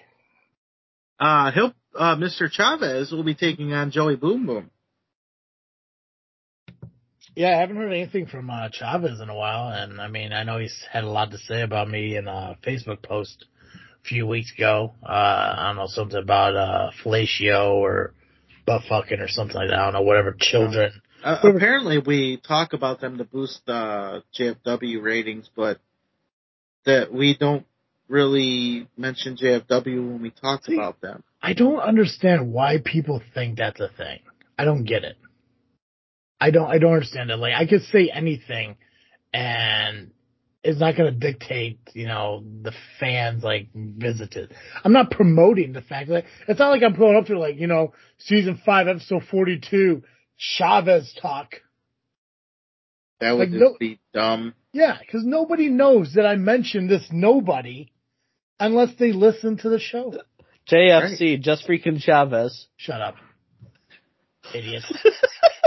Uh, 1.20 1.52
he'll, 1.52 1.74
uh, 1.98 2.16
Mr. 2.16 2.50
Chavez 2.52 3.12
will 3.12 3.24
be 3.24 3.36
taking 3.36 3.74
on 3.74 3.92
Joey 3.92 4.16
Boom 4.16 4.46
Boom. 4.46 4.70
Yeah, 7.40 7.56
I 7.56 7.62
haven't 7.62 7.78
heard 7.78 7.94
anything 7.94 8.26
from 8.26 8.50
uh, 8.50 8.68
Chavez 8.70 9.22
in 9.22 9.30
a 9.30 9.34
while, 9.34 9.70
and 9.70 10.02
I 10.02 10.10
mean, 10.10 10.34
I 10.34 10.44
know 10.44 10.60
he's 10.60 10.78
had 10.92 11.06
a 11.06 11.10
lot 11.10 11.32
to 11.32 11.38
say 11.38 11.62
about 11.62 11.90
me 11.90 12.18
in 12.18 12.28
a 12.28 12.58
Facebook 12.68 13.02
post 13.02 13.46
a 13.74 14.06
few 14.06 14.28
weeks 14.28 14.52
ago. 14.52 14.94
Uh, 15.02 15.08
I 15.58 15.68
don't 15.68 15.78
know 15.78 15.88
something 15.88 16.22
about 16.22 16.58
uh, 16.58 16.92
fellatio 17.02 17.76
or 17.76 18.14
butt 18.66 18.82
fucking 18.90 19.22
or 19.22 19.30
something 19.30 19.56
like 19.56 19.70
that. 19.70 19.80
I 19.80 19.86
don't 19.86 19.94
know, 19.94 20.02
whatever. 20.02 20.36
Children. 20.38 21.02
Uh, 21.24 21.38
apparently, 21.44 22.00
we 22.00 22.42
talk 22.46 22.74
about 22.74 23.00
them 23.00 23.18
to 23.20 23.24
boost 23.24 23.62
uh, 23.70 24.20
JFW 24.38 25.02
ratings, 25.02 25.50
but 25.56 25.80
that 26.84 27.14
we 27.14 27.38
don't 27.38 27.66
really 28.10 28.90
mention 28.98 29.38
JFW 29.38 29.86
when 29.86 30.22
we 30.22 30.32
talk 30.32 30.66
See, 30.66 30.74
about 30.74 31.00
them. 31.00 31.24
I 31.42 31.54
don't 31.54 31.80
understand 31.80 32.52
why 32.52 32.80
people 32.84 33.22
think 33.34 33.60
that's 33.60 33.80
a 33.80 33.88
thing. 33.88 34.20
I 34.58 34.66
don't 34.66 34.84
get 34.84 35.06
it. 35.06 35.16
I 36.40 36.52
don't. 36.52 36.70
I 36.70 36.78
don't 36.78 36.94
understand 36.94 37.30
it. 37.32 37.38
Like 37.38 37.54
I 37.56 37.66
could 37.66 37.84
say 37.84 38.10
anything, 38.14 38.78
and 39.34 40.12
it's 40.64 40.80
not 40.80 40.96
going 40.98 41.14
to 41.14 41.18
dictate, 41.20 41.80
you 41.94 42.06
know, 42.06 42.44
the 42.62 42.74
fans 43.00 43.44
like 43.44 43.68
visited. 43.74 44.54
I'm 44.84 44.92
not 44.92 45.10
promoting 45.12 45.72
the 45.74 45.82
fact 45.82 46.10
that 46.10 46.26
it's 46.48 46.60
not 46.60 46.70
like 46.70 46.84
I'm 46.84 46.96
pulling 46.96 47.16
up 47.16 47.28
to 47.28 47.40
like, 47.40 47.56
you 47.58 47.68
know, 47.68 47.94
season 48.18 48.62
five, 48.66 48.88
episode 48.88 49.24
42, 49.32 50.04
Chavez 50.38 51.18
talk. 51.22 51.56
That 53.22 53.32
would 53.34 53.52
Like, 53.52 53.60
just 53.60 53.62
no- 53.62 53.78
be 53.80 54.00
dumb. 54.14 54.54
Yeah, 54.74 54.98
because 55.00 55.24
nobody 55.26 55.68
knows 55.70 56.14
that 56.16 56.26
I 56.26 56.36
mentioned 56.36 56.90
this 56.90 57.08
nobody 57.12 57.88
unless 58.60 58.94
they 59.00 59.14
listen 59.14 59.58
to 59.60 59.70
the 59.70 59.80
show. 59.80 60.14
JFC, 60.70 61.40
just 61.42 61.68
freaking 61.68 62.00
Chavez. 62.02 62.68
Shut 62.78 63.02
up, 63.02 63.16
idiot. 64.54 64.84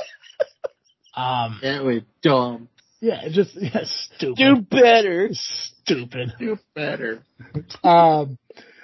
um, 1.14 1.58
That 1.62 1.84
would 1.84 2.06
dumb. 2.22 2.68
yeah, 3.00 3.28
just 3.30 3.50
yeah, 3.60 3.82
stupid, 3.84 4.36
Do 4.36 4.56
better. 4.70 5.28
stupid. 5.32 6.32
Do 6.38 6.58
better. 6.74 7.22
Um, 7.84 8.38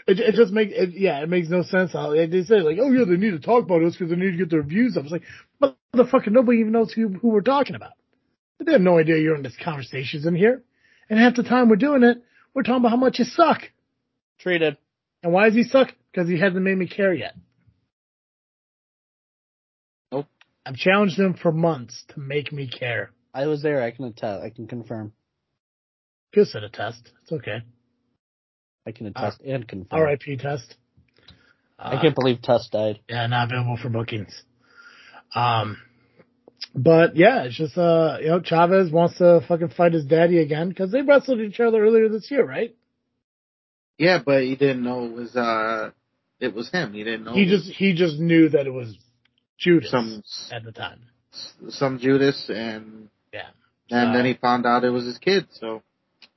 it, 0.06 0.20
it 0.20 0.34
just 0.34 0.52
makes 0.52 0.72
it, 0.74 0.90
yeah, 0.94 1.22
it 1.22 1.28
makes 1.28 1.48
no 1.48 1.62
sense. 1.62 1.92
How 1.92 2.10
they 2.10 2.26
they 2.26 2.42
say 2.42 2.56
like, 2.60 2.78
oh 2.80 2.90
yeah, 2.90 3.04
they 3.04 3.16
need 3.16 3.32
to 3.32 3.40
talk 3.40 3.64
about 3.64 3.82
us 3.82 3.94
because 3.94 4.10
they 4.10 4.16
need 4.16 4.32
to 4.32 4.36
get 4.38 4.50
their 4.50 4.62
views 4.62 4.96
up. 4.96 5.04
It's 5.04 5.12
like, 5.12 5.22
motherfucker, 5.94 6.30
nobody 6.30 6.58
even 6.60 6.72
knows 6.72 6.92
who 6.92 7.08
who 7.08 7.28
we're 7.28 7.40
talking 7.42 7.74
about. 7.76 7.92
They 8.64 8.72
have 8.72 8.80
no 8.80 8.98
idea 8.98 9.18
you're 9.18 9.36
in 9.36 9.42
this 9.42 9.56
conversations 9.62 10.26
in 10.26 10.34
here, 10.34 10.62
and 11.08 11.18
half 11.18 11.36
the 11.36 11.42
time 11.44 11.68
we're 11.68 11.76
doing 11.76 12.02
it, 12.02 12.22
we're 12.54 12.62
talking 12.62 12.78
about 12.80 12.90
how 12.90 12.96
much 12.96 13.18
you 13.18 13.24
suck. 13.24 13.60
Treated. 14.40 14.76
And 15.22 15.32
why 15.32 15.44
does 15.46 15.54
he 15.54 15.62
suck? 15.64 15.88
Because 16.12 16.28
he 16.28 16.38
hasn't 16.40 16.62
made 16.62 16.76
me 16.78 16.88
care 16.88 17.12
yet. 17.14 17.34
I've 20.68 20.76
challenged 20.76 21.18
him 21.18 21.32
for 21.32 21.50
months 21.50 22.04
to 22.08 22.20
make 22.20 22.52
me 22.52 22.68
care. 22.68 23.10
I 23.32 23.46
was 23.46 23.62
there. 23.62 23.82
I 23.82 23.90
can 23.90 24.04
attest. 24.04 24.42
I 24.44 24.50
can 24.50 24.66
confirm. 24.66 25.14
Good 26.34 26.46
set 26.48 26.62
a 26.62 26.68
test. 26.68 27.10
It's 27.22 27.32
okay. 27.32 27.62
I 28.86 28.92
can 28.92 29.06
attest 29.06 29.40
and 29.40 29.66
confirm. 29.66 29.98
R.I.P. 30.00 30.36
test. 30.36 30.74
I 31.78 31.94
Uh, 31.94 32.02
can't 32.02 32.14
believe 32.14 32.42
Tuss 32.42 32.68
died. 32.68 33.00
Yeah, 33.08 33.26
not 33.28 33.50
available 33.50 33.78
for 33.80 33.88
bookings. 33.88 34.42
Um, 35.34 35.78
but 36.74 37.16
yeah, 37.16 37.44
it's 37.44 37.56
just 37.56 37.78
uh, 37.78 38.18
you 38.20 38.28
know, 38.28 38.40
Chavez 38.40 38.90
wants 38.90 39.16
to 39.18 39.40
fucking 39.48 39.70
fight 39.70 39.94
his 39.94 40.04
daddy 40.04 40.38
again 40.38 40.68
because 40.68 40.92
they 40.92 41.00
wrestled 41.00 41.40
each 41.40 41.60
other 41.60 41.82
earlier 41.82 42.10
this 42.10 42.30
year, 42.30 42.44
right? 42.44 42.76
Yeah, 43.96 44.20
but 44.24 44.42
he 44.42 44.54
didn't 44.54 44.82
know 44.82 45.06
it 45.06 45.12
was 45.12 45.34
uh 45.34 45.92
it 46.40 46.54
was 46.54 46.70
him. 46.70 46.92
He 46.92 47.04
didn't 47.04 47.24
know 47.24 47.32
He 47.32 47.44
it 47.44 47.50
was 47.52 47.64
just 47.64 47.76
he 47.78 47.94
just 47.94 48.18
knew 48.18 48.50
that 48.50 48.66
it 48.66 48.72
was 48.72 48.94
Judas 49.58 49.90
some 49.90 50.22
at 50.52 50.64
the 50.64 50.72
time. 50.72 51.00
some 51.70 51.98
Judas 51.98 52.48
and 52.48 53.08
Yeah. 53.32 53.48
and 53.90 54.10
Uh, 54.10 54.12
then 54.12 54.24
he 54.24 54.34
found 54.34 54.66
out 54.66 54.84
it 54.84 54.90
was 54.90 55.04
his 55.04 55.18
kid, 55.18 55.46
so 55.50 55.82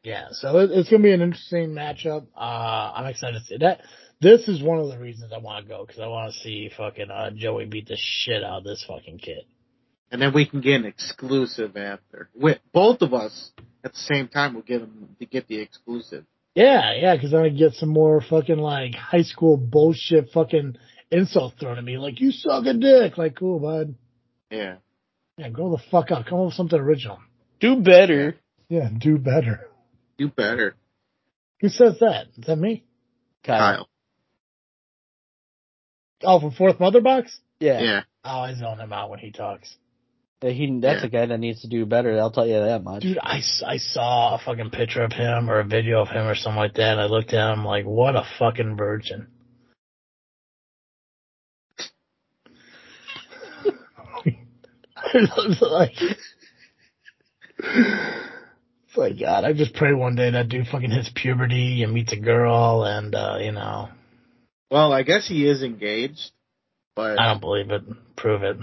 Yeah, 0.04 0.30
so 0.32 0.58
it, 0.60 0.72
it's 0.72 0.90
gonna 0.90 1.04
be 1.04 1.12
an 1.14 1.22
interesting 1.22 1.70
matchup. 1.70 2.26
Uh, 2.36 2.92
I'm 2.96 3.06
excited 3.08 3.40
to 3.40 3.46
see 3.46 3.58
that. 3.58 3.82
This 4.20 4.48
is 4.48 4.62
one 4.62 4.78
of 4.80 4.88
the 4.90 4.98
reasons 5.00 5.32
I 5.34 5.40
want 5.40 5.66
to 5.66 5.70
go 5.70 5.86
because 5.86 6.00
I 6.00 6.08
want 6.08 6.32
to 6.34 6.40
see 6.40 6.70
fucking 6.76 7.10
uh, 7.10 7.32
Joey 7.36 7.66
beat 7.66 7.88
the 7.88 7.98
shit 7.98 8.44
out 8.44 8.60
of 8.60 8.64
this 8.64 8.84
fucking 8.88 9.18
kid. 9.20 9.44
and 10.12 10.22
then 10.22 10.34
we 10.34 10.46
can 10.46 10.60
get 10.62 10.76
an 10.76 10.86
exclusive 10.86 11.78
after. 11.78 12.30
With 12.36 12.60
both 12.74 13.02
of 13.02 13.14
us 13.14 13.52
at 13.84 13.94
the 13.94 13.98
same 14.00 14.28
time 14.28 14.54
we'll 14.54 14.64
get 14.64 14.80
them 14.82 15.16
to 15.20 15.26
get 15.26 15.48
the 15.48 15.60
exclusive. 15.60 16.26
Yeah, 16.54 16.94
yeah, 17.00 17.16
because 17.16 17.32
then 17.32 17.44
I 17.44 17.50
get 17.50 17.74
some 17.76 17.90
more 17.90 18.20
fucking 18.22 18.58
like 18.58 18.94
high 18.94 19.22
school 19.24 19.56
bullshit 19.58 20.30
fucking 20.34 20.76
insults 21.12 21.56
thrown 21.60 21.78
at 21.78 21.84
me, 21.84 21.98
like 21.98 22.20
you 22.22 22.32
suck 22.32 22.66
a 22.66 22.74
dick. 22.74 23.18
Like, 23.18 23.36
cool, 23.38 23.60
bud. 23.60 23.96
Yeah. 24.50 24.78
Yeah, 25.38 25.50
grow 25.50 25.72
the 25.72 25.82
fuck 25.92 26.12
up. 26.12 26.26
Come 26.26 26.40
up 26.40 26.46
with 26.48 26.54
something 26.56 26.80
original. 26.80 27.20
Do 27.60 27.78
better. 27.78 28.36
Yeah, 28.70 28.90
do 28.98 29.18
better. 29.18 29.68
Do 30.18 30.30
better. 30.30 30.76
Who 31.62 31.70
says 31.70 32.00
that? 32.00 32.28
Is 32.38 32.46
that 32.48 32.56
me? 32.58 32.84
Kyle. 33.44 33.60
Kyle. 33.60 33.88
Oh, 36.24 36.40
from 36.40 36.52
Fourth 36.52 36.80
Mother 36.80 37.02
Box? 37.02 37.38
Yeah. 37.60 37.80
Yeah. 37.82 38.02
Oh, 38.24 38.40
I 38.42 38.54
zone 38.54 38.80
him 38.80 38.94
out 38.94 39.10
when 39.10 39.20
he 39.20 39.32
talks. 39.32 39.76
Yeah, 40.44 40.52
He, 40.52 40.80
that's 40.80 41.02
Yeah. 41.02 41.08
a 41.08 41.10
guy 41.10 41.26
that 41.28 41.40
needs 41.40 41.62
to 41.62 41.68
do 41.68 41.86
better. 41.86 42.18
I'll 42.20 42.32
tell 42.32 42.48
you 42.48 42.60
that 42.60 42.84
much. 42.84 43.04
Dude, 43.04 43.18
I, 43.22 43.42
I 43.66 43.78
saw 43.78 44.36
a 44.36 44.40
fucking 44.44 44.70
picture 44.72 45.04
of 45.04 45.12
him 45.12 45.50
or 45.50 45.60
a 45.60 45.64
video 45.64 46.02
of 46.02 46.10
him 46.10 46.28
or 46.28 46.36
something 46.36 46.58
like 46.60 46.76
that. 46.76 46.94
And 46.94 47.02
I 47.02 47.06
looked 47.06 47.34
at 47.34 47.54
him 47.54 47.66
like, 47.66 47.86
what 47.86 48.16
a 48.16 48.24
fucking 48.40 48.76
virgin. 48.78 49.28
It 55.14 55.30
looks 55.38 55.62
like. 55.62 55.94
It's 57.64 58.98
like 58.98 59.20
God. 59.20 59.44
I 59.46 59.54
just 59.54 59.74
pray 59.76 59.94
one 59.94 60.16
day 60.16 60.32
that 60.32 60.50
dude 60.50 60.68
fucking 60.68 60.92
hits 60.92 61.12
puberty 61.16 61.84
and 61.84 61.94
meets 61.94 62.12
a 62.14 62.18
girl, 62.20 62.84
and 62.84 63.14
uh, 63.16 63.38
you 63.40 63.52
know, 63.52 63.90
Well, 64.70 64.92
I 64.92 65.04
guess 65.04 65.28
he 65.28 65.48
is 65.48 65.64
engaged, 65.64 66.32
but 66.96 67.20
I 67.20 67.28
don't 67.32 67.40
believe 67.42 67.72
it. 67.72 67.84
Prove 68.18 68.44
it. 68.44 68.58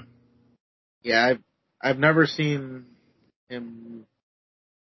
yeah, 1.02 1.24
I've 1.24 1.40
I've 1.82 1.98
never 1.98 2.26
seen 2.26 2.84
him, 3.48 4.04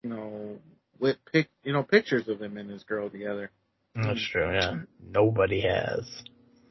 you 0.02 0.10
know, 0.10 0.56
with 0.98 1.16
pic, 1.30 1.48
you 1.62 1.72
know, 1.72 1.82
pictures 1.85 2.26
of 2.28 2.40
him 2.43 2.56
and 2.56 2.68
his 2.70 2.82
girl 2.82 3.09
together. 3.09 3.51
That's 3.94 4.26
true. 4.30 4.52
Yeah, 4.52 4.80
nobody 5.12 5.60
has. 5.62 6.09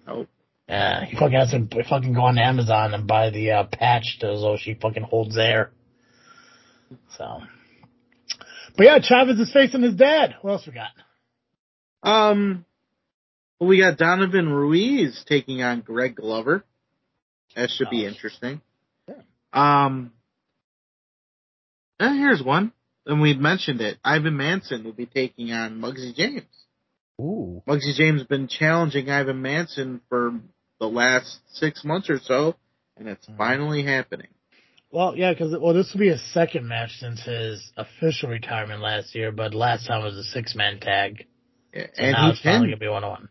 Nope. 0.05 0.29
Yeah, 0.67 1.05
he 1.05 1.15
fucking 1.15 1.37
has 1.37 1.51
to 1.51 1.83
fucking 1.87 2.13
go 2.13 2.23
on 2.23 2.37
Amazon 2.37 2.93
and 2.93 3.07
buy 3.07 3.29
the 3.29 3.51
uh, 3.51 3.63
patch 3.65 4.17
to 4.19 4.35
so 4.37 4.57
she 4.59 4.73
fucking 4.73 5.03
holds 5.03 5.37
air. 5.37 5.71
So, 7.17 7.39
but 8.75 8.85
yeah, 8.85 8.99
Chavez 9.01 9.39
is 9.39 9.51
facing 9.51 9.81
his 9.81 9.95
dad. 9.95 10.35
What 10.41 10.51
else 10.53 10.67
we 10.67 10.73
got? 10.73 10.91
Um, 12.03 12.65
well, 13.59 13.69
we 13.69 13.79
got 13.79 13.97
Donovan 13.97 14.49
Ruiz 14.49 15.23
taking 15.27 15.61
on 15.63 15.81
Greg 15.81 16.15
Glover. 16.15 16.63
That 17.55 17.69
should 17.69 17.89
be 17.89 18.05
Oh. 18.05 18.09
interesting. 18.09 18.61
Yeah. 19.07 19.15
Um, 19.53 20.11
and 21.99 22.19
here's 22.19 22.43
one, 22.43 22.71
and 23.05 23.21
we 23.21 23.33
mentioned 23.33 23.81
it. 23.81 23.97
Ivan 24.03 24.37
Manson 24.37 24.83
will 24.83 24.91
be 24.93 25.07
taking 25.07 25.51
on 25.51 25.79
Muggsy 25.81 26.13
James. 26.13 26.43
Ooh. 27.19 27.63
Muggsy 27.67 27.95
James 27.95 28.19
has 28.21 28.27
been 28.27 28.47
challenging 28.47 29.09
Ivan 29.09 29.41
Manson 29.41 30.01
for 30.07 30.39
the 30.79 30.87
last 30.87 31.39
six 31.53 31.83
months 31.83 32.09
or 32.09 32.19
so, 32.19 32.55
and 32.97 33.07
it's 33.07 33.25
Mhm. 33.27 33.37
finally 33.37 33.83
happening. 33.83 34.27
Well, 34.91 35.15
yeah, 35.17 35.33
because 35.33 35.55
well, 35.59 35.73
this 35.73 35.91
will 35.93 35.99
be 35.99 36.09
his 36.09 36.21
second 36.33 36.67
match 36.67 36.97
since 36.99 37.21
his 37.23 37.73
official 37.75 38.29
retirement 38.29 38.81
last 38.81 39.13
year, 39.15 39.31
but 39.31 39.53
last 39.53 39.85
time 39.87 40.03
was 40.03 40.15
a 40.17 40.23
six 40.23 40.55
man 40.55 40.79
tag. 40.79 41.27
Yeah, 41.73 41.87
So 41.93 42.03
and 42.03 42.11
now 42.13 42.25
he 42.25 42.31
it's 42.31 42.39
finally 42.41 42.67
gonna 42.69 42.77
be 42.77 42.87
one 42.87 43.03
on 43.03 43.09
one. 43.09 43.29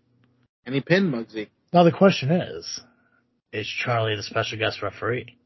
and 0.66 0.74
he 0.74 0.80
pinned 0.80 1.12
Muggsy. 1.12 1.48
Now 1.72 1.82
the 1.84 1.92
question 1.92 2.30
is, 2.30 2.80
is 3.52 3.66
Charlie 3.66 4.16
the 4.16 4.22
special 4.22 4.58
guest 4.58 4.82
referee? 4.82 5.38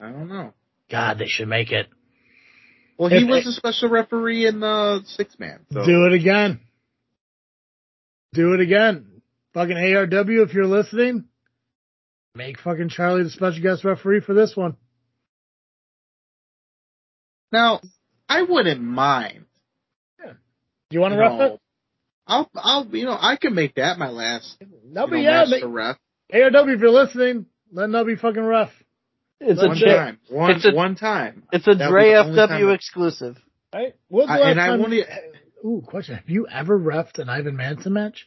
I 0.00 0.10
don't 0.10 0.28
know. 0.28 0.54
God, 0.88 1.18
they 1.18 1.26
should 1.26 1.48
make 1.48 1.70
it. 1.72 1.88
Well, 2.96 3.10
he 3.10 3.16
If- 3.18 3.28
was 3.28 3.46
a 3.46 3.52
special 3.52 3.88
referee 3.90 4.46
in 4.46 4.60
the 4.60 5.02
six 5.04 5.38
man. 5.38 5.66
So. 5.72 5.84
Do 5.84 6.06
it 6.06 6.12
again. 6.14 6.60
Do 8.32 8.54
it 8.54 8.60
again. 8.60 9.09
Fucking 9.54 9.76
ARW, 9.76 10.44
if 10.46 10.54
you're 10.54 10.66
listening, 10.66 11.24
make 12.34 12.58
fucking 12.60 12.88
Charlie 12.88 13.24
the 13.24 13.30
special 13.30 13.62
guest 13.62 13.84
referee 13.84 14.20
for 14.20 14.34
this 14.34 14.56
one. 14.56 14.76
Now, 17.52 17.80
I 18.28 18.42
wouldn't 18.42 18.80
mind. 18.80 19.44
Do 20.22 20.96
you 20.96 21.00
want 21.00 21.12
to 21.12 21.16
you 21.16 21.20
ref 21.22 21.32
know, 21.32 21.44
it? 21.54 21.60
I'll, 22.26 22.50
I'll, 22.56 22.86
you 22.96 23.04
know, 23.06 23.16
I 23.20 23.36
can 23.36 23.54
make 23.54 23.74
that 23.76 23.98
my 23.98 24.08
last 24.08 24.56
No, 24.60 24.66
you 25.04 25.06
but 25.06 25.10
know, 25.10 25.16
yeah, 25.16 25.40
match 25.40 25.48
make, 25.50 25.60
to 25.62 25.68
ref. 25.68 25.96
ARW, 26.32 26.74
if 26.74 26.80
you're 26.80 26.90
listening, 26.90 27.46
let 27.72 27.88
Nubby 27.90 28.18
fucking 28.18 28.42
ref. 28.42 28.70
It's 29.40 29.60
One 29.60 29.76
a 29.76 29.80
time, 29.86 30.18
one, 30.28 30.50
it's 30.50 30.66
a- 30.66 30.74
one 30.74 30.94
time. 30.96 31.44
it's 31.52 31.66
a 31.66 31.74
That 31.74 31.88
Dre 31.90 32.10
the 32.10 32.18
only 32.18 32.36
time 32.36 32.50
FW 32.62 32.74
exclusive. 32.74 33.36
Right? 33.74 33.94
When's 34.08 34.28
the 34.28 34.34
I- 34.34 34.38
last 34.38 34.50
and 34.50 34.60
I 34.60 34.66
time- 34.68 34.80
want 34.80 34.92
to. 34.92 35.66
Ooh, 35.66 35.82
question. 35.86 36.16
Have 36.16 36.28
you 36.28 36.46
ever 36.46 36.78
refed 36.78 37.18
an 37.18 37.28
Ivan 37.28 37.56
Manson 37.56 37.92
match? 37.92 38.26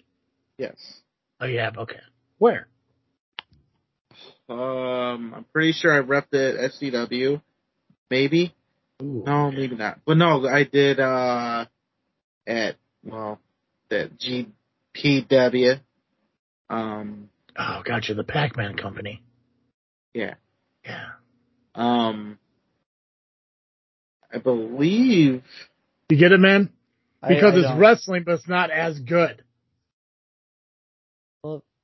Yes. 0.57 0.75
Oh, 1.39 1.45
you 1.45 1.59
have? 1.59 1.77
Okay. 1.77 1.99
Where? 2.37 2.67
Um, 4.49 5.33
I'm 5.35 5.45
pretty 5.53 5.71
sure 5.73 5.93
I 5.93 6.05
repped 6.05 6.33
it 6.33 6.55
at 6.57 6.71
SCW. 6.73 7.41
Maybe. 8.09 8.53
Ooh. 9.01 9.23
No, 9.25 9.51
maybe 9.51 9.75
not. 9.75 9.99
But 10.05 10.17
no, 10.17 10.47
I 10.47 10.63
did. 10.63 10.99
uh 10.99 11.65
At 12.45 12.75
well, 13.03 13.39
the 13.89 14.11
GPW. 15.05 15.79
Um. 16.69 17.29
Oh, 17.57 17.81
gotcha. 17.85 18.13
The 18.13 18.23
Pac-Man 18.23 18.75
company. 18.75 19.21
Yeah. 20.13 20.35
Yeah. 20.85 21.05
Um. 21.75 22.37
I 24.33 24.37
believe. 24.39 25.43
You 26.09 26.17
get 26.17 26.31
it, 26.31 26.39
man? 26.39 26.69
I- 27.21 27.29
Because 27.29 27.53
I 27.55 27.57
it's 27.57 27.67
don't- 27.67 27.79
wrestling, 27.79 28.23
but 28.25 28.35
it's 28.35 28.47
not 28.47 28.69
as 28.71 28.99
good. 28.99 29.42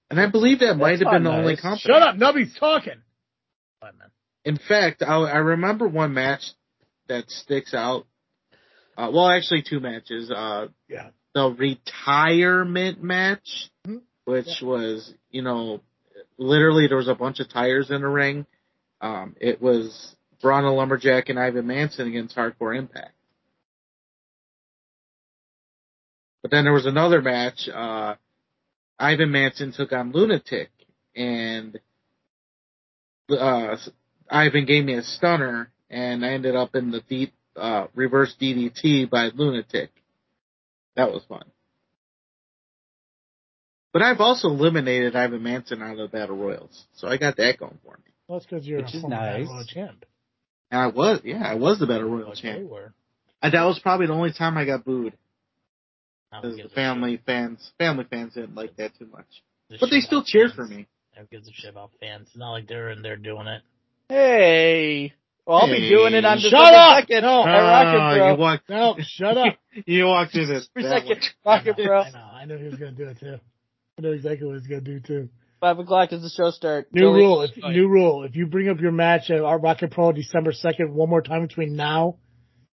And 0.09 0.19
I 0.19 0.27
believe 0.27 0.59
that 0.59 0.75
might 0.75 0.99
have 1.01 1.11
been 1.11 1.23
the 1.23 1.29
only 1.31 1.53
nice. 1.53 1.61
company. 1.61 1.81
Shut 1.93 2.01
up. 2.01 2.15
nobody's 2.15 2.55
talking. 2.59 3.01
In 4.45 4.57
fact, 4.57 5.03
I, 5.03 5.15
I 5.15 5.37
remember 5.37 5.87
one 5.87 6.13
match 6.13 6.41
that 7.07 7.29
sticks 7.29 7.73
out. 7.73 8.05
Uh, 8.97 9.09
well, 9.13 9.29
actually, 9.29 9.61
two 9.61 9.79
matches. 9.79 10.31
Uh, 10.31 10.67
Yeah. 10.87 11.09
the 11.35 11.49
retirement 11.51 13.03
match, 13.03 13.69
Mhm. 13.87 14.01
which 14.25 14.61
was, 14.61 15.13
you 15.29 15.41
know, 15.43 15.81
literally 16.37 16.87
there 16.87 16.97
was 16.97 17.07
a 17.07 17.15
bunch 17.15 17.39
of 17.39 17.49
tires 17.49 17.91
in 17.91 18.01
the 18.01 18.07
ring. 18.07 18.45
Um, 19.01 19.35
it 19.39 19.61
was 19.61 20.15
the 20.41 20.47
Lumberjack 20.47 21.29
and 21.29 21.39
Ivan 21.39 21.67
Manson 21.67 22.07
against 22.07 22.35
Hardcore 22.35 22.75
Impact. 22.77 23.13
But 26.41 26.51
then 26.51 26.63
there 26.63 26.73
was 26.73 26.85
another 26.85 27.21
match. 27.21 27.67
Uh, 27.67 28.15
Ivan 28.99 29.31
Manson 29.31 29.71
took 29.71 29.93
on 29.93 30.11
Lunatic, 30.11 30.69
and 31.15 31.79
uh, 33.29 33.77
Ivan 34.29 34.65
gave 34.65 34.83
me 34.85 34.95
a 34.95 35.03
stunner, 35.03 35.71
and 35.89 36.25
I 36.25 36.29
ended 36.29 36.55
up 36.55 36.75
in 36.75 36.91
the 36.91 37.01
deep 37.07 37.33
uh, 37.55 37.87
reverse 37.95 38.35
DDT 38.39 39.09
by 39.09 39.29
Lunatic. 39.33 39.91
That 40.95 41.11
was 41.11 41.23
fun. 41.29 41.43
But 43.93 44.01
I've 44.03 44.19
also 44.19 44.49
eliminated 44.49 45.15
Ivan 45.15 45.41
Manson 45.41 45.81
out 45.81 45.97
of 45.97 46.11
the 46.11 46.17
Battle 46.17 46.35
Royals, 46.37 46.85
so 46.95 47.07
I 47.07 47.17
got 47.17 47.37
that 47.37 47.57
going 47.57 47.77
for 47.83 47.93
me. 47.97 48.11
Well, 48.27 48.37
that's 48.39 48.45
because 48.45 48.67
you're 48.67 48.81
Which 48.81 48.93
a 48.93 48.97
is 48.97 49.01
former 49.01 49.15
nice. 49.15 49.39
Battle 49.47 49.53
Royal 49.55 49.65
champ. 49.65 50.05
And 50.71 50.79
I 50.81 50.87
was, 50.87 51.21
yeah, 51.23 51.41
I 51.43 51.55
was 51.55 51.79
the 51.79 51.87
Battle 51.87 52.09
Royal 52.09 52.29
Like 52.29 52.37
champ. 52.37 52.59
they 52.59 52.63
were. 52.65 52.93
And 53.41 53.53
that 53.53 53.63
was 53.63 53.79
probably 53.79 54.05
the 54.07 54.13
only 54.13 54.33
time 54.33 54.57
I 54.57 54.65
got 54.65 54.83
booed 54.85 55.13
Now 55.13 55.13
who 55.13 55.28
because 56.31 56.57
the 56.57 56.69
family 56.69 57.13
shit? 57.17 57.25
fans, 57.25 57.71
family 57.77 58.05
fans 58.09 58.33
didn't 58.35 58.55
like 58.55 58.75
that 58.77 58.97
too 58.97 59.07
much. 59.11 59.25
The 59.69 59.77
But 59.79 59.89
they 59.89 59.99
still 59.99 60.19
about 60.19 60.27
cheered 60.27 60.51
fans. 60.51 60.55
for 60.69 60.73
me. 60.75 60.87
Who 61.17 61.25
gives 61.25 61.47
a 61.47 61.51
shit 61.53 61.69
about 61.71 61.91
fans? 61.99 62.27
It's 62.29 62.37
not 62.37 62.51
like 62.51 62.67
they're 62.67 62.89
in 62.91 63.01
there 63.01 63.17
doing 63.17 63.47
it. 63.47 63.61
Hey. 64.07 65.13
Well, 65.45 65.57
I'll 65.57 65.67
be 65.67 65.89
doing 65.89 66.13
it 66.13 66.25
on 66.25 66.37
shut 66.37 66.51
December 66.51 66.75
up! 66.77 67.07
2nd 67.07 67.21
No. 67.23 67.41
at 67.45 67.59
Rocket 67.59 67.99
Ah, 67.99 68.13
Bro. 68.15 68.31
you 68.31 68.37
walked, 68.39 68.69
No, 68.69 68.95
shut 68.99 69.37
up. 69.37 69.55
you 69.87 70.05
walked 70.05 70.35
in 70.35 70.47
this. 70.47 70.67
December 70.75 70.89
that 71.07 71.17
2nd. 71.17 71.23
Rocket 71.45 71.75
I 71.77 71.81
know, 71.81 71.87
Bro. 71.87 72.01
I 72.01 72.09
know. 72.11 72.19
I 72.19 72.45
know 72.45 72.57
he 72.57 72.63
was 72.65 72.75
gonna 72.75 72.91
do 72.91 73.07
it 73.07 73.19
too. 73.19 73.39
I 73.97 74.01
know 74.01 74.11
exactly 74.11 74.47
what 74.47 74.57
he's 74.59 74.67
gonna 74.67 74.81
do 74.81 74.99
too. 74.99 75.29
Five 75.59 75.79
o'clock 75.79 76.13
is 76.13 76.21
the 76.21 76.29
show 76.29 76.51
start. 76.51 76.87
New 76.93 77.01
Joey, 77.01 77.13
rule. 77.19 77.41
If, 77.41 77.55
fight. 77.55 77.71
new 77.75 77.87
rule. 77.89 78.23
If 78.23 78.35
you 78.35 78.45
bring 78.45 78.69
up 78.69 78.79
your 78.79 78.91
match 78.93 79.29
at 79.29 79.41
our 79.41 79.59
Rocket 79.59 79.91
Pro 79.91 80.11
December 80.11 80.53
second 80.53 80.93
one 80.93 81.09
more 81.09 81.21
time 81.21 81.45
between 81.47 81.75
now 81.75 82.15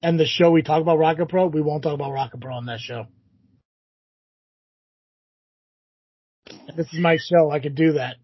and 0.01 0.19
the 0.19 0.25
show 0.25 0.49
we 0.49 0.61
talk 0.63 0.81
about 0.81 0.97
Rocket 0.97 1.27
Pro, 1.29 1.47
we 1.47 1.61
won't 1.61 1.83
talk 1.83 1.93
about 1.93 2.11
Rocket 2.11 2.39
Pro 2.41 2.55
on 2.55 2.65
that 2.67 2.79
show. 2.79 3.05
This 6.75 6.87
is 6.93 6.99
my 6.99 7.17
show. 7.17 7.51
I 7.51 7.59
can 7.59 7.75
do 7.75 7.93
that. 7.93 8.17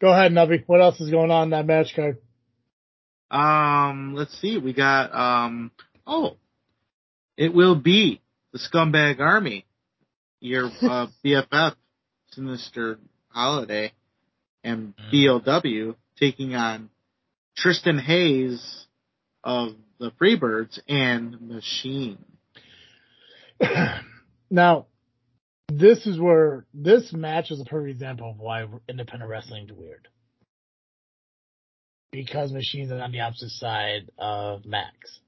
Go 0.00 0.12
ahead, 0.12 0.32
Nubby. 0.32 0.64
What 0.66 0.80
else 0.80 1.00
is 1.00 1.10
going 1.10 1.30
on 1.30 1.44
in 1.44 1.50
that 1.50 1.66
match 1.66 1.94
card? 1.94 2.18
Um, 3.30 4.14
let's 4.14 4.38
see. 4.40 4.58
We 4.58 4.72
got 4.72 5.14
um. 5.14 5.70
Oh, 6.06 6.36
it 7.36 7.54
will 7.54 7.74
be 7.74 8.20
the 8.52 8.58
Scumbag 8.58 9.20
Army, 9.20 9.64
your 10.40 10.66
uh, 10.82 11.06
BFF, 11.24 11.74
Sinister 12.30 12.98
Holiday, 13.28 13.92
and 14.62 14.94
BLW 15.12 15.96
taking 16.18 16.54
on 16.54 16.90
Tristan 17.56 17.98
Hayes 17.98 18.86
of 19.42 19.70
the 19.98 20.10
Freebirds 20.12 20.78
and 20.88 21.40
Machine. 21.40 22.18
now, 24.50 24.86
this 25.68 26.06
is 26.06 26.18
where 26.18 26.66
this 26.74 27.12
match 27.12 27.50
is 27.50 27.60
a 27.60 27.64
perfect 27.64 27.90
example 27.92 28.30
of 28.30 28.38
why 28.38 28.66
independent 28.88 29.30
wrestling 29.30 29.64
is 29.64 29.76
weird. 29.76 30.08
Because 32.12 32.52
Machine's 32.52 32.92
on 32.92 33.10
the 33.10 33.20
opposite 33.20 33.50
side 33.50 34.10
of 34.18 34.64
Max. 34.64 35.20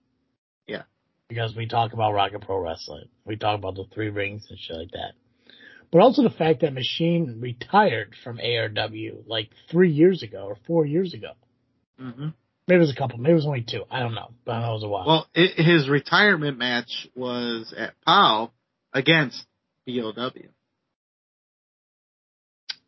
Yeah. 0.69 0.83
Because 1.29 1.57
we 1.57 1.67
talk 1.67 1.93
about 1.93 2.13
Rocket 2.13 2.43
Pro 2.43 2.59
Wrestling. 2.59 3.09
We 3.25 3.37
talk 3.37 3.59
about 3.59 3.75
the 3.75 3.87
three 3.93 4.11
rings 4.11 4.47
and 4.49 4.59
shit 4.59 4.77
like 4.77 4.91
that. 4.93 5.13
But 5.91 6.01
also 6.01 6.23
the 6.23 6.31
fact 6.31 6.61
that 6.61 6.73
Machine 6.73 7.39
retired 7.41 8.15
from 8.23 8.39
ARW 8.39 9.25
like 9.27 9.51
three 9.71 9.91
years 9.91 10.23
ago 10.23 10.45
or 10.47 10.57
four 10.67 10.87
years 10.87 11.15
ago. 11.15 11.33
hmm 11.99 12.29
Maybe 12.69 12.79
it 12.79 12.81
was 12.81 12.93
a 12.93 12.97
couple. 12.97 13.19
Maybe 13.19 13.31
it 13.31 13.37
was 13.37 13.47
only 13.47 13.63
two. 13.63 13.85
I 13.89 14.01
don't 14.01 14.15
know. 14.15 14.33
But 14.45 14.61
that 14.61 14.71
was 14.71 14.83
a 14.83 14.89
while. 14.89 15.07
Well, 15.07 15.27
it, 15.35 15.65
his 15.65 15.89
retirement 15.89 16.59
match 16.59 17.07
was 17.15 17.73
at 17.77 17.95
POW 18.05 18.51
against 18.93 19.45
BOW. 19.87 20.31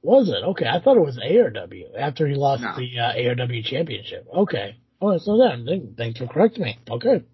Was 0.03 0.29
it? 0.29 0.45
Okay, 0.51 0.67
I 0.67 0.81
thought 0.81 0.97
it 0.97 1.01
was 1.05 1.19
ARW 1.19 1.99
after 1.99 2.27
he 2.27 2.35
lost 2.35 2.63
No. 2.63 2.75
the 2.77 2.99
uh, 3.01 3.15
ARW 3.15 3.65
championship. 3.65 4.27
Okay. 4.33 4.77
Oh, 5.01 5.19
so 5.19 5.37
then, 5.39 5.95
thanks 5.97 6.19
for 6.19 6.27
correcting 6.27 6.65
me. 6.65 6.79
Okay. 6.89 7.25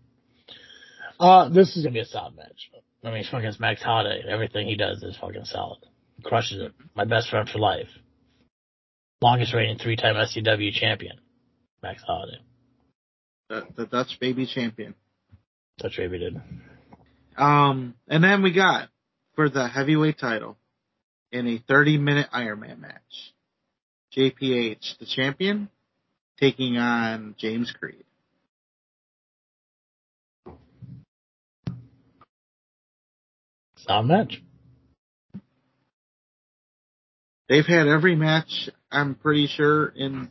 Uh, 1.20 1.49
this 1.51 1.77
is 1.77 1.85
gonna 1.85 1.93
be 1.95 2.01
a 2.01 2.05
solid 2.05 2.36
match. 2.36 2.70
I 3.05 3.11
mean, 3.11 3.24
fucking 3.31 3.47
it's 3.49 3.61
Max 3.61 3.82
Holiday. 3.82 4.23
Everything 4.28 4.66
he 4.66 4.77
does 4.77 5.03
is 5.03 5.16
fucking 5.19 5.45
solid. 5.45 5.78
Crushes 6.23 6.61
it. 6.61 6.73
My 6.95 7.05
best 7.05 7.28
friend 7.28 7.49
for 7.49 7.59
life. 7.59 7.89
Longest 9.20 9.55
reigning 9.55 9.78
three-time 9.78 10.15
SCW 10.16 10.73
champion. 10.73 11.16
Max 11.82 12.03
Holiday. 12.03 12.39
The, 13.51 13.66
the 13.77 13.86
Dutch 13.86 14.19
baby 14.20 14.47
champion. 14.47 14.95
Dutch 15.78 15.97
baby 15.99 16.19
did. 16.19 16.41
Um, 17.36 17.95
and 18.09 18.24
then 18.24 18.43
we 18.43 18.53
got 18.53 18.89
for 19.35 19.48
the 19.48 19.69
heavyweight 19.69 20.19
title 20.19 20.56
in 21.32 21.47
a 21.47 21.59
30 21.69 21.98
minute 21.98 22.28
Ironman 22.32 22.81
match. 22.81 23.32
JPH, 24.16 24.98
the 24.98 25.06
champion, 25.06 25.69
taking 26.39 26.77
on 26.77 27.35
James 27.39 27.73
Creed. 27.78 28.05
Solid 33.77 34.06
match. 34.06 34.43
They've 37.48 37.66
had 37.66 37.86
every 37.86 38.16
match, 38.16 38.70
I'm 38.90 39.15
pretty 39.15 39.47
sure, 39.48 39.89
in 39.89 40.31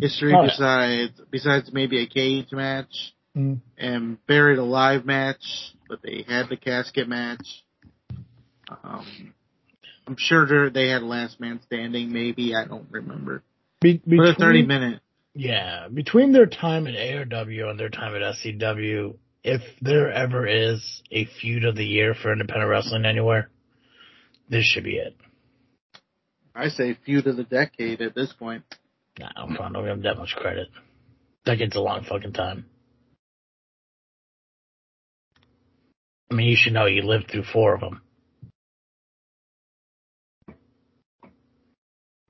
history 0.00 0.32
Oh, 0.34 0.42
yeah. 0.42 0.48
besides, 0.48 1.20
besides 1.30 1.70
maybe 1.72 2.02
a 2.02 2.06
cage 2.06 2.50
match 2.52 3.12
Mm. 3.36 3.60
and 3.76 4.24
buried 4.26 4.58
alive 4.58 5.04
match, 5.04 5.42
but 5.88 6.00
they 6.02 6.24
had 6.26 6.48
the 6.48 6.56
casket 6.56 7.08
match. 7.08 7.64
Um, 8.68 9.34
I'm 10.06 10.16
sure 10.16 10.46
they're- 10.46 10.90
had 10.90 11.02
last 11.02 11.40
man 11.40 11.60
standing, 11.62 12.12
maybe, 12.12 12.54
I 12.54 12.66
don't 12.66 12.86
remember. 12.90 13.42
Be- 13.80 14.00
a 14.06 14.34
30 14.34 14.62
between- 14.62 14.66
minute 14.66 15.00
Yeah, 15.36 15.88
between 15.88 16.30
their 16.30 16.46
time 16.46 16.86
at 16.86 16.94
ARW 16.94 17.68
and 17.68 17.78
their 17.78 17.88
time 17.88 18.14
at 18.14 18.22
SCW, 18.22 19.18
if 19.42 19.62
there 19.80 20.12
ever 20.12 20.46
is 20.46 21.02
a 21.10 21.24
feud 21.24 21.64
of 21.64 21.74
the 21.74 21.84
year 21.84 22.14
for 22.14 22.32
independent 22.32 22.70
wrestling 22.70 23.04
anywhere, 23.04 23.50
this 24.48 24.64
should 24.64 24.84
be 24.84 24.96
it. 24.96 25.16
I 26.54 26.68
say 26.68 26.94
feud 26.94 27.26
of 27.26 27.36
the 27.36 27.42
decade 27.42 28.00
at 28.00 28.14
this 28.14 28.32
point. 28.32 28.62
Nah, 29.18 29.30
I'm 29.34 29.56
fine. 29.56 29.72
Don't 29.72 29.84
give 29.84 29.96
them 29.96 30.02
that 30.02 30.18
much 30.18 30.36
credit. 30.36 30.68
Decade's 31.44 31.74
a 31.74 31.80
long 31.80 32.04
fucking 32.04 32.32
time. 32.32 32.66
I 36.30 36.34
mean, 36.34 36.48
you 36.48 36.56
should 36.56 36.72
know 36.72 36.86
you 36.86 37.02
lived 37.02 37.28
through 37.30 37.44
four 37.44 37.74
of 37.74 37.80
them. 37.80 38.02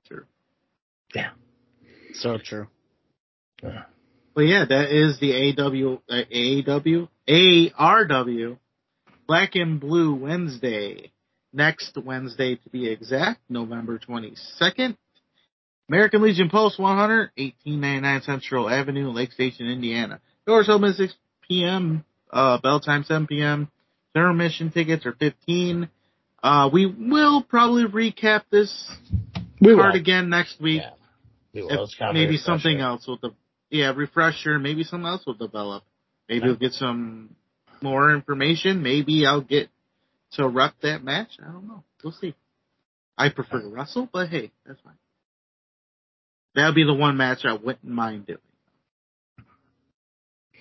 Sure. 0.07 0.27
Yeah. 1.13 1.31
So 2.19 2.37
true. 2.43 2.67
Yeah. 3.63 3.83
But 4.33 4.41
yeah, 4.41 4.65
that 4.67 4.91
is 4.91 5.19
the 5.19 5.55
AW, 5.57 6.01
uh, 6.09 6.23
AW, 6.77 7.07
ARW 7.27 8.57
Black 9.27 9.55
and 9.55 9.79
Blue 9.79 10.13
Wednesday. 10.13 11.11
Next 11.53 11.97
Wednesday 11.97 12.55
to 12.55 12.69
be 12.69 12.89
exact, 12.89 13.39
November 13.49 13.97
22nd. 13.97 14.97
American 15.87 16.21
Legion 16.21 16.49
Post 16.49 16.77
100, 16.79 17.31
1899 17.37 18.21
Central 18.23 18.69
Avenue, 18.69 19.09
Lake 19.11 19.31
Station, 19.31 19.67
Indiana. 19.67 20.19
Doors 20.45 20.67
open 20.67 20.89
at 20.89 20.95
6 20.95 21.13
p.m., 21.47 22.03
uh, 22.31 22.57
bell 22.59 22.81
time 22.81 23.03
7 23.03 23.25
p.m. 23.27 23.69
General 24.13 24.31
admission 24.33 24.71
tickets 24.71 25.05
are 25.05 25.13
15. 25.13 25.87
Uh, 26.43 26.69
we 26.73 26.85
will 26.87 27.41
probably 27.41 27.85
recap 27.85 28.41
this 28.51 28.89
We 29.61 29.73
will. 29.75 29.81
card 29.83 29.95
again 29.95 30.29
next 30.29 30.59
week. 30.59 30.81
Yeah. 30.81 30.89
Maybe 31.55 31.67
refresher. 32.33 32.37
something 32.43 32.79
else 32.79 33.07
will, 33.07 33.17
de- 33.17 33.35
yeah, 33.69 33.91
refresher. 33.95 34.59
Maybe 34.59 34.83
something 34.83 35.07
else 35.07 35.25
will 35.25 35.33
develop. 35.35 35.83
Maybe 36.29 36.41
Yeah. 36.41 36.45
we'll 36.47 36.55
get 36.57 36.73
some 36.73 37.35
more 37.81 38.13
information. 38.13 38.81
Maybe 38.83 39.25
I'll 39.25 39.41
get 39.41 39.69
to 40.33 40.47
rep 40.47 40.73
that 40.81 41.03
match. 41.03 41.37
I 41.41 41.51
don't 41.51 41.67
know. 41.67 41.83
We'll 42.03 42.13
see. 42.13 42.35
I 43.17 43.29
prefer 43.29 43.61
to 43.61 43.67
wrestle, 43.69 44.09
but 44.11 44.29
hey, 44.29 44.51
that's 44.65 44.79
fine. 44.81 44.97
That'll 46.55 46.73
be 46.73 46.83
the 46.85 46.93
one 46.93 47.17
match 47.17 47.45
I 47.45 47.53
wouldn't 47.53 47.83
mind 47.85 48.27
doing. 48.27 48.39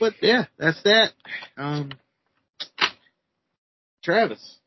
But 0.00 0.14
yeah, 0.20 0.46
that's 0.58 0.82
that. 0.84 1.12
Um, 1.56 1.90
Travis, 4.02 4.58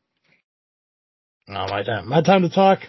No, 1.46 1.66
my 1.68 1.82
time. 1.82 2.08
My 2.08 2.22
time 2.22 2.42
to 2.42 2.48
talk. 2.50 2.80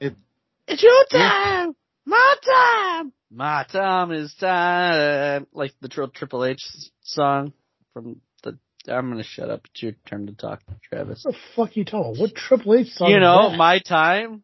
It's 0.00 0.82
your 0.82 1.04
Yeah. 1.12 1.28
time. 1.30 1.76
My 2.06 2.34
time. 2.44 3.12
My 3.30 3.64
time 3.70 4.12
is 4.12 4.32
time. 4.34 5.46
Like 5.52 5.72
the 5.80 5.88
Tri- 5.88 6.06
Triple 6.14 6.44
H 6.44 6.62
song 7.02 7.52
from 7.92 8.20
the. 8.42 8.58
I'm 8.88 9.10
gonna 9.10 9.24
shut 9.24 9.50
up. 9.50 9.62
It's 9.72 9.82
your 9.82 9.92
turn 10.06 10.26
to 10.28 10.32
talk, 10.32 10.62
Travis. 10.88 11.24
What 11.24 11.34
the 11.34 11.40
fuck 11.56 11.76
you 11.76 11.84
talking? 11.84 12.20
What 12.20 12.34
Triple 12.34 12.74
H 12.74 12.88
song 12.92 13.10
You 13.10 13.18
know, 13.18 13.50
my 13.50 13.80
time 13.80 14.42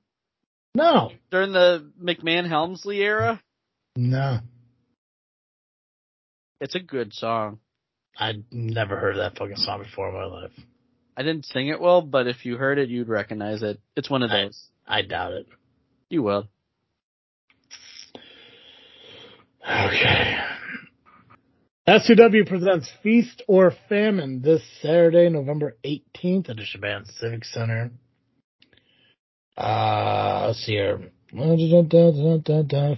No. 0.74 1.12
during 1.30 1.52
the 1.52 1.90
McMahon 2.02 2.48
Helmsley 2.48 2.98
era. 3.00 3.40
No. 3.96 4.40
It's 6.60 6.74
a 6.74 6.80
good 6.80 7.12
song. 7.14 7.58
I'd 8.18 8.44
never 8.50 8.96
heard 8.98 9.16
that 9.16 9.38
fucking 9.38 9.56
song 9.56 9.82
before 9.82 10.08
in 10.08 10.14
my 10.14 10.24
life. 10.24 10.52
I 11.16 11.22
didn't 11.22 11.46
sing 11.46 11.68
it 11.68 11.80
well, 11.80 12.02
but 12.02 12.26
if 12.26 12.44
you 12.44 12.56
heard 12.56 12.78
it, 12.78 12.88
you'd 12.88 13.08
recognize 13.08 13.62
it. 13.62 13.80
It's 13.96 14.10
one 14.10 14.22
of 14.22 14.30
I- 14.30 14.44
those. 14.44 14.68
I 14.86 15.02
doubt 15.02 15.32
it. 15.32 15.46
You 16.10 16.22
will. 16.22 16.48
Okay. 19.64 20.38
SCW 21.86 22.48
presents 22.48 22.90
Feast 23.02 23.42
or 23.46 23.72
Famine 23.88 24.40
this 24.42 24.62
Saturday, 24.80 25.28
November 25.28 25.76
18th 25.84 26.50
at 26.50 26.56
the 26.56 26.64
Shaban 26.64 27.04
Civic 27.06 27.44
Center. 27.44 27.90
Uh, 29.56 30.46
let's 30.48 30.64
see 30.64 30.72
here. 30.72 31.10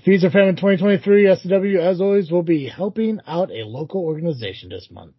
Feast 0.04 0.24
or 0.24 0.30
Famine 0.30 0.56
2023 0.56 1.24
SCW, 1.24 1.78
as 1.80 2.00
always, 2.00 2.30
will 2.30 2.42
be 2.42 2.66
helping 2.68 3.20
out 3.26 3.50
a 3.50 3.64
local 3.64 4.02
organization 4.02 4.70
this 4.70 4.88
month. 4.90 5.14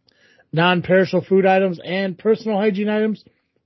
Non-perishable 0.51 1.25
food 1.25 1.45
items 1.45 1.79
and 1.83 2.17
personal 2.17 2.57
hygiene 2.57 2.89
items 2.89 3.23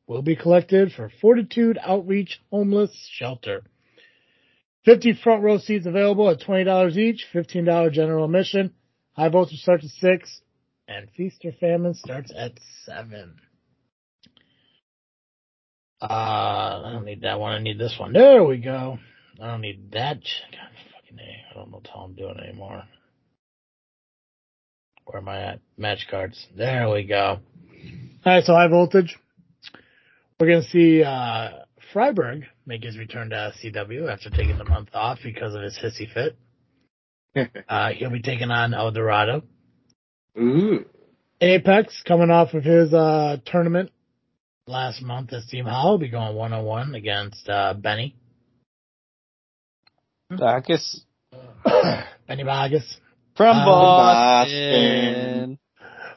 will 0.08 0.22
be 0.22 0.36
collected 0.36 0.92
for 0.92 1.12
Fortitude 1.22 1.78
Outreach 1.82 2.42
Homeless 2.52 2.92
Shelter. 3.12 3.64
50 4.86 5.20
front 5.24 5.44
row 5.44 5.58
seats 5.58 5.86
available 5.86 6.30
at 6.30 6.40
$20 6.40 6.98
each, 6.98 7.26
$15 7.34 7.92
general 7.92 8.26
admission. 8.26 8.74
High 9.14 9.30
voltage 9.30 9.60
starts 9.60 9.86
at 9.86 9.92
6, 9.92 10.42
and 10.88 11.10
Feast 11.16 11.44
or 11.44 11.52
Famine 11.60 11.94
starts 11.94 12.32
at 12.36 12.54
7. 12.86 13.36
Uh, 16.02 16.06
I 16.06 16.92
don't 16.94 17.06
need 17.06 17.22
that 17.22 17.40
one. 17.40 17.54
I 17.54 17.60
need 17.60 17.78
this 17.78 17.96
one. 18.00 18.14
There 18.14 18.44
we 18.44 18.58
go. 18.58 18.98
I 19.42 19.48
don't 19.48 19.62
need 19.62 19.92
that. 19.92 20.22
God, 20.22 20.70
fucking 20.94 21.20
A. 21.20 21.52
I 21.52 21.54
don't 21.56 21.72
know 21.72 21.82
what 21.84 21.90
I'm 21.94 22.14
doing 22.14 22.40
anymore. 22.40 22.84
Where 25.06 25.22
am 25.22 25.28
I 25.28 25.42
at? 25.42 25.60
Match 25.78 26.08
cards. 26.10 26.48
There 26.56 26.90
we 26.90 27.04
go. 27.04 27.40
Alright, 28.26 28.44
so 28.46 28.54
high 28.54 28.68
voltage. 28.68 29.18
We're 30.40 30.48
gonna 30.48 30.64
see, 30.64 31.04
uh, 31.04 31.50
Freiberg 31.94 32.44
make 32.70 32.84
his 32.84 32.98
return 32.98 33.32
to 33.32 33.52
CW 33.62 34.10
after 34.14 34.30
taking 34.30 34.58
the 34.60 34.64
month 34.64 34.90
off 34.94 35.18
because 35.24 35.56
of 35.56 35.62
his 35.64 35.78
hissy 35.78 36.08
fit. 36.14 36.38
Uh, 37.70 37.90
he'll 37.90 38.10
be 38.10 38.22
taking 38.24 38.50
on 38.50 38.74
El 38.74 38.92
Dorado. 38.92 39.44
Ooh. 40.38 40.84
Apex 41.40 42.02
coming 42.08 42.32
off 42.32 42.56
of 42.56 42.64
his 42.64 42.92
uh, 42.92 43.38
tournament 43.46 43.92
last 44.66 45.02
month 45.04 45.32
as 45.32 45.46
Team 45.46 45.66
Hall 45.66 45.92
will 45.92 45.98
be 46.00 46.10
going 46.10 46.36
one 46.36 46.54
on 46.54 46.66
one 46.66 46.96
against 46.96 47.48
uh, 47.48 47.76
Benny. 47.76 48.16
I 50.32 50.60
guess 50.62 51.02
Benny 52.28 52.44
Vargas. 52.44 52.98
from 53.38 53.58
Um, 53.58 53.66
Boston. 53.66 55.60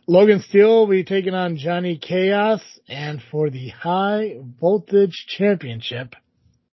Logan 0.09 0.41
Steele 0.49 0.81
will 0.81 0.87
be 0.89 1.05
taking 1.05 1.35
on 1.35 1.57
Johnny 1.57 1.99
Chaos 1.99 2.63
and 2.89 3.23
for 3.31 3.51
the 3.51 3.69
high 3.69 4.39
voltage 4.61 5.27
championship, 5.29 6.15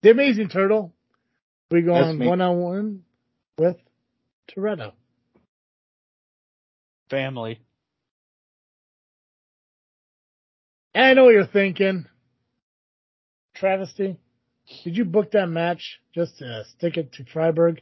the 0.02 0.12
Amazing 0.12 0.50
Turtle 0.50 0.94
will 1.70 1.82
be 1.82 1.86
That's 1.86 2.08
going 2.18 2.20
one 2.28 2.42
on 2.42 2.58
one 2.58 3.04
with 3.58 3.78
Toretto. 4.50 4.94
Family. 7.10 7.60
I 10.96 11.14
know 11.14 11.26
what 11.26 11.34
you're 11.34 11.46
thinking. 11.46 12.06
Travis-T, 13.56 14.18
did 14.84 14.98
you 14.98 15.06
book 15.06 15.32
that 15.32 15.48
match 15.48 16.00
just 16.14 16.38
to 16.40 16.64
stick 16.78 16.98
it 16.98 17.14
to 17.14 17.24
Freiberg? 17.24 17.80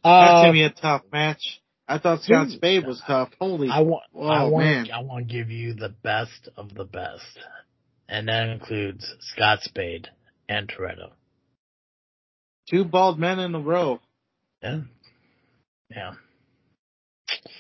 Uh, 0.04 0.42
gonna 0.44 0.54
be 0.54 0.64
a 0.64 0.70
tough 0.70 1.04
match. 1.12 1.62
I 1.90 1.98
thought 1.98 2.22
Scott 2.22 2.48
dude, 2.50 2.58
Spade 2.58 2.86
was 2.86 3.02
tough. 3.06 3.30
Holy. 3.40 3.68
I 3.68 3.82
want, 3.82 4.04
I 4.16 4.44
Oh, 4.44 4.50
want, 4.50 4.66
man. 4.66 4.92
I 4.92 5.02
want 5.02 5.28
to 5.28 5.34
give 5.34 5.50
you 5.50 5.74
the 5.74 5.90
best 5.90 6.48
of 6.56 6.76
the 6.76 6.86
best, 6.86 7.40
and 8.08 8.28
that 8.28 8.48
includes 8.50 9.12
Scott 9.22 9.60
Spade 9.64 10.08
and 10.48 10.70
Toretto. 10.70 11.10
Two 12.70 12.86
bald 12.86 13.18
men 13.18 13.40
in 13.40 13.56
a 13.56 13.60
row. 13.60 14.00
Yeah, 14.62 14.82
yeah. 15.90 16.14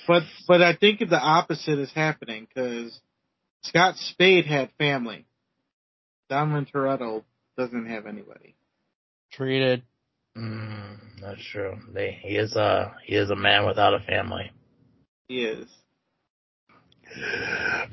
But 0.07 0.23
but 0.47 0.61
I 0.61 0.75
think 0.75 0.99
the 0.99 1.19
opposite 1.19 1.79
is 1.79 1.91
happening 1.91 2.47
because 2.47 2.99
Scott 3.63 3.95
Spade 3.97 4.45
had 4.45 4.69
family. 4.77 5.25
Donovan 6.29 6.67
Toretto 6.71 7.23
doesn't 7.57 7.87
have 7.87 8.05
anybody. 8.05 8.55
Treated. 9.31 9.81
Mm, 10.37 10.97
that's 11.21 11.43
true. 11.51 11.77
They, 11.93 12.19
he 12.21 12.35
is 12.37 12.55
a 12.55 12.95
he 13.05 13.15
is 13.15 13.29
a 13.29 13.35
man 13.35 13.65
without 13.65 13.93
a 13.93 13.99
family. 13.99 14.51
He 15.27 15.43
is. 15.43 15.67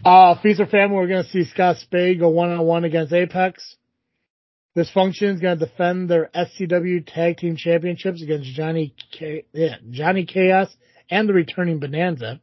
Uh, 0.04 0.38
Feast 0.40 0.60
or 0.60 0.66
Family, 0.66 0.96
we're 0.96 1.08
going 1.08 1.24
to 1.24 1.30
see 1.30 1.44
Scott 1.44 1.78
Spade 1.78 2.20
go 2.20 2.28
one 2.28 2.50
on 2.50 2.64
one 2.64 2.84
against 2.84 3.12
Apex. 3.12 3.76
Dysfunction 4.76 5.34
is 5.34 5.40
going 5.40 5.58
to 5.58 5.66
defend 5.66 6.10
their 6.10 6.30
SCW 6.34 7.06
Tag 7.06 7.38
Team 7.38 7.56
Championships 7.56 8.22
against 8.22 8.50
Johnny 8.50 8.94
K- 9.10 9.46
yeah, 9.52 9.76
Johnny 9.90 10.26
Chaos 10.26 10.68
and 11.10 11.28
the 11.28 11.32
returning 11.32 11.78
Bonanza. 11.78 12.40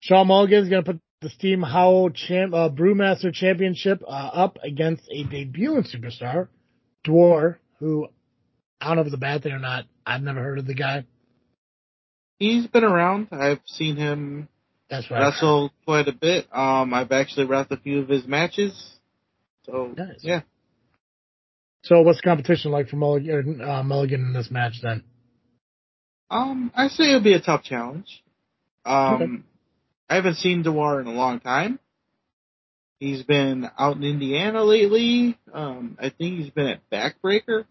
Shawn 0.00 0.26
Mulligan 0.26 0.64
is 0.64 0.68
going 0.68 0.82
to 0.82 0.92
put 0.94 1.00
the 1.20 1.30
Steam 1.30 1.62
Howl 1.62 2.10
champ, 2.10 2.52
uh, 2.52 2.68
Brewmaster 2.68 3.32
Championship 3.32 4.02
uh, 4.02 4.10
up 4.10 4.58
against 4.64 5.04
a 5.12 5.22
debuting 5.24 5.88
superstar, 5.88 6.48
Dwar, 7.06 7.58
who 7.82 8.06
I 8.80 8.86
don't 8.86 8.96
know 8.96 9.00
if 9.02 9.06
it's 9.08 9.14
a 9.16 9.18
bad 9.18 9.42
thing 9.42 9.52
or 9.52 9.58
not. 9.58 9.84
I've 10.06 10.22
never 10.22 10.40
heard 10.40 10.58
of 10.58 10.66
the 10.66 10.74
guy. 10.74 11.04
He's 12.38 12.66
been 12.68 12.84
around. 12.84 13.28
I've 13.32 13.60
seen 13.66 13.96
him 13.96 14.48
That's 14.88 15.10
right. 15.10 15.20
wrestle 15.20 15.72
quite 15.84 16.06
a 16.08 16.12
bit. 16.12 16.46
Um, 16.52 16.94
I've 16.94 17.12
actually 17.12 17.46
wrestled 17.46 17.78
a 17.78 17.82
few 17.82 18.00
of 18.00 18.08
his 18.08 18.26
matches. 18.26 18.72
So 19.66 19.94
Nice. 19.96 20.20
yeah, 20.22 20.40
So 21.84 22.00
what's 22.02 22.18
the 22.18 22.22
competition 22.22 22.70
like 22.72 22.88
for 22.88 22.96
Mulligan, 22.96 23.60
uh, 23.60 23.82
Mulligan 23.82 24.20
in 24.26 24.32
this 24.32 24.50
match 24.50 24.74
then? 24.82 25.02
um, 26.30 26.72
I 26.74 26.88
say 26.88 27.08
it'll 27.10 27.20
be 27.22 27.34
a 27.34 27.40
tough 27.40 27.62
challenge. 27.64 28.22
Um, 28.84 29.14
Okay. 29.14 29.32
I 30.08 30.14
haven't 30.16 30.36
seen 30.36 30.62
Dewar 30.62 31.00
in 31.00 31.06
a 31.06 31.12
long 31.12 31.40
time. 31.40 31.78
He's 32.98 33.22
been 33.22 33.68
out 33.78 33.96
in 33.96 34.04
Indiana 34.04 34.62
lately. 34.64 35.36
Um, 35.52 35.96
I 36.00 36.10
think 36.10 36.38
he's 36.40 36.50
been 36.50 36.66
at 36.68 36.90
Backbreaker. 36.90 37.64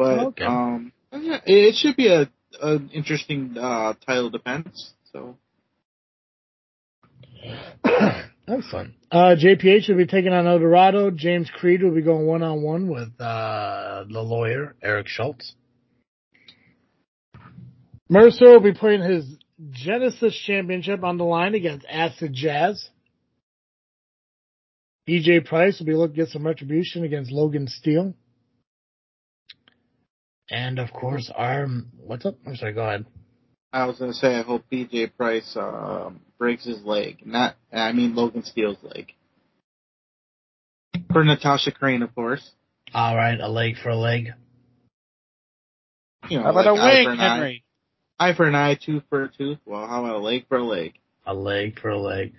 But 0.00 0.18
Okay. 0.28 0.44
um, 0.46 0.92
yeah, 1.12 1.40
it 1.44 1.74
should 1.74 1.94
be 1.94 2.08
a 2.08 2.30
an 2.62 2.88
interesting 2.94 3.54
uh, 3.60 3.92
title 4.06 4.30
defense. 4.30 4.94
So 5.12 5.36
Excellent. 8.48 8.94
Uh, 9.12 9.36
JPH 9.38 9.90
will 9.90 9.98
be 9.98 10.06
taking 10.06 10.32
on 10.32 10.46
El 10.46 10.58
Dorado. 10.58 11.10
James 11.10 11.50
Creed 11.50 11.82
will 11.82 11.94
be 11.94 12.00
going 12.00 12.26
one 12.26 12.42
on 12.42 12.62
one 12.62 12.88
with 12.88 13.08
uh, 13.20 14.04
the 14.10 14.22
lawyer 14.22 14.74
Eric 14.82 15.06
Schultz. 15.06 15.54
Mercer 18.08 18.46
will 18.46 18.60
be 18.60 18.72
putting 18.72 19.02
his 19.02 19.26
Genesis 19.70 20.34
Championship 20.46 21.04
on 21.04 21.18
the 21.18 21.24
line 21.24 21.54
against 21.54 21.84
Acid 21.90 22.32
Jazz. 22.32 22.88
EJ 25.06 25.44
Price 25.44 25.78
will 25.78 25.86
be 25.86 25.94
looking 25.94 26.16
to 26.16 26.22
get 26.22 26.30
some 26.30 26.46
retribution 26.46 27.04
against 27.04 27.30
Logan 27.30 27.68
Steele. 27.68 28.14
And 30.50 30.78
of 30.78 30.92
course, 30.92 31.30
our 31.34 31.68
what's 31.98 32.26
up? 32.26 32.36
I'm 32.46 32.56
sorry. 32.56 32.72
Go 32.72 32.82
ahead. 32.82 33.06
I 33.72 33.86
was 33.86 33.98
gonna 33.98 34.12
say 34.12 34.34
I 34.34 34.42
hope 34.42 34.64
EJ 34.72 35.16
Price 35.16 35.56
um, 35.56 36.20
breaks 36.38 36.64
his 36.64 36.82
leg. 36.84 37.18
Not 37.24 37.54
I 37.72 37.92
mean 37.92 38.14
Logan 38.14 38.44
Steele's 38.44 38.82
leg. 38.82 39.12
For 41.12 41.24
Natasha 41.24 41.72
Crane, 41.72 42.02
of 42.02 42.14
course. 42.14 42.50
All 42.92 43.16
right, 43.16 43.38
a 43.38 43.48
leg 43.48 43.76
for 43.82 43.90
a 43.90 43.96
leg. 43.96 44.30
You 46.28 46.38
know, 46.38 46.44
How 46.44 46.50
about 46.50 46.66
like 46.66 46.78
a 46.78 46.82
eye 46.82 46.94
wing, 46.94 47.04
for 47.04 47.12
an 47.12 47.20
eye. 47.20 47.34
Henry? 47.34 47.64
Eye 48.18 48.34
for 48.34 48.46
an 48.46 48.54
eye, 48.54 48.74
tooth 48.74 49.04
for 49.08 49.22
a 49.24 49.28
tooth. 49.28 49.58
Well, 49.64 49.86
how 49.86 50.04
about 50.04 50.16
a 50.16 50.18
leg 50.18 50.46
for 50.48 50.58
a 50.58 50.64
leg? 50.64 50.94
a 51.26 51.34
leg 51.34 51.78
for 51.80 51.90
a 51.90 51.98
leg. 51.98 52.32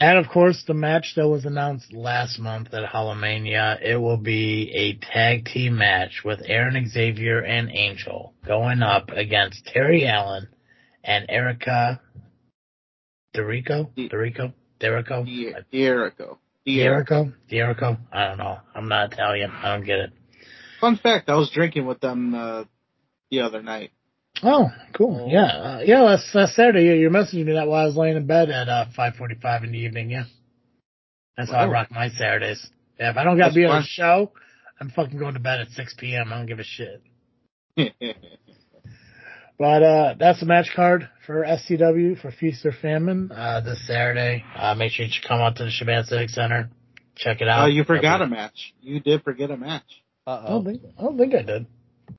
And 0.00 0.18
of 0.18 0.28
course, 0.28 0.64
the 0.66 0.74
match 0.74 1.12
that 1.16 1.28
was 1.28 1.44
announced 1.44 1.92
last 1.92 2.38
month 2.38 2.74
at 2.74 2.88
Hallowmania, 2.88 3.80
it 3.80 3.96
will 3.96 4.16
be 4.16 4.70
a 4.74 5.04
tag 5.12 5.44
team 5.46 5.76
match 5.76 6.22
with 6.24 6.40
Aaron 6.44 6.88
Xavier 6.88 7.40
and 7.40 7.70
Angel 7.70 8.34
going 8.44 8.82
up 8.82 9.10
against 9.10 9.64
Terry 9.66 10.06
Allen 10.06 10.48
and 11.04 11.26
Erica 11.28 12.00
Derico? 13.34 13.90
Derico? 13.96 14.52
Derico? 14.80 15.26
Dierico. 15.72 16.38
Derico? 16.66 17.32
Derico? 17.50 17.98
I 18.12 18.28
don't 18.28 18.38
know. 18.38 18.58
I'm 18.74 18.88
not 18.88 19.12
Italian. 19.12 19.50
I 19.50 19.74
don't 19.74 19.84
get 19.84 19.98
it. 19.98 20.12
Fun 20.80 20.96
fact: 20.96 21.28
I 21.28 21.34
was 21.34 21.50
drinking 21.50 21.86
with 21.86 22.00
them 22.00 22.34
uh, 22.34 22.64
the 23.30 23.40
other 23.40 23.62
night. 23.62 23.90
Oh, 24.42 24.70
cool. 24.92 25.28
Yeah. 25.30 25.46
Uh, 25.46 25.80
yeah, 25.84 26.02
last, 26.02 26.34
last 26.34 26.54
Saturday, 26.54 26.84
you, 26.84 26.94
you 26.94 27.10
messaged 27.10 27.34
me 27.44 27.52
that 27.52 27.68
while 27.68 27.82
I 27.82 27.86
was 27.86 27.96
laying 27.96 28.16
in 28.16 28.26
bed 28.26 28.50
at 28.50 28.68
uh, 28.68 28.86
5.45 28.96 29.64
in 29.64 29.72
the 29.72 29.78
evening, 29.78 30.10
yeah. 30.10 30.24
That's 31.36 31.50
how 31.50 31.58
I 31.58 31.66
rock 31.68 31.90
my 31.90 32.10
Saturdays. 32.10 32.68
Yeah, 32.98 33.10
if 33.10 33.16
I 33.16 33.24
don't 33.24 33.38
got 33.38 33.48
to 33.48 33.54
be 33.54 33.64
on 33.64 33.72
fun. 33.72 33.82
a 33.82 33.86
show, 33.86 34.32
I'm 34.80 34.90
fucking 34.90 35.18
going 35.18 35.34
to 35.34 35.40
bed 35.40 35.60
at 35.60 35.68
6 35.70 35.94
p.m. 35.98 36.32
I 36.32 36.36
don't 36.36 36.46
give 36.46 36.58
a 36.58 36.64
shit. 36.64 37.02
But 39.58 39.82
uh 39.82 40.14
that's 40.18 40.40
the 40.40 40.46
match 40.46 40.70
card 40.74 41.08
for 41.26 41.44
SCW 41.44 42.20
for 42.20 42.32
Feast 42.32 42.66
or 42.66 42.72
Famine 42.72 43.30
uh 43.30 43.60
this 43.60 43.86
Saturday. 43.86 44.44
Uh 44.56 44.74
make 44.74 44.92
sure 44.92 45.06
you 45.06 45.12
come 45.26 45.40
out 45.40 45.56
to 45.56 45.64
the 45.64 45.70
Shaban 45.70 46.04
Civic 46.04 46.30
Center. 46.30 46.70
Check 47.16 47.40
it 47.40 47.48
out. 47.48 47.64
oh, 47.64 47.66
you 47.66 47.84
forgot 47.84 48.20
a 48.20 48.26
match. 48.26 48.74
You 48.80 48.98
did 48.98 49.22
forget 49.22 49.50
a 49.50 49.56
match. 49.56 50.02
Uh 50.26 50.42
I 50.44 50.48
don't 50.48 50.66
oh. 50.66 50.70
think 50.70 50.82
I 50.98 51.02
don't 51.02 51.18
think 51.18 51.34
I 51.34 51.42
did. 51.42 51.66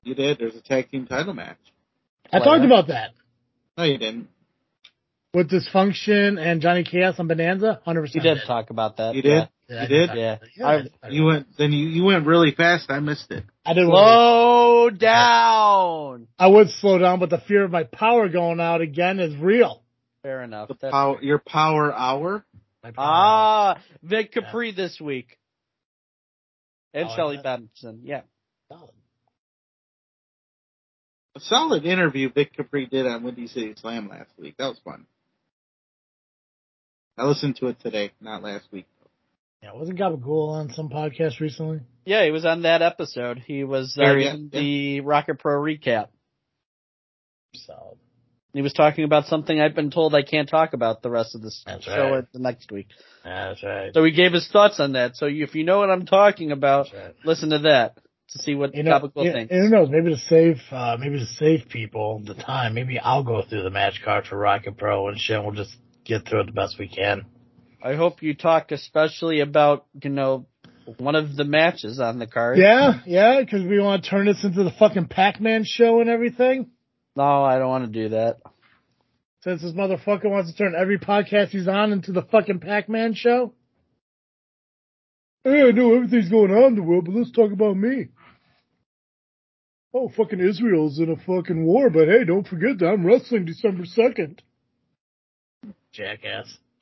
You 0.03 0.15
did. 0.15 0.39
There's 0.39 0.55
a 0.55 0.61
tag 0.61 0.89
team 0.89 1.07
title 1.07 1.33
match. 1.33 1.57
I 2.35 2.43
talked 2.43 2.65
about 2.65 2.87
that. 2.87 3.11
No, 3.77 3.83
you 3.83 3.97
didn't. 3.97 4.29
With 5.33 5.49
Dysfunction 5.49 6.39
and 6.39 6.61
Johnny 6.61 6.83
Chaos 6.83 7.15
on 7.19 7.27
Bonanza, 7.27 7.81
hundred 7.85 8.01
percent. 8.03 8.23
You 8.23 8.35
did 8.35 8.43
talk 8.47 8.69
about 8.69 8.97
that. 8.97 9.15
You 9.15 9.21
did? 9.21 9.49
Yeah, 9.67 9.81
You 9.81 9.87
did? 9.87 10.09
Yeah. 10.15 10.37
Yeah, 10.55 10.65
I- 10.67 10.83
I. 11.03 11.09
You 11.09 11.25
went. 11.25 11.47
Then 11.57 11.71
you 11.73 11.87
you 11.87 12.03
went 12.05 12.25
really 12.25 12.51
fast. 12.51 12.89
I 12.89 12.99
missed 12.99 13.31
it. 13.31 13.43
I 13.65 13.73
didn't. 13.73 13.89
Slow 13.89 14.89
down. 14.91 16.27
I 16.39 16.47
would 16.47 16.69
slow 16.69 16.97
down, 16.99 17.19
but 17.19 17.29
the 17.29 17.39
fear 17.39 17.63
of 17.63 17.71
my 17.71 17.83
power 17.83 18.29
going 18.29 18.59
out 18.61 18.81
again 18.81 19.19
is 19.19 19.35
real. 19.35 19.83
Fair 20.23 20.41
enough. 20.43 20.69
The 20.69 20.75
That's 20.81 20.91
power. 20.91 21.15
fair. 21.15 21.23
Your 21.23 21.39
power 21.39 21.93
hour. 21.93 22.45
Power. 22.81 22.93
Ah, 22.97 23.81
Vic 24.03 24.31
Capri 24.31 24.71
this 24.71 25.01
week. 25.01 25.37
And 26.93 27.05
I 27.05 27.07
like 27.09 27.17
Shelly 27.17 27.35
that. 27.37 27.43
Benson. 27.43 28.01
Yeah. 28.03 28.21
A 31.35 31.39
solid 31.41 31.85
interview 31.85 32.31
Vic 32.31 32.55
Capri 32.55 32.85
did 32.85 33.05
on 33.05 33.23
Windy 33.23 33.47
City 33.47 33.73
Slam 33.77 34.07
last 34.07 34.29
week. 34.39 34.55
That 34.57 34.67
was 34.67 34.79
fun. 34.85 35.05
I 37.17 37.25
listened 37.25 37.57
to 37.57 37.67
it 37.67 37.79
today, 37.81 38.11
not 38.21 38.41
last 38.41 38.65
week. 38.71 38.85
Yeah, 39.61 39.73
wasn't 39.73 39.99
Gabagool 39.99 40.49
on 40.49 40.71
some 40.71 40.89
podcast 40.89 41.39
recently? 41.39 41.81
Yeah, 42.05 42.23
he 42.23 42.31
was 42.31 42.45
on 42.45 42.61
that 42.61 42.81
episode. 42.81 43.39
He 43.39 43.63
was 43.63 43.97
uh, 43.99 44.03
Yeah, 44.03 44.13
yeah, 44.13 44.33
in 44.33 44.49
the 44.49 45.01
Rocket 45.01 45.39
Pro 45.39 45.59
recap. 45.59 46.07
Solid. 47.53 47.97
He 48.53 48.61
was 48.61 48.73
talking 48.73 49.03
about 49.03 49.25
something 49.25 49.59
I've 49.59 49.75
been 49.75 49.91
told 49.91 50.15
I 50.15 50.23
can't 50.23 50.47
talk 50.47 50.71
about 50.73 51.01
the 51.01 51.09
rest 51.09 51.35
of 51.35 51.41
this 51.41 51.61
That's 51.65 51.83
show 51.83 51.91
right. 51.91 52.11
or 52.11 52.27
the 52.31 52.39
next 52.39 52.71
week. 52.71 52.87
Yeah, 53.25 53.49
that's 53.49 53.63
right. 53.63 53.93
So 53.93 54.03
he 54.05 54.11
gave 54.11 54.31
his 54.31 54.47
thoughts 54.47 54.79
on 54.79 54.93
that. 54.93 55.17
So 55.17 55.25
if 55.25 55.55
you 55.55 55.65
know 55.65 55.79
what 55.79 55.89
I'm 55.89 56.05
talking 56.05 56.51
about, 56.51 56.87
right. 56.93 57.13
listen 57.25 57.49
to 57.49 57.59
that 57.59 57.97
to 58.29 58.39
see 58.39 58.55
what 58.55 58.75
You 58.75 58.83
know, 58.83 59.11
yeah, 59.15 59.33
thinks. 59.33 59.51
and 59.51 59.61
who 59.63 59.69
knows? 59.69 59.89
Maybe 59.89 60.11
to 60.11 60.17
save, 60.17 60.57
uh, 60.71 60.97
maybe 60.99 61.19
to 61.19 61.25
save 61.25 61.69
people 61.69 62.21
the 62.25 62.33
time. 62.33 62.73
Maybe 62.73 62.99
I'll 62.99 63.23
go 63.23 63.41
through 63.47 63.63
the 63.63 63.69
match 63.69 64.01
card 64.03 64.25
for 64.27 64.37
Rocket 64.37 64.77
Pro 64.77 65.07
and 65.09 65.19
shit. 65.19 65.41
We'll 65.41 65.53
just 65.53 65.75
get 66.03 66.27
through 66.27 66.41
it 66.41 66.45
the 66.47 66.51
best 66.51 66.77
we 66.79 66.87
can. 66.87 67.25
I 67.83 67.95
hope 67.95 68.23
you 68.23 68.33
talk 68.33 68.71
especially 68.71 69.41
about, 69.41 69.85
you 70.01 70.09
know, 70.09 70.47
one 70.97 71.15
of 71.15 71.35
the 71.35 71.43
matches 71.43 71.99
on 71.99 72.19
the 72.19 72.27
card. 72.27 72.57
Yeah, 72.57 72.99
yeah, 73.05 73.39
because 73.41 73.63
we 73.63 73.79
want 73.79 74.03
to 74.03 74.09
turn 74.09 74.25
this 74.25 74.43
into 74.43 74.63
the 74.63 74.71
fucking 74.71 75.07
Pac-Man 75.07 75.63
show 75.65 75.99
and 76.01 76.09
everything. 76.09 76.71
No, 77.15 77.43
I 77.43 77.57
don't 77.59 77.69
want 77.69 77.85
to 77.85 77.91
do 78.03 78.09
that. 78.09 78.39
Since 79.41 79.61
this 79.61 79.73
motherfucker 79.73 80.29
wants 80.29 80.51
to 80.51 80.57
turn 80.57 80.73
every 80.75 80.97
podcast 80.97 81.49
he's 81.49 81.67
on 81.67 81.91
into 81.91 82.11
the 82.11 82.23
fucking 82.23 82.59
Pac-Man 82.59 83.13
show. 83.13 83.53
Hey, 85.43 85.61
I 85.61 85.71
know 85.71 85.93
everything's 85.93 86.29
going 86.29 86.51
on 86.51 86.69
in 86.69 86.75
the 86.75 86.81
world, 86.81 87.05
but 87.05 87.13
let's 87.13 87.31
talk 87.31 87.51
about 87.51 87.77
me. 87.77 88.07
Oh, 89.97 90.09
fucking 90.09 90.41
Israel's 90.41 90.99
in 90.99 91.09
a 91.09 91.15
fucking 91.15 91.65
war, 91.65 91.89
but 91.89 92.09
hey, 92.09 92.25
don't 92.25 92.45
forget 92.45 92.79
that 92.79 92.87
I'm 92.87 93.05
wrestling 93.05 93.45
December 93.45 93.85
2nd. 93.85 94.39
Jackass. 95.93 96.57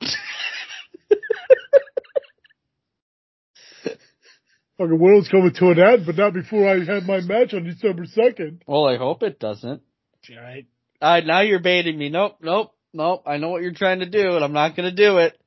fucking 4.76 4.98
world's 4.98 5.28
coming 5.28 5.54
to 5.54 5.70
an 5.70 5.78
end, 5.78 6.06
but 6.06 6.16
not 6.16 6.34
before 6.34 6.68
I 6.68 6.84
have 6.84 7.04
my 7.04 7.20
match 7.20 7.54
on 7.54 7.62
December 7.62 8.04
2nd. 8.04 8.62
Well, 8.66 8.88
I 8.88 8.96
hope 8.96 9.22
it 9.22 9.38
doesn't. 9.38 9.82
Right. 10.28 10.66
Uh, 11.00 11.20
now 11.20 11.42
you're 11.42 11.60
baiting 11.60 11.96
me. 11.96 12.08
Nope, 12.08 12.38
nope, 12.42 12.74
nope. 12.92 13.22
I 13.26 13.36
know 13.36 13.50
what 13.50 13.62
you're 13.62 13.74
trying 13.74 14.00
to 14.00 14.10
do, 14.10 14.34
and 14.34 14.44
I'm 14.44 14.54
not 14.54 14.74
going 14.74 14.90
to 14.90 14.96
do 14.96 15.18
it. 15.18 15.38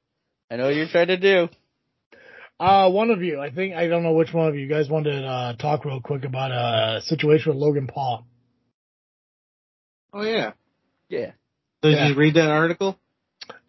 I 0.50 0.56
know 0.56 0.68
what 0.68 0.76
you're 0.76 0.88
trying 0.88 1.08
to 1.08 1.18
do. 1.18 1.50
Uh, 2.60 2.90
one 2.90 3.12
of 3.12 3.22
you, 3.22 3.40
I 3.40 3.52
think, 3.52 3.76
I 3.76 3.88
don't 3.88 4.02
know 4.02 4.14
which 4.14 4.34
one 4.34 4.48
of 4.48 4.56
you 4.56 4.68
guys 4.68 4.90
wanted 4.90 5.22
to 5.22 5.28
uh, 5.28 5.54
talk 5.58 5.86
real 5.86 6.02
quick 6.02 6.26
about 6.26 6.52
a 6.52 7.02
situation 7.04 7.52
with 7.52 7.62
Logan 7.62 7.88
Paul. 7.88 8.26
Oh 10.12 10.24
yeah. 10.24 10.54
Yeah. 11.10 11.32
Did 11.84 11.94
Yeah. 11.94 12.08
you 12.10 12.16
read 12.16 12.34
that 12.34 12.50
article? 12.50 12.98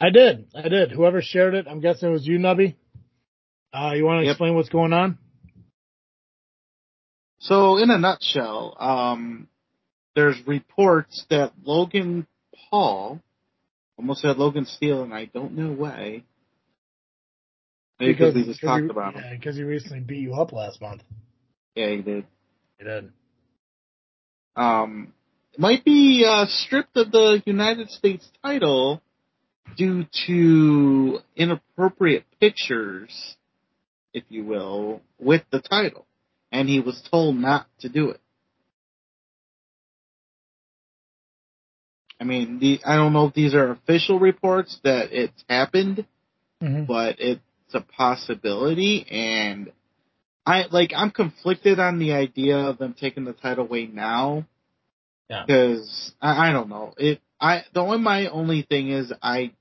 I 0.01 0.09
did, 0.11 0.47
I 0.55 0.69
did. 0.69 0.91
Whoever 0.91 1.21
shared 1.21 1.55
it, 1.55 1.67
I'm 1.69 1.81
guessing 1.81 2.09
it 2.09 2.13
was 2.13 2.27
you, 2.27 2.39
Nubby. 2.39 2.77
Uh, 3.75 3.93
you 3.95 4.05
want 4.05 4.21
to 4.23 4.25
Yep. 4.27 4.33
explain 4.33 4.55
what's 4.55 4.71
going 4.71 4.95
on? 4.95 5.19
So, 7.41 7.77
in 7.79 7.91
a 7.91 7.99
nutshell, 7.99 8.77
um, 8.81 9.49
there's 10.17 10.37
reports 10.47 11.25
that 11.31 11.53
Logan 11.63 12.27
Paul, 12.71 13.21
almost 13.99 14.23
said 14.23 14.39
Logan 14.39 14.65
Steele, 14.67 15.03
and 15.03 15.13
I 15.15 15.27
don't 15.27 15.53
know 15.53 15.73
why. 15.73 16.25
Maybe 18.01 18.13
because 18.13 18.35
we 18.35 18.45
just 18.45 18.61
talked 18.61 18.85
he, 18.85 18.91
about 18.91 19.15
him. 19.15 19.23
Yeah, 19.25 19.35
because 19.35 19.57
he 19.57 19.63
recently 19.63 20.01
beat 20.01 20.21
you 20.21 20.35
up 20.35 20.53
last 20.53 20.81
month. 20.81 21.03
Yeah, 21.75 21.91
he 21.91 22.03
did. 22.03 22.27
He 22.79 22.85
did. 22.85 23.13
Um, 24.55 25.13
might 25.57 25.85
be 25.85 26.25
uh, 26.29 26.47
stripped 26.49 26.97
of 26.97 27.11
the 27.11 27.43
United 27.45 27.91
States 27.91 28.29
title 28.43 29.01
due 29.77 30.07
to 30.27 31.19
inappropriate 31.37 32.25
pictures, 32.41 33.37
if 34.13 34.25
you 34.29 34.45
will, 34.45 35.01
with 35.19 35.43
the 35.51 35.61
title, 35.61 36.07
and 36.51 36.69
he 36.69 36.81
was 36.81 37.01
told 37.11 37.37
not 37.37 37.67
to 37.81 37.89
do 37.89 38.11
it. 38.11 38.21
I 42.21 42.25
mean, 42.25 42.59
the, 42.59 42.81
I 42.85 42.97
don't 42.97 43.13
know 43.13 43.27
if 43.27 43.35
these 43.35 43.55
are 43.55 43.71
official 43.71 44.19
reports 44.19 44.79
that 44.83 45.13
it's 45.13 45.45
happened, 45.49 46.07
Mm-hmm. 46.63 46.87
but 46.87 47.21
it's 47.69 47.75
a 47.75 47.93
possibility 47.97 49.07
and 49.11 49.71
I 50.47 50.65
like 50.71 50.93
I'm 50.97 51.11
conflicted 51.11 51.79
on 51.79 51.99
the 51.99 52.15
idea 52.15 52.57
of 52.57 52.79
them 52.79 52.95
taking 52.99 53.25
the 53.25 53.35
title 53.35 53.67
away 53.67 53.87
now. 53.87 54.47
Yeah. 55.29 55.45
Because 55.47 56.13
I, 56.23 56.49
I 56.49 56.53
don't 56.53 56.71
know. 56.71 56.95
It 56.97 57.21
I 57.39 57.65
the 57.75 57.81
only 57.81 57.99
my 57.99 58.29
only 58.29 58.63
thing 58.63 58.91
is 58.91 59.13
I 59.23 59.53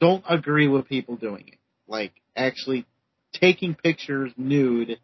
don't 0.00 0.24
agree 0.28 0.68
with 0.68 0.88
people 0.88 1.16
doing 1.16 1.44
it. 1.48 1.58
Like 1.88 2.12
actually 2.36 2.86
taking 3.34 3.74
pictures 3.74 4.32
nude, 4.36 5.00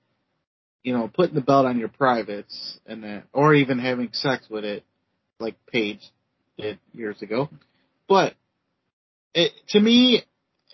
you 0.84 0.92
know, 0.92 1.10
putting 1.12 1.34
the 1.34 1.40
belt 1.40 1.66
on 1.66 1.80
your 1.80 1.88
privates 1.88 2.78
and 2.86 3.02
then 3.02 3.24
or 3.32 3.54
even 3.54 3.80
having 3.80 4.10
sex 4.12 4.46
with 4.48 4.64
it, 4.64 4.84
like 5.40 5.56
Paige 5.66 6.00
did 6.56 6.78
years 6.92 7.20
ago. 7.22 7.50
But 8.08 8.34
it 9.34 9.50
to 9.70 9.80
me 9.80 10.22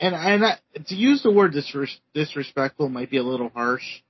and 0.02 0.14
and 0.16 0.44
I, 0.44 0.58
to 0.88 0.94
use 0.94 1.22
the 1.22 1.30
word 1.30 1.52
disres- 1.52 2.00
disrespectful 2.12 2.88
might 2.88 3.10
be 3.10 3.18
a 3.18 3.22
little 3.22 3.50
harsh, 3.50 4.02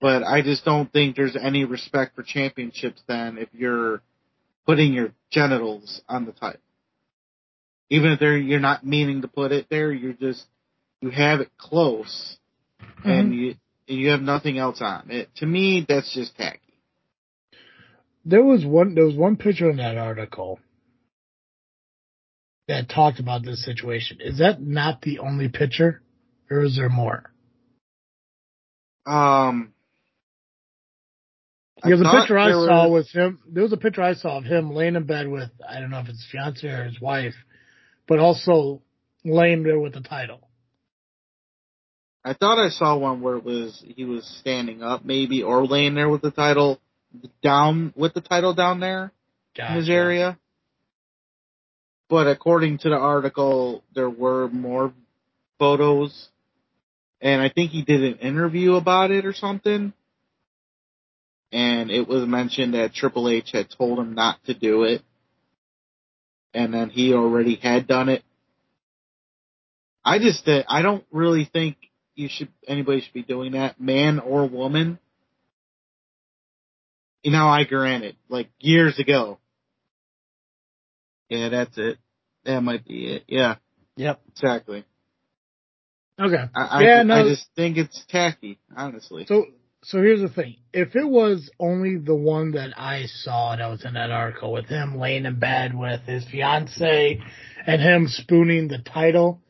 but 0.00 0.22
I 0.24 0.40
just 0.42 0.64
don't 0.64 0.90
think 0.90 1.14
there's 1.14 1.36
any 1.36 1.64
respect 1.64 2.16
for 2.16 2.22
championships 2.22 3.02
then 3.06 3.36
if 3.36 3.48
you're 3.52 4.00
putting 4.66 4.94
your 4.94 5.12
genitals 5.30 6.00
on 6.08 6.24
the 6.24 6.32
title. 6.32 6.60
Even 7.90 8.12
if 8.12 8.18
they're 8.18 8.38
you're 8.38 8.60
not 8.60 8.84
meaning 8.84 9.20
to 9.22 9.28
put 9.28 9.52
it 9.52 9.66
there, 9.68 9.92
you're 9.92 10.14
just 10.14 10.46
you 11.02 11.10
have 11.10 11.40
it 11.40 11.50
close 11.58 12.38
mm-hmm. 12.80 13.10
and 13.10 13.34
you 13.34 13.54
and 13.86 13.98
you 13.98 14.08
have 14.08 14.22
nothing 14.22 14.56
else 14.56 14.78
on 14.80 15.10
it. 15.10 15.28
To 15.36 15.46
me, 15.46 15.84
that's 15.86 16.12
just 16.14 16.34
tacky. 16.36 16.60
There 18.24 18.42
was 18.42 18.64
one. 18.64 18.94
There 18.94 19.04
was 19.04 19.16
one 19.16 19.36
picture 19.36 19.68
in 19.68 19.76
that 19.76 19.98
article 19.98 20.60
that 22.68 22.88
talked 22.88 23.20
about 23.20 23.44
this 23.44 23.64
situation. 23.64 24.18
Is 24.20 24.38
that 24.38 24.60
not 24.60 25.02
the 25.02 25.18
only 25.18 25.48
picture, 25.48 26.02
or 26.50 26.62
is 26.64 26.76
there 26.76 26.88
more? 26.88 27.30
Um, 29.06 29.72
Because 31.76 32.00
the 32.00 32.10
picture 32.10 32.38
I 32.38 32.50
saw 32.50 32.88
was- 32.88 33.04
was 33.04 33.12
him. 33.12 33.40
There 33.46 33.62
was 33.62 33.72
a 33.72 33.76
picture 33.76 34.00
I 34.00 34.14
saw 34.14 34.38
of 34.38 34.44
him 34.44 34.72
laying 34.72 34.96
in 34.96 35.04
bed 35.04 35.28
with 35.28 35.50
I 35.68 35.80
don't 35.80 35.90
know 35.90 35.98
if 36.00 36.08
it's 36.08 36.24
fiance 36.24 36.66
or 36.66 36.84
his 36.84 36.98
wife, 36.98 37.34
but 38.06 38.18
also 38.18 38.80
laying 39.22 39.64
there 39.64 39.78
with 39.78 39.92
the 39.92 40.00
title. 40.00 40.48
I 42.24 42.32
thought 42.32 42.58
I 42.58 42.70
saw 42.70 42.96
one 42.96 43.20
where 43.20 43.36
it 43.36 43.44
was 43.44 43.84
he 43.86 44.06
was 44.06 44.24
standing 44.40 44.82
up 44.82 45.04
maybe 45.04 45.42
or 45.42 45.66
laying 45.66 45.94
there 45.94 46.08
with 46.08 46.22
the 46.22 46.30
title 46.30 46.80
down 47.42 47.92
with 47.96 48.14
the 48.14 48.22
title 48.22 48.54
down 48.54 48.80
there 48.80 49.12
in 49.72 49.76
his 49.76 49.90
area. 49.90 50.38
But 52.08 52.26
according 52.26 52.78
to 52.78 52.90
the 52.90 52.96
article, 52.96 53.82
there 53.94 54.10
were 54.10 54.48
more 54.48 54.92
photos, 55.58 56.28
and 57.20 57.40
I 57.40 57.48
think 57.48 57.70
he 57.70 57.82
did 57.82 58.02
an 58.04 58.18
interview 58.18 58.74
about 58.74 59.10
it 59.10 59.24
or 59.24 59.32
something. 59.32 59.92
And 61.50 61.90
it 61.90 62.08
was 62.08 62.26
mentioned 62.26 62.74
that 62.74 62.94
Triple 62.94 63.28
H 63.28 63.50
had 63.52 63.68
told 63.70 63.98
him 63.98 64.14
not 64.14 64.42
to 64.44 64.54
do 64.54 64.82
it, 64.82 65.02
and 66.52 66.74
then 66.74 66.90
he 66.90 67.14
already 67.14 67.54
had 67.54 67.86
done 67.86 68.08
it. 68.08 68.22
I 70.04 70.18
just 70.18 70.46
uh, 70.46 70.64
I 70.68 70.82
don't 70.82 71.04
really 71.10 71.48
think 71.50 71.76
you 72.14 72.28
should 72.30 72.48
anybody 72.66 73.00
should 73.00 73.14
be 73.14 73.22
doing 73.22 73.52
that, 73.52 73.80
man 73.80 74.18
or 74.18 74.46
woman. 74.46 74.98
You 77.22 77.30
know, 77.32 77.46
I 77.46 77.64
granted, 77.64 78.16
like 78.28 78.50
years 78.60 78.98
ago. 78.98 79.38
Yeah, 81.34 81.48
that's 81.48 81.76
it. 81.76 81.98
That 82.44 82.60
might 82.60 82.84
be 82.84 83.06
it. 83.14 83.24
Yeah, 83.26 83.56
Yep. 83.96 84.20
exactly. 84.28 84.84
Okay. 86.20 86.44
I, 86.54 86.60
I, 86.60 86.82
Yeah, 86.82 87.02
no. 87.02 87.14
I 87.14 87.28
just 87.28 87.46
think 87.56 87.76
it's 87.76 88.04
tacky, 88.08 88.60
honestly. 88.76 89.24
So 89.26 89.46
so 89.82 89.98
here's 89.98 90.20
the 90.20 90.28
thing. 90.28 90.56
If 90.72 90.96
it 90.96 91.06
was 91.06 91.50
only 91.60 91.98
the 91.98 92.14
one 92.14 92.52
that 92.52 92.72
I 92.78 93.04
saw 93.04 93.54
that 93.54 93.66
was 93.66 93.84
in 93.84 93.94
that 93.94 94.10
article 94.10 94.52
with 94.52 94.66
him 94.66 94.98
laying 94.98 95.26
in 95.26 95.38
bed 95.38 95.78
with 95.78 96.00
his 96.02 96.24
fiance 96.24 97.20
and 97.66 97.82
him 97.82 98.06
spooning 98.08 98.68
the 98.68 98.78
title, 98.78 99.42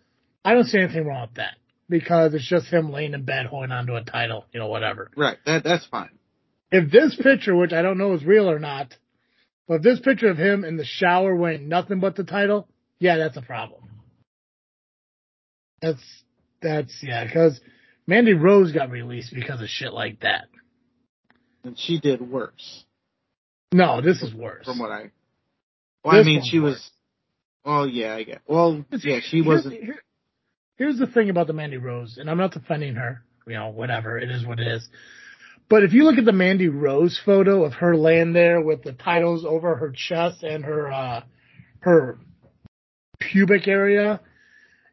I 0.44 0.54
don't 0.54 0.64
see 0.64 0.78
anything 0.78 1.06
wrong 1.06 1.28
with 1.28 1.36
that. 1.36 1.54
Because 1.88 2.34
it's 2.34 2.48
just 2.48 2.66
him 2.66 2.90
laying 2.90 3.12
in 3.14 3.24
bed 3.24 3.46
holding 3.46 3.70
onto 3.70 3.94
a 3.94 4.02
title, 4.02 4.46
you 4.52 4.58
know, 4.58 4.68
whatever. 4.68 5.10
Right, 5.16 5.36
that 5.46 5.62
that's 5.62 5.86
fine. 5.86 6.10
If 6.72 6.90
this 6.90 7.14
picture, 7.22 7.54
which 7.54 7.72
I 7.72 7.82
don't 7.82 7.98
know 7.98 8.14
is 8.14 8.24
real 8.24 8.50
or 8.50 8.58
not, 8.58 8.96
but 9.66 9.74
if 9.76 9.82
this 9.82 10.00
picture 10.00 10.28
of 10.28 10.36
him 10.38 10.64
in 10.64 10.76
the 10.76 10.84
shower 10.84 11.34
wearing 11.34 11.68
nothing 11.68 12.00
but 12.00 12.16
the 12.16 12.24
title, 12.24 12.68
yeah, 12.98 13.16
that's 13.16 13.36
a 13.36 13.42
problem. 13.42 13.82
That's 15.80 16.02
that's 16.62 16.96
yeah, 17.02 17.24
because 17.24 17.60
Mandy 18.06 18.32
Rose 18.32 18.72
got 18.72 18.90
released 18.90 19.34
because 19.34 19.60
of 19.60 19.68
shit 19.68 19.92
like 19.92 20.20
that. 20.20 20.46
And 21.62 21.78
she 21.78 21.98
did 22.00 22.20
worse. 22.20 22.84
No, 23.72 24.00
this 24.00 24.22
is 24.22 24.32
worse. 24.34 24.64
From 24.66 24.78
what 24.78 24.90
I, 24.92 25.10
well, 26.04 26.16
I 26.20 26.22
mean, 26.22 26.42
she 26.44 26.58
was. 26.60 26.74
worse. 26.74 26.90
Well, 27.64 27.88
yeah, 27.88 28.14
I 28.14 28.22
get. 28.24 28.42
Well, 28.46 28.84
yeah, 28.92 29.20
she 29.22 29.38
Here's- 29.42 29.46
wasn't. 29.46 29.74
here- 29.82 30.02
here's 30.76 30.98
the 30.98 31.06
thing 31.06 31.30
about 31.30 31.46
the 31.46 31.52
Mandy 31.54 31.78
Rose, 31.78 32.18
and 32.18 32.28
I'm 32.30 32.36
not 32.38 32.52
defending 32.52 32.94
her. 32.96 33.22
You 33.46 33.54
know, 33.54 33.68
whatever 33.68 34.18
it 34.18 34.30
is, 34.30 34.44
what 34.46 34.58
it 34.60 34.66
is. 34.66 34.88
But 35.68 35.82
if 35.82 35.92
you 35.92 36.04
look 36.04 36.18
at 36.18 36.24
the 36.24 36.32
Mandy 36.32 36.68
Rose 36.68 37.20
photo 37.24 37.64
of 37.64 37.74
her 37.74 37.96
laying 37.96 38.32
there 38.32 38.60
with 38.60 38.82
the 38.82 38.92
titles 38.92 39.44
over 39.44 39.76
her 39.76 39.92
chest 39.94 40.42
and 40.42 40.64
her 40.64 40.92
uh 40.92 41.22
her 41.80 42.18
pubic 43.18 43.66
area, 43.66 44.20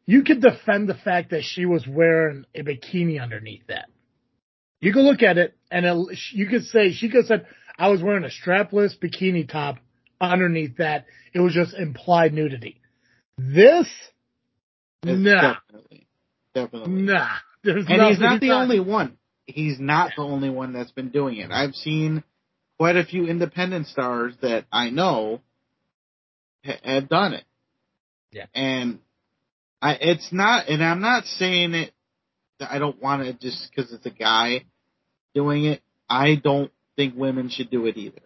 you 0.05 0.23
could 0.23 0.41
defend 0.41 0.87
the 0.87 0.93
fact 0.93 1.31
that 1.31 1.43
she 1.43 1.65
was 1.65 1.85
wearing 1.87 2.45
a 2.55 2.63
bikini 2.63 3.21
underneath 3.21 3.67
that. 3.67 3.85
You 4.79 4.93
could 4.93 5.03
look 5.03 5.21
at 5.21 5.37
it, 5.37 5.55
and 5.69 5.85
it, 5.85 6.19
you 6.33 6.47
could 6.47 6.65
say 6.65 6.91
she 6.91 7.09
could 7.09 7.17
have 7.17 7.25
said, 7.27 7.45
"I 7.77 7.89
was 7.89 8.01
wearing 8.01 8.23
a 8.23 8.29
strapless 8.29 8.97
bikini 8.97 9.47
top 9.47 9.77
underneath 10.19 10.77
that." 10.77 11.05
It 11.33 11.39
was 11.39 11.53
just 11.53 11.73
implied 11.73 12.33
nudity. 12.33 12.81
This, 13.37 13.87
It's 15.03 15.19
nah, 15.19 15.55
Definitely. 15.69 16.07
Definitely. 16.53 17.01
nah. 17.03 17.29
There's 17.63 17.85
And 17.87 18.01
he's 18.01 18.19
not 18.19 18.41
the 18.41 18.51
only 18.51 18.79
one. 18.79 19.17
He's 19.45 19.79
not 19.79 20.11
the 20.15 20.23
only 20.23 20.49
one 20.49 20.73
that's 20.73 20.91
been 20.91 21.09
doing 21.09 21.37
it. 21.37 21.51
I've 21.51 21.73
seen 21.75 22.23
quite 22.77 22.95
a 22.95 23.03
few 23.03 23.27
independent 23.27 23.87
stars 23.87 24.33
that 24.41 24.65
I 24.71 24.89
know 24.89 25.41
ha- 26.65 26.79
have 26.83 27.09
done 27.09 27.33
it. 27.33 27.43
Yeah. 28.31 28.45
And 28.55 28.99
I, 29.81 29.97
it's 29.99 30.29
not, 30.31 30.67
and 30.69 30.83
I'm 30.83 31.01
not 31.01 31.25
saying 31.25 31.73
it, 31.73 31.91
that 32.59 32.71
I 32.71 32.79
don't 32.79 33.01
want 33.01 33.23
it 33.23 33.39
just 33.39 33.69
because 33.69 33.91
it's 33.91 34.05
a 34.05 34.11
guy 34.11 34.65
doing 35.33 35.65
it. 35.65 35.81
I 36.09 36.35
don't 36.35 36.71
think 36.95 37.15
women 37.15 37.49
should 37.49 37.69
do 37.71 37.85
it 37.87 37.97
either. 37.97 38.21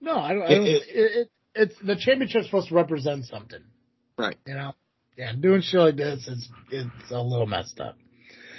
No, 0.00 0.18
I 0.18 0.32
don't. 0.32 0.42
I 0.42 0.48
don't 0.48 0.66
it- 0.66 0.82
it, 0.88 1.16
it, 1.16 1.30
it's 1.54 1.74
the 1.82 1.96
championship's 1.96 2.46
supposed 2.46 2.68
to 2.68 2.74
represent 2.74 3.24
something. 3.26 3.60
Right. 4.18 4.36
You 4.46 4.54
know. 4.54 4.74
Yeah, 5.16 5.32
doing 5.38 5.62
shit 5.62 5.80
like 5.80 5.96
this 5.96 6.28
is 6.28 6.48
it's 6.70 7.10
a 7.10 7.20
little 7.20 7.46
messed 7.46 7.80
up. 7.80 7.96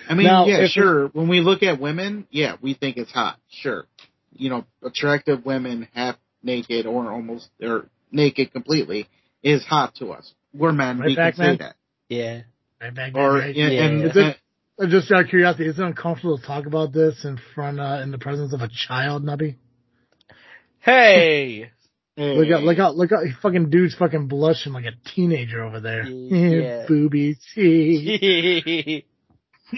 I 0.10 0.14
mean, 0.16 0.28
Now, 0.28 0.46
yeah, 0.48 0.68
sure. 0.68 1.08
When 1.10 1.28
we 1.28 1.42
look 1.42 1.64
at 1.64 1.80
women, 1.80 2.28
yeah, 2.32 2.56
we 2.62 2.74
think 2.74 2.98
it's 2.98 3.12
hot. 3.12 3.38
Sure. 3.50 3.86
You 4.34 4.50
know, 4.50 4.66
attractive 4.84 5.46
women 5.46 5.88
half 5.94 6.16
naked 6.44 6.86
or 6.86 7.12
almost, 7.12 7.50
or 7.62 7.90
naked 8.12 8.52
completely 8.54 9.08
is 9.44 9.64
hot 9.66 9.96
to 9.96 10.12
us. 10.12 10.32
We're 10.54 10.72
men, 10.72 11.00
Right 11.00 11.08
we 11.08 11.16
can 11.16 11.24
back, 11.24 11.36
say 11.36 11.44
man? 11.44 11.58
that. 11.60 11.76
Yeah. 12.10 12.42
Right 12.82 12.94
back 12.94 13.14
there, 13.14 13.22
Or, 13.24 13.34
right? 13.40 13.56
and, 13.56 13.74
and- 13.74 14.04
Is 14.10 14.16
it- 14.16 14.38
Uh, 14.80 14.86
Just 14.88 15.12
out 15.12 15.22
of 15.22 15.28
curiosity, 15.30 15.66
is 15.68 15.80
it 15.80 15.84
uncomfortable 15.84 16.38
to 16.38 16.46
talk 16.46 16.68
about 16.68 16.94
this 16.94 17.26
in 17.26 17.40
front, 17.56 17.80
uh, 17.80 18.00
in 18.04 18.12
the 18.12 18.20
presence 18.20 18.54
of 18.54 18.62
a 18.62 18.68
child, 18.70 19.24
Nubby? 19.24 19.56
Hey. 20.80 21.72
hey, 22.16 22.38
Look 22.38 22.52
out, 22.52 22.64
look 22.64 22.78
out, 22.80 22.96
look 22.96 23.12
out, 23.12 23.24
fucking 23.42 23.70
dude's 23.72 23.96
fucking 23.96 24.28
blushing 24.28 24.74
like 24.74 24.86
a 24.86 24.92
teenager 25.16 25.64
over 25.64 25.80
there. 25.80 26.04
Yeah. 26.06 26.86
Boobies. 26.90 27.38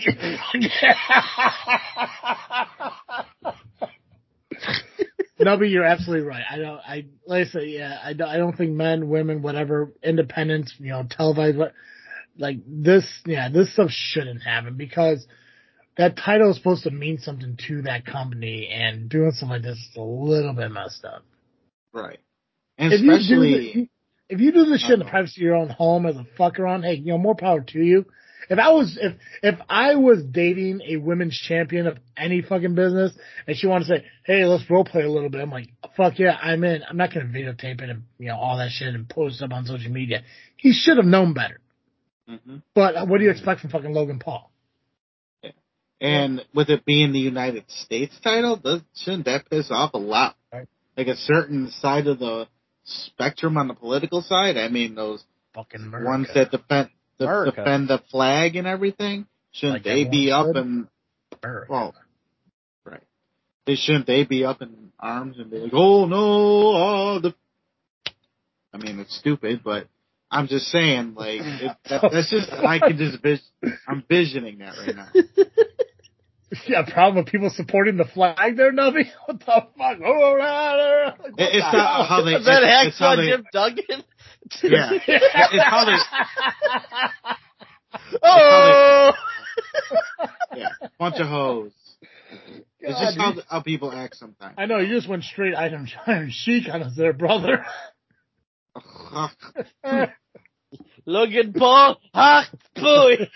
Nubby, 5.40 5.72
you're 5.72 5.86
absolutely 5.86 6.28
right. 6.28 6.44
I 6.50 6.58
don't, 6.58 6.80
I, 6.80 7.06
like 7.26 7.48
I 7.48 7.50
say, 7.50 7.66
yeah, 7.68 7.98
I 8.04 8.14
don't, 8.14 8.28
I 8.28 8.38
don't 8.38 8.58
think 8.58 8.72
men, 8.72 9.10
women, 9.10 9.42
whatever, 9.42 9.94
independent, 10.04 10.72
you 10.80 10.90
know, 10.90 11.04
televised, 11.10 11.58
what, 11.58 11.74
like 12.38 12.58
this, 12.68 13.06
yeah, 13.26 13.50
this 13.50 13.74
stuff 13.74 13.90
shouldn't 13.90 14.44
happen 14.44 14.76
because 14.76 15.26
that 15.98 16.18
title 16.18 16.52
is 16.52 16.58
supposed 16.58 16.84
to 16.84 16.92
mean 16.92 17.18
something 17.18 17.58
to 17.68 17.82
that 17.84 18.06
company 18.06 18.70
and 18.72 19.10
doing 19.10 19.32
something 19.32 19.56
like 19.56 19.64
this 19.64 19.78
is 19.78 19.96
a 19.98 20.02
little 20.02 20.54
bit 20.54 20.72
messed 20.72 21.06
up. 21.06 21.24
right. 21.94 22.20
And 22.78 22.94
If 22.94 23.02
you, 23.02 23.12
especially, 23.12 23.74
the, 23.74 23.90
if 24.30 24.40
you 24.40 24.52
do 24.52 24.66
this 24.66 24.82
shit 24.82 24.92
in 24.92 25.00
the 25.00 25.06
privacy 25.06 25.42
of 25.42 25.44
your 25.44 25.56
own 25.56 25.70
home 25.70 26.06
as 26.06 26.16
a 26.16 26.26
fucker 26.40 26.70
on, 26.70 26.84
hey, 26.84 26.94
you 26.94 27.12
know, 27.12 27.18
more 27.18 27.36
power 27.36 27.62
to 27.62 27.80
you. 27.80 28.06
If 28.50 28.58
I 28.58 28.70
was, 28.72 28.98
if, 29.00 29.14
if 29.44 29.60
I 29.70 29.96
was 29.96 30.24
dating 30.24 30.82
a 30.88 30.98
women's 30.98 31.38
champion 31.38 31.86
of 31.86 31.98
any 32.18 32.42
fucking 32.42 32.74
business 32.74 33.14
and 33.46 33.56
she 33.56 33.68
wanted 33.68 33.86
to 33.86 33.98
say, 33.98 34.06
hey, 34.26 34.46
let's 34.46 34.68
role 34.70 34.84
play 34.84 35.04
a 35.04 35.10
little 35.10 35.30
bit, 35.30 35.42
I'm 35.42 35.52
like, 35.52 35.70
fuck 35.96 36.18
yeah, 36.18 36.36
I'm 36.42 36.64
in. 36.64 36.82
I'm 36.90 36.98
not 36.98 37.14
going 37.14 37.32
to 37.32 37.32
videotape 37.32 37.82
it 37.82 37.90
and, 37.90 38.04
you 38.18 38.30
know, 38.30 38.38
all 38.38 38.58
that 38.58 38.72
shit 38.72 38.96
and 38.96 39.08
post 39.08 39.42
it 39.42 39.46
up 39.46 39.54
on 39.54 39.66
social 39.66 39.92
media. 39.92 40.24
He 40.58 40.74
should 40.74 40.98
have 40.98 41.06
known 41.06 41.34
better. 41.34 41.60
Mhm. 42.28 42.64
But 42.74 43.08
what 43.08 43.20
do 43.20 43.24
you 43.24 43.30
expect 43.30 43.62
from 43.62 43.70
fucking 43.70 43.94
Logan 43.94 44.20
Paul? 44.20 44.52
and 46.02 46.46
with 46.54 46.70
it 46.70 46.86
being 46.86 47.12
the 47.12 47.20
United 47.20 47.70
States 47.70 48.18
title, 48.24 48.56
does, 48.56 48.82
shouldn't 48.96 49.26
that 49.26 49.50
piss 49.50 49.68
off 49.70 49.94
a 49.94 49.98
lot? 49.98 50.36
Right. 50.52 50.68
Like 50.96 51.08
a 51.08 51.16
certain 51.16 51.70
side 51.70 52.08
of 52.08 52.20
the 52.20 52.48
spectrum 52.86 53.58
on 53.58 53.68
the 53.68 53.74
political 53.74 54.22
side. 54.22 54.58
I 54.58 54.70
mean, 54.70 54.96
those 54.96 55.24
Fucking 55.54 55.92
ones 55.92 56.28
that 56.36 56.52
defend 56.52 56.90
America. 57.26 57.52
defend 57.58 57.88
the 57.90 58.02
flag 58.12 58.56
and 58.56 58.68
everything. 58.68 59.26
Shouldn't 59.52 59.78
Like 59.78 59.84
they 59.84 60.04
be 60.06 60.32
up 60.32 60.56
and 60.56 60.88
America. 61.44 61.68
well, 61.72 61.96
right? 62.86 63.02
They 63.66 63.76
shouldn't 63.76 64.08
they 64.08 64.24
be 64.26 64.46
up 64.46 64.62
in 64.62 64.92
arms 65.00 65.38
and 65.40 65.50
be 65.50 65.58
like, 65.58 65.72
oh 65.74 66.06
no, 66.06 66.18
oh 66.18 67.20
the. 67.22 67.34
I 68.74 68.78
mean, 68.78 69.00
it's 69.00 69.18
stupid, 69.18 69.62
but 69.64 69.88
I'm 70.30 70.48
just 70.48 70.68
saying, 70.68 71.16
like, 71.16 71.42
it, 71.42 71.76
that, 71.90 72.02
that's 72.12 72.30
just 72.30 72.52
I 72.52 72.78
can 72.78 72.98
just 72.98 73.22
vis- 73.24 73.42
I'm 73.88 74.04
visioning 74.08 74.60
that 74.60 74.76
right 74.78 74.96
now. 74.96 75.08
Yeah, 76.68 76.84
problem 76.84 77.24
with 77.24 77.32
people 77.32 77.52
supporting 77.52 77.98
the 77.98 78.06
flag 78.06 78.58
there, 78.58 78.72
Nubby? 78.72 79.06
What 79.26 79.40
the 79.40 79.46
fuck? 79.46 79.68
Oh, 80.04 80.34
rah, 80.36 80.74
rah. 80.74 81.06
Like, 81.06 81.20
what 81.20 81.40
It- 81.40 81.56
it's 81.56 81.74
not 81.74 82.08
how 82.08 82.24
they. 82.24 82.34
Is 82.34 82.46
that 82.46 82.64
it's, 82.64 82.88
it's 82.90 83.00
how 83.00 83.16
they. 83.16 83.28
Jim 83.28 83.46
Duggan? 83.54 84.04
Yeah, 84.64 84.90
it's 85.08 85.64
how 85.64 85.86
they. 85.86 85.98
oh! 88.24 89.12
Yeah, 90.56 90.70
bunch 90.98 91.18
of 91.20 91.28
hoes. 91.28 91.72
It's 92.80 92.94
God, 92.94 93.00
just 93.00 93.18
how, 93.18 93.34
how 93.48 93.62
people 93.62 93.92
act 93.92 94.16
sometimes. 94.16 94.56
I 94.58 94.66
know, 94.66 94.78
you 94.80 94.96
just 94.96 95.08
went 95.08 95.24
straight 95.24 95.56
item 95.56 95.88
Iron 96.08 96.32
Sheik 96.32 96.68
on 96.72 96.82
us 96.82 96.96
there, 96.96 97.14
brother. 97.14 97.66
Logan 101.06 101.54
Paul, 101.54 102.00
hot 102.14 102.48
boy. 102.76 103.30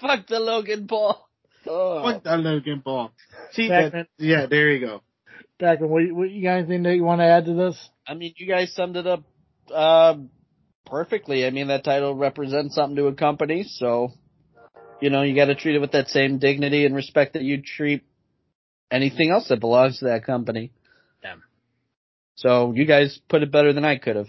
Fuck 0.00 0.26
the 0.26 0.40
Logan 0.40 0.86
Paul. 0.86 1.28
oh. 1.66 2.02
Fuck 2.02 2.24
that 2.24 2.40
Logan 2.40 2.82
Paul. 2.82 3.12
See, 3.52 3.68
that, 3.68 4.08
yeah, 4.18 4.46
there 4.46 4.70
you 4.70 4.84
go. 4.86 5.02
Pac-Man, 5.62 5.88
what, 5.88 6.02
what 6.12 6.30
you 6.30 6.42
got 6.42 6.58
anything 6.58 6.82
that 6.82 6.96
you 6.96 7.04
want 7.04 7.20
to 7.20 7.26
add 7.26 7.44
to 7.44 7.54
this? 7.54 7.78
I 8.06 8.14
mean, 8.14 8.34
you 8.36 8.46
guys 8.46 8.74
summed 8.74 8.96
it 8.96 9.06
up 9.06 9.22
uh, 9.72 10.16
perfectly. 10.86 11.46
I 11.46 11.50
mean, 11.50 11.68
that 11.68 11.84
title 11.84 12.14
represents 12.16 12.74
something 12.74 12.96
to 12.96 13.06
a 13.06 13.14
company, 13.14 13.64
so 13.66 14.10
you 15.00 15.10
know 15.10 15.22
you 15.22 15.36
got 15.36 15.46
to 15.46 15.54
treat 15.54 15.76
it 15.76 15.80
with 15.80 15.92
that 15.92 16.08
same 16.08 16.38
dignity 16.38 16.84
and 16.84 16.94
respect 16.94 17.34
that 17.34 17.42
you 17.42 17.62
treat 17.62 18.02
anything 18.90 19.30
else 19.30 19.48
that 19.48 19.60
belongs 19.60 20.00
to 20.00 20.06
that 20.06 20.26
company. 20.26 20.72
Yeah. 21.22 21.36
So 22.34 22.72
you 22.72 22.84
guys 22.84 23.20
put 23.28 23.42
it 23.42 23.52
better 23.52 23.72
than 23.72 23.84
I 23.84 23.98
could 23.98 24.16
have. 24.16 24.28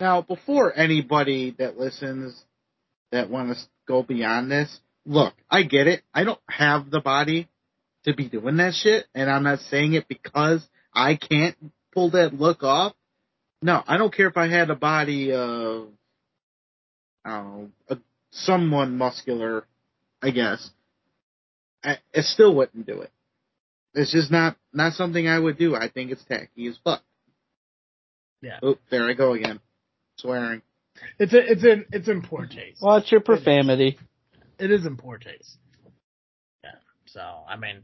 Now, 0.00 0.22
before 0.22 0.76
anybody 0.76 1.54
that 1.58 1.76
listens 1.76 2.40
that 3.12 3.28
wants 3.28 3.62
to 3.62 3.68
go 3.86 4.02
beyond 4.02 4.50
this, 4.50 4.80
look, 5.04 5.34
I 5.50 5.64
get 5.64 5.86
it. 5.86 6.02
I 6.14 6.24
don't 6.24 6.40
have 6.48 6.90
the 6.90 7.00
body 7.00 7.48
to 8.08 8.14
be 8.14 8.28
doing 8.28 8.56
that 8.56 8.74
shit, 8.74 9.06
and 9.14 9.30
I'm 9.30 9.44
not 9.44 9.60
saying 9.60 9.94
it 9.94 10.08
because 10.08 10.66
I 10.94 11.16
can't 11.16 11.56
pull 11.92 12.10
that 12.10 12.34
look 12.34 12.62
off. 12.62 12.94
No, 13.62 13.82
I 13.86 13.96
don't 13.96 14.14
care 14.14 14.28
if 14.28 14.36
I 14.36 14.48
had 14.48 14.70
a 14.70 14.76
body 14.76 15.32
of, 15.32 15.88
I 17.24 17.30
don't 17.36 17.46
know, 17.46 17.68
a, 17.88 17.98
someone 18.30 18.96
muscular, 18.96 19.64
I 20.22 20.30
guess. 20.30 20.70
I, 21.82 21.98
it 22.12 22.24
still 22.24 22.54
wouldn't 22.54 22.86
do 22.86 23.00
it. 23.00 23.10
It's 23.94 24.12
just 24.12 24.30
not 24.30 24.56
not 24.72 24.92
something 24.92 25.26
I 25.26 25.38
would 25.38 25.58
do. 25.58 25.74
I 25.74 25.88
think 25.88 26.10
it's 26.10 26.24
tacky 26.24 26.66
as 26.66 26.78
fuck. 26.84 27.02
Yeah. 28.42 28.58
Oh, 28.62 28.78
there 28.90 29.08
I 29.08 29.14
go 29.14 29.32
again, 29.32 29.60
swearing. 30.16 30.62
It's 31.18 31.32
a, 31.32 31.52
it's 31.52 31.64
in 31.64 31.86
it's 31.92 32.08
in 32.08 32.22
poor 32.22 32.46
taste. 32.46 32.82
Watch 32.82 33.10
your 33.10 33.20
profanity. 33.20 33.98
it 34.58 34.70
is 34.70 34.86
in 34.86 34.96
poor 34.96 35.18
taste. 35.18 35.56
Yeah. 36.62 36.76
So 37.06 37.20
I 37.48 37.56
mean, 37.56 37.82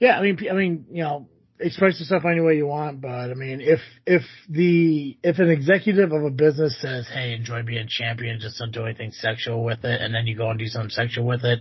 yeah. 0.00 0.18
I 0.18 0.22
mean, 0.22 0.38
I 0.50 0.54
mean, 0.54 0.86
you 0.90 1.02
know, 1.04 1.28
express 1.60 2.00
yourself 2.00 2.24
any 2.24 2.40
way 2.40 2.56
you 2.56 2.66
want, 2.66 3.00
but 3.00 3.30
I 3.30 3.34
mean, 3.34 3.60
if 3.60 3.80
if 4.06 4.22
the 4.48 5.16
if 5.22 5.38
an 5.38 5.50
executive 5.50 6.12
of 6.12 6.24
a 6.24 6.30
business 6.30 6.80
says, 6.80 7.06
"Hey, 7.08 7.34
enjoy 7.34 7.62
being 7.62 7.86
champion, 7.88 8.40
just 8.40 8.58
don't 8.58 8.72
do 8.72 8.84
anything 8.84 9.12
sexual 9.12 9.62
with 9.62 9.84
it," 9.84 10.00
and 10.00 10.14
then 10.14 10.26
you 10.26 10.36
go 10.36 10.50
and 10.50 10.58
do 10.58 10.66
something 10.66 10.90
sexual 10.90 11.26
with 11.26 11.44
it, 11.44 11.60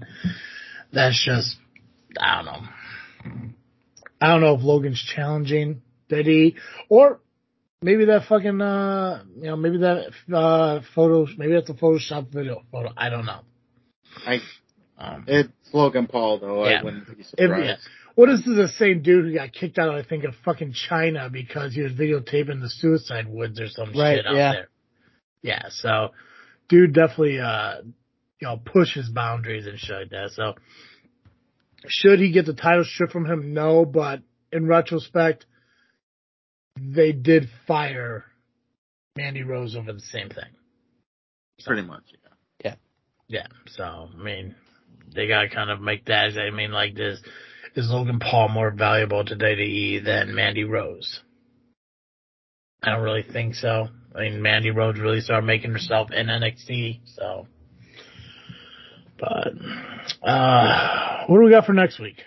that's 0.92 1.24
just 1.24 1.58
I 2.20 2.38
don't 2.38 2.46
know. 2.46 3.50
I 4.22 4.28
don't 4.28 4.42
know 4.42 4.56
if 4.56 4.64
Logan's 4.64 5.02
challenging 5.02 5.82
that 6.10 6.26
he 6.26 6.56
or 6.90 7.20
maybe 7.82 8.06
that 8.06 8.26
fucking 8.28 8.62
uh 8.62 9.24
you 9.36 9.44
know 9.44 9.56
maybe 9.56 9.78
that 9.78 10.12
uh 10.34 10.82
photo 10.96 11.28
maybe 11.38 11.54
that's 11.54 11.70
a 11.70 11.74
Photoshop 11.74 12.32
video 12.32 12.64
photo. 12.72 12.90
I 12.98 13.10
don't 13.10 13.26
know. 13.26 13.42
I 14.26 14.40
Um, 14.98 15.24
it's 15.28 15.50
Logan 15.72 16.08
Paul 16.08 16.40
though. 16.40 16.68
Yeah. 16.68 16.80
I 16.80 16.84
wouldn't 16.84 17.18
be 17.18 17.24
surprised. 17.24 17.66
yeah. 17.66 17.76
What 18.20 18.28
is 18.28 18.44
the 18.44 18.68
same 18.78 19.02
dude 19.02 19.28
who 19.28 19.34
got 19.34 19.54
kicked 19.54 19.80
out, 19.80 19.96
I 19.96 20.04
think, 20.04 20.26
of 20.26 20.36
fucking 20.44 20.74
China 20.74 21.30
because 21.32 21.74
he 21.74 21.82
was 21.82 21.94
videotaping 21.94 22.60
the 22.60 22.70
suicide 22.70 23.30
woods 23.30 23.62
or 23.62 23.70
some 23.70 23.94
Right, 23.94 24.18
shit 24.18 24.28
out 24.28 24.36
yeah. 24.36 24.52
there? 24.52 24.70
Yeah, 25.42 25.62
so 25.70 26.10
dude 26.68 26.94
definitely 26.94 27.40
uh 27.40 27.76
you 28.42 28.48
know, 28.48 28.58
pushes 28.58 29.08
boundaries 29.08 29.68
and 29.68 29.80
shit 29.80 29.96
like 29.96 30.10
that. 30.10 30.32
So 30.32 30.56
should 31.88 32.20
he 32.20 32.34
get 32.34 32.46
the 32.46 32.54
title 32.54 32.84
stripped 32.84 33.14
from 33.14 33.26
him? 33.26 33.54
No, 33.54 33.86
but 33.86 34.20
in 34.52 34.68
retrospect, 34.68 35.46
they 36.78 37.14
did 37.14 37.48
fire 37.68 38.26
Mandy 39.16 39.44
Rose 39.44 39.78
over 39.78 39.94
the 39.94 40.02
same 40.02 40.28
thing. 40.28 40.52
Pretty 41.66 41.84
much. 41.84 42.04
Yeah. 42.66 42.72
Yeah. 42.72 42.76
Yeah, 43.30 43.48
so 43.68 44.10
I 44.14 44.22
mean, 44.22 44.56
they 45.16 45.30
gotta 45.30 45.48
kind 45.48 45.70
of 45.70 45.80
make 45.80 46.04
that. 46.08 46.38
I 46.38 46.50
mean, 46.50 46.74
like 46.74 46.96
this 46.96 47.22
is 47.76 47.90
Logan 47.90 48.20
Paul 48.20 48.50
more 48.50 48.72
valuable 48.72 49.24
to 49.26 49.36
WWE 49.36 50.04
than 50.04 50.36
Mandy 50.36 50.64
Rose? 50.64 51.22
I 52.82 52.92
don't 52.92 53.04
really 53.04 53.24
think 53.24 53.56
so. 53.56 53.88
I 54.16 54.22
mean, 54.22 54.42
Mandy 54.42 54.72
Rose 54.72 54.98
really 55.00 55.22
started 55.22 55.46
making 55.46 55.72
herself 55.72 56.12
in 56.12 56.28
NXT, 56.28 57.00
so. 57.06 57.48
But 59.20 59.54
uh 60.28 61.26
what 61.28 61.38
do 61.38 61.44
we 61.44 61.52
got 61.52 61.66
for 61.66 61.74
next 61.74 62.00
week? 62.00 62.24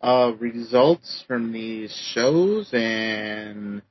Uh, 0.00 0.32
results 0.40 1.22
from 1.28 1.52
these 1.52 1.94
shows 2.12 2.68
and 2.72 3.82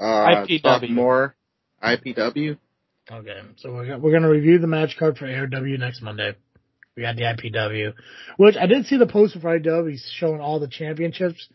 uh, 0.00 0.04
IPW. 0.04 0.62
talk 0.62 0.90
more 0.90 1.36
IPW. 1.80 2.58
Okay, 3.12 3.40
so 3.56 3.72
we're 3.72 3.98
we're 3.98 4.12
gonna 4.12 4.28
review 4.30 4.58
the 4.58 4.66
match 4.66 4.96
card 4.98 5.16
for 5.16 5.26
ARW 5.26 5.78
next 5.78 6.02
Monday. 6.02 6.34
We 6.96 7.02
got 7.02 7.16
the 7.16 7.22
IPW, 7.22 7.92
which 8.36 8.56
I 8.56 8.66
did 8.66 8.86
see 8.86 8.96
the 8.98 9.06
poster 9.06 9.40
for 9.40 9.58
IPW 9.58 9.98
showing 10.16 10.40
all 10.40 10.60
the 10.60 10.68
championships 10.68 11.48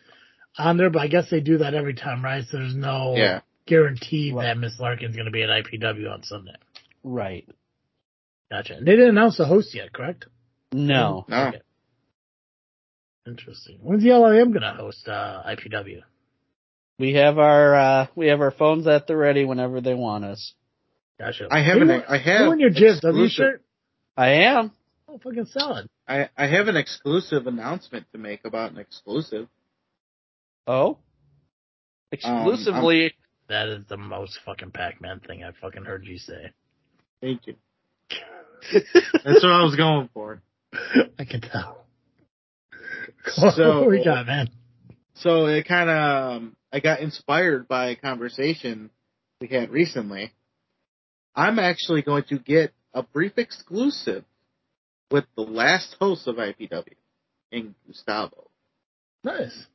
on 0.58 0.76
there, 0.78 0.90
but 0.90 1.02
I 1.02 1.08
guess 1.08 1.30
they 1.30 1.40
do 1.40 1.60
that 1.60 1.74
every 1.74 1.94
time, 1.94 2.24
right? 2.24 2.44
So 2.50 2.58
there's 2.58 2.76
no 2.76 3.16
Yeah. 3.16 3.40
guarantee 3.66 4.34
Right. 4.34 4.44
that 4.46 4.58
Miss 4.58 4.78
Larkin's 4.80 5.16
gonna 5.16 5.32
be 5.32 5.44
at 5.44 5.50
IPW 5.50 6.10
on 6.12 6.24
Sunday. 6.24 6.56
Right. 7.04 7.48
Gotcha. 8.52 8.76
And 8.76 8.86
they 8.86 8.92
didn't 8.94 9.10
announce 9.12 9.38
the 9.38 9.46
host 9.46 9.74
yet, 9.74 9.94
correct? 9.94 10.26
No. 10.74 11.26
No. 11.30 11.48
Okay. 11.48 11.62
Interesting. 13.26 13.78
When's 13.82 14.04
the 14.04 14.12
LIM 14.12 14.52
gonna 14.52 14.74
host 14.74 15.08
uh, 15.08 15.44
IPW? 15.46 16.02
We 16.98 17.14
have 17.14 17.38
our 17.38 17.76
uh 17.76 18.08
we 18.16 18.28
have 18.28 18.42
our 18.42 18.52
phones 18.52 18.88
at 18.88 19.08
the 19.08 19.16
ready 19.16 19.46
whenever 19.46 19.80
they 19.80 19.94
want 19.94 20.26
us. 20.26 20.54
Gotcha. 21.18 21.48
I 21.50 21.60
have 21.62 21.78
Who- 21.78 21.90
an 21.90 22.04
I 22.10 22.18
have 22.18 22.46
Who 22.48 22.52
in 22.52 22.60
your 22.60 22.72
Jizz 22.72 23.02
W 23.02 23.24
exclusive- 23.24 23.32
shirt? 23.36 23.62
I 24.18 24.30
am. 24.46 24.72
Oh, 25.12 25.18
fucking 25.24 25.46
solid. 25.48 25.88
I 26.08 26.30
I 26.38 26.48
have 26.48 26.68
an 26.68 26.78
exclusive 26.78 27.48
announcement 27.48 28.06
to 28.12 28.20
make 28.20 28.46
about 28.46 28.72
an 28.72 28.78
exclusive. 28.78 29.48
Oh. 30.68 31.00
Exclusively 32.12 33.14
That 33.48 33.70
is 33.70 33.86
the 33.88 33.98
most 33.98 34.40
fucking 34.46 34.72
Pac-Man 34.72 35.22
thing 35.22 35.44
I've 35.44 35.56
fucking 35.58 35.86
heard 35.86 36.06
you 36.06 36.18
say. 36.18 36.52
Thank 37.22 37.48
you. 37.48 37.56
That's 38.74 39.44
what 39.44 39.52
I 39.52 39.64
was 39.64 39.76
going 39.76 40.10
for. 40.14 40.42
I 41.18 41.26
can 41.26 41.42
tell. 41.42 41.86
So- 43.26 43.80
what 43.82 43.90
we 43.90 44.04
got, 44.04 44.28
man? 44.28 44.50
So 45.16 45.48
it 45.48 45.68
kind 45.68 45.90
of 45.90 46.32
um, 46.38 46.56
I 46.72 46.80
got 46.80 47.00
inspired 47.00 47.68
by 47.68 47.90
a 47.90 47.96
conversation 47.96 48.90
we 49.42 49.48
had 49.48 49.70
recently. 49.72 50.32
I'm 51.36 51.58
actually 51.60 52.04
going 52.04 52.24
to 52.30 52.38
get 52.40 52.74
a 52.94 53.04
brief 53.04 53.34
exclusive 53.38 54.24
with 55.12 55.26
the 55.36 55.44
last 55.44 55.96
host 56.00 56.28
of 56.28 56.36
IPW, 56.36 56.94
in 57.52 57.76
Gustavo. 57.88 58.50
Nice. 59.24 59.66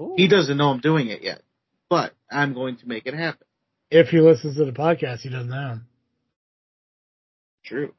Ooh. 0.00 0.14
He 0.16 0.28
doesn't 0.28 0.56
know 0.56 0.70
I'm 0.70 0.80
doing 0.80 1.08
it 1.08 1.22
yet, 1.22 1.42
but 1.88 2.12
I'm 2.30 2.54
going 2.54 2.76
to 2.78 2.88
make 2.88 3.06
it 3.06 3.14
happen. 3.14 3.46
If 3.90 4.08
he 4.08 4.20
listens 4.20 4.56
to 4.56 4.64
the 4.64 4.72
podcast, 4.72 5.20
he 5.20 5.30
doesn't 5.30 5.50
know. 5.50 5.80
True. 7.64 7.94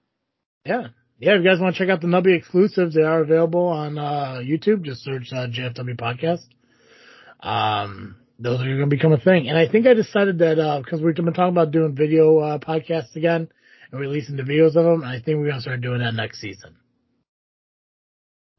Yeah. 0.65 0.87
Yeah, 1.19 1.35
if 1.35 1.43
you 1.43 1.49
guys 1.49 1.59
want 1.59 1.75
to 1.75 1.79
check 1.79 1.91
out 1.91 2.01
the 2.01 2.07
Nubby 2.07 2.35
exclusives, 2.35 2.95
they 2.95 3.03
are 3.03 3.21
available 3.21 3.67
on 3.67 3.97
uh, 3.97 4.41
YouTube. 4.41 4.81
Just 4.81 5.03
search 5.03 5.31
uh, 5.31 5.47
JFW 5.47 5.95
Podcast. 5.95 6.45
Um, 7.41 8.15
those 8.39 8.59
are 8.59 8.65
going 8.65 8.79
to 8.79 8.87
become 8.87 9.13
a 9.13 9.19
thing. 9.19 9.47
And 9.47 9.55
I 9.55 9.67
think 9.67 9.85
I 9.85 9.93
decided 9.93 10.39
that 10.39 10.81
because 10.83 10.99
we've 10.99 11.13
been 11.13 11.25
talking 11.27 11.49
about 11.49 11.71
doing 11.71 11.95
video 11.95 12.39
uh, 12.39 12.57
podcasts 12.57 13.15
again 13.15 13.49
and 13.91 14.01
releasing 14.01 14.35
the 14.35 14.43
videos 14.43 14.75
of 14.75 14.83
them, 14.85 15.03
I 15.03 15.21
think 15.21 15.37
we're 15.37 15.45
going 15.45 15.57
to 15.57 15.61
start 15.61 15.81
doing 15.81 15.99
that 15.99 16.15
next 16.15 16.41
season. 16.41 16.75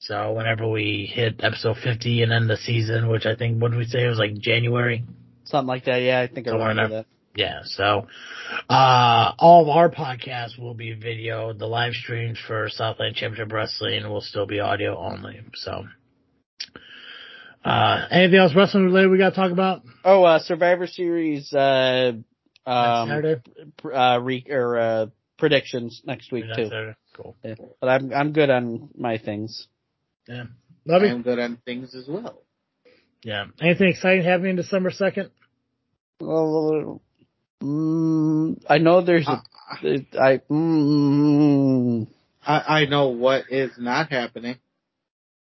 So 0.02 0.32
whenever 0.32 0.68
we 0.68 1.08
hit 1.12 1.44
episode 1.44 1.76
50 1.76 2.22
and 2.24 2.32
end 2.32 2.50
the 2.50 2.56
season, 2.56 3.08
which 3.08 3.24
I 3.24 3.36
think, 3.36 3.62
what 3.62 3.70
did 3.70 3.78
we 3.78 3.84
say? 3.84 4.04
It 4.04 4.08
was 4.08 4.18
like 4.18 4.36
January. 4.36 5.04
Something 5.44 5.68
like 5.68 5.84
that. 5.84 6.02
Yeah, 6.02 6.18
I 6.20 6.26
think 6.26 6.48
I 6.48 6.50
remember 6.50 6.88
that. 6.88 7.06
Yeah, 7.36 7.60
so 7.64 8.08
uh 8.68 9.32
all 9.38 9.62
of 9.62 9.68
our 9.68 9.88
podcasts 9.90 10.58
will 10.58 10.74
be 10.74 10.92
video. 10.92 11.52
The 11.52 11.66
live 11.66 11.92
streams 11.94 12.38
for 12.46 12.68
Southland 12.68 13.14
Championship 13.14 13.52
Wrestling 13.52 14.06
will 14.10 14.20
still 14.20 14.44
be 14.44 14.58
audio 14.58 14.98
only. 14.98 15.40
So 15.54 15.84
uh 17.64 18.06
anything 18.10 18.40
else 18.40 18.54
wrestling 18.56 18.84
related 18.86 19.08
we 19.08 19.18
gotta 19.18 19.36
talk 19.36 19.52
about? 19.52 19.82
Oh, 20.04 20.24
uh 20.24 20.40
Survivor 20.40 20.88
Series 20.88 21.52
uh 21.54 22.12
um 22.66 23.08
Saturday? 23.08 23.40
uh 23.84 24.18
re- 24.20 24.46
or 24.50 24.78
uh 24.78 25.06
predictions 25.38 26.02
next 26.04 26.32
week 26.32 26.44
too. 26.54 26.64
Saturday? 26.64 26.96
Cool. 27.14 27.36
Yeah. 27.44 27.54
But 27.80 27.88
I'm 27.88 28.12
I'm 28.12 28.32
good 28.32 28.50
on 28.50 28.90
my 28.98 29.16
things. 29.16 29.68
Yeah. 30.28 30.44
Love 30.84 31.02
you. 31.02 31.08
I'm 31.08 31.22
good 31.22 31.38
on 31.38 31.58
things 31.64 31.94
as 31.94 32.06
well. 32.08 32.42
Yeah. 33.22 33.46
Anything 33.60 33.88
exciting 33.88 34.24
happening 34.24 34.56
December 34.56 34.90
second? 34.90 35.30
Well, 36.20 37.00
mm, 37.62 38.62
I 38.68 38.78
know 38.78 39.00
there's 39.00 39.26
Uh, 39.28 39.40
a 39.82 40.06
I 40.20 40.38
mm, 40.50 42.06
I, 42.46 42.80
I 42.82 42.84
know 42.86 43.08
what 43.08 43.44
is 43.50 43.72
not 43.78 44.10
happening. 44.10 44.56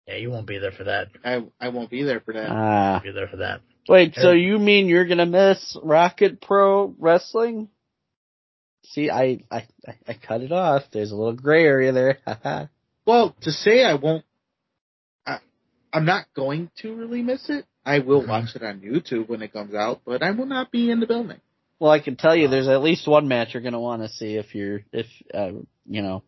Yeah, 0.07 0.17
you 0.17 0.31
won't 0.31 0.47
be 0.47 0.59
there 0.59 0.73
for 0.73 0.85
that. 0.85 1.09
I 1.25 1.45
I 1.61 1.69
won't 1.71 1.91
be 1.91 2.03
there 2.03 2.21
for 2.21 2.35
that. 2.35 2.51
ah. 2.51 3.01
Be 3.03 3.11
there 3.13 3.29
for 3.29 3.39
that. 3.39 3.61
Wait, 3.89 4.15
so 4.15 4.31
you 4.33 4.59
mean 4.59 4.87
you're 4.89 5.07
gonna 5.07 5.27
miss 5.27 5.77
Rocket 5.83 6.41
Pro 6.41 6.95
Wrestling? 6.99 7.69
See, 8.87 9.11
I, 9.11 9.41
I, 9.51 9.67
I- 9.87 9.99
I 10.09 10.15
cut 10.15 10.43
it 10.43 10.53
off. 10.53 10.85
There's 10.93 11.11
a 11.11 11.17
little 11.17 11.33
gray 11.35 11.65
area 11.65 11.93
there. 11.93 12.19
Well, 13.07 13.37
to 13.43 13.53
say 13.53 13.85
I 13.85 13.95
won't, 13.97 14.25
I, 14.25 14.25
I'm 15.95 16.05
not 16.05 16.27
going 16.35 16.71
to 16.83 16.93
really 16.97 17.23
miss 17.23 17.49
it. 17.49 17.65
I 17.87 18.01
will 18.01 18.23
Mhm. 18.23 18.29
watch 18.29 18.57
it 18.57 18.63
on 18.65 18.81
YouTube 18.81 19.29
when 19.29 19.43
it 19.43 19.53
comes 19.53 19.75
out, 19.75 20.01
but 20.05 20.23
I 20.25 20.33
will 20.33 20.47
not 20.47 20.73
be 20.73 20.91
in 20.91 20.99
the 21.01 21.07
building. 21.07 21.41
well, 21.79 21.91
I 21.93 21.99
can 22.01 22.17
tell 22.17 22.35
you 22.35 22.49
there's 22.49 22.69
at 22.69 22.83
least 22.83 23.07
one 23.07 23.29
match 23.29 23.53
you're 23.55 23.63
gonna 23.63 23.81
want 23.81 24.03
to 24.03 24.09
see 24.09 24.37
if 24.37 24.55
you're, 24.55 24.81
if, 24.93 25.07
uh, 25.35 25.51
you 25.87 26.03
know. 26.03 26.23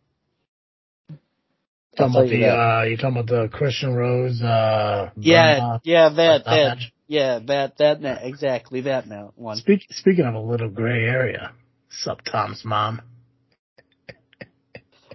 Talking 1.97 2.15
about 2.15 2.27
you 2.29 2.37
the 2.37 2.45
that. 2.45 2.59
uh 2.59 2.83
you 2.83 2.97
talking 2.97 3.17
about 3.17 3.27
the 3.27 3.49
Christian 3.49 3.93
Rose 3.95 4.39
uh 4.41 5.09
Yeah, 5.19 5.55
Burma 5.57 5.81
yeah, 5.83 6.09
that, 6.09 6.41
stop 6.41 6.53
that, 6.53 6.67
match? 6.77 6.93
yeah, 7.07 7.39
that, 7.47 7.77
that, 7.79 8.01
ma- 8.01 8.19
exactly 8.21 8.81
that 8.81 9.07
ma- 9.07 9.31
one. 9.35 9.57
Speak, 9.57 9.81
speaking 9.89 10.25
of 10.25 10.35
a 10.35 10.39
little 10.39 10.69
gray 10.69 11.03
area, 11.05 11.53
sup 11.89 12.21
Tom's 12.23 12.63
mom? 12.63 13.01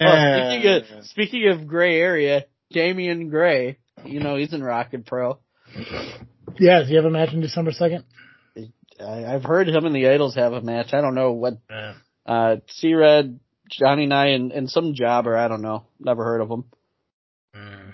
Oh, 0.00 0.32
speaking 0.34 0.66
of, 0.66 1.04
speaking 1.06 1.48
of 1.48 1.66
gray 1.68 2.00
area, 2.00 2.46
Damian 2.72 3.28
Gray, 3.28 3.78
you 4.04 4.20
know, 4.20 4.36
he's 4.36 4.52
in 4.52 4.62
Rocket 4.62 5.06
Pro. 5.06 5.38
Yeah, 6.58 6.80
does 6.80 6.88
he 6.88 6.96
have 6.96 7.04
a 7.04 7.10
match 7.10 7.30
on 7.32 7.40
December 7.40 7.72
second? 7.72 8.04
I, 9.00 9.24
I've 9.24 9.44
heard 9.44 9.68
him 9.68 9.84
and 9.84 9.94
the 9.94 10.08
Idols 10.08 10.34
have 10.34 10.52
a 10.52 10.60
match. 10.60 10.92
I 10.92 11.00
don't 11.00 11.14
know 11.14 11.32
what. 11.32 11.58
Yeah. 11.70 11.94
Uh, 12.24 12.56
C 12.68 12.94
Red, 12.94 13.40
Johnny 13.70 14.06
Nye, 14.06 14.28
and, 14.28 14.52
and 14.52 14.70
some 14.70 14.94
jobber. 14.94 15.36
I 15.36 15.48
don't 15.48 15.62
know. 15.62 15.86
Never 15.98 16.24
heard 16.24 16.40
of 16.40 16.50
him. 16.50 16.64
Mm. 17.56 17.92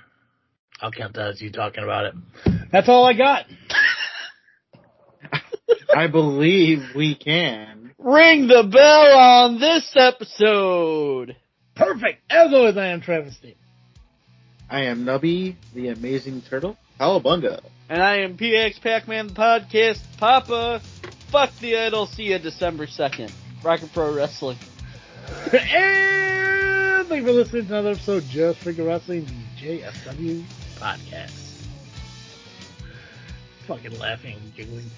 I'll 0.80 0.92
count 0.92 1.14
that 1.14 1.28
as 1.28 1.40
you 1.40 1.50
talking 1.50 1.82
about 1.82 2.06
it. 2.06 2.14
That's 2.70 2.88
all 2.88 3.04
I 3.04 3.14
got. 3.14 3.46
I 5.96 6.06
believe 6.06 6.80
we 6.94 7.14
can. 7.14 7.92
Ring 7.98 8.46
the 8.46 8.68
bell 8.70 9.18
on 9.18 9.60
this 9.60 9.90
episode. 9.96 11.36
Perfect. 11.74 12.22
As 12.30 12.52
always, 12.52 12.76
I 12.76 12.88
am 12.88 13.00
Travis-T. 13.00 13.56
I 14.70 14.82
am 14.82 15.04
Nubby, 15.04 15.54
the 15.74 15.88
amazing 15.88 16.42
turtle. 16.42 16.76
Cowabunga. 17.00 17.60
And 17.88 18.02
I 18.02 18.18
am 18.18 18.36
PX 18.36 18.80
Pac-Man, 18.82 19.28
the 19.28 19.34
podcast 19.34 20.00
Papa. 20.18 20.80
Fuck 21.28 21.56
the 21.60 21.76
idol. 21.78 22.06
See 22.06 22.24
you 22.24 22.38
December 22.38 22.86
2nd. 22.86 23.32
Rocket 23.62 23.92
Pro 23.94 24.14
Wrestling. 24.14 24.58
and 25.52 27.08
thank 27.08 27.20
you 27.20 27.26
for 27.26 27.32
listening 27.32 27.66
to 27.66 27.72
another 27.72 27.90
episode 27.90 28.22
of 28.24 28.28
Just 28.28 28.60
Freakin' 28.60 28.86
Wrestling, 28.86 29.24
the 29.24 29.66
JFW 29.66 30.42
podcast. 30.76 31.66
Fucking 33.66 33.98
laughing 33.98 34.36
and 34.36 34.54
giggling. 34.54 34.90